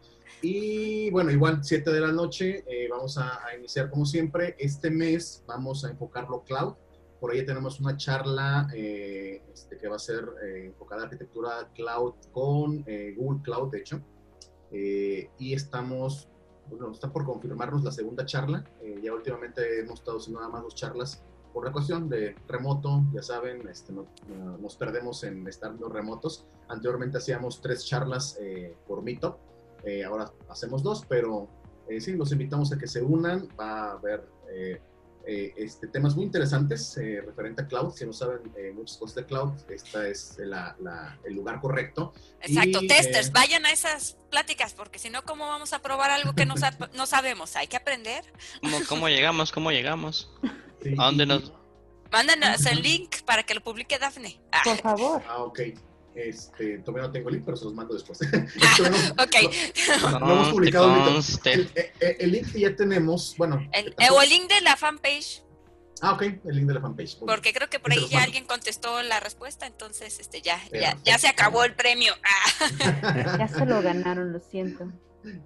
Y 0.42 1.10
bueno, 1.10 1.30
igual 1.30 1.62
7 1.62 1.90
de 1.90 2.00
la 2.00 2.12
noche 2.12 2.64
eh, 2.66 2.88
vamos 2.88 3.18
a, 3.18 3.40
iniciar 3.58 3.90
como 3.90 4.06
siempre. 4.06 4.56
Este 4.58 4.90
mes 4.90 5.44
vamos 5.46 5.84
a 5.84 5.90
enfocarlo 5.90 6.44
cloud. 6.44 6.74
Por 7.20 7.32
ahí 7.32 7.44
tenemos 7.44 7.78
una 7.80 7.96
charla 7.98 8.66
eh, 8.74 9.42
este, 9.52 9.76
que 9.76 9.88
va 9.88 9.96
a 9.96 9.98
ser 9.98 10.26
eh, 10.42 10.66
enfocada 10.66 11.02
a 11.02 11.04
arquitectura 11.04 11.68
cloud 11.74 12.14
con 12.32 12.84
Google 13.16 13.42
Cloud, 13.42 13.70
de 13.70 13.78
hecho. 13.78 14.00
y 14.72 15.52
estamos, 15.52 16.28
bueno, 16.70 16.92
está 16.92 17.12
por 17.12 17.24
confirmarnos 17.24 17.82
la 17.84 17.92
segunda 17.92 18.24
charla. 18.24 18.64
ya 19.02 19.12
últimamente 19.12 19.80
hemos 19.80 20.00
estado 20.00 20.18
haciendo 20.18 20.40
nada 20.40 20.52
más 20.52 20.62
dos 20.62 20.74
charlas 20.74 21.22
por 21.52 21.64
la 21.64 21.72
cuestión 21.72 22.08
de 22.08 22.36
remoto, 22.46 23.02
ya 23.12 23.22
saben, 23.22 23.66
este, 23.68 23.92
nos 23.92 24.76
perdemos 24.76 25.24
en 25.24 25.46
estar 25.48 25.72
los 25.74 25.92
remotos. 25.92 26.46
Anteriormente 26.68 27.18
hacíamos 27.18 27.60
tres 27.60 27.84
charlas 27.84 28.38
por 28.86 29.02
Meetup 29.02 29.36
eh, 29.84 30.04
ahora 30.04 30.30
hacemos 30.48 30.82
dos, 30.82 31.04
pero 31.08 31.48
eh, 31.88 32.00
sí, 32.00 32.12
los 32.12 32.32
invitamos 32.32 32.72
a 32.72 32.78
que 32.78 32.86
se 32.86 33.02
unan. 33.02 33.48
Va 33.58 33.90
a 33.90 33.92
haber 33.92 34.28
eh, 35.26 35.54
este, 35.56 35.86
temas 35.86 36.16
muy 36.16 36.24
interesantes 36.24 36.98
referente 37.24 37.62
a 37.62 37.66
cloud. 37.66 37.92
Si 37.94 38.04
no 38.06 38.12
saben 38.12 38.40
muchas 38.74 38.96
cosas 38.96 39.16
de 39.16 39.26
cloud, 39.26 39.52
esta 39.68 40.06
es 40.06 40.38
el 40.38 41.34
lugar 41.34 41.60
correcto. 41.60 42.12
Exacto, 42.40 42.80
testers, 42.88 43.32
vayan 43.32 43.66
a 43.66 43.72
esas 43.72 44.16
pláticas, 44.30 44.74
porque 44.74 44.98
si 44.98 45.10
no, 45.10 45.22
¿cómo 45.22 45.46
vamos 45.46 45.72
a 45.72 45.80
probar 45.80 46.10
algo 46.10 46.34
que 46.34 46.46
no, 46.46 46.54
no 46.94 47.06
sabemos? 47.06 47.56
Hay 47.56 47.66
que 47.66 47.76
aprender. 47.76 48.24
¿Cómo, 48.60 48.78
cómo 48.88 49.08
llegamos? 49.08 49.52
¿Cómo 49.52 49.70
llegamos? 49.70 50.30
¿A 50.98 51.04
dónde 51.06 51.26
nos...? 51.26 51.52
Mándanos 52.10 52.66
el 52.66 52.82
link 52.82 53.22
para 53.24 53.44
que 53.44 53.54
lo 53.54 53.60
publique 53.60 53.98
Dafne. 53.98 54.40
Ah. 54.50 54.62
Por 54.64 54.78
favor. 54.78 55.22
Ah, 55.28 55.42
ok. 55.44 55.60
Este, 56.14 56.78
todavía 56.78 57.06
no 57.06 57.12
tengo 57.12 57.28
el 57.28 57.36
link, 57.36 57.44
pero 57.44 57.56
se 57.56 57.64
los 57.64 57.74
mando 57.74 57.94
después. 57.94 58.18
ok. 59.12 59.36
No, 60.20 60.32
hemos 60.32 60.48
publicado 60.48 60.94
el, 61.44 61.70
el, 62.00 62.32
link 62.32 62.52
que 62.52 62.60
ya 62.60 62.74
tenemos, 62.74 63.34
bueno. 63.36 63.60
El, 63.72 63.94
eh, 63.98 64.10
o 64.10 64.20
el 64.20 64.28
link 64.28 64.48
de 64.48 64.60
la 64.60 64.76
fanpage. 64.76 65.44
Ah, 66.02 66.14
ok, 66.14 66.22
el 66.22 66.56
link 66.56 66.66
de 66.66 66.74
la 66.74 66.80
fanpage. 66.80 67.18
Porque 67.18 67.52
creo 67.52 67.68
que 67.68 67.78
por 67.78 67.92
ahí 67.92 68.08
ya 68.08 68.22
alguien 68.22 68.44
contestó 68.46 69.02
la 69.02 69.20
respuesta, 69.20 69.66
entonces 69.66 70.18
este 70.18 70.40
ya, 70.40 70.58
ya, 70.72 70.96
ya 71.04 71.18
se 71.18 71.28
acabó 71.28 71.62
el 71.64 71.74
premio. 71.74 72.14
ya 73.38 73.48
se 73.48 73.66
lo 73.66 73.82
ganaron, 73.82 74.32
lo 74.32 74.40
siento. 74.40 74.90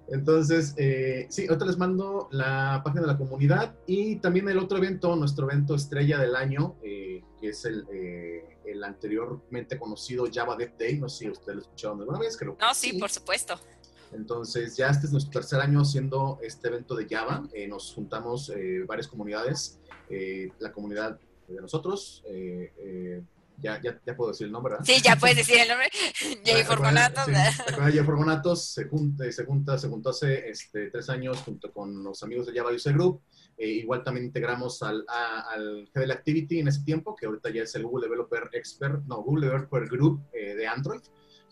Entonces, 0.07 0.73
eh, 0.77 1.27
sí, 1.29 1.47
ahorita 1.47 1.65
les 1.65 1.77
mando 1.77 2.27
la 2.31 2.81
página 2.83 3.01
de 3.01 3.07
la 3.07 3.17
comunidad 3.17 3.75
y 3.85 4.17
también 4.17 4.47
el 4.49 4.57
otro 4.57 4.77
evento, 4.77 5.15
nuestro 5.15 5.49
evento 5.49 5.75
estrella 5.75 6.19
del 6.19 6.35
año, 6.35 6.75
eh, 6.83 7.23
que 7.39 7.49
es 7.49 7.65
el, 7.65 7.85
eh, 7.91 8.57
el, 8.65 8.83
anteriormente 8.83 9.77
conocido 9.77 10.25
Java 10.31 10.55
Dev 10.55 10.77
Day. 10.77 10.97
No 10.97 11.09
sé 11.09 11.25
si 11.25 11.29
ustedes 11.29 11.55
lo 11.55 11.61
escucharon 11.61 11.99
alguna 11.99 12.19
vez, 12.19 12.37
creo. 12.37 12.57
No, 12.59 12.73
sí, 12.73 12.93
por 12.93 13.09
supuesto. 13.09 13.59
Entonces, 14.13 14.77
ya 14.77 14.87
este 14.87 15.07
es 15.07 15.11
nuestro 15.11 15.41
tercer 15.41 15.59
año 15.59 15.81
haciendo 15.81 16.39
este 16.41 16.69
evento 16.69 16.95
de 16.95 17.07
Java. 17.09 17.47
nos 17.67 17.93
juntamos 17.93 18.51
varias 18.87 19.07
comunidades, 19.07 19.79
la 20.59 20.71
comunidad 20.71 21.19
de 21.47 21.61
nosotros, 21.61 22.23
ya, 23.61 23.81
ya, 23.81 23.99
ya, 24.05 24.15
puedo 24.15 24.31
decir 24.31 24.47
el 24.47 24.51
nombre, 24.51 24.71
¿verdad? 24.71 24.85
Sí, 24.85 25.01
ya 25.01 25.15
puedes 25.19 25.37
decir 25.37 25.57
el 25.59 25.67
nombre. 25.67 25.89
Jay 26.45 26.63
Formonatos. 26.63 27.25
Jay 27.25 27.99
Formonatos 27.99 28.65
se 28.73 28.85
junta, 28.85 29.31
se 29.31 29.45
junta, 29.45 29.77
se 29.77 29.87
juntó 29.87 30.09
hace 30.09 30.49
este, 30.49 30.89
tres 30.89 31.09
años 31.09 31.39
junto 31.39 31.71
con 31.71 32.03
los 32.03 32.21
amigos 32.23 32.47
de 32.47 32.53
Java 32.53 32.71
User 32.71 32.93
Group. 32.93 33.21
Eh, 33.57 33.67
igual 33.67 34.03
también 34.03 34.25
integramos 34.25 34.81
al, 34.83 35.05
al 35.07 35.89
GDL 35.93 36.11
Activity 36.11 36.59
en 36.59 36.67
ese 36.67 36.83
tiempo, 36.83 37.15
que 37.15 37.25
ahorita 37.25 37.49
ya 37.49 37.63
es 37.63 37.73
el 37.75 37.83
Google 37.83 38.07
Developer 38.07 38.49
Expert, 38.51 39.03
no, 39.05 39.21
Google 39.23 39.47
Developer 39.47 39.87
Group 39.87 40.21
eh, 40.33 40.55
de 40.55 40.67
Android. 40.67 41.01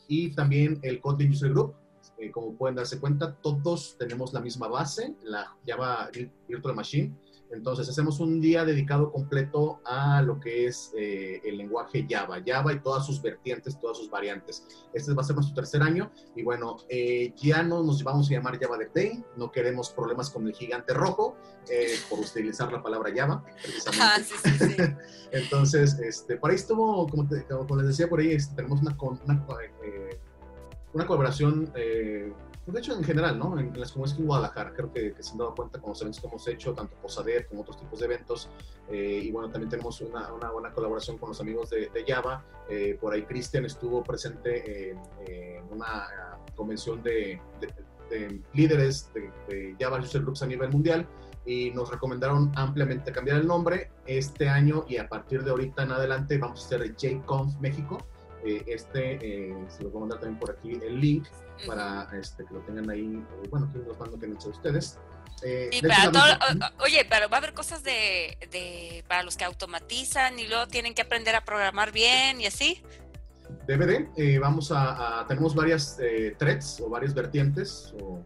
Y 0.07 0.35
también 0.35 0.79
el 0.83 0.99
Kotlin 0.99 1.31
User 1.31 1.49
Group. 1.49 1.75
Eh, 2.17 2.29
como 2.29 2.55
pueden 2.55 2.75
darse 2.75 2.99
cuenta, 2.99 3.35
todos 3.35 3.97
tenemos 3.97 4.33
la 4.33 4.41
misma 4.41 4.67
base, 4.67 5.15
la 5.23 5.55
Java 5.65 6.09
Virtual 6.47 6.75
Machine 6.75 7.15
entonces 7.53 7.87
hacemos 7.87 8.19
un 8.19 8.41
día 8.41 8.65
dedicado 8.65 9.11
completo 9.11 9.79
a 9.85 10.21
lo 10.21 10.39
que 10.39 10.65
es 10.65 10.91
eh, 10.97 11.39
el 11.43 11.57
lenguaje 11.57 12.05
Java, 12.09 12.41
Java 12.45 12.73
y 12.73 12.79
todas 12.79 13.05
sus 13.05 13.21
vertientes, 13.21 13.79
todas 13.79 13.97
sus 13.97 14.09
variantes. 14.09 14.65
Este 14.93 15.13
va 15.13 15.21
a 15.21 15.25
ser 15.25 15.35
nuestro 15.35 15.55
tercer 15.55 15.83
año 15.83 16.11
y 16.35 16.43
bueno, 16.43 16.77
eh, 16.89 17.33
ya 17.37 17.61
no 17.61 17.83
nos 17.83 18.03
vamos 18.03 18.29
a 18.29 18.33
llamar 18.33 18.59
Java 18.59 18.77
de 18.77 18.89
Day, 18.93 19.23
no 19.37 19.51
queremos 19.51 19.89
problemas 19.91 20.29
con 20.29 20.47
el 20.47 20.53
gigante 20.53 20.93
rojo 20.93 21.35
eh, 21.69 21.95
por 22.09 22.19
utilizar 22.19 22.71
la 22.71 22.81
palabra 22.81 23.11
Java, 23.15 23.43
precisamente. 23.61 24.03
Ah, 24.03 24.19
sí, 24.19 24.35
sí, 24.43 24.57
sí. 24.57 24.75
Entonces, 25.31 25.99
este, 25.99 26.37
por 26.37 26.49
ahí 26.49 26.55
estuvo, 26.55 27.07
como, 27.07 27.27
como, 27.49 27.75
les 27.77 27.87
decía, 27.87 28.09
por 28.09 28.19
ahí 28.19 28.31
este, 28.31 28.55
tenemos 28.55 28.81
una, 28.81 28.97
una, 29.25 29.45
una 30.93 31.05
colaboración 31.05 31.71
de 32.71 32.79
hecho, 32.79 32.93
en 32.95 33.03
general, 33.03 33.37
¿no? 33.37 33.59
En, 33.59 33.77
las 33.77 33.91
comunidades 33.91 34.19
en 34.19 34.25
Guadalajara, 34.25 34.73
creo 34.73 34.91
que, 34.93 35.13
se 35.19 35.31
han 35.31 35.37
dado 35.37 35.53
cuenta 35.53 35.79
con 35.79 35.89
los 35.89 36.01
eventos 36.01 36.21
que 36.21 36.27
hemos 36.27 36.47
hecho, 36.47 36.73
tanto 36.73 36.95
Posader 36.95 37.45
como 37.47 37.61
otros 37.61 37.77
tipos 37.77 37.99
de 37.99 38.05
eventos. 38.05 38.49
Eh, 38.89 39.21
y 39.23 39.31
bueno, 39.31 39.49
también 39.49 39.69
tenemos 39.69 39.99
una, 39.99 40.31
una, 40.31 40.49
buena 40.49 40.71
colaboración 40.71 41.17
con 41.17 41.29
los 41.29 41.41
amigos 41.41 41.69
de, 41.69 41.89
Java. 42.07 42.43
Eh, 42.69 42.97
por 42.99 43.13
ahí 43.13 43.23
Cristian 43.23 43.65
estuvo 43.65 44.01
presente 44.01 44.91
en, 44.91 44.97
una 45.71 46.07
convención 46.55 47.03
de, 47.03 47.41
líderes 48.53 49.11
de, 49.13 49.75
Java 49.77 49.99
User 49.99 50.21
Groups 50.21 50.43
a 50.43 50.45
nivel 50.45 50.69
mundial 50.69 51.05
y 51.45 51.71
nos 51.71 51.91
recomendaron 51.91 52.51
ampliamente 52.55 53.11
cambiar 53.11 53.37
el 53.41 53.47
nombre 53.47 53.91
este 54.05 54.47
año 54.47 54.85
y 54.87 54.97
a 54.97 55.09
partir 55.09 55.43
de 55.43 55.51
ahorita 55.51 55.83
en 55.83 55.91
adelante 55.91 56.37
vamos 56.37 56.63
a 56.63 56.65
hacer 56.65 56.95
JConf 56.95 57.59
México. 57.59 57.97
Eh, 58.45 58.63
este, 58.67 59.53
se 59.67 59.83
lo 59.83 59.89
voy 59.89 59.97
a 59.97 59.99
mandar 60.01 60.19
también 60.19 60.39
por 60.39 60.51
aquí 60.51 60.79
el 60.81 60.99
link 60.99 61.25
para 61.65 62.07
este, 62.19 62.45
que 62.45 62.53
lo 62.53 62.61
tengan 62.61 62.89
ahí, 62.89 63.23
bueno, 63.49 63.71
que 63.71 63.79
los 63.79 63.97
mando 63.99 64.19
que 64.19 64.25
han 64.25 64.33
hecho 64.33 64.49
ustedes. 64.49 64.99
Eh, 65.41 65.81
para 65.81 66.11
todo, 66.11 66.23
oye, 66.83 67.05
pero 67.09 67.27
va 67.27 67.37
a 67.37 67.39
haber 67.39 67.53
cosas 67.53 67.83
de, 67.83 68.37
de, 68.51 69.03
para 69.07 69.23
los 69.23 69.35
que 69.35 69.43
automatizan 69.43 70.39
y 70.39 70.47
luego 70.47 70.67
tienen 70.67 70.93
que 70.93 71.01
aprender 71.01 71.35
a 71.35 71.43
programar 71.43 71.91
bien 71.91 72.39
y 72.39 72.45
así. 72.45 72.81
DVD, 73.67 74.07
eh, 74.15 74.39
vamos 74.39 74.71
a, 74.73 75.25
tenemos 75.27 75.53
varias 75.55 75.97
eh, 75.99 76.35
threads 76.37 76.81
o 76.81 76.89
varias 76.89 77.13
vertientes, 77.13 77.93
o 78.01 78.25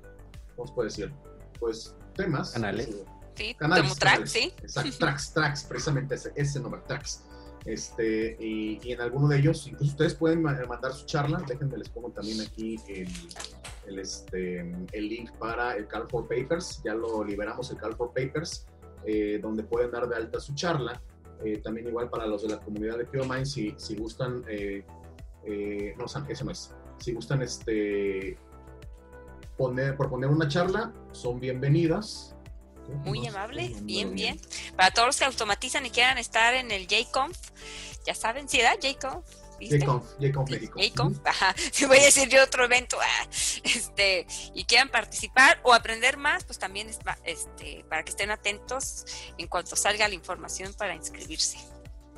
¿cómo 0.55 0.67
se 0.67 0.73
puede 0.73 0.89
decir? 0.89 1.13
Pues 1.59 1.95
temas. 2.15 2.51
Canales. 2.51 2.89
sí, 3.35 3.53
canales, 3.55 3.95
tracks, 3.97 4.31
sí. 4.31 4.53
Exacto, 4.61 4.97
tracks, 4.97 5.33
tracks, 5.33 5.63
precisamente 5.63 6.15
ese, 6.15 6.31
ese 6.35 6.59
nombre, 6.59 6.81
tracks. 6.87 7.23
Este, 7.67 8.37
y, 8.39 8.79
en 8.89 9.01
alguno 9.01 9.27
de 9.27 9.39
ellos, 9.39 9.67
incluso 9.67 9.91
ustedes 9.91 10.15
pueden 10.15 10.41
mandar 10.41 10.93
su 10.93 11.05
charla. 11.05 11.43
Déjenme, 11.45 11.77
les 11.77 11.89
pongo 11.89 12.09
también 12.11 12.39
aquí 12.39 12.79
el, 13.85 13.99
este, 13.99 14.61
el 14.93 15.09
link 15.09 15.31
para 15.33 15.75
el 15.75 15.85
Call 15.87 16.07
for 16.07 16.29
Papers. 16.29 16.81
Ya 16.85 16.95
lo 16.95 17.25
liberamos, 17.25 17.69
el 17.69 17.77
Call 17.77 17.93
for 17.95 18.13
Papers, 18.13 18.65
eh, 19.05 19.39
donde 19.41 19.63
pueden 19.63 19.91
dar 19.91 20.07
de 20.07 20.15
alta 20.15 20.39
su 20.39 20.55
charla. 20.55 21.01
Eh, 21.43 21.59
también 21.61 21.87
igual 21.87 22.09
para 22.09 22.25
los 22.25 22.41
de 22.43 22.49
la 22.49 22.59
comunidad 22.61 22.97
de 22.97 23.05
PioMind, 23.05 23.45
si, 23.45 23.75
si 23.77 23.97
gustan, 23.97 24.43
eh, 24.47 24.85
no, 25.97 26.05
eso 26.05 26.45
no 26.45 26.51
es. 26.51 26.73
Si 26.99 27.13
gustan 27.13 27.41
este, 27.41 28.37
poner, 29.57 29.97
proponer 29.97 30.29
una 30.29 30.47
charla, 30.47 30.93
son 31.11 31.41
bienvenidas. 31.41 32.36
Muy 33.03 33.25
amable, 33.27 33.73
bien, 33.81 34.13
bien. 34.13 34.39
Para 34.75 34.91
todos 34.91 35.07
los 35.07 35.17
que 35.17 35.25
automatizan 35.25 35.85
y 35.85 35.89
quieran 35.89 36.17
estar 36.17 36.53
en 36.53 36.71
el 36.71 36.87
JConf, 36.87 37.37
ya 38.05 38.15
saben, 38.15 38.47
¿sí 38.47 38.61
da? 38.61 38.75
JConf. 38.75 39.25
JConf, 39.59 40.19
JConf. 40.19 40.49
JConf, 40.49 41.19
ajá. 41.25 41.55
voy 41.87 41.97
a 41.97 42.03
decir 42.03 42.29
yo 42.29 42.43
otro 42.43 42.65
evento, 42.65 42.97
ah, 43.01 43.27
este, 43.63 44.27
y 44.53 44.65
quieran 44.65 44.89
participar 44.89 45.59
o 45.63 45.73
aprender 45.73 46.17
más, 46.17 46.43
pues 46.43 46.59
también 46.59 46.89
es, 46.89 46.99
este, 47.23 47.83
para 47.89 48.03
que 48.03 48.11
estén 48.11 48.29
atentos 48.29 49.05
en 49.37 49.47
cuanto 49.47 49.75
salga 49.75 50.07
la 50.07 50.13
información 50.13 50.73
para 50.73 50.95
inscribirse. 50.95 51.57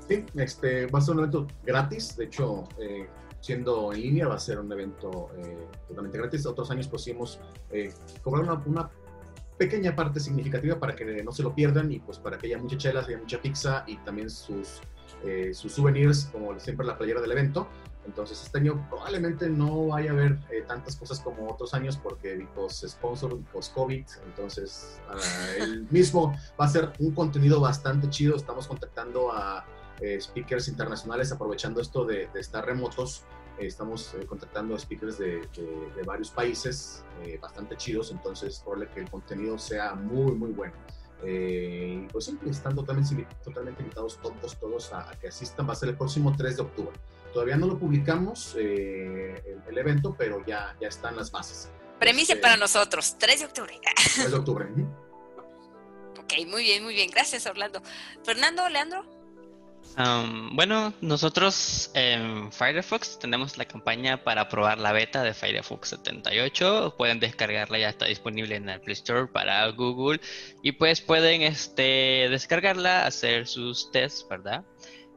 Sí, 0.08 0.26
este, 0.36 0.88
va 0.88 1.00
a 1.00 1.02
ser 1.02 1.14
un 1.14 1.20
evento 1.20 1.48
gratis, 1.64 2.18
de 2.18 2.26
hecho, 2.26 2.68
eh, 2.80 3.08
siendo 3.42 3.94
en 3.94 4.02
línea 4.02 4.28
va 4.28 4.36
a 4.36 4.40
ser 4.40 4.60
un 4.60 4.72
evento 4.72 5.30
eh, 5.38 5.68
totalmente 5.88 6.18
gratis. 6.18 6.46
Otros 6.46 6.70
años 6.72 6.90
hemos 7.08 7.40
eh, 7.72 7.94
cobrado 8.22 8.44
una, 8.46 8.64
una, 8.66 8.92
pequeña 9.60 9.94
parte 9.94 10.22
significativa 10.22 10.80
para 10.80 10.96
que 10.96 11.22
no 11.22 11.34
se 11.34 11.44
lo 11.44 11.54
pierdan 11.54 11.92
y 11.92 12.00
pues 12.00 12.18
para 12.18 12.38
que 12.38 12.48
haya 12.48 12.58
muchas 12.58 12.80
chelas, 12.80 13.08
haya 13.08 13.18
mucha 13.18 13.42
pizza 13.42 13.84
y 13.86 13.98
también 13.98 14.30
sus, 14.30 14.80
eh, 15.26 15.54
sus 15.54 15.74
souvenirs, 15.74 16.30
como 16.32 16.58
siempre 16.60 16.86
la 16.88 16.98
playera 16.98 17.20
del 17.20 17.34
evento. 17.34 17.68
Entonces 18.06 18.42
este 18.42 18.58
año 18.58 18.88
probablemente 18.90 19.50
no 19.50 19.88
vaya 19.88 20.12
a 20.12 20.14
haber 20.14 20.40
eh, 20.50 20.64
tantas 20.66 20.96
cosas 20.96 21.20
como 21.20 21.52
otros 21.52 21.74
años 21.74 21.98
porque 21.98 22.48
pues 22.56 22.86
sponsor, 22.88 23.38
post 23.52 23.74
COVID, 23.74 24.06
entonces 24.26 25.02
uh, 25.10 25.62
el 25.62 25.86
mismo 25.92 26.34
va 26.60 26.66
a 26.66 26.70
ser 26.70 26.94
un 26.98 27.12
contenido 27.12 27.60
bastante 27.60 28.10
chido. 28.10 28.38
Estamos 28.38 28.66
contactando 28.66 29.34
a 29.34 29.66
eh, 30.00 30.20
speakers 30.22 30.70
internacionales 30.70 31.34
aprovechando 31.34 31.82
esto 31.82 32.06
de, 32.06 32.30
de 32.34 32.40
estar 32.40 32.66
remotos 32.66 33.26
estamos 33.68 34.14
eh, 34.14 34.26
contactando 34.26 34.76
a 34.76 34.80
speakers 34.80 35.18
de, 35.18 35.48
varios 36.06 36.30
países 36.32 37.04
eh, 37.24 37.38
bastante 37.42 37.76
chidos, 37.78 38.12
entonces 38.12 38.60
probable 38.60 38.90
que 38.94 39.02
el 39.02 39.10
contenido 39.10 39.58
sea 39.58 39.94
muy, 39.96 40.32
muy 40.34 40.52
bueno. 40.52 40.74
Eh, 41.24 42.08
pues 42.12 42.26
sí, 42.26 42.38
están 42.50 42.76
totalmente, 42.76 43.28
totalmente 43.44 43.82
invitados 43.82 44.20
todos, 44.22 44.58
todos 44.58 44.94
a, 44.94 45.12
que 45.20 45.28
asistan. 45.28 45.68
Va 45.68 45.74
a 45.74 45.76
ser 45.76 45.90
el 45.90 45.98
próximo 45.98 46.34
3 46.36 46.56
de 46.56 46.62
octubre. 46.62 46.94
Todavía 47.34 47.58
no 47.58 47.68
lo 47.68 47.78
publicamos 47.78 48.56
eh, 48.58 49.58
el, 49.68 49.78
evento, 49.78 50.16
pero 50.18 50.44
ya, 50.46 50.76
ya 50.80 50.88
están 50.88 51.16
las 51.16 51.32
bases. 51.32 51.70
Premicia 52.00 52.36
este, 52.36 52.42
para 52.42 52.58
nosotros, 52.58 53.18
3 53.20 53.40
de 53.40 53.46
octubre. 53.46 53.80
3 54.16 54.32
de 54.32 54.38
octubre. 54.38 54.66
ok, 56.18 56.48
muy 56.48 56.64
bien, 56.64 56.84
muy 56.84 56.94
bien. 56.94 57.10
Gracias, 57.12 57.46
Orlando. 57.46 57.82
Fernando, 58.24 58.68
Leandro 58.70 59.19
bueno, 60.54 60.94
nosotros 61.02 61.92
en 61.94 62.52
Firefox 62.52 63.20
tenemos 63.20 63.58
la 63.58 63.66
campaña 63.66 64.24
para 64.24 64.48
probar 64.48 64.78
la 64.80 64.94
beta 64.94 65.24
de 65.24 65.34
Firefox 65.34 65.90
78. 65.90 66.96
Pueden 66.98 67.20
descargarla, 67.20 67.80
ya 67.80 67.90
está 67.90 68.06
disponible 68.06 68.56
en 68.56 68.70
el 68.70 68.80
Play 68.80 68.94
Store 68.94 69.28
para 69.28 69.68
Google. 69.72 70.22
Y 70.64 70.74
pues 70.74 71.02
pueden 71.02 71.42
este, 71.42 72.28
descargarla, 72.30 73.06
hacer 73.06 73.48
sus 73.48 73.92
tests, 73.92 74.26
¿verdad? 74.30 74.64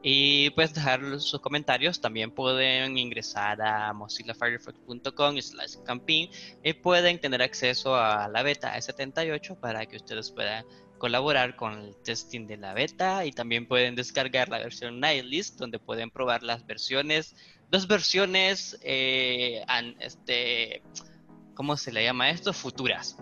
Y 0.05 0.49
pues 0.49 0.73
dejar 0.73 1.01
sus 1.21 1.39
comentarios. 1.39 2.01
También 2.01 2.29
pueden 2.29 2.97
ingresar 2.97 3.61
a 3.61 3.93
mozillafirefox.com 3.93 5.41
slash 5.41 5.77
campaign 5.85 6.29
y 6.61 6.73
pueden 6.73 7.19
tener 7.19 7.41
acceso 7.41 7.95
a 7.95 8.27
la 8.27 8.43
beta 8.43 8.75
E78 8.77 9.57
para 9.61 9.85
que 9.85 9.95
ustedes 9.95 10.29
puedan 10.29 10.65
colaborar 10.97 11.55
con 11.55 11.79
el 11.79 11.95
testing 12.03 12.47
de 12.47 12.57
la 12.57 12.73
beta 12.73 13.25
y 13.25 13.31
también 13.31 13.65
pueden 13.65 13.95
descargar 13.95 14.49
la 14.49 14.59
versión 14.59 14.99
Nightlyst 14.99 15.57
donde 15.57 15.79
pueden 15.79 16.11
probar 16.11 16.43
las 16.43 16.65
versiones, 16.65 17.35
dos 17.71 17.87
versiones, 17.87 18.77
eh, 18.83 19.63
este, 19.99 20.81
¿cómo 21.55 21.77
se 21.77 21.93
le 21.93 22.03
llama 22.03 22.29
esto? 22.29 22.53
Futuras 22.53 23.17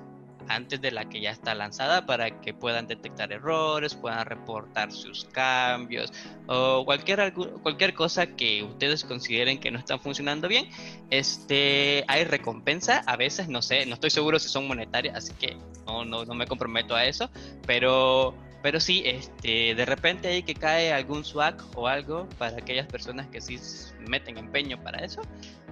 antes 0.55 0.81
de 0.81 0.91
la 0.91 1.09
que 1.09 1.21
ya 1.21 1.31
está 1.31 1.55
lanzada 1.55 2.05
para 2.05 2.41
que 2.41 2.53
puedan 2.53 2.87
detectar 2.87 3.31
errores, 3.31 3.95
puedan 3.95 4.25
reportar 4.25 4.91
sus 4.91 5.25
cambios 5.25 6.11
o 6.47 6.83
cualquier, 6.85 7.33
cualquier 7.33 7.93
cosa 7.93 8.27
que 8.27 8.63
ustedes 8.63 9.03
consideren 9.03 9.59
que 9.59 9.71
no 9.71 9.79
están 9.79 9.99
funcionando 9.99 10.47
bien. 10.47 10.69
Este, 11.09 12.03
hay 12.07 12.23
recompensa, 12.25 13.03
a 13.05 13.15
veces 13.15 13.47
no 13.47 13.61
sé, 13.61 13.85
no 13.85 13.95
estoy 13.95 14.09
seguro 14.09 14.39
si 14.39 14.49
son 14.49 14.67
monetarias, 14.67 15.15
así 15.15 15.33
que 15.33 15.57
no, 15.85 16.05
no, 16.05 16.25
no 16.25 16.33
me 16.33 16.47
comprometo 16.47 16.95
a 16.95 17.05
eso, 17.05 17.29
pero 17.65 18.35
pero 18.61 18.79
sí, 18.79 19.01
este, 19.05 19.73
de 19.73 19.85
repente 19.85 20.27
hay 20.27 20.43
que 20.43 20.53
cae 20.53 20.93
algún 20.93 21.25
swag 21.25 21.57
o 21.75 21.87
algo 21.87 22.27
para 22.37 22.57
aquellas 22.57 22.85
personas 22.87 23.27
que 23.27 23.41
sí 23.41 23.59
meten 24.07 24.37
empeño 24.37 24.81
para 24.83 25.03
eso. 25.03 25.21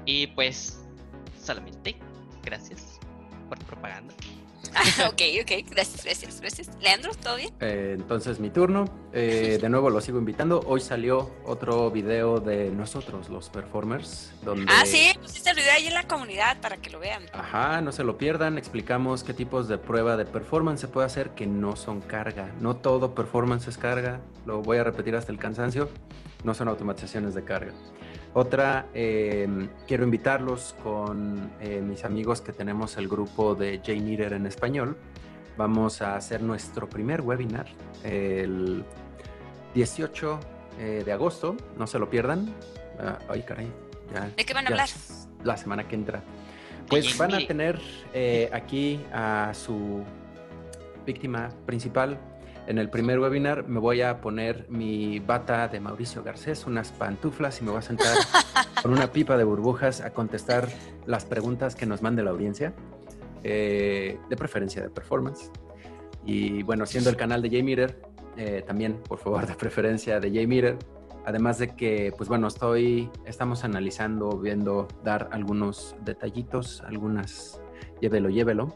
Y 0.05 0.27
pues, 0.27 0.83
solamente, 1.39 1.95
gracias 2.43 2.99
por 3.47 3.59
propaganda. 3.65 4.13
ok, 5.07 5.21
ok, 5.41 5.69
gracias, 5.69 6.03
gracias, 6.03 6.41
gracias. 6.41 6.69
Leandro, 6.81 7.11
¿todo 7.15 7.37
bien? 7.37 7.49
Eh, 7.59 7.95
entonces 7.97 8.39
mi 8.39 8.49
turno. 8.49 8.85
Eh, 9.13 9.57
de 9.59 9.69
nuevo 9.69 9.89
lo 9.89 10.01
sigo 10.01 10.19
invitando. 10.19 10.61
Hoy 10.67 10.81
salió 10.81 11.31
otro 11.45 11.89
video 11.91 12.39
de 12.39 12.69
nosotros, 12.69 13.29
los 13.29 13.49
performers. 13.49 14.31
Donde... 14.43 14.71
Ah, 14.71 14.85
sí, 14.85 15.11
pusiste 15.21 15.49
el 15.49 15.55
video 15.55 15.71
ahí 15.73 15.87
en 15.87 15.93
la 15.93 16.07
comunidad 16.07 16.59
para 16.61 16.77
que 16.77 16.89
lo 16.89 16.99
vean. 16.99 17.23
Ajá, 17.33 17.81
no 17.81 17.91
se 17.91 18.03
lo 18.03 18.17
pierdan. 18.17 18.57
Explicamos 18.57 19.23
qué 19.23 19.33
tipos 19.33 19.67
de 19.67 19.77
prueba 19.77 20.17
de 20.17 20.25
performance 20.25 20.81
se 20.81 20.87
puede 20.87 21.07
hacer 21.07 21.31
que 21.31 21.47
no 21.47 21.75
son 21.75 22.01
carga. 22.01 22.51
No 22.59 22.75
todo 22.75 23.15
performance 23.15 23.67
es 23.67 23.77
carga. 23.77 24.19
Lo 24.45 24.61
voy 24.61 24.77
a 24.77 24.83
repetir 24.83 25.15
hasta 25.15 25.31
el 25.31 25.39
cansancio. 25.39 25.89
No 26.43 26.53
son 26.53 26.67
automatizaciones 26.67 27.33
de 27.33 27.43
carga. 27.43 27.73
Otra, 28.33 28.87
em, 28.93 29.69
quiero 29.87 30.03
invitarlos 30.03 30.75
con 30.83 31.51
eh, 31.59 31.81
mis 31.81 32.05
amigos 32.05 32.41
que 32.41 32.53
tenemos 32.53 32.97
el 32.97 33.07
grupo 33.07 33.55
de 33.55 33.81
JMeter 33.81 34.33
en 34.33 34.45
español. 34.45 34.97
Vamos 35.57 36.01
a 36.01 36.15
hacer 36.15 36.41
nuestro 36.41 36.87
primer 36.87 37.21
webinar 37.21 37.65
el 38.03 38.83
18 39.73 40.39
eh, 40.79 41.03
de 41.03 41.11
agosto. 41.11 41.57
No 41.77 41.87
se 41.87 41.97
lo 41.97 42.09
pierdan. 42.09 42.53
Ah, 42.99 43.17
ay, 43.29 43.41
caray. 43.43 43.71
¿De 44.35 44.45
qué 44.45 44.53
van 44.53 44.67
a 44.67 44.69
hablar? 44.69 44.89
La 45.43 45.57
semana 45.57 45.87
que 45.87 45.95
entra. 45.95 46.21
Pues 46.87 47.17
van 47.17 47.33
a 47.33 47.45
tener 47.45 47.79
eh, 48.13 48.49
aquí 48.51 48.99
a 49.13 49.51
su 49.53 50.03
víctima 51.05 51.49
principal, 51.65 52.17
en 52.69 52.77
el 52.77 52.87
primer 52.87 53.19
webinar 53.19 53.67
me 53.67 53.79
voy 53.79 54.03
a 54.03 54.21
poner 54.21 54.67
mi 54.69 55.17
bata 55.19 55.67
de 55.67 55.79
Mauricio 55.79 56.21
Garcés, 56.21 56.67
unas 56.67 56.91
pantuflas 56.91 57.59
y 57.59 57.63
me 57.63 57.71
voy 57.71 57.79
a 57.79 57.81
sentar 57.81 58.15
con 58.83 58.93
una 58.93 59.11
pipa 59.11 59.37
de 59.37 59.43
burbujas 59.43 60.01
a 60.01 60.13
contestar 60.13 60.69
las 61.07 61.25
preguntas 61.25 61.75
que 61.75 61.87
nos 61.87 62.03
mande 62.03 62.21
la 62.21 62.29
audiencia, 62.29 62.75
eh, 63.43 64.19
de 64.29 64.35
preferencia 64.37 64.83
de 64.83 64.89
performance. 64.91 65.51
Y 66.27 66.61
bueno, 66.61 66.85
siendo 66.85 67.09
el 67.09 67.15
canal 67.15 67.41
de 67.41 67.49
JMeter, 67.49 68.01
eh, 68.37 68.63
también 68.67 69.01
por 69.01 69.17
favor 69.17 69.47
de 69.47 69.55
preferencia 69.55 70.19
de 70.19 70.31
JMeter. 70.31 70.77
Además 71.25 71.57
de 71.57 71.75
que, 71.75 72.13
pues 72.15 72.29
bueno, 72.29 72.47
estoy, 72.47 73.09
estamos 73.25 73.63
analizando, 73.63 74.37
viendo, 74.37 74.87
dar 75.03 75.29
algunos 75.31 75.95
detallitos, 76.05 76.81
algunas, 76.81 77.59
llévelo, 77.99 78.29
llévelo. 78.29 78.75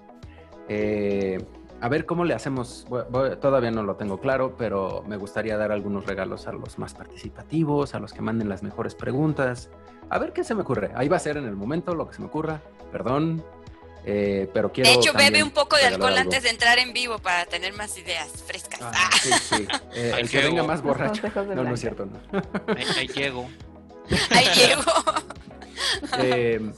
Eh, 0.68 1.38
a 1.84 1.90
ver 1.90 2.06
cómo 2.06 2.24
le 2.24 2.34
hacemos. 2.34 2.88
todavía 3.42 3.70
no 3.70 3.84
lo 3.84 3.98
tengo 3.98 4.22
claro, 4.22 4.56
pero 4.58 5.04
me 5.06 5.18
gustaría 5.18 5.58
dar 5.58 5.74
algunos 5.74 6.06
regalos 6.06 6.48
a 6.48 6.54
los 6.54 6.80
más 6.80 6.94
participativos, 6.94 7.94
a 7.94 8.00
los 8.00 8.14
que 8.14 8.22
manden 8.22 8.48
las 8.48 8.64
mejores 8.64 8.96
preguntas. 8.96 9.70
A 10.10 10.18
ver 10.18 10.32
qué 10.32 10.46
se 10.46 10.56
me 10.56 10.62
ocurre. 10.62 10.92
Ahí 10.96 11.10
va 11.10 11.18
a 11.18 11.20
ser 11.20 11.36
en 11.36 11.44
el 11.44 11.58
momento 11.58 11.94
lo 11.94 12.08
que 12.08 12.14
se 12.16 12.22
me 12.22 12.28
ocurra. 12.28 12.62
Perdón. 12.90 13.44
Eh, 14.06 14.50
pero 14.54 14.72
quiero. 14.72 14.92
De 14.92 14.96
hecho, 14.96 15.12
bebe 15.12 15.44
un 15.44 15.52
poco 15.52 15.76
de 15.76 15.84
alcohol 15.84 16.18
antes 16.18 16.44
de 16.44 16.52
entrar 16.52 16.80
en 16.80 16.94
vivo 16.94 17.20
para 17.20 17.46
tener 17.48 17.74
más 17.74 17.98
ideas 17.98 18.30
frescas. 18.48 18.80
Ah, 18.82 19.10
sí, 19.22 19.34
sí. 19.34 19.68
Eh, 19.94 20.16
el 20.20 20.30
que 20.30 20.42
venga 20.42 20.64
más 20.64 20.82
borracho. 20.82 21.22
No, 21.54 21.66
no 21.66 21.74
es 21.74 21.82
cierto, 21.82 22.06
no. 22.06 22.18
Ahí, 22.98 23.08
llego. 23.08 23.50
Ahí 24.30 24.46
llego. 24.56 24.84
eh, 26.20 26.72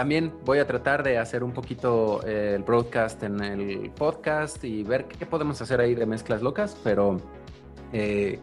también 0.00 0.32
voy 0.46 0.60
a 0.60 0.66
tratar 0.66 1.02
de 1.02 1.18
hacer 1.18 1.44
un 1.44 1.52
poquito 1.52 2.26
eh, 2.26 2.54
el 2.54 2.62
broadcast 2.62 3.22
en 3.22 3.38
el 3.42 3.90
podcast 3.90 4.64
y 4.64 4.82
ver 4.82 5.04
qué 5.04 5.26
podemos 5.26 5.60
hacer 5.60 5.78
ahí 5.78 5.94
de 5.94 6.06
mezclas 6.06 6.40
locas, 6.40 6.74
pero 6.82 7.20
eh, 7.92 8.38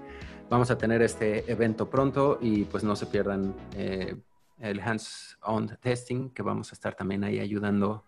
vamos 0.52 0.70
a 0.70 0.78
tener 0.78 1.02
este 1.02 1.52
evento 1.52 1.90
pronto 1.90 2.38
y 2.40 2.66
pues 2.66 2.84
no 2.84 2.96
se 2.96 3.08
pierdan 3.08 3.56
eh, 3.76 4.16
el 4.60 4.80
hands-on 4.80 5.80
testing 5.82 6.30
que 6.30 6.44
vamos 6.44 6.72
a 6.72 6.76
estar 6.76 6.94
también 6.94 7.24
ahí 7.24 7.40
ayudando 7.40 8.04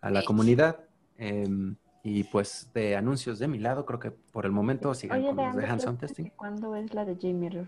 a 0.00 0.10
la 0.10 0.22
comunidad. 0.22 0.78
Em, 1.18 1.74
y 2.04 2.22
pues 2.22 2.70
de 2.74 2.94
anuncios 2.94 3.40
de 3.40 3.48
mi 3.48 3.58
lado, 3.58 3.84
creo 3.86 3.98
que 3.98 4.12
por 4.12 4.46
el 4.46 4.52
momento 4.52 4.94
sigan 4.94 5.20
con 5.20 5.34
los 5.34 5.56
de 5.56 5.66
hands-on 5.66 5.96
testing. 5.96 6.30
¿Cuándo 6.36 6.76
es 6.76 6.94
la 6.94 7.04
de 7.04 7.14
J-Mirror? 7.14 7.66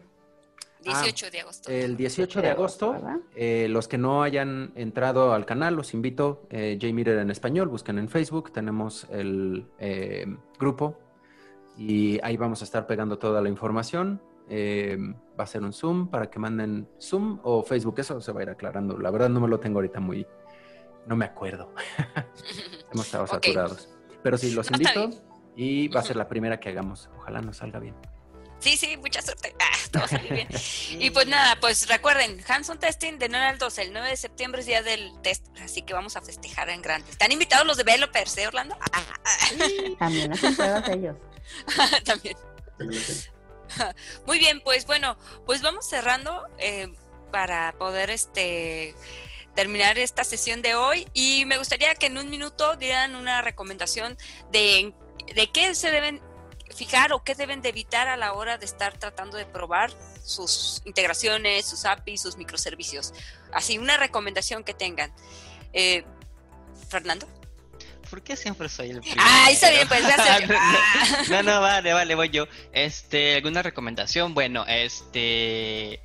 18 0.87 1.27
ah, 1.27 1.31
de 1.31 1.41
agosto. 1.41 1.71
El 1.71 1.97
18 1.97 2.43
de 2.43 2.51
agosto, 2.51 2.97
eh, 3.35 3.67
los 3.69 3.89
que 3.89 3.99
no 3.99 4.23
hayan 4.23 4.73
entrado 4.75 5.33
al 5.33 5.45
canal, 5.45 5.75
los 5.75 5.95
invito, 5.95 6.47
eh, 6.51 6.79
J-Mirror 6.81 7.19
en 7.19 7.31
español, 7.31 7.69
busquen 7.69 7.99
en 7.99 8.09
Facebook, 8.09 8.53
tenemos 8.53 9.07
el 9.11 9.67
eh, 9.79 10.27
grupo 10.59 10.99
y 11.77 12.19
ahí 12.23 12.37
vamos 12.37 12.63
a 12.63 12.65
estar 12.65 12.87
pegando 12.87 13.19
toda 13.19 13.41
la 13.41 13.49
información. 13.49 14.21
Eh, 14.49 14.97
va 15.39 15.45
a 15.45 15.47
ser 15.47 15.63
un 15.63 15.73
Zoom 15.73 16.09
para 16.09 16.31
que 16.31 16.39
manden 16.39 16.89
Zoom 17.01 17.41
o 17.43 17.63
Facebook, 17.65 17.97
eso 17.99 18.21
se 18.21 18.33
va 18.33 18.41
a 18.41 18.43
ir 18.45 18.51
aclarando. 18.51 18.97
La 18.99 19.11
verdad 19.11 19.29
no 19.29 19.41
me 19.41 19.49
lo 19.49 19.59
tengo 19.59 19.79
ahorita 19.79 19.99
muy, 20.01 20.27
no 21.07 21.17
me 21.17 21.25
acuerdo. 21.25 21.73
Hemos 22.93 23.07
estado 23.07 23.27
saturados. 23.27 23.89
Pero 24.23 24.39
sí, 24.39 24.53
los 24.53 24.71
invito 24.71 25.11
y 25.57 25.89
va 25.89 26.01
a 26.01 26.03
ser 26.05 26.17
la 26.17 26.29
primera 26.29 26.61
que 26.61 26.69
hagamos. 26.69 27.11
Ojalá 27.17 27.41
nos 27.41 27.57
salga 27.57 27.81
bien. 27.81 27.95
Sí, 28.59 28.77
sí, 28.77 28.97
mucha 28.97 29.23
suerte. 29.23 29.55
Ah, 29.67 29.89
todo 29.91 30.09
salió 30.09 30.33
bien. 30.33 30.49
y 30.91 31.11
pues 31.11 31.27
nada, 31.27 31.59
pues 31.61 31.89
recuerden, 31.89 32.43
Hanson 32.47 32.79
Testing 32.79 33.19
de 33.19 33.29
9 33.29 33.47
al 33.47 33.59
12, 33.59 33.83
el 33.83 33.93
9 33.93 34.11
de 34.11 34.17
septiembre 34.17 34.61
es 34.61 34.67
día 34.67 34.83
del 34.83 35.13
test, 35.23 35.47
así 35.61 35.83
que 35.83 35.93
vamos 35.95 36.17
a 36.17 36.23
festejar 36.23 36.69
en 36.71 36.83
grande. 36.83 37.11
¿Están 37.11 37.33
invitados 37.33 37.67
los 37.67 37.77
developers, 37.77 38.37
eh, 38.39 38.47
Orlando? 38.47 38.77
Ah, 38.93 39.03
ah, 39.25 39.49
También 39.99 40.33
hacen 40.33 40.55
pruebas 40.55 40.89
ellos. 40.89 41.17
También. 42.05 42.37
Muy 44.27 44.39
bien, 44.39 44.61
pues 44.61 44.87
bueno, 44.87 45.17
pues 45.47 45.63
vamos 45.63 45.89
cerrando 45.89 46.47
eh, 46.59 46.93
para 47.33 47.73
poder 47.79 48.11
este 48.11 48.95
terminar 49.55 49.99
esta 49.99 50.23
sesión 50.23 50.61
de 50.61 50.75
hoy 50.75 51.09
y 51.15 51.45
me 51.47 51.57
gustaría 51.57 51.95
que 51.95 52.07
en 52.07 52.19
un 52.19 52.29
minuto 52.29 52.77
dieran 52.77 53.17
una 53.17 53.41
recomendación 53.41 54.19
de, 54.53 54.93
de 55.35 55.51
qué 55.51 55.75
se 55.75 55.91
deben 55.91 56.21
fijar 56.77 57.13
o 57.13 57.25
qué 57.25 57.35
deben 57.35 57.63
de 57.63 57.71
evitar 57.71 58.09
a 58.09 58.17
la 58.17 58.35
hora 58.35 58.59
de 58.59 58.67
estar 58.67 58.97
tratando 58.99 59.37
de 59.37 59.47
probar 59.47 59.91
sus 60.23 60.83
integraciones, 60.85 61.65
sus 61.67 61.85
APIs, 61.85 62.23
sus 62.23 62.37
microservicios. 62.37 63.15
Así, 63.53 63.79
una 63.79 63.97
recomendación 63.97 64.63
que 64.65 64.75
tengan. 64.75 65.13
Eh, 65.73 66.05
Fernando. 66.89 67.27
¿Por 68.09 68.23
qué 68.23 68.37
siempre 68.37 68.69
soy 68.69 68.91
el 68.91 69.01
primero? 69.01 69.23
Ah, 69.25 69.49
está 69.51 69.71
bien, 69.71 69.89
pues 69.89 70.03
gracias. 70.03 70.51
no, 71.31 71.43
no, 71.43 71.61
vale, 71.61 71.93
vale, 71.93 72.15
voy 72.15 72.29
yo. 72.29 72.47
Este, 72.73 73.35
¿alguna 73.35 73.63
recomendación? 73.63 74.35
Bueno, 74.35 74.65
este 74.69 76.01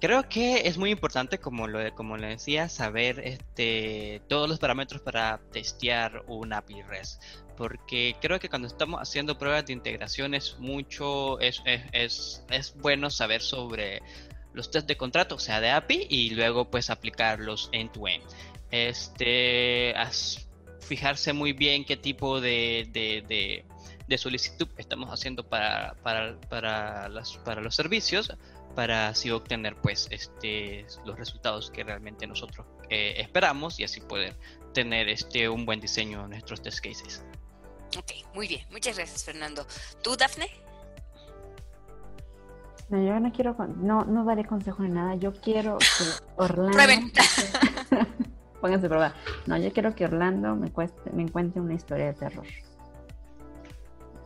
creo 0.00 0.28
que 0.28 0.66
es 0.66 0.78
muy 0.78 0.90
importante, 0.90 1.38
como 1.38 1.68
lo 1.68 1.94
como 1.94 2.16
le 2.16 2.28
decía, 2.28 2.68
saber 2.68 3.20
este 3.20 4.22
todos 4.28 4.48
los 4.48 4.58
parámetros 4.58 5.02
para 5.02 5.38
testear 5.52 6.24
un 6.26 6.52
API 6.52 6.82
REST 6.82 7.22
porque 7.60 8.16
creo 8.22 8.40
que 8.40 8.48
cuando 8.48 8.68
estamos 8.68 9.02
haciendo 9.02 9.36
pruebas 9.36 9.66
de 9.66 9.74
integración 9.74 10.32
es 10.32 10.58
mucho, 10.58 11.38
es, 11.40 11.62
es, 11.92 12.42
es, 12.48 12.74
bueno 12.78 13.10
saber 13.10 13.42
sobre 13.42 14.00
los 14.54 14.70
test 14.70 14.88
de 14.88 14.96
contrato, 14.96 15.34
o 15.34 15.38
sea, 15.38 15.60
de 15.60 15.68
API, 15.68 16.06
y 16.08 16.30
luego 16.30 16.70
pues 16.70 16.88
aplicarlos 16.88 17.68
end-to-end. 17.72 18.24
Este, 18.70 19.92
fijarse 20.80 21.34
muy 21.34 21.52
bien 21.52 21.84
qué 21.84 21.98
tipo 21.98 22.40
de, 22.40 22.88
de, 22.94 23.62
de, 24.08 24.16
solicitud 24.16 24.66
estamos 24.78 25.10
haciendo 25.10 25.46
para, 25.46 25.96
para, 26.02 26.40
para, 26.48 27.10
las, 27.10 27.36
para 27.44 27.60
los 27.60 27.74
servicios, 27.74 28.32
para 28.74 29.08
así 29.08 29.30
obtener 29.30 29.76
pues 29.76 30.08
este, 30.10 30.86
los 31.04 31.18
resultados 31.18 31.70
que 31.70 31.84
realmente 31.84 32.26
nosotros 32.26 32.66
eh, 32.88 33.16
esperamos 33.18 33.78
y 33.80 33.84
así 33.84 34.00
poder 34.00 34.34
tener 34.72 35.10
este, 35.10 35.46
un 35.50 35.66
buen 35.66 35.78
diseño 35.78 36.24
en 36.24 36.30
nuestros 36.30 36.62
test 36.62 36.80
cases. 36.82 37.22
Ok, 37.98 38.34
muy 38.34 38.48
bien. 38.48 38.66
Muchas 38.70 38.96
gracias, 38.96 39.24
Fernando. 39.24 39.66
¿Tú, 40.02 40.16
Dafne? 40.16 40.48
No, 42.88 43.02
yo 43.04 43.20
no 43.20 43.32
quiero, 43.32 43.56
no, 43.76 44.04
no 44.04 44.24
daré 44.24 44.44
consejo 44.44 44.82
ni 44.82 44.90
nada. 44.90 45.14
Yo 45.14 45.32
quiero 45.32 45.78
que 45.78 46.04
Orlando. 46.36 46.78
Pónganse 48.60 48.86
a 48.86 48.88
prueba. 48.88 49.14
No, 49.46 49.56
yo 49.56 49.72
quiero 49.72 49.94
que 49.94 50.04
Orlando 50.04 50.54
me, 50.54 50.70
cueste, 50.70 51.10
me 51.12 51.22
encuentre 51.22 51.60
una 51.60 51.74
historia 51.74 52.06
de 52.06 52.14
terror. 52.14 52.46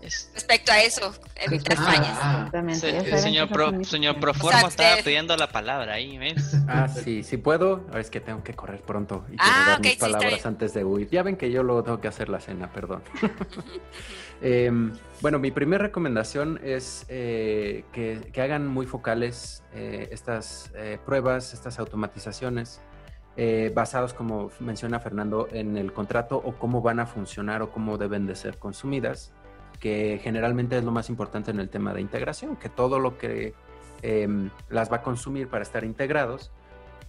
Respecto 0.05 0.71
a 0.71 0.83
eso, 0.83 1.15
evitar 1.35 1.79
ah, 1.79 1.83
fallas. 1.83 2.19
Ah, 2.21 2.33
Exactamente. 2.37 3.19
señor, 3.19 3.49
pro, 3.49 3.85
señor 3.85 4.21
Proformo 4.21 4.69
estaba 4.69 4.97
pidiendo 5.03 5.35
la 5.37 5.51
palabra 5.51 5.95
ahí, 5.95 6.19
¿ves? 6.19 6.57
Ah, 6.69 6.89
sí, 6.89 7.23
si 7.23 7.39
puedo. 7.39 7.87
Es 7.95 8.11
que 8.11 8.21
tengo 8.21 8.43
que 8.43 8.53
correr 8.53 8.83
pronto 8.83 9.25
y 9.33 9.37
quiero 9.37 9.67
dar 9.67 9.81
mis 9.81 9.97
palabras 9.97 10.45
antes 10.45 10.75
de 10.75 10.85
huir. 10.85 11.09
Ya 11.09 11.23
ven 11.23 11.37
que 11.37 11.51
yo 11.51 11.63
lo 11.63 11.83
tengo 11.83 12.01
que 12.01 12.09
hacer 12.09 12.29
la 12.29 12.41
cena, 12.41 12.71
perdón. 12.73 13.03
Em, 14.43 14.93
bueno, 15.23 15.39
mi 15.39 15.53
primera 15.53 15.85
recomendación 15.85 16.61
es 16.63 17.07
eh, 17.09 17.85
que, 17.93 18.21
que, 18.33 18.43
hagan 18.43 18.67
muy 18.67 18.85
focales 18.85 19.63
eh, 19.73 20.09
estas 20.11 20.71
eh, 20.75 20.99
pruebas, 21.07 21.55
estas 21.55 21.79
automatizaciones. 21.79 22.83
basados, 23.75 24.13
como 24.13 24.51
menciona 24.61 25.01
Fernando, 25.01 25.49
en 25.51 25.79
el 25.79 25.93
contrato 25.93 26.37
o 26.37 26.59
cómo 26.59 26.83
van 26.83 27.01
a 27.01 27.07
funcionar 27.07 27.63
o 27.63 27.71
cómo 27.71 27.97
deben 27.97 28.27
de 28.27 28.35
ser 28.35 28.59
consumidas 28.59 29.33
que 29.85 30.19
generalmente 30.23 30.79
es 30.79 30.83
lo 30.83 30.93
más 30.93 31.11
importante 31.11 31.51
en 31.51 31.61
el 31.61 31.69
tema 31.69 31.93
de 31.93 32.01
integración, 32.01 32.57
que 32.57 32.71
todo 32.71 32.99
lo 32.99 33.19
que 33.19 33.53
em, 34.01 34.49
las 34.71 34.91
va 34.91 34.97
a 34.97 35.03
consumir 35.03 35.49
para 35.49 35.63
estar 35.63 35.85
integrados 35.85 36.51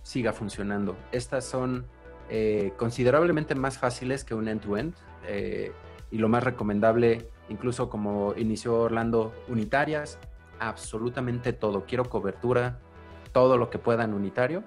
siga 0.03 0.33
funcionando. 0.33 0.97
Estas 1.13 1.45
son 1.45 1.85
eh, 2.29 2.73
considerablemente 2.75 3.55
más 3.55 3.77
fáciles 3.77 4.25
que 4.25 4.35
un 4.35 4.49
end-to-end 4.49 4.93
eh, 5.25 5.71
y 6.11 6.17
lo 6.17 6.27
más 6.27 6.43
recomendable, 6.43 7.29
incluso 7.47 7.89
como 7.89 8.33
inició 8.35 8.77
Orlando, 8.77 9.33
unitarias, 9.47 10.19
absolutamente 10.59 11.53
todo. 11.53 11.85
Quiero 11.85 12.09
cobertura, 12.09 12.81
todo 13.31 13.57
lo 13.57 13.69
que 13.69 13.79
pueda 13.79 14.03
en 14.03 14.13
unitario. 14.13 14.65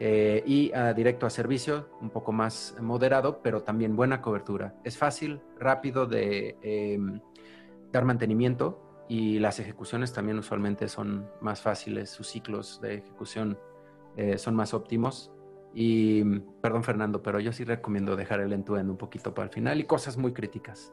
Eh, 0.00 0.44
y 0.46 0.70
directo 0.94 1.26
a 1.26 1.30
servicio, 1.30 1.88
un 2.00 2.10
poco 2.10 2.30
más 2.30 2.76
moderado, 2.80 3.40
pero 3.42 3.62
también 3.62 3.96
buena 3.96 4.20
cobertura. 4.20 4.74
Es 4.84 4.96
fácil, 4.96 5.40
rápido 5.58 6.06
de 6.06 6.56
em, 6.62 7.20
dar 7.92 8.04
mantenimiento 8.04 9.06
y 9.08 9.38
las 9.38 9.58
ejecuciones 9.58 10.12
también 10.12 10.38
usualmente 10.38 10.88
son 10.88 11.30
más 11.40 11.62
fáciles, 11.62 12.10
sus 12.10 12.28
ciclos 12.28 12.80
de 12.80 12.96
ejecución 12.96 13.58
eh, 14.16 14.38
son 14.38 14.54
más 14.54 14.74
óptimos. 14.74 15.32
Y 15.74 16.24
perdón 16.60 16.84
Fernando, 16.84 17.22
pero 17.22 17.40
yo 17.40 17.52
sí 17.52 17.64
recomiendo 17.64 18.16
dejar 18.16 18.40
el 18.40 18.52
end-to-end 18.52 18.90
un 18.90 18.96
poquito 18.96 19.34
para 19.34 19.48
el 19.48 19.54
final 19.54 19.80
y 19.80 19.84
cosas 19.84 20.16
muy 20.16 20.32
críticas. 20.32 20.92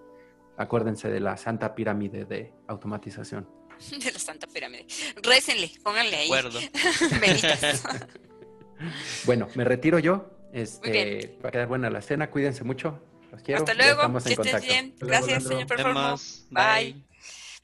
Acuérdense 0.57 1.09
de 1.09 1.19
la 1.19 1.37
santa 1.37 1.75
pirámide 1.75 2.25
de 2.25 2.53
automatización. 2.67 3.47
De 3.91 4.11
la 4.11 4.19
santa 4.19 4.47
pirámide. 4.47 4.85
Récenle, 5.21 5.69
pónganle 5.83 6.15
ahí. 6.15 6.29
bueno, 9.25 9.47
me 9.55 9.65
retiro 9.65 9.99
yo. 9.99 10.31
Este, 10.53 11.37
va 11.43 11.49
a 11.49 11.51
quedar 11.51 11.67
buena 11.67 11.89
la 11.89 12.01
cena. 12.01 12.29
Cuídense 12.29 12.63
mucho. 12.63 13.01
Hasta 13.55 13.73
luego, 13.73 14.19
que 14.23 14.33
estés 14.33 14.61
bien. 14.61 14.95
Gracias, 14.99 15.43
señor 15.43 15.67
Performo. 15.67 16.15
Bye. 16.49 17.05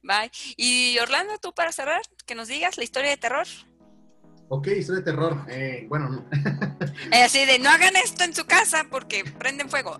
Bye. 0.03 0.31
Y 0.57 0.97
Orlando, 0.99 1.37
tú 1.39 1.53
para 1.53 1.71
cerrar, 1.71 2.01
que 2.25 2.35
nos 2.35 2.47
digas 2.47 2.77
la 2.77 2.83
historia 2.83 3.09
de 3.09 3.17
terror. 3.17 3.45
Ok, 4.53 4.67
historia 4.67 4.99
de 4.99 5.05
terror. 5.05 5.37
Eh, 5.47 5.85
bueno. 5.87 6.25
Eh, 7.13 7.23
así 7.23 7.45
de, 7.45 7.59
no 7.59 7.69
hagan 7.69 7.95
esto 7.97 8.23
en 8.23 8.33
su 8.33 8.45
casa 8.45 8.85
porque 8.89 9.23
prenden 9.37 9.69
fuego. 9.69 9.97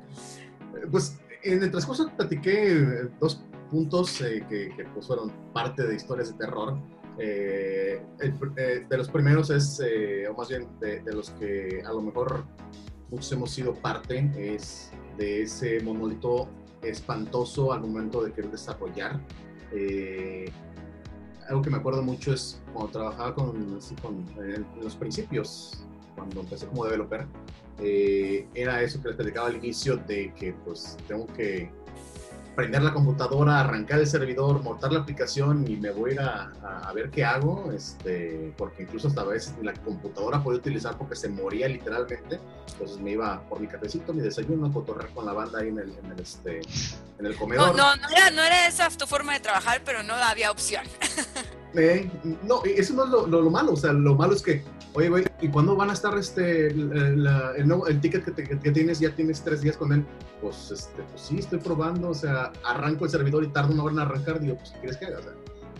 pues 0.90 1.18
en 1.42 1.62
el 1.62 1.70
transcurso 1.70 2.10
platiqué 2.16 3.08
dos 3.20 3.42
puntos 3.70 4.20
eh, 4.22 4.44
que, 4.48 4.86
pues, 4.94 5.06
fueron 5.06 5.30
parte 5.52 5.86
de 5.86 5.94
historias 5.94 6.32
de 6.32 6.38
terror. 6.38 6.78
de 7.18 8.02
los 8.96 9.08
primeros 9.10 9.50
es, 9.50 9.80
o 10.30 10.34
más 10.34 10.48
bien 10.48 10.68
de, 10.80 11.02
los 11.12 11.30
que 11.30 11.82
a 11.84 11.92
lo 11.92 12.00
mejor 12.00 12.44
muchos 13.12 13.30
hemos 13.32 13.50
sido 13.50 13.74
parte, 13.74 14.30
es 14.34 14.90
de 15.18 15.42
ese 15.42 15.80
monolito 15.80 16.48
espantoso 16.82 17.72
al 17.72 17.82
momento 17.82 18.24
de 18.24 18.32
querer 18.32 18.50
desarrollar. 18.50 19.20
Eh, 19.70 20.50
algo 21.48 21.62
que 21.62 21.70
me 21.70 21.76
acuerdo 21.76 22.02
mucho 22.02 22.32
es 22.32 22.60
cuando 22.72 22.90
trabajaba 22.90 23.34
con, 23.34 23.78
en, 24.38 24.66
los 24.82 24.96
principios, 24.96 25.84
cuando 26.16 26.40
empecé 26.40 26.66
como 26.66 26.84
developer, 26.84 27.26
eh, 27.78 28.48
era 28.54 28.82
eso 28.82 29.00
que 29.02 29.08
les 29.08 29.16
platicaba 29.16 29.48
al 29.48 29.56
inicio 29.56 29.96
de 29.96 30.32
que 30.34 30.54
pues 30.64 30.96
tengo 31.06 31.26
que 31.26 31.70
prender 32.54 32.82
la 32.82 32.92
computadora, 32.92 33.60
arrancar 33.60 34.00
el 34.00 34.06
servidor, 34.06 34.62
montar 34.62 34.92
la 34.92 35.00
aplicación 35.00 35.66
y 35.68 35.76
me 35.76 35.90
voy 35.90 36.10
a 36.10 36.14
ir 36.14 36.20
a, 36.20 36.92
ver 36.94 37.10
qué 37.10 37.24
hago, 37.24 37.72
este, 37.72 38.52
porque 38.58 38.82
incluso 38.82 39.08
hasta 39.08 39.22
a 39.22 39.24
veces 39.24 39.54
la 39.62 39.72
computadora 39.72 40.42
podía 40.42 40.58
utilizar 40.58 40.98
porque 40.98 41.16
se 41.16 41.28
moría 41.28 41.68
literalmente, 41.68 42.38
entonces 42.72 42.98
me 42.98 43.12
iba 43.12 43.40
por 43.48 43.60
mi 43.60 43.66
cafecito, 43.66 44.12
mi 44.12 44.20
desayuno, 44.20 44.66
a 44.66 44.72
cotorrear 44.72 45.08
con 45.14 45.24
la 45.24 45.32
banda 45.32 45.60
ahí 45.60 45.68
en 45.68 45.78
el, 45.78 45.90
en 45.96 46.12
el, 46.12 46.20
este, 46.20 46.60
en 47.18 47.26
el 47.26 47.36
comedor. 47.36 47.74
No, 47.74 47.96
no, 47.96 47.96
no, 47.96 48.08
era, 48.10 48.30
no 48.30 48.42
era 48.42 48.66
esa 48.66 48.90
tu 48.90 49.06
forma 49.06 49.32
de 49.32 49.40
trabajar, 49.40 49.80
pero 49.84 50.02
no 50.02 50.14
había 50.14 50.50
opción. 50.50 50.84
Eh, 51.74 52.10
no, 52.42 52.62
eso 52.64 52.92
no 52.92 53.04
es 53.04 53.10
lo, 53.10 53.26
lo, 53.26 53.50
malo, 53.50 53.72
o 53.72 53.76
sea, 53.76 53.94
lo 53.94 54.14
malo 54.14 54.34
es 54.34 54.42
que, 54.42 54.62
oye, 54.94 55.08
güey, 55.08 55.24
¿y 55.40 55.48
cuándo 55.48 55.76
van 55.76 55.90
a 55.90 55.92
estar 55.92 56.16
este, 56.18 56.68
el, 56.68 58.00
ticket 58.00 58.24
que, 58.24 58.70
tienes? 58.70 59.00
Ya 59.00 59.14
tienes 59.14 59.42
tres 59.42 59.62
días 59.62 59.76
con 59.76 59.92
él. 59.92 60.04
Pues, 60.40 60.70
este, 60.70 61.02
pues 61.02 61.20
sí, 61.20 61.38
estoy 61.38 61.60
probando, 61.60 62.10
o 62.10 62.14
sea, 62.14 62.52
arranco 62.64 63.04
el 63.04 63.10
servidor 63.10 63.44
y 63.44 63.48
tardo 63.48 63.72
una 63.72 63.84
hora 63.84 63.92
en 63.92 63.98
arrancar, 64.00 64.40
digo, 64.40 64.56
pues, 64.56 64.70
¿qué 64.72 64.80
quieres 64.80 64.96
que 64.96 65.06
haga? 65.06 65.18
O 65.18 65.22
sea, 65.22 65.32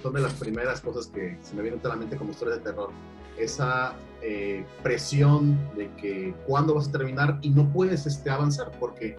son 0.02 0.14
de 0.14 0.20
las 0.20 0.34
primeras 0.34 0.80
cosas 0.80 1.06
que 1.06 1.38
se 1.42 1.54
me 1.54 1.62
vienen 1.62 1.80
a 1.84 1.88
la 1.88 1.96
mente 1.96 2.16
como 2.16 2.30
historia 2.30 2.56
de 2.56 2.60
terror. 2.60 2.90
Esa 3.38 3.94
eh, 4.20 4.64
presión 4.82 5.58
de 5.74 5.90
que 5.94 6.34
cuándo 6.46 6.74
vas 6.74 6.88
a 6.88 6.92
terminar 6.92 7.38
y 7.42 7.50
no 7.50 7.72
puedes 7.72 8.06
este, 8.06 8.30
avanzar 8.30 8.70
porque 8.78 9.16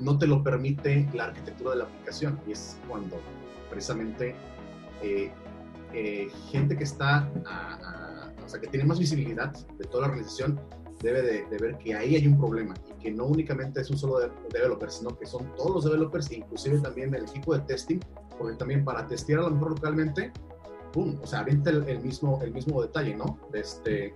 no 0.00 0.18
te 0.18 0.26
lo 0.26 0.42
permite 0.42 1.08
la 1.14 1.24
arquitectura 1.24 1.72
de 1.72 1.76
la 1.78 1.84
aplicación 1.84 2.38
y 2.46 2.52
es 2.52 2.76
cuando 2.88 3.20
precisamente 3.70 4.34
eh, 5.02 5.30
eh, 5.92 6.30
gente 6.50 6.76
que 6.76 6.84
está, 6.84 7.28
o 8.44 8.48
sea, 8.48 8.60
que 8.60 8.66
tiene 8.68 8.84
más 8.84 8.98
visibilidad 8.98 9.52
de 9.52 9.84
toda 9.84 10.02
la 10.02 10.08
organización, 10.08 10.60
debe 11.02 11.22
de, 11.22 11.58
ver 11.58 11.78
que 11.78 11.94
ahí 11.94 12.14
hay 12.14 12.26
un 12.26 12.38
problema 12.38 12.74
y 12.88 13.02
que 13.02 13.10
no 13.10 13.24
únicamente 13.24 13.80
es 13.80 13.90
un 13.90 13.98
solo 13.98 14.20
developer, 14.50 14.90
sino 14.90 15.16
que 15.16 15.26
son 15.26 15.52
todos 15.56 15.70
los 15.72 15.84
developers, 15.84 16.30
inclusive 16.30 16.78
también 16.78 17.14
el 17.14 17.24
equipo 17.24 17.54
de 17.54 17.60
testing, 17.60 17.98
porque 18.38 18.56
también 18.56 18.84
para 18.84 19.06
testear 19.06 19.40
a 19.40 19.42
lo 19.42 19.50
mejor 19.50 19.70
localmente, 19.70 20.32
¡pum! 20.92 21.18
O 21.20 21.26
sea, 21.26 21.40
avienta 21.40 21.70
el, 21.70 22.00
mismo, 22.00 22.40
el 22.42 22.52
mismo 22.52 22.80
detalle, 22.82 23.16
¿no? 23.16 23.38
De, 23.50 23.60
este, 23.60 24.14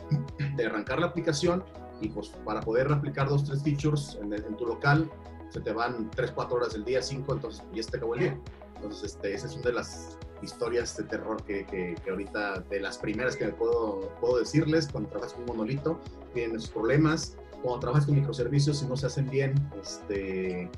de 0.56 0.64
arrancar 0.64 1.00
la 1.00 1.06
aplicación 1.06 1.64
y 2.00 2.08
pues 2.08 2.28
para 2.44 2.60
poder 2.60 2.92
aplicar 2.92 3.28
dos, 3.28 3.44
tres 3.44 3.62
features 3.62 4.18
en, 4.22 4.32
en 4.32 4.56
tu 4.56 4.66
local, 4.66 5.10
se 5.50 5.60
te 5.60 5.72
van 5.72 6.10
3, 6.10 6.32
4 6.32 6.56
horas 6.56 6.72
del 6.72 6.84
día, 6.84 7.02
5, 7.02 7.32
entonces 7.32 7.64
ya 7.72 7.82
se 7.82 7.90
te 7.90 7.96
acabó 7.96 8.14
el 8.14 8.20
día. 8.20 8.40
Entonces, 8.76 9.14
este, 9.14 9.34
esa 9.34 9.46
es 9.46 9.54
una 9.54 9.64
de 9.64 9.72
las 9.72 10.18
historias 10.42 10.96
de 10.96 11.04
terror 11.04 11.42
que, 11.44 11.64
que, 11.66 12.10
ahorita, 12.10 12.60
de 12.60 12.80
las 12.80 12.98
primeras 12.98 13.36
que 13.36 13.46
puedo, 13.48 14.12
puedo 14.20 14.38
decirles, 14.38 14.88
cuando 14.90 15.10
trabajas 15.10 15.34
con 15.34 15.42
un 15.42 15.48
monolito, 15.48 16.00
tienen 16.34 16.60
sus 16.60 16.70
problemas, 16.70 17.36
cuando 17.62 17.80
trabajas 17.80 18.06
con 18.06 18.14
microservicios 18.14 18.82
y 18.82 18.86
no 18.86 18.96
se 18.96 19.06
hacen 19.06 19.28
bien, 19.28 19.54
este, 19.80 20.70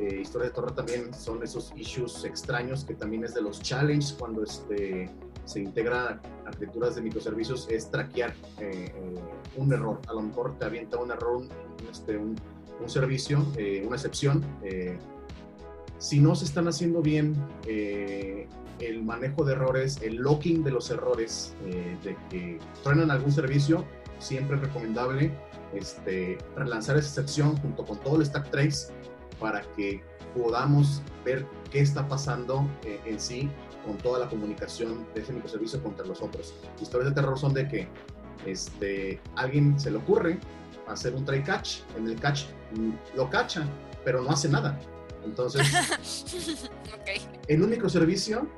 eh, 0.00 0.20
historias 0.20 0.50
de 0.50 0.54
terror 0.54 0.74
también 0.74 1.14
son 1.14 1.42
esos 1.42 1.72
issues 1.76 2.24
extraños 2.24 2.84
que 2.84 2.94
también 2.94 3.24
es 3.24 3.34
de 3.34 3.42
los 3.42 3.62
challenges 3.62 4.12
cuando 4.12 4.42
este, 4.42 5.08
se 5.44 5.60
integra 5.60 6.20
arquitecturas 6.44 6.96
de 6.96 7.02
microservicios, 7.02 7.68
es 7.70 7.90
traquear 7.90 8.34
eh, 8.58 8.92
eh, 8.94 9.14
un 9.56 9.72
error. 9.72 10.00
A 10.08 10.14
lo 10.14 10.22
mejor 10.22 10.58
te 10.58 10.64
avienta 10.64 10.98
un 10.98 11.10
error, 11.10 11.36
un, 11.36 11.48
este, 11.90 12.16
un, 12.16 12.34
un 12.80 12.88
servicio, 12.88 13.46
una 13.86 13.96
excepción 13.96 14.44
si 16.04 16.20
no 16.20 16.34
se 16.34 16.44
están 16.44 16.68
haciendo 16.68 17.00
bien 17.00 17.34
eh, 17.66 18.46
el 18.80 19.02
manejo 19.02 19.44
de 19.44 19.52
errores, 19.52 19.98
el 20.02 20.16
locking 20.16 20.64
de 20.64 20.70
los 20.70 20.90
errores, 20.90 21.54
eh, 21.66 21.96
de 22.02 22.16
que 22.30 22.58
truenan 22.82 23.10
algún 23.10 23.32
servicio, 23.32 23.84
siempre 24.18 24.56
es 24.56 24.62
recomendable 24.62 25.32
este, 25.74 26.38
relanzar 26.56 26.96
esa 26.96 27.10
sección 27.10 27.56
junto 27.58 27.84
con 27.84 27.98
todo 28.00 28.16
el 28.16 28.26
stack 28.26 28.50
trace 28.50 28.92
para 29.40 29.62
que 29.76 30.02
podamos 30.36 31.02
ver 31.24 31.46
qué 31.70 31.80
está 31.80 32.06
pasando 32.08 32.68
eh, 32.84 33.00
en 33.04 33.20
sí 33.20 33.50
con 33.84 33.98
toda 33.98 34.20
la 34.20 34.28
comunicación 34.28 35.06
de 35.14 35.20
ese 35.20 35.32
microservicio 35.32 35.82
contra 35.82 36.06
los 36.06 36.22
otros. 36.22 36.54
Historias 36.80 37.10
de 37.10 37.14
terror 37.20 37.38
son 37.38 37.52
de 37.52 37.68
que 37.68 37.88
este, 38.46 39.20
alguien 39.36 39.78
se 39.78 39.90
le 39.90 39.98
ocurre 39.98 40.38
hacer 40.88 41.14
un 41.14 41.24
try 41.24 41.42
catch, 41.42 41.80
en 41.96 42.08
el 42.08 42.18
catch 42.18 42.44
lo 43.14 43.28
cacha, 43.30 43.66
pero 44.04 44.22
no 44.22 44.30
hace 44.30 44.48
nada. 44.48 44.78
Entonces, 45.24 45.66
en 47.48 47.62
un 47.62 47.70
microservicio 47.70 48.48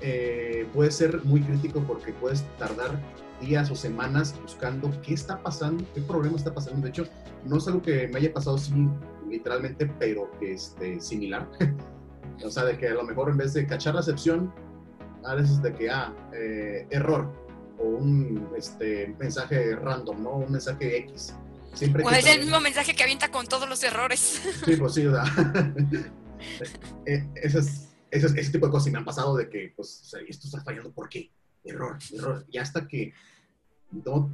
eh, 0.00 0.66
puede 0.72 0.90
ser 0.90 1.24
muy 1.24 1.42
crítico 1.42 1.80
porque 1.80 2.12
puedes 2.12 2.42
tardar 2.58 2.98
días 3.40 3.70
o 3.70 3.76
semanas 3.76 4.34
buscando 4.42 4.90
qué 5.02 5.14
está 5.14 5.42
pasando, 5.42 5.84
qué 5.94 6.00
problema 6.00 6.36
está 6.36 6.52
pasando. 6.52 6.82
De 6.82 6.90
hecho, 6.90 7.06
no 7.44 7.56
es 7.58 7.66
algo 7.66 7.82
que 7.82 8.08
me 8.08 8.18
haya 8.18 8.32
pasado 8.32 8.56
así 8.56 8.72
literalmente, 9.28 9.90
pero 9.98 10.30
este, 10.40 11.00
similar. 11.00 11.48
o 12.44 12.50
sea, 12.50 12.64
de 12.64 12.76
que 12.76 12.88
a 12.88 12.94
lo 12.94 13.04
mejor 13.04 13.30
en 13.30 13.38
vez 13.38 13.54
de 13.54 13.66
cachar 13.66 13.94
la 13.94 14.00
excepción, 14.00 14.52
a 15.24 15.34
veces 15.34 15.60
de 15.62 15.72
que, 15.74 15.90
ah, 15.90 16.14
eh, 16.32 16.86
error, 16.90 17.30
o 17.78 17.84
un 17.84 18.48
este, 18.56 19.14
mensaje 19.18 19.76
random, 19.76 20.22
¿no? 20.22 20.30
Un 20.36 20.52
mensaje 20.52 20.98
X. 20.98 21.34
Siempre 21.74 22.04
o 22.04 22.10
es 22.10 22.26
el 22.26 22.40
mismo 22.40 22.60
mensaje 22.60 22.94
que 22.94 23.02
avienta 23.02 23.30
con 23.30 23.46
todos 23.46 23.68
los 23.68 23.82
errores. 23.82 24.42
Sí, 24.64 24.76
pues 24.76 24.94
sí, 24.94 25.06
o 25.06 25.12
sea, 25.12 25.24
eh, 27.06 27.28
ese, 27.36 27.60
ese, 28.10 28.50
tipo 28.50 28.66
de 28.66 28.72
cosas 28.72 28.92
me 28.92 28.98
han 28.98 29.04
pasado 29.04 29.36
de 29.36 29.48
que, 29.48 29.72
pues, 29.76 30.02
o 30.02 30.04
sea, 30.04 30.20
esto 30.28 30.46
está 30.46 30.62
fallando, 30.62 30.90
¿por 30.92 31.08
qué? 31.08 31.30
Error, 31.64 31.98
error. 32.12 32.44
Y 32.50 32.58
hasta 32.58 32.86
que 32.86 33.12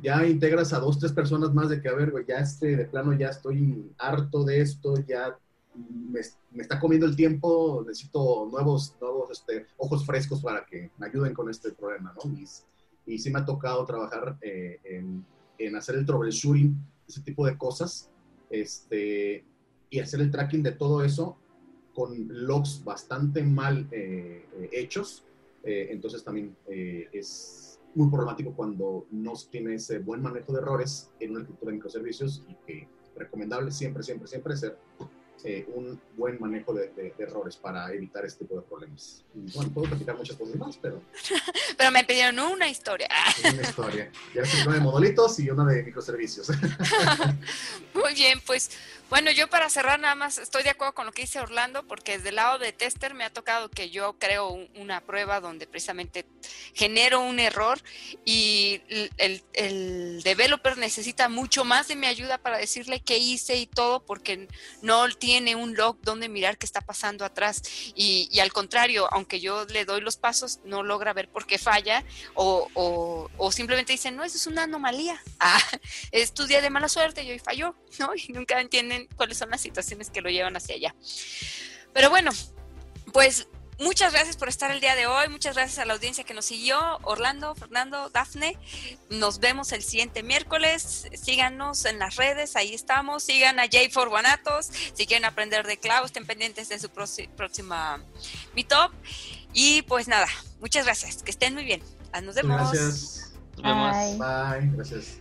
ya 0.03 0.27
integras 0.27 0.73
a 0.73 0.81
dos, 0.81 0.99
tres 0.99 1.13
personas 1.13 1.53
más 1.55 1.69
de 1.69 1.81
que, 1.81 1.89
a 1.89 1.95
ver, 1.95 2.11
güey, 2.11 2.25
ya 2.27 2.39
este, 2.39 2.77
de 2.77 2.85
plano 2.85 3.13
ya 3.15 3.29
estoy 3.29 3.91
harto 3.99 4.45
de 4.45 4.61
esto, 4.61 4.95
ya 5.07 5.37
me, 5.75 6.21
está 6.61 6.79
comiendo 6.79 7.07
el 7.07 7.17
tiempo, 7.17 7.85
necesito 7.87 8.49
nuevos, 8.51 8.95
nuevos 9.01 9.31
este, 9.31 9.67
ojos 9.77 10.05
frescos 10.05 10.43
para 10.43 10.65
que 10.65 10.91
me 10.99 11.07
ayuden 11.07 11.35
con 11.35 11.51
este 11.51 11.73
problema, 11.73 12.15
¿no? 12.15 12.31
Y, 12.33 12.47
y 13.07 13.19
sí 13.19 13.31
me 13.31 13.41
ha 13.41 13.45
tocado 13.45 13.85
trabajar 13.85 14.37
eh, 14.41 14.81
en, 14.85 15.25
en, 15.59 15.77
hacer 15.77 15.97
el 15.97 16.07
troubleshooting, 16.07 16.77
ese 17.07 17.21
tipo 17.23 17.47
de 17.47 17.57
cosas, 17.57 18.11
este, 18.51 19.45
y 19.91 19.99
hacer 20.01 20.21
el 20.21 20.31
tracking 20.31 20.63
de 20.63 20.73
todo 20.73 21.05
eso 21.05 21.37
con 21.95 22.27
logs 22.29 22.83
bastante 22.85 23.43
mal 23.43 23.89
eh, 23.91 24.45
eh, 24.59 24.71
hechos, 24.73 25.25
entonces 25.69 26.23
también 26.23 26.57
es 26.69 27.81
muy 27.97 28.09
problemático 28.09 28.55
cuando 28.55 29.05
no 29.11 29.33
tiene 29.51 29.75
ese 29.75 29.99
buen 29.99 30.23
manejo 30.23 30.53
de 30.53 30.61
errores 30.61 31.11
en 31.19 31.31
una 31.31 31.41
arquitectura 31.41 31.71
de 31.71 31.77
microservicios 31.79 32.45
y 32.49 32.55
que 32.65 32.89
recomendable 33.17 33.73
siempre, 33.73 34.05
siempre, 34.05 34.29
siempre 34.29 34.57
ser 34.57 34.79
eh, 35.45 35.67
un 35.75 36.01
buen 36.17 36.41
manejo 36.41 36.73
de, 36.73 37.15
errores 37.19 37.57
para 37.57 37.93
evitar 37.93 38.25
este 38.25 38.45
tipo 38.45 38.57
de 38.57 38.63
problemas. 38.63 39.23
bueno, 39.35 39.71
puedo 39.73 39.89
platicar 39.89 40.17
muchas 40.17 40.37
cosas 40.37 40.57
más, 40.57 40.77
pero... 40.77 41.03
pero 41.77 41.91
me 41.91 42.05
pidieron 42.05 42.39
una 42.39 42.69
historia. 42.69 43.09
Una 43.53 43.63
historia. 43.63 44.11
Ya 44.35 44.43
una 44.65 44.75
de 44.75 44.81
modolitos 44.81 45.39
y 45.41 45.51
una 45.51 45.65
de 45.67 45.83
microservicios. 45.83 46.49
Muy 47.95 48.15
bien, 48.15 48.41
pues 48.45 48.71
bueno, 49.09 49.31
yo 49.31 49.49
para 49.49 49.71
cerrar 49.71 50.01
nada 50.01 50.17
más 50.17 50.39
estoy 50.39 50.65
de 50.65 50.71
acuerdo 50.71 50.95
con 50.95 51.07
lo 51.07 51.13
que 51.13 51.23
dice 51.23 51.39
Orlando, 51.39 51.87
porque 51.87 52.17
desde 52.17 52.31
el 52.31 52.37
lado 52.37 52.59
de 52.59 52.73
tester 52.73 53.15
me 53.15 53.25
ha 53.25 53.33
tocado 53.33 53.71
que 53.71 53.91
yo 53.91 54.17
creo 54.19 54.49
una 54.75 55.01
prueba 55.01 55.41
donde 55.41 55.67
precisamente 55.67 56.27
genero 56.75 57.21
un 57.21 57.39
error 57.39 57.79
y 58.25 58.81
el, 58.89 59.43
el, 59.53 60.23
developer 60.25 60.77
necesita 60.77 61.29
mucho 61.29 61.65
más 61.65 61.87
de 61.87 61.95
mi 61.95 62.07
ayuda 62.07 62.39
para 62.39 62.59
decirle 62.59 63.01
qué 63.01 63.19
hice 63.19 63.57
y 63.57 63.67
todo, 63.67 64.05
porque 64.05 64.49
no 64.83 65.09
tiene 65.11 65.26
un 65.57 65.75
log 65.75 65.99
donde 66.03 66.29
mirar 66.29 66.59
qué 66.59 66.67
está 66.67 66.81
pasando 66.81 67.25
atrás. 67.25 67.63
Y, 67.95 68.39
al 68.41 68.53
contrario, 68.53 69.09
aunque 69.13 69.41
yo 69.41 69.65
le 69.67 69.85
doy 69.85 70.01
los 70.01 70.17
pasos, 70.17 70.61
no 70.65 70.83
logra 70.83 71.13
ver 71.13 71.29
por 71.29 71.47
qué 71.47 71.59
falla 71.59 72.05
o, 72.35 73.29
simplemente 73.51 73.93
dice, 73.93 74.11
no, 74.11 74.25
eso 74.25 74.37
es 74.37 74.47
una 74.47 74.65
anomalía. 74.65 75.21
Ah, 75.39 75.61
es 76.13 76.33
tu 76.33 76.47
día 76.47 76.61
de 76.61 76.71
mala 76.71 76.89
suerte 76.89 77.23
y 77.23 77.31
hoy 77.31 77.39
falló, 77.39 77.77
¿no? 77.99 78.11
Y 78.17 78.33
nunca 78.33 78.61
entiende 78.61 79.07
cuáles 79.17 79.39
son 79.39 79.51
las 79.51 79.61
situaciones 79.61 80.11
que 80.11 80.23
lo 80.23 80.31
llevan 80.31 80.57
hacia 80.57 80.75
allá. 80.75 80.95
Pero 81.93 82.11
bueno, 82.11 82.33
pues 83.13 83.47
muchas 83.79 84.13
gracias 84.13 84.37
por 84.37 84.49
estar 84.49 84.71
el 84.71 84.81
día 84.81 84.95
de 84.95 85.07
hoy, 85.07 85.29
muchas 85.29 85.55
gracias 85.55 85.79
a 85.79 85.85
la 85.85 85.95
audiencia 85.95 86.25
que 86.25 86.35
nos 86.35 86.45
siguió, 86.47 86.79
Orlando, 87.03 87.55
Fernando, 87.55 88.11
Dafne. 88.11 88.59
Nos 89.11 89.41
vemos 89.41 89.73
el 89.73 89.83
siguiente 89.83 90.23
miércoles. 90.23 91.09
Síganos 91.15 91.85
en 91.85 91.99
las 91.99 92.17
redes, 92.17 92.57
ahí 92.57 92.75
estamos. 92.75 93.23
Sigan 93.23 93.61
a 93.61 93.69
Jay 93.71 93.91
for 93.91 94.09
Guanatos. 94.09 94.71
Si 94.95 95.07
quieren 95.07 95.25
aprender 95.25 95.67
de 95.67 95.79
cloud, 95.79 96.05
estén 96.07 96.27
pendientes 96.27 96.69
de 96.69 96.79
su 96.79 96.91
próxima 96.91 98.03
meetup. 98.55 98.93
Y 99.53 99.83
pues 99.83 100.09
nada, 100.09 100.29
muchas 100.61 100.85
gracias. 100.85 101.23
Que 101.23 101.31
estén 101.31 101.55
muy 101.55 101.65
bien. 101.65 101.83
Nos 102.23 102.35
vemos. 102.35 102.73
Gracias. 102.73 103.33
Nos 103.57 103.63
vemos. 103.63 104.19
Bye. 104.19 104.71
Gracias. 104.77 105.19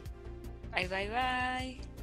Bye, 0.73 0.87
bye, 0.87 1.09
bye. 1.09 1.94